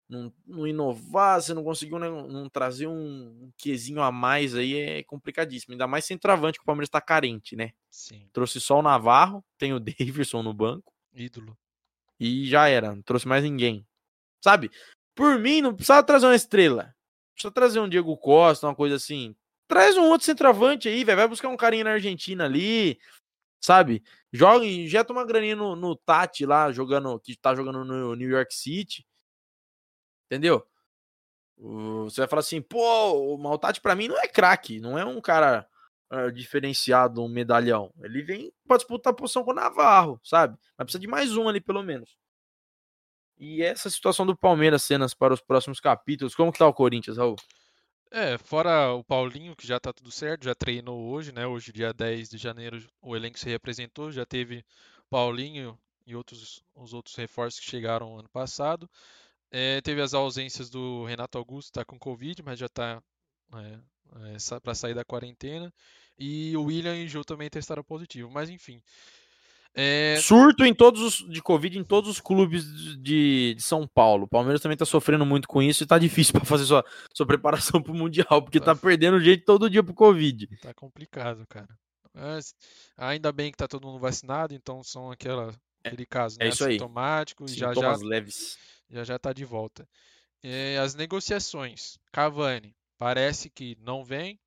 não, 0.08 0.34
não 0.45 0.68
inovar, 0.68 1.41
você 1.41 1.54
não 1.54 1.64
conseguiu 1.64 1.97
né, 1.97 2.10
não 2.10 2.49
trazer 2.49 2.88
um, 2.88 2.93
um 2.93 3.51
quesinho 3.58 4.01
a 4.01 4.12
mais 4.12 4.56
aí 4.56 4.76
é 4.76 5.04
complicadíssimo. 5.04 5.74
Ainda 5.74 5.88
mais 5.88 6.06
centroavante 6.06 6.60
que 6.60 6.64
o 6.64 6.66
Palmeiras 6.66 6.89
tá 6.89 7.01
carente, 7.01 7.56
né? 7.56 7.72
Sim. 7.89 8.28
Trouxe 8.32 8.60
só 8.60 8.80
o 8.80 8.84
Navarro, 8.84 9.43
tem 9.58 9.74
o 9.74 9.80
Davidson 9.80 10.43
no 10.43 10.54
banco 10.54 10.93
Ídolo. 11.14 11.58
e 12.20 12.45
já 12.47 12.68
era, 12.68 12.95
não 12.95 13.01
trouxe 13.01 13.28
mais 13.28 13.43
ninguém. 13.43 13.86
Sabe? 14.43 14.70
Por 15.16 15.39
mim, 15.39 15.62
não 15.62 15.74
precisava 15.74 16.06
trazer 16.06 16.26
uma 16.26 16.36
estrela. 16.36 16.93
Precisa 17.34 17.51
trazer 17.51 17.80
um 17.80 17.89
Diego 17.89 18.16
Costa, 18.18 18.68
uma 18.68 18.76
coisa 18.76 18.95
assim. 18.95 19.36
Traz 19.68 19.97
um 19.97 20.10
outro 20.10 20.26
centroavante 20.26 20.88
aí, 20.88 21.04
velho. 21.04 21.18
Vai 21.18 21.28
buscar 21.28 21.49
um 21.49 21.58
carinha 21.58 21.86
na 21.86 21.91
Argentina 21.91 22.45
ali, 22.45 22.99
sabe? 23.62 24.04
Joga, 24.32 24.66
injeta 24.66 25.14
uma 25.14 25.26
graninha 25.26 25.56
no, 25.56 25.76
no 25.76 25.95
Tati 25.95 26.45
lá, 26.45 26.72
jogando, 26.72 27.20
que 27.20 27.36
tá 27.36 27.56
jogando 27.56 27.86
no 27.86 28.16
New 28.16 28.30
York 28.30 28.54
City. 28.54 29.06
Entendeu? 30.26 30.66
Você 31.58 32.22
vai 32.22 32.28
falar 32.28 32.40
assim, 32.42 32.62
pô, 32.62 33.34
o 33.34 33.38
Maltati 33.38 33.80
pra 33.80 33.96
mim 33.96 34.08
não 34.08 34.20
é 34.20 34.28
craque, 34.28 34.80
não 34.80 34.98
é 34.98 35.06
um 35.06 35.22
cara 35.22 35.68
ah, 36.10 36.30
diferenciado, 36.30 37.24
um 37.24 37.28
medalhão. 37.28 37.92
Ele 38.02 38.22
vem 38.22 38.54
pra 38.68 38.78
disputar 38.78 39.14
a 39.14 39.16
posição 39.16 39.44
com 39.44 39.52
o 39.52 39.56
Navarro, 39.56 40.20
sabe? 40.24 40.58
Mas 40.78 40.86
precisa 40.86 41.00
de 41.00 41.08
mais 41.08 41.36
um 41.36 41.48
ali, 41.48 41.62
pelo 41.62 41.82
menos. 41.82 42.18
E 43.38 43.64
essa 43.64 43.90
situação 43.90 44.26
do 44.26 44.38
Palmeiras, 44.38 44.84
cenas 44.84 45.14
para 45.14 45.34
os 45.34 45.42
próximos 45.42 45.80
capítulos, 45.80 46.36
como 46.36 46.52
que 46.52 46.60
tá 46.60 46.68
o 46.68 46.74
Corinthians, 46.74 47.18
Raul? 47.18 47.36
É, 48.12 48.38
fora 48.38 48.94
o 48.94 49.04
Paulinho, 49.04 49.56
que 49.56 49.66
já 49.66 49.80
tá 49.80 49.92
tudo 49.92 50.12
certo, 50.12 50.46
já 50.46 50.54
treinou 50.54 51.10
hoje, 51.10 51.32
né? 51.32 51.48
Hoje, 51.48 51.74
dia 51.74 51.92
10 51.92 52.30
de 52.30 52.38
janeiro, 52.38 52.80
o 53.02 53.16
elenco 53.16 53.40
se 53.40 53.50
representou, 53.50 54.12
já 54.12 54.24
teve 54.24 54.64
Paulinho 55.10 55.76
e 56.06 56.16
outros, 56.16 56.64
os 56.76 56.94
outros 56.94 57.16
reforços 57.16 57.60
que 57.60 57.66
chegaram 57.66 58.20
ano 58.20 58.30
passado. 58.30 58.88
É, 59.56 59.80
teve 59.82 60.01
as 60.01 60.16
ausências 60.16 60.68
do 60.68 61.06
Renato 61.06 61.38
Augusto, 61.38 61.72
tá 61.72 61.86
com 61.86 61.99
Covid, 61.99 62.41
mas 62.41 62.58
já 62.58 62.68
tá 62.68 62.99
para 64.64 64.74
sair 64.74 64.95
da 64.95 65.06
quarentena. 65.06 65.72
E 66.18 66.58
o 66.58 66.64
William 66.64 66.95
e 66.95 67.06
o 67.06 67.08
Gil 67.08 67.24
também 67.24 67.51
testaram 67.51 67.84
positivo, 67.84 68.32
mas 68.32 68.49
enfim. 68.49 68.82
É, 69.76 70.18
Surto 70.20 70.66
em 70.66 70.74
todos 70.74 71.01
os, 71.01 71.30
de 71.32 71.39
Covid 71.41 71.78
em 71.78 71.84
todos 71.84 72.10
os 72.10 72.20
clubes 72.20 72.66
de, 72.99 73.56
de 73.56 73.62
São 73.62 73.88
Paulo. 73.88 74.26
O 74.26 74.28
Palmeiras 74.28 74.62
também 74.62 74.78
tá 74.78 74.86
sofrendo 74.86 75.26
muito 75.26 75.47
com 75.47 75.62
isso 75.62 75.84
e 75.84 75.88
tá 75.88 75.99
difícil 75.99 76.34
para 76.34 76.45
fazer 76.45 76.66
sua, 76.66 76.84
sua 77.14 77.26
preparação 77.28 77.82
pro 77.82 77.93
Mundial, 77.93 78.41
porque 78.41 78.60
Tá. 78.60 78.74
tá 78.74 78.76
perdendo 78.76 79.20
jeito 79.20 79.45
todo 79.45 79.70
dia 79.70 79.84
pro 79.84 79.93
Covid. 79.93 80.47
Tá 80.62 80.74
complicado, 80.74 81.45
cara. 81.47 81.70
Mas 82.12 82.56
ainda 82.97 83.32
bem 83.32 83.51
que 83.51 83.58
tá 83.58 83.68
todo 83.68 83.88
mundo 83.88 83.99
vacinado, 83.99 84.54
então 84.56 84.84
são 84.84 85.12
aquela, 85.12 85.54
aquele 85.84 86.06
caso, 86.08 86.38
é 86.39 86.45
né? 86.45 86.49
isso 86.49 86.64
aí. 86.64 86.76
Assintomático 86.76 87.45
e 87.45 87.49
já 87.49 87.68
já, 87.68 87.74
Sintomas 87.74 88.01
leves. 88.01 88.58
Já 88.94 89.04
já 89.04 89.20
tá 89.20 89.34
de 89.34 89.44
volta. 89.44 89.88
É, 90.44 90.78
as 90.78 90.96
negociações. 90.96 91.98
Cavani, 92.12 92.76
parece 92.98 93.50
que 93.50 93.78
não 93.82 94.04
vem. 94.04 94.39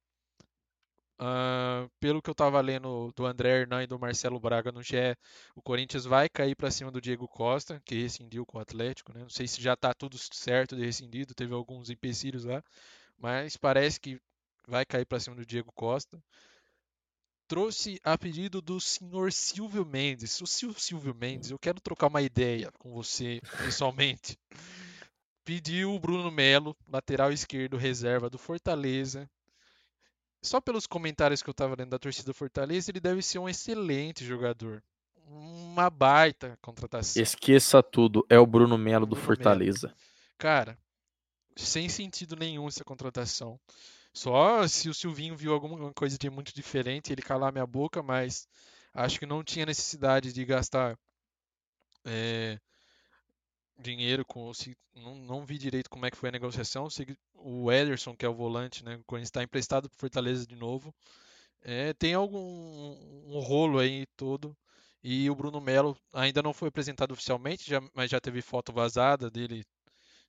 Ah, 1.18 1.88
pelo 1.98 2.20
que 2.20 2.28
eu 2.28 2.34
tava 2.34 2.60
lendo 2.60 3.10
do 3.16 3.24
André 3.24 3.60
Hernan 3.60 3.82
e 3.82 3.86
do 3.86 3.98
Marcelo 3.98 4.38
Braga 4.38 4.70
no 4.70 4.82
GE, 4.82 5.16
o 5.54 5.62
Corinthians 5.62 6.04
vai 6.04 6.28
cair 6.28 6.54
para 6.54 6.70
cima 6.70 6.90
do 6.90 7.00
Diego 7.00 7.26
Costa, 7.26 7.80
que 7.86 8.02
rescindiu 8.02 8.44
com 8.44 8.58
o 8.58 8.60
Atlético, 8.60 9.12
né? 9.14 9.20
Não 9.22 9.30
sei 9.30 9.48
se 9.48 9.62
já 9.62 9.74
tá 9.74 9.94
tudo 9.94 10.18
certo 10.18 10.76
de 10.76 10.84
rescindido, 10.84 11.34
teve 11.34 11.54
alguns 11.54 11.88
empecilhos 11.88 12.44
lá, 12.44 12.62
mas 13.18 13.56
parece 13.56 13.98
que 13.98 14.20
vai 14.68 14.84
cair 14.84 15.06
para 15.06 15.20
cima 15.20 15.36
do 15.36 15.46
Diego 15.46 15.72
Costa. 15.72 16.22
Trouxe 17.48 18.00
a 18.02 18.18
pedido 18.18 18.60
do 18.60 18.80
senhor 18.80 19.32
Silvio 19.32 19.84
Mendes. 19.86 20.40
O 20.40 20.46
Sil- 20.50 20.74
Silvio 20.76 21.14
Mendes, 21.14 21.50
eu 21.50 21.58
quero 21.58 21.80
trocar 21.80 22.08
uma 22.08 22.20
ideia 22.22 22.72
com 22.78 22.92
você 22.92 23.40
pessoalmente. 23.58 24.36
Pediu 25.44 25.94
o 25.94 26.00
Bruno 26.00 26.28
Melo, 26.30 26.76
lateral 26.88 27.30
esquerdo, 27.32 27.76
reserva 27.76 28.28
do 28.28 28.36
Fortaleza. 28.36 29.30
Só 30.42 30.60
pelos 30.60 30.88
comentários 30.88 31.40
que 31.40 31.48
eu 31.48 31.54
tava 31.54 31.76
lendo 31.78 31.90
da 31.90 31.98
torcida 32.00 32.26
do 32.26 32.34
Fortaleza, 32.34 32.90
ele 32.90 32.98
deve 32.98 33.22
ser 33.22 33.38
um 33.38 33.48
excelente 33.48 34.24
jogador. 34.24 34.82
Uma 35.28 35.88
baita 35.88 36.58
contratação. 36.60 37.22
Esqueça 37.22 37.80
tudo, 37.80 38.26
é 38.28 38.38
o 38.38 38.46
Bruno 38.46 38.76
Melo 38.76 39.06
do 39.06 39.10
Bruno. 39.14 39.24
Fortaleza. 39.24 39.94
Cara, 40.36 40.76
sem 41.56 41.88
sentido 41.88 42.34
nenhum 42.36 42.66
essa 42.66 42.84
contratação. 42.84 43.58
Só 44.16 44.66
se 44.66 44.88
o 44.88 44.94
Silvinho 44.94 45.36
viu 45.36 45.52
alguma 45.52 45.92
coisa 45.94 46.18
de 46.18 46.28
muito 46.30 46.52
diferente, 46.54 47.12
ele 47.12 47.22
calar 47.22 47.52
minha 47.52 47.66
boca, 47.66 48.02
mas 48.02 48.48
acho 48.94 49.18
que 49.20 49.26
não 49.26 49.44
tinha 49.44 49.64
necessidade 49.66 50.32
de 50.32 50.44
gastar 50.44 50.98
é, 52.04 52.58
dinheiro 53.78 54.24
com. 54.24 54.52
se- 54.54 54.76
não, 54.94 55.14
não 55.16 55.44
vi 55.46 55.58
direito 55.58 55.90
como 55.90 56.06
é 56.06 56.10
que 56.10 56.16
foi 56.16 56.28
a 56.28 56.32
negociação. 56.32 56.88
se- 56.90 57.16
O 57.34 57.70
Ederson, 57.70 58.16
que 58.16 58.24
é 58.24 58.28
o 58.28 58.34
volante, 58.34 58.84
né? 58.84 59.00
Quando 59.06 59.22
está 59.22 59.42
emprestado 59.42 59.88
para 59.88 59.98
Fortaleza 59.98 60.46
de 60.46 60.56
novo. 60.56 60.94
É, 61.62 61.92
tem 61.94 62.14
algum 62.14 62.38
um 63.26 63.40
rolo 63.40 63.78
aí 63.80 64.06
todo. 64.16 64.56
E 65.04 65.30
o 65.30 65.36
Bruno 65.36 65.60
Melo 65.60 65.96
ainda 66.12 66.42
não 66.42 66.54
foi 66.54 66.68
apresentado 66.68 67.12
oficialmente, 67.12 67.68
já- 67.70 67.82
mas 67.94 68.10
já 68.10 68.20
teve 68.20 68.42
foto 68.42 68.72
vazada 68.72 69.30
dele 69.30 69.64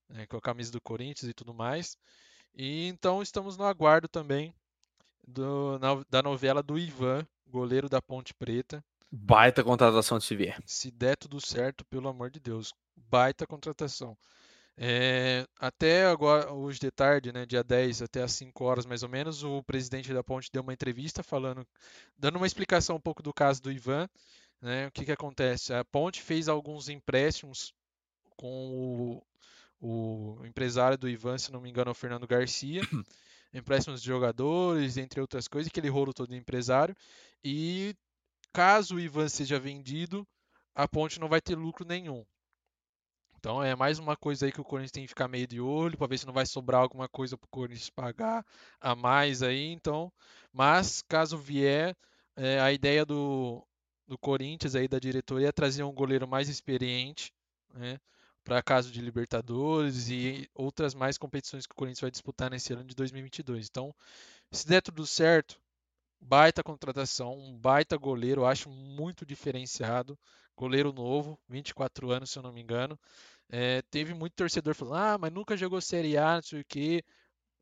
né, 0.09 0.25
com 0.27 0.37
a 0.37 0.41
camisa 0.41 0.71
do 0.71 0.81
Corinthians 0.81 1.29
e 1.29 1.33
tudo 1.33 1.53
mais. 1.53 1.97
E 2.57 2.87
então 2.87 3.21
estamos 3.21 3.55
no 3.55 3.63
aguardo 3.65 4.07
também 4.07 4.53
do- 5.27 5.77
na- 5.79 6.03
da 6.09 6.23
novela 6.23 6.63
do 6.63 6.77
Ivan, 6.77 7.25
goleiro 7.47 7.87
da 7.87 8.01
Ponte 8.01 8.33
Preta. 8.33 8.83
Baita 9.11 9.63
contratação 9.63 10.17
de 10.17 10.25
se 10.25 10.35
ver. 10.35 10.57
Se 10.65 10.91
der 10.91 11.15
tudo 11.15 11.39
certo, 11.39 11.85
pelo 11.85 12.09
amor 12.09 12.29
de 12.31 12.39
Deus. 12.39 12.73
Baita 12.95 13.45
contratação. 13.45 14.17
É, 14.75 15.47
até 15.59 16.05
agora, 16.05 16.51
hoje 16.51 16.79
de 16.79 16.91
tarde, 16.91 17.31
né, 17.31 17.45
dia 17.45 17.63
10, 17.63 18.01
até 18.01 18.21
às 18.21 18.31
5 18.33 18.63
horas 18.65 18.85
mais 18.85 19.01
ou 19.01 19.09
menos, 19.09 19.43
o 19.43 19.63
presidente 19.63 20.13
da 20.13 20.23
Ponte 20.23 20.49
deu 20.51 20.61
uma 20.61 20.73
entrevista 20.73 21.23
falando, 21.23 21.65
dando 22.17 22.35
uma 22.37 22.45
explicação 22.45 22.95
um 22.97 23.01
pouco 23.01 23.23
do 23.23 23.33
caso 23.33 23.61
do 23.61 23.71
Ivan. 23.71 24.07
Né, 24.61 24.87
o 24.87 24.91
que, 24.91 25.05
que 25.05 25.11
acontece? 25.11 25.73
A 25.73 25.85
Ponte 25.85 26.21
fez 26.21 26.47
alguns 26.47 26.89
empréstimos 26.89 27.73
com 28.35 28.71
o, 28.71 29.23
o 29.79 30.41
empresário 30.45 30.97
do 30.97 31.09
Ivan, 31.09 31.37
se 31.37 31.51
não 31.51 31.61
me 31.61 31.69
engano, 31.69 31.89
é 31.89 31.91
o 31.91 31.95
Fernando 31.95 32.27
Garcia. 32.27 32.81
empréstimos 33.53 34.01
de 34.01 34.07
jogadores, 34.07 34.97
entre 34.97 35.21
outras 35.21 35.47
coisas, 35.47 35.69
aquele 35.69 35.89
rolo 35.89 36.13
todo 36.13 36.29
de 36.29 36.35
empresário. 36.35 36.95
E 37.43 37.95
caso 38.53 38.95
o 38.95 38.99
Ivan 38.99 39.29
seja 39.29 39.59
vendido, 39.59 40.27
a 40.75 40.87
Ponte 40.87 41.19
não 41.19 41.29
vai 41.29 41.41
ter 41.41 41.55
lucro 41.55 41.85
nenhum. 41.85 42.25
Então 43.39 43.63
é 43.63 43.75
mais 43.75 43.99
uma 43.99 44.17
coisa 44.17 44.45
aí 44.45 44.51
que 44.51 44.61
o 44.61 44.65
Corinthians 44.65 44.91
tem 44.91 45.03
que 45.03 45.09
ficar 45.09 45.27
meio 45.27 45.47
de 45.47 45.61
olho 45.61 45.97
para 45.97 46.07
ver 46.07 46.17
se 46.17 46.25
não 46.25 46.33
vai 46.33 46.45
sobrar 46.45 46.81
alguma 46.81 47.07
coisa 47.07 47.37
para 47.37 47.45
o 47.45 47.49
Corinthians 47.49 47.89
pagar 47.89 48.45
a 48.81 48.95
mais 48.95 49.43
aí. 49.43 49.71
Então, 49.71 50.11
mas 50.51 51.01
caso 51.03 51.37
vier, 51.37 51.95
é, 52.35 52.59
a 52.59 52.71
ideia 52.71 53.05
do, 53.05 53.65
do 54.07 54.17
Corinthians 54.17 54.75
aí 54.75 54.87
da 54.87 54.99
diretoria 54.99 55.49
é 55.49 55.51
trazer 55.51 55.83
um 55.83 55.93
goleiro 55.93 56.27
mais 56.27 56.49
experiente, 56.49 57.31
né, 57.73 57.99
para 58.47 58.63
caso 58.63 58.89
de 58.93 59.01
Libertadores 59.01 60.07
e 60.09 60.49
outras 60.55 60.95
mais 60.95 61.17
competições 61.17 61.67
que 61.67 61.73
o 61.73 61.75
Corinthians 61.75 61.99
vai 61.99 62.09
disputar 62.09 62.49
nesse 62.49 62.71
ano 62.71 62.85
de 62.85 62.95
2022. 62.95 63.67
Então, 63.69 63.93
se 64.49 64.65
der 64.65 64.81
tudo 64.81 65.05
certo, 65.05 65.59
baita 66.21 66.63
contratação, 66.63 67.37
um 67.37 67.59
baita 67.59 67.97
goleiro, 67.97 68.45
acho 68.45 68.69
muito 68.69 69.25
diferenciado, 69.25 70.17
goleiro 70.55 70.93
novo, 70.93 71.37
24 71.49 72.09
anos 72.09 72.31
se 72.31 72.39
eu 72.39 72.43
não 72.43 72.53
me 72.53 72.61
engano. 72.61 72.97
É, 73.49 73.81
teve 73.91 74.13
muito 74.13 74.33
torcedor 74.33 74.73
falando, 74.75 74.95
ah, 74.95 75.17
mas 75.17 75.33
nunca 75.33 75.57
jogou 75.57 75.81
Série 75.81 76.17
A, 76.17 76.35
não 76.35 76.41
sei 76.41 76.61
o 76.61 76.65
quê. 76.65 77.03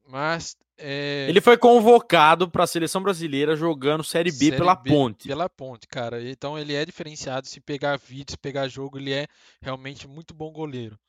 Mas. 0.08 0.56
É... 0.78 1.26
Ele 1.30 1.40
foi 1.40 1.58
convocado 1.58 2.50
para 2.50 2.66
a 2.66 2.68
seleção 2.68 3.02
brasileira 3.02 3.56
jogando 3.56 4.04
Série 4.04 4.32
B 4.32 4.38
Série 4.38 4.58
pela 4.58 4.76
B, 4.76 4.90
Ponte. 4.90 5.28
Pela 5.28 5.50
Ponte, 5.50 5.88
cara. 5.88 6.22
Então 6.30 6.58
ele 6.60 6.74
é 6.74 6.86
diferenciado. 6.86 7.48
Se 7.48 7.60
pegar 7.62 7.98
vídeo, 7.98 8.32
se 8.32 8.38
pegar 8.38 8.68
jogo, 8.68 8.98
ele 8.98 9.14
é 9.14 9.28
realmente 9.62 10.08
muito 10.08 10.34
bom 10.34 10.52
goleiro. 10.52 11.00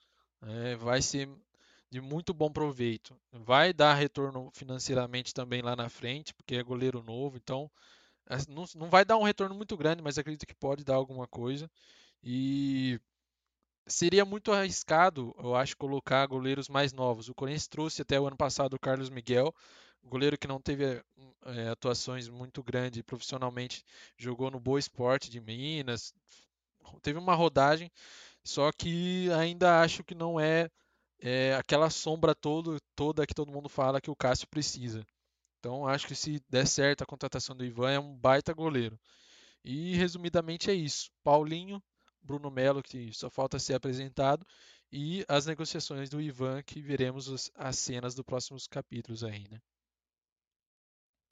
É, 0.43 0.77
vai 0.77 1.03
ser 1.03 1.29
de 1.91 2.01
muito 2.01 2.33
bom 2.33 2.51
proveito. 2.51 3.17
Vai 3.33 3.73
dar 3.73 3.95
retorno 3.95 4.51
financeiramente 4.53 5.35
também 5.35 5.63
lá 5.63 5.75
na 5.75 5.89
frente, 5.89 6.33
porque 6.35 6.57
é 6.57 6.63
goleiro 6.63 7.03
novo. 7.03 7.37
Então 7.37 7.71
não, 8.49 8.65
não 8.75 8.91
vai 8.91 9.05
dar 9.05 9.17
um 9.17 9.23
retorno 9.23 9.55
muito 9.55 9.77
grande, 9.77 10.03
mas 10.03 10.19
acredito 10.19 10.47
que 10.47 10.55
pode 10.55 10.85
dar 10.85 10.95
alguma 10.95 11.27
coisa. 11.27 11.71
E 12.23 13.01
seria 13.87 14.25
muito 14.25 14.53
arriscado, 14.53 15.35
eu 15.39 15.55
acho, 15.55 15.77
colocar 15.77 16.27
goleiros 16.27 16.69
mais 16.69 16.93
novos. 16.93 17.29
O 17.29 17.35
Corinthians 17.35 17.69
trouxe 17.69 18.03
até 18.03 18.21
o 18.21 18.27
ano 18.27 18.37
passado 18.37 18.75
o 18.75 18.81
Carlos 18.81 19.11
Miguel, 19.11 19.55
goleiro 20.05 20.39
que 20.39 20.49
não 20.49 20.61
teve 20.61 21.03
é, 21.45 21.69
atuações 21.69 22.29
muito 22.29 22.63
grandes 22.63 23.03
profissionalmente, 23.03 23.85
jogou 24.17 24.51
no 24.51 24.61
Boa 24.61 24.79
Esporte 24.79 25.31
de 25.31 25.41
Minas, 25.41 26.13
teve 27.03 27.19
uma 27.19 27.35
rodagem, 27.35 27.91
só 28.45 28.71
que 28.73 29.31
ainda 29.33 29.81
acho 29.81 30.05
que 30.05 30.15
não 30.15 30.39
é, 30.39 30.71
é 31.21 31.55
aquela 31.55 31.91
sombra 31.91 32.35
todo, 32.35 32.79
toda 32.95 33.27
que 33.27 33.35
todo 33.35 33.53
mundo 33.53 33.69
fala 33.69 34.01
que 34.01 34.11
o 34.11 34.17
Cássio 34.17 34.49
precisa. 34.49 35.05
Então 35.59 35.87
acho 35.87 36.07
que 36.07 36.15
se 36.15 36.41
der 36.49 36.67
certo 36.67 37.03
a 37.03 37.07
contratação 37.07 37.57
do 37.57 37.65
Ivan 37.65 37.91
é 37.91 37.99
um 37.99 38.17
baita 38.17 38.53
goleiro. 38.53 38.99
E 39.65 39.97
resumidamente 39.97 40.71
é 40.71 40.75
isso. 40.75 41.11
Paulinho, 41.25 41.83
Bruno 42.27 42.51
Melo, 42.51 42.83
que 42.83 43.13
só 43.15 43.31
falta 43.31 43.59
ser 43.59 43.75
apresentado, 43.75 44.45
e 44.93 45.25
as 45.29 45.47
negociações 45.47 46.11
do 46.11 46.21
Ivan, 46.21 46.63
que 46.63 46.81
veremos 46.81 47.51
as 47.55 47.79
cenas 47.79 48.15
dos 48.15 48.25
próximos 48.25 48.67
capítulos 48.67 49.25
aí, 49.25 49.45
né? 49.51 49.61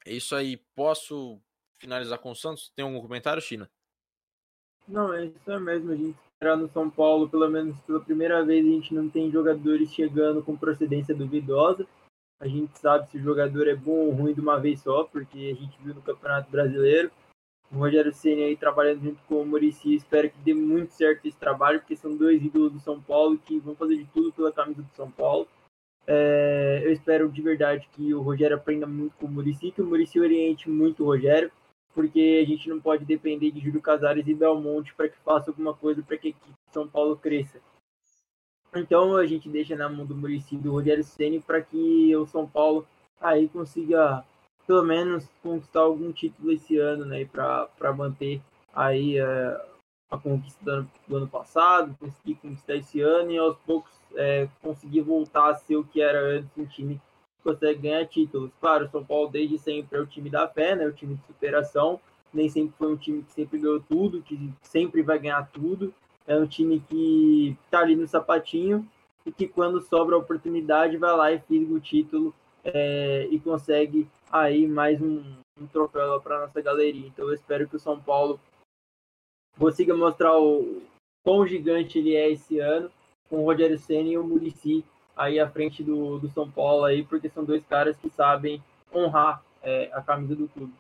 É 0.07 0.12
isso 0.12 0.35
aí. 0.35 0.57
Posso 0.75 1.41
finalizar 1.79 2.19
com 2.19 2.31
o 2.31 2.35
Santos? 2.35 2.71
Tem 2.75 2.85
algum 2.85 3.01
comentário, 3.01 3.43
China? 3.43 3.71
Não, 4.87 5.12
é 5.12 5.27
isso 5.27 5.61
mesmo. 5.61 5.93
A 5.93 5.97
gente 5.97 6.19
esperar 6.33 6.57
no 6.57 6.69
São 6.69 6.91
Paulo, 6.91 7.29
pelo 7.29 7.49
menos 7.49 7.79
pela 7.81 8.01
primeira 8.01 8.45
vez, 8.45 8.66
a 8.66 8.69
gente 8.69 8.95
não 8.95 9.09
tem 9.09 9.31
jogadores 9.31 9.93
chegando 9.93 10.43
com 10.43 10.57
procedência 10.57 11.15
duvidosa. 11.15 11.87
A 12.41 12.47
gente 12.47 12.79
sabe 12.79 13.09
se 13.09 13.16
o 13.16 13.23
jogador 13.23 13.66
é 13.66 13.75
bom 13.75 14.07
ou 14.07 14.11
ruim 14.11 14.35
de 14.35 14.41
uma 14.41 14.59
vez 14.59 14.81
só, 14.81 15.05
porque 15.05 15.57
a 15.57 15.61
gente 15.61 15.79
viu 15.83 15.95
no 15.95 16.03
Campeonato 16.03 16.51
Brasileiro 16.51 17.11
o 17.73 17.78
Rogério 17.78 18.12
Ceni 18.12 18.43
aí 18.43 18.57
trabalhando 18.57 19.03
junto 19.03 19.23
com 19.24 19.43
o 19.43 19.47
Murici. 19.47 19.95
Espero 19.95 20.31
que 20.31 20.39
dê 20.39 20.55
muito 20.55 20.93
certo 20.93 21.27
esse 21.27 21.36
trabalho, 21.36 21.81
porque 21.81 21.97
são 21.97 22.16
dois 22.16 22.43
ídolos 22.43 22.73
do 22.73 22.81
São 22.81 23.01
Paulo 23.01 23.39
que 23.39 23.59
vão 23.59 23.74
fazer 23.74 23.97
de 23.97 24.07
tudo 24.07 24.32
pela 24.32 24.53
camisa 24.53 24.82
do 24.82 24.95
São 24.95 25.11
Paulo. 25.11 25.49
É, 26.07 26.82
eu 26.85 26.93
espero 26.93 27.31
de 27.31 27.41
verdade 27.41 27.89
que 27.93 28.12
o 28.12 28.20
Rogério 28.20 28.57
aprenda 28.57 28.86
muito 28.86 29.16
com 29.16 29.27
o 29.27 29.31
Murici, 29.31 29.70
que 29.70 29.81
o 29.81 29.86
Murici 29.86 30.20
oriente 30.20 30.69
muito 30.69 31.03
o 31.03 31.07
Rogério, 31.07 31.51
porque 31.95 32.43
a 32.43 32.47
gente 32.47 32.69
não 32.69 32.81
pode 32.81 33.05
depender 33.05 33.51
de 33.51 33.61
Júlio 33.61 33.81
Casares 33.81 34.27
e 34.27 34.35
Belmonte 34.35 34.95
para 34.95 35.09
que 35.09 35.16
faça 35.19 35.51
alguma 35.51 35.73
coisa 35.74 36.03
para 36.03 36.19
que 36.19 36.28
a 36.28 36.31
equipe 36.31 36.47
de 36.47 36.74
São 36.74 36.86
Paulo 36.86 37.16
cresça. 37.16 37.59
Então 38.77 39.16
a 39.16 39.24
gente 39.24 39.49
deixa 39.49 39.77
na 39.77 39.89
mão 39.89 40.05
do 40.05 40.16
Murici 40.16 40.57
do 40.57 40.73
Rogério 40.73 41.05
Ceni 41.05 41.41
para 41.41 41.62
que 41.62 42.15
o 42.16 42.27
São 42.27 42.47
Paulo 42.47 42.86
aí 43.20 43.49
consiga 43.49 44.24
pelo 44.66 44.82
menos 44.82 45.28
conquistar 45.43 45.81
algum 45.81 46.12
título 46.12 46.53
esse 46.53 46.78
ano, 46.78 47.05
né, 47.05 47.24
para 47.24 47.93
manter 47.93 48.41
aí 48.74 49.19
é, 49.19 49.61
a 50.11 50.19
conquista 50.19 50.65
do 50.65 50.70
ano, 50.70 50.91
do 51.07 51.16
ano, 51.16 51.28
passado, 51.28 51.97
conseguir 51.99 52.36
conquistar 52.36 52.77
esse 52.77 53.01
ano 53.01 53.31
e 53.31 53.39
aos 53.39 53.57
poucos 53.59 53.93
é, 54.16 54.49
conseguir 54.62 55.01
voltar 55.03 55.51
a 55.51 55.55
ser 55.55 55.77
o 55.77 55.85
que 55.85 56.01
era 56.01 56.19
antes 56.20 56.51
um 56.57 56.66
time 56.66 56.95
que 56.95 57.51
consegue 57.51 57.82
ganhar 57.82 58.07
títulos. 58.07 58.51
Claro, 58.61 58.86
o 58.86 58.89
São 58.89 59.05
Paulo 59.05 59.28
desde 59.28 59.59
sempre 59.59 59.99
é 59.99 60.01
o 60.01 60.07
time 60.07 60.31
da 60.31 60.49
fé, 60.49 60.74
né, 60.74 60.86
o 60.86 60.93
time 60.93 61.15
de 61.15 61.27
superação, 61.27 62.01
nem 62.32 62.49
sempre 62.49 62.74
foi 62.78 62.93
um 62.93 62.97
time 62.97 63.23
que 63.23 63.32
sempre 63.32 63.59
ganhou 63.59 63.81
tudo, 63.81 64.23
que 64.23 64.51
sempre 64.62 65.03
vai 65.03 65.19
ganhar 65.19 65.49
tudo, 65.53 65.93
é 66.27 66.36
um 66.36 66.47
time 66.47 66.81
que 66.89 67.57
está 67.65 67.81
ali 67.81 67.95
no 67.95 68.09
sapatinho 68.09 68.89
e 69.27 69.32
que 69.32 69.47
quando 69.47 69.81
sobra 69.81 70.16
a 70.16 70.19
oportunidade 70.19 70.97
vai 70.97 71.16
lá 71.16 71.32
e 71.32 71.39
fisga 71.41 71.74
o 71.74 71.81
título 71.81 72.35
é, 72.65 73.27
e 73.31 73.39
consegue 73.39 74.09
aí 74.31 74.66
mais 74.66 75.01
um, 75.01 75.23
um 75.61 75.66
troféu 75.66 76.20
para 76.20 76.41
nossa 76.41 76.61
galeria. 76.61 77.07
Então 77.07 77.27
eu 77.27 77.35
espero 77.35 77.69
que 77.69 77.77
o 77.77 77.81
São 77.81 78.01
Paulo 78.01 78.41
consiga 79.59 79.95
mostrar 79.95 80.39
o 80.39 80.82
quão 81.23 81.47
gigante 81.47 81.99
ele 81.99 82.15
é 82.15 82.31
esse 82.31 82.59
ano, 82.59 82.91
com 83.28 83.36
o 83.36 83.45
Rogério 83.45 83.78
Senna 83.78 84.09
e 84.09 84.19
o 84.19 84.24
Murici 84.24 84.85
aí 85.16 85.39
à 85.39 85.49
frente 85.49 85.82
do, 85.82 86.19
do 86.19 86.28
São 86.28 86.51
Paulo 86.51 86.85
aí, 86.85 87.05
porque 87.05 87.28
são 87.28 87.45
dois 87.45 87.65
caras 87.65 87.97
que 87.97 88.11
sabem 88.11 88.62
honrar 88.93 89.43
é, 89.62 89.91
a 89.93 90.03
camisa 90.03 90.35
do 90.35 90.49
clube. 90.49 90.73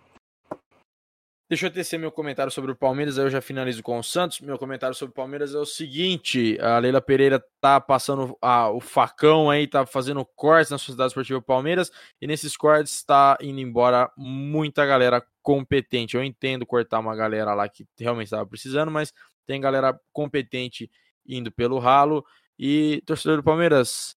Deixa 1.46 1.66
eu 1.66 1.70
tecer 1.70 1.98
meu 1.98 2.10
comentário 2.10 2.50
sobre 2.50 2.72
o 2.72 2.74
Palmeiras, 2.74 3.18
aí 3.18 3.26
eu 3.26 3.30
já 3.30 3.40
finalizo 3.42 3.82
com 3.82 3.98
o 3.98 4.02
Santos. 4.02 4.40
Meu 4.40 4.58
comentário 4.58 4.96
sobre 4.96 5.10
o 5.10 5.14
Palmeiras 5.14 5.54
é 5.54 5.58
o 5.58 5.66
seguinte: 5.66 6.58
a 6.58 6.78
Leila 6.78 7.02
Pereira 7.02 7.44
tá 7.60 7.78
passando 7.78 8.34
a, 8.40 8.70
o 8.70 8.80
facão 8.80 9.50
aí, 9.50 9.66
tá 9.66 9.84
fazendo 9.84 10.24
cortes 10.24 10.70
na 10.70 10.78
Sociedade 10.78 11.08
Esportiva 11.08 11.42
Palmeiras, 11.42 11.92
e 12.18 12.26
nesses 12.26 12.56
cortes 12.56 12.94
está 12.94 13.36
indo 13.42 13.60
embora 13.60 14.10
muita 14.16 14.86
galera 14.86 15.22
competente. 15.42 16.16
Eu 16.16 16.24
entendo 16.24 16.64
cortar 16.64 16.98
uma 17.00 17.14
galera 17.14 17.52
lá 17.52 17.68
que 17.68 17.86
realmente 17.98 18.28
estava 18.28 18.46
precisando, 18.46 18.90
mas 18.90 19.12
tem 19.46 19.60
galera 19.60 20.00
competente 20.14 20.90
indo 21.26 21.52
pelo 21.52 21.78
ralo. 21.78 22.24
E 22.58 23.02
torcedor 23.04 23.36
do 23.36 23.42
Palmeiras, 23.42 24.16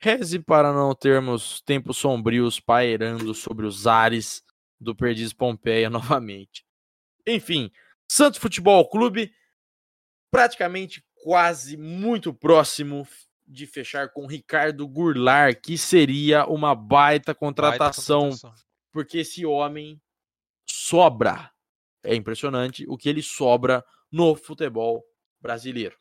reze 0.00 0.38
para 0.38 0.72
não 0.72 0.94
termos 0.94 1.60
tempos 1.66 1.98
sombrios 1.98 2.58
pairando 2.58 3.34
sobre 3.34 3.66
os 3.66 3.86
ares 3.86 4.42
do 4.82 4.94
Perdiz 4.94 5.32
Pompeia 5.32 5.88
novamente. 5.90 6.64
Enfim, 7.26 7.70
Santos 8.10 8.40
Futebol 8.40 8.88
Clube 8.88 9.32
praticamente 10.30 11.04
quase 11.22 11.76
muito 11.76 12.32
próximo 12.34 13.06
de 13.46 13.66
fechar 13.66 14.08
com 14.08 14.26
Ricardo 14.26 14.88
Goulart, 14.88 15.60
que 15.62 15.76
seria 15.76 16.46
uma 16.46 16.74
baita 16.74 17.34
contratação, 17.34 18.30
baita 18.30 18.40
contratação, 18.40 18.64
porque 18.92 19.18
esse 19.18 19.44
homem 19.44 20.00
sobra. 20.68 21.50
É 22.02 22.14
impressionante 22.14 22.84
o 22.88 22.96
que 22.96 23.08
ele 23.08 23.22
sobra 23.22 23.84
no 24.10 24.34
futebol 24.34 25.04
brasileiro. 25.40 25.96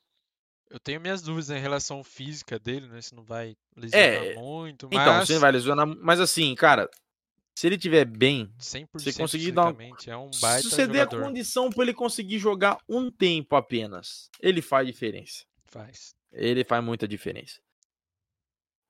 Eu 0.70 0.80
tenho 0.80 1.02
minhas 1.02 1.22
dúvidas 1.22 1.50
em 1.50 1.60
relação 1.60 2.02
física 2.04 2.58
dele, 2.58 2.88
né? 2.88 3.02
Se 3.02 3.14
não 3.14 3.24
vai 3.24 3.56
lesionar 3.76 4.24
é, 4.24 4.36
muito, 4.36 4.88
mas... 4.92 5.02
Então, 5.02 5.26
se 5.26 5.34
não 5.34 5.42
vai 5.42 5.52
lesionar, 5.52 5.86
mas 5.86 6.20
assim, 6.20 6.56
cara, 6.56 6.90
se 7.56 7.68
ele 7.68 7.78
tiver 7.78 8.06
bem, 8.06 8.52
você 8.58 9.14
conseguir 9.14 9.52
dar 9.52 9.74
um... 9.74 9.78
é 10.08 10.18
um 10.18 10.32
baita 10.42 10.64
Se 10.64 10.70
você 10.70 10.88
der 10.88 11.02
a 11.02 11.08
condição 11.08 11.70
para 11.70 11.84
ele 11.84 11.94
conseguir 11.94 12.40
jogar 12.40 12.78
um 12.88 13.12
tempo 13.12 13.56
apenas, 13.56 14.30
ele 14.40 14.62
faz 14.62 14.88
diferença. 14.88 15.46
Faz. 15.66 16.16
Ele 16.32 16.64
faz 16.64 16.84
muita 16.84 17.08
diferença. 17.08 17.60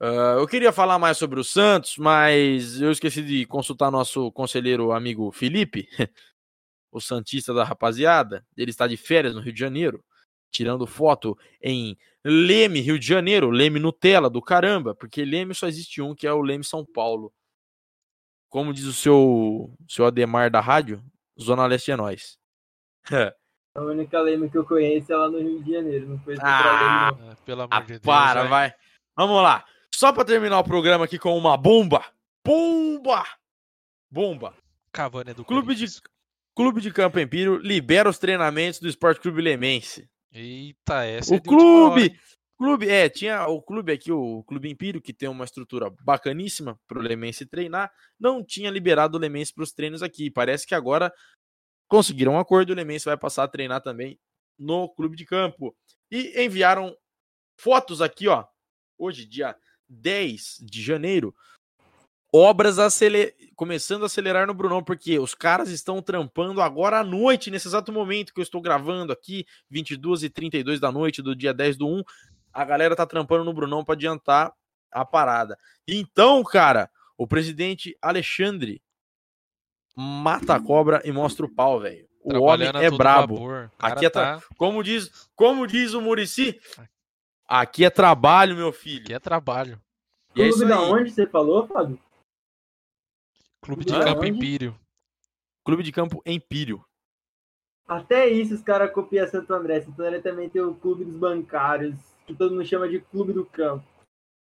Uh, 0.02 0.40
eu 0.40 0.48
queria 0.48 0.72
falar 0.72 0.98
mais 0.98 1.18
sobre 1.18 1.40
o 1.40 1.44
Santos, 1.44 1.96
mas 1.98 2.82
eu 2.82 2.92
esqueci 2.92 3.22
de 3.22 3.46
consultar 3.46 3.92
nosso 3.92 4.32
conselheiro 4.32 4.92
amigo 4.92 5.32
Felipe. 5.32 5.88
o 6.92 7.00
Santista 7.00 7.54
da 7.54 7.64
rapaziada, 7.64 8.46
ele 8.58 8.72
está 8.72 8.88
de 8.88 8.98
férias 8.98 9.34
no 9.34 9.42
Rio 9.42 9.54
de 9.54 9.60
Janeiro, 9.60 10.04
tirando 10.52 10.86
foto 10.86 11.38
em 11.62 11.98
Leme, 12.24 12.82
Rio 12.82 13.00
de 13.00 13.08
Janeiro, 13.08 13.50
Leme 13.50 13.80
Nutella 13.80 14.30
do 14.30 14.42
caramba, 14.42 14.94
porque 14.94 15.24
Leme 15.24 15.56
só 15.56 15.68
existe 15.68 16.02
um, 16.02 16.14
que 16.14 16.28
é 16.28 16.34
o 16.34 16.42
Leme 16.42 16.64
São 16.64 16.86
Paulo. 16.86 17.34
Como 18.52 18.72
diz 18.74 18.84
o 18.86 18.94
seu, 18.94 19.74
seu 19.88 20.06
Ademar 20.06 20.52
da 20.52 20.60
rádio, 20.60 21.02
Zona 21.42 21.66
Leste 21.66 21.90
é 21.92 21.96
nós. 21.96 22.38
A 23.74 23.82
única 23.82 24.20
lema 24.20 24.50
que 24.50 24.58
eu 24.58 24.66
conheço 24.66 25.14
é 25.14 25.16
lá 25.16 25.30
no 25.30 25.40
Rio 25.40 25.64
de 25.64 25.72
Janeiro. 25.72 26.10
Não 26.10 26.20
foi 26.20 26.36
Ah, 26.42 27.12
É, 27.32 27.36
pelo 27.46 27.62
amor 27.62 27.74
Ah, 27.74 27.80
de 27.80 27.88
Deus. 27.88 28.02
para, 28.02 28.42
vai. 28.42 28.50
vai. 28.50 28.74
Vamos 29.16 29.42
lá. 29.42 29.64
Só 29.96 30.12
para 30.12 30.26
terminar 30.26 30.60
o 30.60 30.64
programa 30.66 31.06
aqui 31.06 31.18
com 31.18 31.38
uma 31.38 31.56
bomba. 31.56 32.04
Bomba! 32.46 33.24
Bomba. 34.12 34.54
Cavani 34.92 35.32
é 35.32 35.34
do 35.34 35.46
Clube 35.46 35.74
de. 35.74 35.86
Clube 36.54 36.82
de 36.82 36.92
Campo 36.92 37.18
Empírio 37.18 37.56
libera 37.60 38.10
os 38.10 38.18
treinamentos 38.20 38.82
do 38.82 38.90
Esporte 38.90 39.22
Clube 39.22 39.42
Lemense. 39.42 40.10
Eita, 40.34 41.06
essa 41.06 41.36
é 41.36 41.38
O 41.38 41.42
de 41.42 41.50
última 41.50 41.90
hora, 41.92 42.02
clube, 42.62 42.88
é, 42.88 43.10
tinha 43.10 43.48
o 43.48 43.60
clube 43.60 43.92
aqui, 43.92 44.12
o 44.12 44.44
Clube 44.44 44.70
Empírio, 44.70 45.02
que 45.02 45.12
tem 45.12 45.28
uma 45.28 45.46
estrutura 45.46 45.90
bacaníssima 46.04 46.80
para 46.88 47.00
o 47.00 47.02
Lemense 47.02 47.44
treinar, 47.44 47.92
não 48.20 48.46
tinha 48.46 48.70
liberado 48.70 49.18
o 49.18 49.20
Lemense 49.20 49.52
para 49.52 49.64
os 49.64 49.72
treinos 49.72 50.04
aqui. 50.04 50.30
Parece 50.30 50.68
que 50.68 50.76
agora 50.76 51.12
conseguiram 51.88 52.34
um 52.34 52.40
acordo, 52.40 52.70
o 52.70 52.76
Lemense 52.76 53.06
vai 53.06 53.18
passar 53.18 53.46
a 53.46 53.48
treinar 53.48 53.82
também 53.82 54.20
no 54.60 54.88
clube 54.90 55.18
de 55.18 55.26
campo. 55.26 55.76
E 56.12 56.40
enviaram 56.46 56.96
fotos 57.60 58.00
aqui, 58.00 58.28
ó, 58.28 58.46
hoje, 58.96 59.26
dia 59.26 59.58
10 59.90 60.58
de 60.62 60.84
janeiro, 60.84 61.34
obras 62.32 62.78
acele- 62.78 63.34
começando 63.56 64.04
a 64.04 64.06
acelerar 64.06 64.46
no 64.46 64.54
Brunão, 64.54 64.84
porque 64.84 65.18
os 65.18 65.34
caras 65.34 65.70
estão 65.70 66.02
trampando 66.02 66.62
agora 66.62 67.00
à 67.00 67.04
noite, 67.04 67.50
nesse 67.50 67.68
exato 67.68 67.92
momento 67.92 68.34
que 68.34 68.40
eu 68.40 68.44
estou 68.44 68.62
gravando 68.62 69.12
aqui, 69.12 69.46
22 69.70 70.24
e 70.24 70.30
32 70.30 70.80
da 70.80 70.92
noite 70.92 71.22
do 71.22 71.36
dia 71.36 71.54
10 71.54 71.78
do 71.78 71.88
1, 71.88 72.04
a 72.54 72.66
galera 72.66 72.96
tá 72.96 73.06
trampando 73.06 73.44
no 73.44 73.54
Brunão 73.54 73.84
para 73.84 73.96
adiantar 73.96 74.54
a 74.92 75.06
parada. 75.06 75.58
Então, 75.88 76.44
cara, 76.44 76.90
o 77.18 77.26
presidente 77.28 77.98
Alexandre 78.02 78.82
mata 79.96 80.56
a 80.56 80.60
cobra 80.62 81.02
e 81.06 81.12
mostra 81.12 81.46
o 81.46 81.50
pau, 81.54 81.80
velho. 81.80 82.08
O 82.24 82.40
homem 82.42 82.68
é 82.68 82.92
brabo. 82.92 83.40
Aqui 83.80 84.06
é 84.06 84.10
tá- 84.10 84.42
Como 84.58 84.84
diz, 84.84 85.30
como 85.36 85.66
diz 85.66 85.94
o 85.94 86.02
Murici, 86.02 86.60
aqui 87.48 87.84
é 87.84 87.90
trabalho, 87.90 88.56
meu 88.56 88.72
filho. 88.72 89.04
Aqui 89.04 89.14
é 89.14 89.20
trabalho. 89.20 89.82
E 90.36 90.42
é 90.42 90.48
isso 90.48 90.60
Clube 90.60 90.72
da 90.74 90.80
aí. 90.80 90.92
onde 90.92 91.12
você 91.12 91.26
falou, 91.28 91.68
Fábio? 91.68 92.00
Clube 93.62 93.86
de? 93.86 93.92
Campo 93.94 94.20
Onde? 94.20 94.30
Empírio. 94.30 94.80
Clube 95.64 95.84
de 95.84 95.92
Campo 95.92 96.22
Empírio. 96.26 96.84
Até 97.88 98.28
isso 98.30 98.54
os 98.56 98.62
caras 98.62 98.92
copiam 98.92 99.28
Santo 99.28 99.54
André. 99.54 99.82
Santo 99.82 100.02
André 100.02 100.20
também 100.20 100.50
tem 100.50 100.62
o 100.62 100.74
clube 100.74 101.04
dos 101.04 101.16
bancários, 101.16 101.96
que 102.26 102.34
todo 102.34 102.52
mundo 102.54 102.66
chama 102.66 102.88
de 102.88 103.00
clube 103.00 103.34
do 103.34 103.46
campo. 103.46 103.84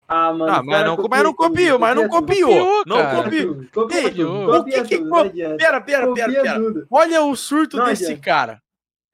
Ah, 0.09 0.33
mano. 0.33 0.53
Ah, 0.53 0.63
mas 0.63 0.85
não, 0.85 0.97
copia 0.97 1.09
mas 1.11 1.25
não 1.25 1.35
copiou, 1.35 1.79
mas 1.79 1.97
não 1.97 2.09
copiou. 2.09 2.49
Copiou, 2.51 2.83
Não 2.87 3.23
copiou. 3.23 3.55
Copia 3.73 4.15
tudo, 4.15 4.53
o 4.53 4.65
que 4.65 4.83
que. 4.85 4.99
Pera, 5.57 5.81
pera, 5.81 6.15
pera, 6.15 6.43
pera. 6.43 6.87
Olha 6.91 7.23
o 7.23 7.35
surto 7.35 7.77
Não 7.77 7.87
desse 7.87 8.05
adianta. 8.05 8.23
cara. 8.23 8.63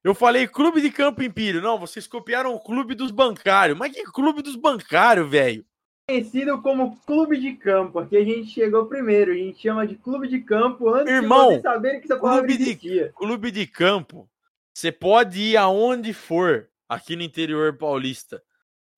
Eu 0.04 0.14
falei 0.14 0.46
clube 0.46 0.82
de 0.82 0.90
campo 0.90 1.22
empírio. 1.22 1.62
Não, 1.62 1.78
vocês 1.78 2.06
copiaram 2.06 2.54
o 2.54 2.60
clube 2.60 2.94
dos 2.94 3.10
bancários. 3.10 3.78
Mas 3.78 3.92
que 3.92 4.02
clube 4.04 4.42
dos 4.42 4.56
bancários, 4.56 5.30
velho? 5.30 5.64
Conhecido 6.08 6.60
como 6.60 6.96
clube 7.06 7.38
de 7.38 7.54
campo, 7.54 8.00
aqui 8.00 8.16
a 8.16 8.24
gente 8.24 8.50
chegou 8.50 8.86
primeiro. 8.86 9.32
A 9.32 9.36
gente 9.36 9.60
chama 9.62 9.86
de 9.86 9.94
clube 9.96 10.28
de 10.28 10.40
campo 10.40 10.88
antes 10.92 11.12
Irmão, 11.12 11.56
de 11.56 11.62
saberem 11.62 12.00
que 12.00 12.06
essa 12.12 12.20
palavra 12.20 12.46
clube 12.46 12.74
de-. 12.74 13.08
Clube 13.12 13.50
de 13.50 13.66
campo. 13.66 14.28
Você 14.74 14.90
pode 14.90 15.40
ir 15.40 15.56
aonde 15.56 16.12
for 16.12 16.68
aqui 16.88 17.14
no 17.14 17.22
interior 17.22 17.76
paulista. 17.76 18.42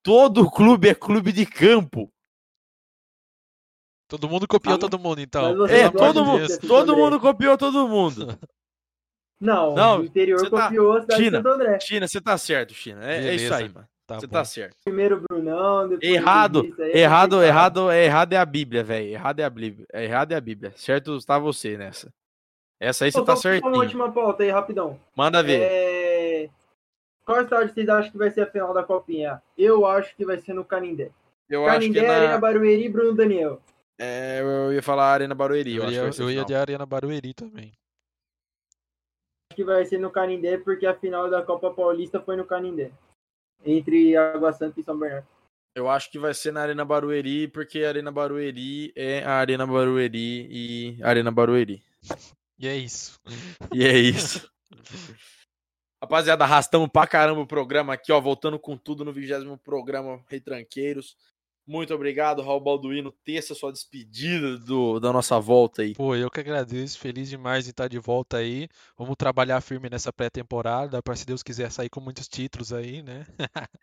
Todo 0.02 0.50
clube 0.50 0.88
é 0.88 0.94
clube 0.94 1.32
de 1.32 1.44
campo. 1.44 2.10
Todo 4.08 4.28
mundo 4.28 4.46
copiou 4.46 4.74
Ah, 4.74 4.78
todo 4.78 4.98
mundo, 4.98 5.20
então. 5.20 5.66
É, 5.66 5.90
todo 5.90 6.24
mundo, 6.24 6.46
todo 6.60 6.96
mundo 6.96 7.20
copiou 7.20 7.56
todo 7.58 7.88
mundo. 7.88 8.38
Não, 9.40 9.74
Não, 9.74 10.00
o 10.00 10.04
interior 10.04 10.48
tá- 10.48 10.68
copiou 10.68 10.92
a 10.92 11.00
cidade 11.02 11.22
China. 11.24 11.38
de 11.38 11.42
Santo 11.48 11.54
André. 11.54 11.80
China, 11.80 12.08
você 12.08 12.20
tá 12.20 12.38
certo, 12.38 12.72
China. 12.72 13.04
É, 13.04 13.28
é 13.28 13.34
isso 13.34 13.52
aí, 13.52 13.68
mano. 13.68 13.88
Tá 14.06 14.20
Você 14.20 14.26
bom. 14.26 14.32
tá 14.32 14.44
certo. 14.44 14.74
Primeiro 14.84 15.20
Brunão, 15.22 15.88
depois 15.88 16.10
Errado, 16.10 16.60
aí 16.78 16.90
é 16.92 16.98
errado, 16.98 17.30
complicado. 17.36 17.42
errado, 17.44 17.92
errado 17.92 18.32
é 18.34 18.36
a 18.36 18.44
Bíblia, 18.44 18.84
velho. 18.84 19.08
Errado 19.08 19.40
é 19.40 19.44
a 19.44 19.50
Bíblia. 19.50 19.86
Errado 19.94 20.32
é 20.32 20.34
a 20.36 20.40
Bíblia. 20.40 20.72
Certo 20.76 21.18
tá 21.24 21.38
você 21.38 21.78
nessa. 21.78 22.12
Essa 22.78 23.06
aí 23.06 23.12
você 23.12 23.18
Pô, 23.20 23.24
tá 23.24 23.34
só 23.36 23.48
Uma 23.48 23.52
certinho. 23.54 23.76
última 23.76 24.12
pauta 24.12 24.42
aí, 24.42 24.50
rapidão. 24.50 25.00
Manda 25.16 25.42
ver. 25.42 25.60
É... 25.62 26.50
Qual 27.24 27.40
estádio 27.40 27.72
vocês 27.72 27.88
acham 27.88 28.12
que 28.12 28.18
vai 28.18 28.30
ser 28.30 28.42
a 28.42 28.46
final 28.46 28.74
da 28.74 28.82
Copinha? 28.82 29.42
Eu 29.56 29.86
acho 29.86 30.14
que 30.14 30.26
vai 30.26 30.38
ser 30.38 30.52
no 30.52 30.64
Canindé. 30.66 31.10
Eu 31.48 31.64
acho 31.66 31.80
que 31.80 31.86
Canindé, 31.94 32.08
Arena 32.08 32.32
na... 32.34 32.38
Barueri 32.38 32.84
e 32.84 32.88
Bruno 32.90 33.14
Daniel. 33.14 33.62
é, 33.98 34.40
eu 34.42 34.72
ia 34.74 34.82
falar 34.82 35.12
Arena 35.14 35.34
Barueri. 35.34 35.76
Eu, 35.76 35.84
Eu 35.84 35.88
acho 36.06 36.16
que 36.16 36.22
ia, 36.22 36.26
eu 36.26 36.30
ia 36.30 36.44
de 36.44 36.54
Arena 36.54 36.84
Barueri 36.84 37.32
também. 37.32 37.72
Acho 39.50 39.56
que 39.56 39.64
vai 39.64 39.84
ser 39.86 39.98
no 39.98 40.10
Canindé, 40.10 40.58
porque 40.58 40.84
a 40.86 40.94
final 40.94 41.30
da 41.30 41.40
Copa 41.42 41.70
Paulista 41.70 42.20
foi 42.20 42.36
no 42.36 42.44
Canindé. 42.44 42.90
Entre 43.64 44.16
Água 44.16 44.52
Santa 44.52 44.80
e 44.80 44.84
São 44.84 44.98
Bernardo. 44.98 45.26
Eu 45.74 45.88
acho 45.88 46.10
que 46.10 46.18
vai 46.18 46.32
ser 46.32 46.52
na 46.52 46.60
Arena 46.60 46.84
Barueri, 46.84 47.48
porque 47.48 47.82
a 47.82 47.88
Arena 47.88 48.12
Barueri 48.12 48.92
é 48.94 49.24
a 49.24 49.32
Arena 49.32 49.66
Barueri 49.66 50.46
e 50.48 51.02
Arena 51.02 51.32
Barueri. 51.32 51.82
E 52.56 52.68
é 52.68 52.76
isso. 52.76 53.20
E 53.72 53.84
é 53.84 53.98
isso. 53.98 54.48
Rapaziada, 56.00 56.44
arrastamos 56.44 56.88
pra 56.90 57.06
caramba 57.06 57.40
o 57.40 57.46
programa 57.46 57.94
aqui, 57.94 58.12
ó. 58.12 58.20
Voltando 58.20 58.58
com 58.58 58.76
tudo 58.76 59.04
no 59.04 59.12
vigésimo 59.12 59.58
programa 59.58 60.22
Retranqueiros. 60.28 61.16
Muito 61.66 61.94
obrigado, 61.94 62.42
Raul 62.42 62.60
Balduino. 62.60 63.10
Terça 63.24 63.54
sua 63.54 63.72
despedida 63.72 64.58
do, 64.58 65.00
da 65.00 65.10
nossa 65.12 65.40
volta 65.40 65.80
aí. 65.80 65.94
Pô, 65.94 66.14
eu 66.14 66.30
que 66.30 66.40
agradeço. 66.40 66.98
Feliz 66.98 67.28
demais 67.30 67.64
de 67.64 67.70
estar 67.70 67.88
de 67.88 67.98
volta 67.98 68.36
aí. 68.36 68.68
Vamos 68.98 69.16
trabalhar 69.16 69.60
firme 69.62 69.88
nessa 69.88 70.12
pré-temporada, 70.12 71.02
para 71.02 71.16
se 71.16 71.24
Deus 71.24 71.42
quiser 71.42 71.70
sair 71.70 71.88
com 71.88 72.00
muitos 72.00 72.28
títulos 72.28 72.70
aí, 72.70 73.02
né? 73.02 73.24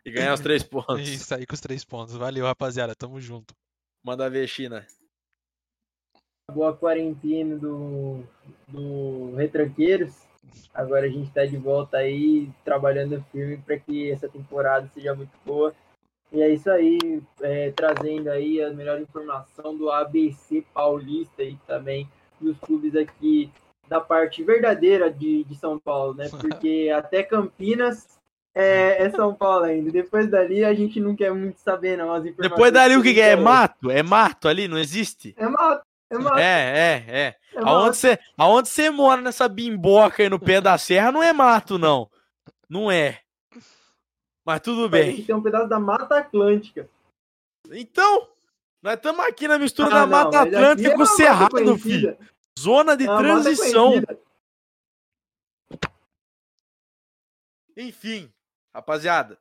E 0.06 0.12
ganhar 0.12 0.32
os 0.32 0.40
três 0.40 0.62
E 0.62 0.68
pontos. 0.68 1.08
sair 1.22 1.44
com 1.44 1.54
os 1.54 1.60
três 1.60 1.84
pontos. 1.84 2.14
Valeu, 2.14 2.46
rapaziada. 2.46 2.94
Tamo 2.94 3.20
junto. 3.20 3.52
Manda 4.04 4.30
ver, 4.30 4.46
China. 4.46 4.86
Acabou 6.48 6.68
a 6.68 6.76
quarentena 6.76 7.56
do, 7.56 8.24
do 8.68 9.34
Retranqueiros. 9.34 10.14
Agora 10.72 11.06
a 11.06 11.08
gente 11.08 11.30
tá 11.32 11.44
de 11.44 11.56
volta 11.56 11.96
aí, 11.98 12.50
trabalhando 12.64 13.24
firme 13.32 13.58
para 13.58 13.78
que 13.78 14.10
essa 14.10 14.28
temporada 14.28 14.88
seja 14.94 15.14
muito 15.14 15.32
boa. 15.44 15.74
E 16.32 16.40
é 16.40 16.48
isso 16.48 16.70
aí, 16.70 17.22
é, 17.42 17.70
trazendo 17.72 18.30
aí 18.30 18.62
a 18.62 18.70
melhor 18.70 19.00
informação 19.00 19.76
do 19.76 19.90
ABC 19.90 20.64
Paulista 20.72 21.42
e 21.42 21.56
também 21.66 22.08
dos 22.40 22.58
clubes 22.58 22.96
aqui 22.96 23.52
da 23.86 24.00
parte 24.00 24.42
verdadeira 24.42 25.10
de, 25.10 25.44
de 25.44 25.54
São 25.56 25.78
Paulo, 25.78 26.14
né? 26.14 26.30
Porque 26.30 26.90
até 26.96 27.22
Campinas 27.22 28.18
é, 28.54 29.04
é 29.04 29.10
São 29.10 29.34
Paulo 29.34 29.64
ainda. 29.64 29.90
Depois 29.90 30.26
dali 30.30 30.64
a 30.64 30.72
gente 30.72 30.98
não 31.00 31.14
quer 31.14 31.34
muito 31.34 31.58
saber, 31.58 31.98
não. 31.98 32.10
As 32.12 32.24
informações 32.24 32.50
Depois 32.50 32.72
dali 32.72 32.96
o 32.96 33.02
que, 33.02 33.12
que 33.12 33.20
é? 33.20 33.32
É 33.32 33.36
mato? 33.36 33.90
É 33.90 34.02
mato 34.02 34.48
ali? 34.48 34.66
Não 34.66 34.78
existe? 34.78 35.34
É 35.36 35.46
mato, 35.46 35.82
é 36.10 36.18
mato. 36.18 36.38
É, 36.38 36.42
é, 36.42 37.04
é. 37.08 37.36
é 37.54 37.60
Aonde 37.60 37.98
você, 37.98 38.18
aonde 38.38 38.68
você 38.70 38.88
mora 38.88 39.20
nessa 39.20 39.46
bimboca 39.48 40.22
aí 40.22 40.30
no 40.30 40.40
pé 40.40 40.62
da 40.62 40.78
serra 40.78 41.12
não 41.12 41.22
é 41.22 41.32
mato, 41.32 41.78
não. 41.78 42.08
Não 42.70 42.90
é. 42.90 43.18
Mas 44.44 44.60
tudo 44.60 44.90
Parece 44.90 45.10
que 45.10 45.16
bem. 45.18 45.26
tem 45.26 45.34
um 45.34 45.42
pedaço 45.42 45.68
da 45.68 45.78
Mata 45.78 46.18
Atlântica. 46.18 46.88
Então, 47.70 48.28
nós 48.82 48.94
estamos 48.94 49.24
aqui 49.24 49.46
na 49.46 49.58
mistura 49.58 49.88
Ah, 49.88 49.90
da 49.90 50.00
não, 50.00 50.08
Mata 50.08 50.42
Atlântica 50.42 50.88
é 50.88 50.96
com 50.96 51.02
o 51.02 51.06
Cerrado, 51.06 51.78
filho. 51.78 52.18
Zona 52.58 52.96
de 52.96 53.04
É 53.04 53.06
transição. 53.06 53.92
Enfim, 57.76 58.30
rapaziada, 58.74 59.38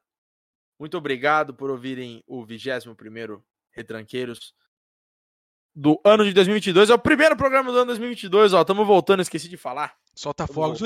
muito 0.79 0.97
obrigado 0.97 1.53
por 1.53 1.69
ouvirem 1.69 2.23
o 2.25 2.45
21º 2.45 3.41
Retranqueiros 3.71 4.53
do 5.75 5.99
ano 6.03 6.23
de 6.23 6.33
2022. 6.33 6.89
É 6.89 6.93
o 6.93 6.99
primeiro 6.99 7.35
programa 7.35 7.71
do 7.71 7.77
ano 7.77 7.85
de 7.93 7.99
2022, 7.99 8.53
ó. 8.53 8.63
Tamo 8.63 8.85
voltando, 8.85 9.21
esqueci 9.21 9.49
de 9.49 9.57
falar. 9.57 9.97
Solta 10.15 10.47
fogos. 10.47 10.79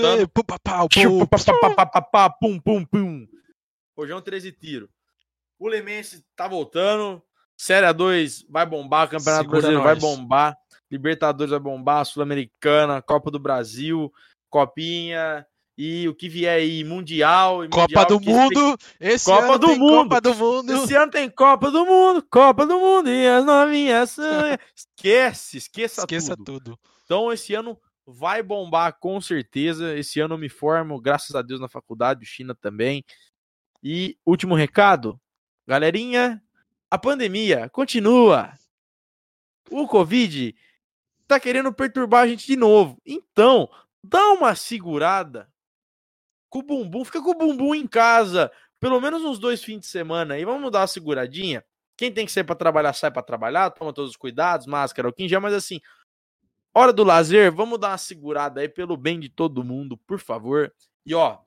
Pum, 2.39 2.59
pum, 2.59 2.85
pum. 2.85 3.27
Rojão 3.97 4.21
13 4.21 4.51
tiro. 4.51 4.89
O 5.57 5.67
Lemense 5.67 6.23
tá 6.35 6.47
voltando. 6.47 7.21
Série 7.57 7.85
A2 7.87 8.45
vai 8.49 8.65
bombar. 8.65 9.07
Campeonato 9.09 9.43
Segura 9.43 9.61
Brasileiro 9.61 9.83
vai 9.83 9.93
nós. 9.95 10.03
bombar. 10.03 10.57
Libertadores 10.91 11.51
vai 11.51 11.59
bombar. 11.59 12.05
Sul-Americana, 12.05 13.01
Copa 13.01 13.31
do 13.31 13.39
Brasil, 13.39 14.11
Copinha 14.49 15.45
e 15.77 16.07
o 16.07 16.15
que 16.15 16.27
vier 16.29 16.57
aí, 16.57 16.83
Mundial. 16.83 17.63
E 17.63 17.69
Copa 17.69 17.81
mundial, 17.83 18.05
do 18.05 18.19
Mundo. 18.21 18.77
Esse 18.99 19.25
Copa 19.25 19.43
ano 19.45 19.59
do 19.59 19.67
tem 19.67 19.79
Mundo. 19.79 20.03
Copa 20.03 20.21
do 20.21 20.35
Mundo. 20.35 20.73
Esse 20.73 20.95
ano 20.95 21.11
tem 21.11 21.29
Copa 21.29 21.71
do 21.71 21.85
Mundo, 21.85 22.25
Copa 22.29 22.65
do 22.65 22.79
Mundo 22.79 23.09
e 23.09 23.27
as 23.27 23.45
novinhas. 23.45 24.17
Esquece, 24.75 25.57
esqueça, 25.57 26.01
Esqueça 26.01 26.35
tudo. 26.35 26.59
tudo. 26.59 26.79
Então, 27.03 27.31
esse 27.31 27.53
ano, 27.53 27.77
vai 28.05 28.43
bombar 28.43 28.97
com 28.99 29.19
certeza. 29.19 29.97
Esse 29.97 30.19
ano 30.19 30.35
eu 30.35 30.39
me 30.39 30.49
formo, 30.49 30.99
graças 31.01 31.35
a 31.35 31.41
Deus, 31.41 31.59
na 31.59 31.67
faculdade, 31.67 32.25
China 32.25 32.55
também. 32.55 33.03
E 33.87 34.17
último 34.25 34.55
recado, 34.55 35.21
galerinha, 35.67 36.43
a 36.89 36.97
pandemia 36.97 37.69
continua. 37.69 38.51
O 39.69 39.87
Covid 39.87 40.55
tá 41.27 41.39
querendo 41.39 41.71
perturbar 41.71 42.23
a 42.23 42.27
gente 42.27 42.47
de 42.47 42.55
novo. 42.55 42.99
Então, 43.05 43.69
dá 44.03 44.31
uma 44.31 44.55
segurada 44.55 45.47
com 46.49 46.57
o 46.59 46.63
bumbum, 46.63 47.05
fica 47.05 47.21
com 47.21 47.29
o 47.29 47.37
bumbum 47.37 47.75
em 47.75 47.85
casa, 47.85 48.51
pelo 48.79 48.99
menos 48.99 49.21
uns 49.21 49.37
dois 49.37 49.63
fins 49.63 49.81
de 49.81 49.85
semana 49.85 50.33
aí, 50.33 50.43
vamos 50.43 50.71
dar 50.71 50.79
uma 50.79 50.87
seguradinha. 50.87 51.63
Quem 51.95 52.11
tem 52.11 52.25
que 52.25 52.31
sair 52.31 52.43
para 52.43 52.55
trabalhar, 52.55 52.93
sai 52.93 53.11
para 53.11 53.21
trabalhar, 53.21 53.69
toma 53.69 53.93
todos 53.93 54.09
os 54.09 54.17
cuidados, 54.17 54.65
máscara, 54.65 55.09
o 55.09 55.27
já, 55.27 55.39
mas 55.39 55.53
assim, 55.53 55.79
hora 56.73 56.91
do 56.91 57.03
lazer, 57.03 57.53
vamos 57.53 57.79
dar 57.79 57.89
uma 57.89 57.99
segurada 57.99 58.61
aí 58.61 58.67
pelo 58.67 58.97
bem 58.97 59.19
de 59.19 59.29
todo 59.29 59.63
mundo, 59.63 59.95
por 59.95 60.19
favor. 60.19 60.73
E 61.05 61.13
ó, 61.13 61.37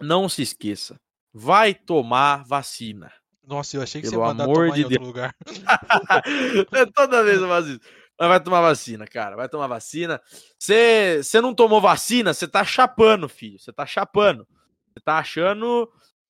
não 0.00 0.28
se 0.28 0.42
esqueça, 0.42 1.00
vai 1.34 1.74
tomar 1.74 2.44
vacina. 2.44 3.12
Nossa, 3.46 3.76
eu 3.76 3.82
achei 3.82 4.00
que 4.00 4.08
Pelo 4.08 4.22
você 4.22 4.26
ia 4.26 4.28
mandar 4.32 4.44
amor 4.44 4.54
tomar 4.68 4.74
de 4.74 4.80
em 4.80 4.84
outro 4.84 4.98
Deus. 4.98 5.06
lugar. 5.06 5.34
É 6.72 6.86
Toda 6.86 7.22
vez 7.24 7.40
eu 7.42 7.48
faço 7.48 7.68
isso. 7.70 7.80
Mas 8.18 8.28
vai 8.28 8.40
tomar 8.40 8.60
vacina, 8.60 9.06
cara. 9.06 9.36
Vai 9.36 9.48
tomar 9.48 9.66
vacina. 9.66 10.20
Você 10.58 11.40
não 11.42 11.52
tomou 11.54 11.80
vacina, 11.80 12.32
você 12.32 12.46
tá 12.46 12.64
chapando, 12.64 13.28
filho. 13.28 13.58
Você 13.58 13.72
tá 13.72 13.84
chapando. 13.84 14.46
Você 14.92 15.00
tá 15.04 15.18
achando 15.18 15.88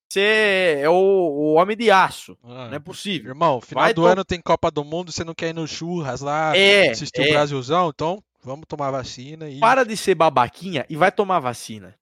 que 0.09 0.13
você 0.19 0.79
é 0.81 0.89
o, 0.89 0.93
o 0.93 1.53
homem 1.53 1.77
de 1.77 1.91
aço. 1.91 2.35
Ah, 2.43 2.67
Não 2.69 2.73
é 2.75 2.79
possível. 2.79 3.29
Irmão, 3.29 3.61
final 3.61 3.83
Vai 3.83 3.93
do 3.93 4.01
to- 4.01 4.07
ano 4.07 4.25
tem 4.25 4.41
Copa 4.41 4.71
do 4.71 4.83
Mundo, 4.83 5.11
você 5.11 5.23
não 5.23 5.33
quer 5.35 5.49
ir 5.49 5.53
no 5.53 5.67
churras 5.67 6.21
lá, 6.21 6.55
É, 6.57 6.89
assistir 6.89 7.21
o 7.21 7.25
é. 7.25 7.31
Brasilzão, 7.31 7.89
então 7.93 8.23
vamos 8.43 8.65
tomar 8.67 8.89
vacina 8.91 9.47
e 9.49 9.59
Para 9.59 9.83
de 9.85 9.95
ser 9.95 10.15
babaquinha 10.15 10.85
e 10.89 10.95
vai 10.95 11.11
tomar 11.11 11.39
vacina. 11.39 11.95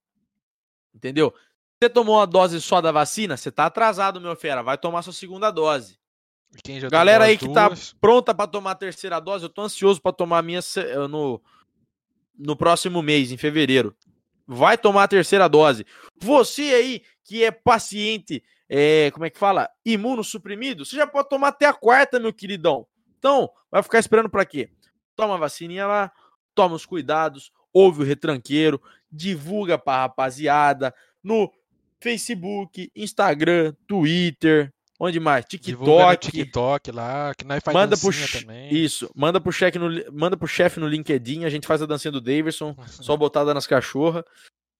Entendeu? 0.95 1.33
Você 1.83 1.89
tomou 1.89 2.15
uma 2.15 2.25
dose 2.25 2.61
só 2.61 2.79
da 2.79 2.93
vacina, 2.93 3.35
você 3.35 3.51
tá 3.51 3.65
atrasado, 3.65 4.21
meu 4.21 4.33
fera. 4.37 4.63
Vai 4.63 4.77
tomar 4.77 5.01
sua 5.01 5.11
segunda 5.11 5.51
dose. 5.51 5.99
Galera 6.89 7.25
aí 7.25 7.37
que 7.37 7.51
tá 7.51 7.67
duas, 7.67 7.91
pronta 7.99 8.33
pra 8.33 8.47
tomar 8.47 8.71
a 8.71 8.75
terceira 8.75 9.19
dose, 9.19 9.43
eu 9.43 9.49
tô 9.49 9.63
ansioso 9.63 10.01
pra 10.01 10.13
tomar 10.13 10.37
a 10.37 10.41
minha 10.41 10.61
eh, 10.77 11.07
no, 11.09 11.41
no 12.39 12.55
próximo 12.55 13.01
mês, 13.01 13.33
em 13.33 13.37
fevereiro. 13.37 13.93
Vai 14.47 14.77
tomar 14.77 15.03
a 15.03 15.07
terceira 15.09 15.49
dose. 15.49 15.85
Você 16.21 16.61
aí 16.61 17.01
que 17.21 17.43
é 17.43 17.51
paciente, 17.51 18.41
é, 18.69 19.11
como 19.11 19.25
é 19.25 19.29
que 19.29 19.37
fala? 19.37 19.69
Imunossuprimido, 19.85 20.85
você 20.85 20.95
já 20.95 21.05
pode 21.05 21.27
tomar 21.27 21.49
até 21.49 21.65
a 21.65 21.73
quarta, 21.73 22.17
meu 22.17 22.31
queridão. 22.31 22.87
Então, 23.19 23.49
vai 23.69 23.83
ficar 23.83 23.99
esperando 23.99 24.29
pra 24.29 24.45
quê? 24.45 24.69
Toma 25.17 25.33
a 25.33 25.37
vacininha 25.37 25.85
lá, 25.85 26.13
toma 26.55 26.75
os 26.75 26.85
cuidados, 26.85 27.51
ouve 27.73 28.03
o 28.03 28.05
retranqueiro, 28.05 28.81
divulga 29.11 29.77
pra 29.77 30.03
rapaziada 30.03 30.95
no 31.21 31.51
Facebook, 32.03 32.91
Instagram, 32.93 33.73
Twitter, 33.87 34.69
onde 34.99 35.21
mais? 35.21 35.45
TikTok. 35.45 36.31
TikTok 36.31 36.91
lá, 36.91 37.33
que 37.33 37.45
nós 37.45 37.63
faz 37.63 37.73
Manda 37.73 37.95
pro, 37.97 38.11
também. 38.41 38.75
isso, 38.75 39.09
manda 39.15 39.39
pro 39.39 39.53
chefe 39.53 39.79
no, 39.79 39.89
manda 40.11 40.35
pro 40.35 40.45
chefe 40.45 40.81
no 40.81 40.87
LinkedIn, 40.87 41.45
a 41.45 41.49
gente 41.49 41.65
faz 41.65 41.81
a 41.81 41.85
dancinha 41.85 42.11
do 42.11 42.19
Davidson, 42.19 42.75
só 42.87 43.15
botada 43.15 43.53
nas 43.53 43.65
cachorras. 43.65 44.25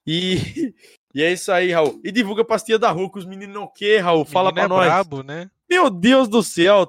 E, 0.06 0.36
e 1.16 1.24
é 1.24 1.32
isso 1.32 1.50
aí, 1.50 1.72
Raul. 1.72 2.02
E 2.04 2.12
divulga 2.12 2.44
pastilha 2.44 2.78
da 2.78 2.92
rua, 2.92 3.10
que 3.10 3.20
os 3.20 3.26
meninos 3.26 3.56
não 3.56 3.72
quê, 3.74 4.00
Raul? 4.00 4.26
Fala 4.26 4.52
Menino 4.52 4.68
pra 4.68 4.76
é 4.76 4.80
nós. 4.80 4.88
brabo, 4.88 5.24
né? 5.24 5.50
Meu 5.70 5.90
Deus 5.90 6.28
do 6.28 6.44
céu. 6.44 6.86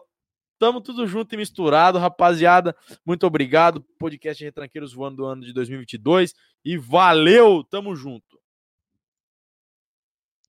Tamo 0.58 0.80
tudo 0.80 1.06
junto 1.06 1.32
e 1.32 1.36
misturado, 1.36 1.98
rapaziada. 1.98 2.74
Muito 3.06 3.24
obrigado. 3.26 3.84
Podcast 3.98 4.42
Retranqueiros 4.42 4.92
voando 4.92 5.18
do 5.18 5.26
ano 5.26 5.42
de 5.42 5.52
2022. 5.52 6.34
E 6.64 6.76
valeu, 6.76 7.62
tamo 7.62 7.94
junto. 7.94 8.33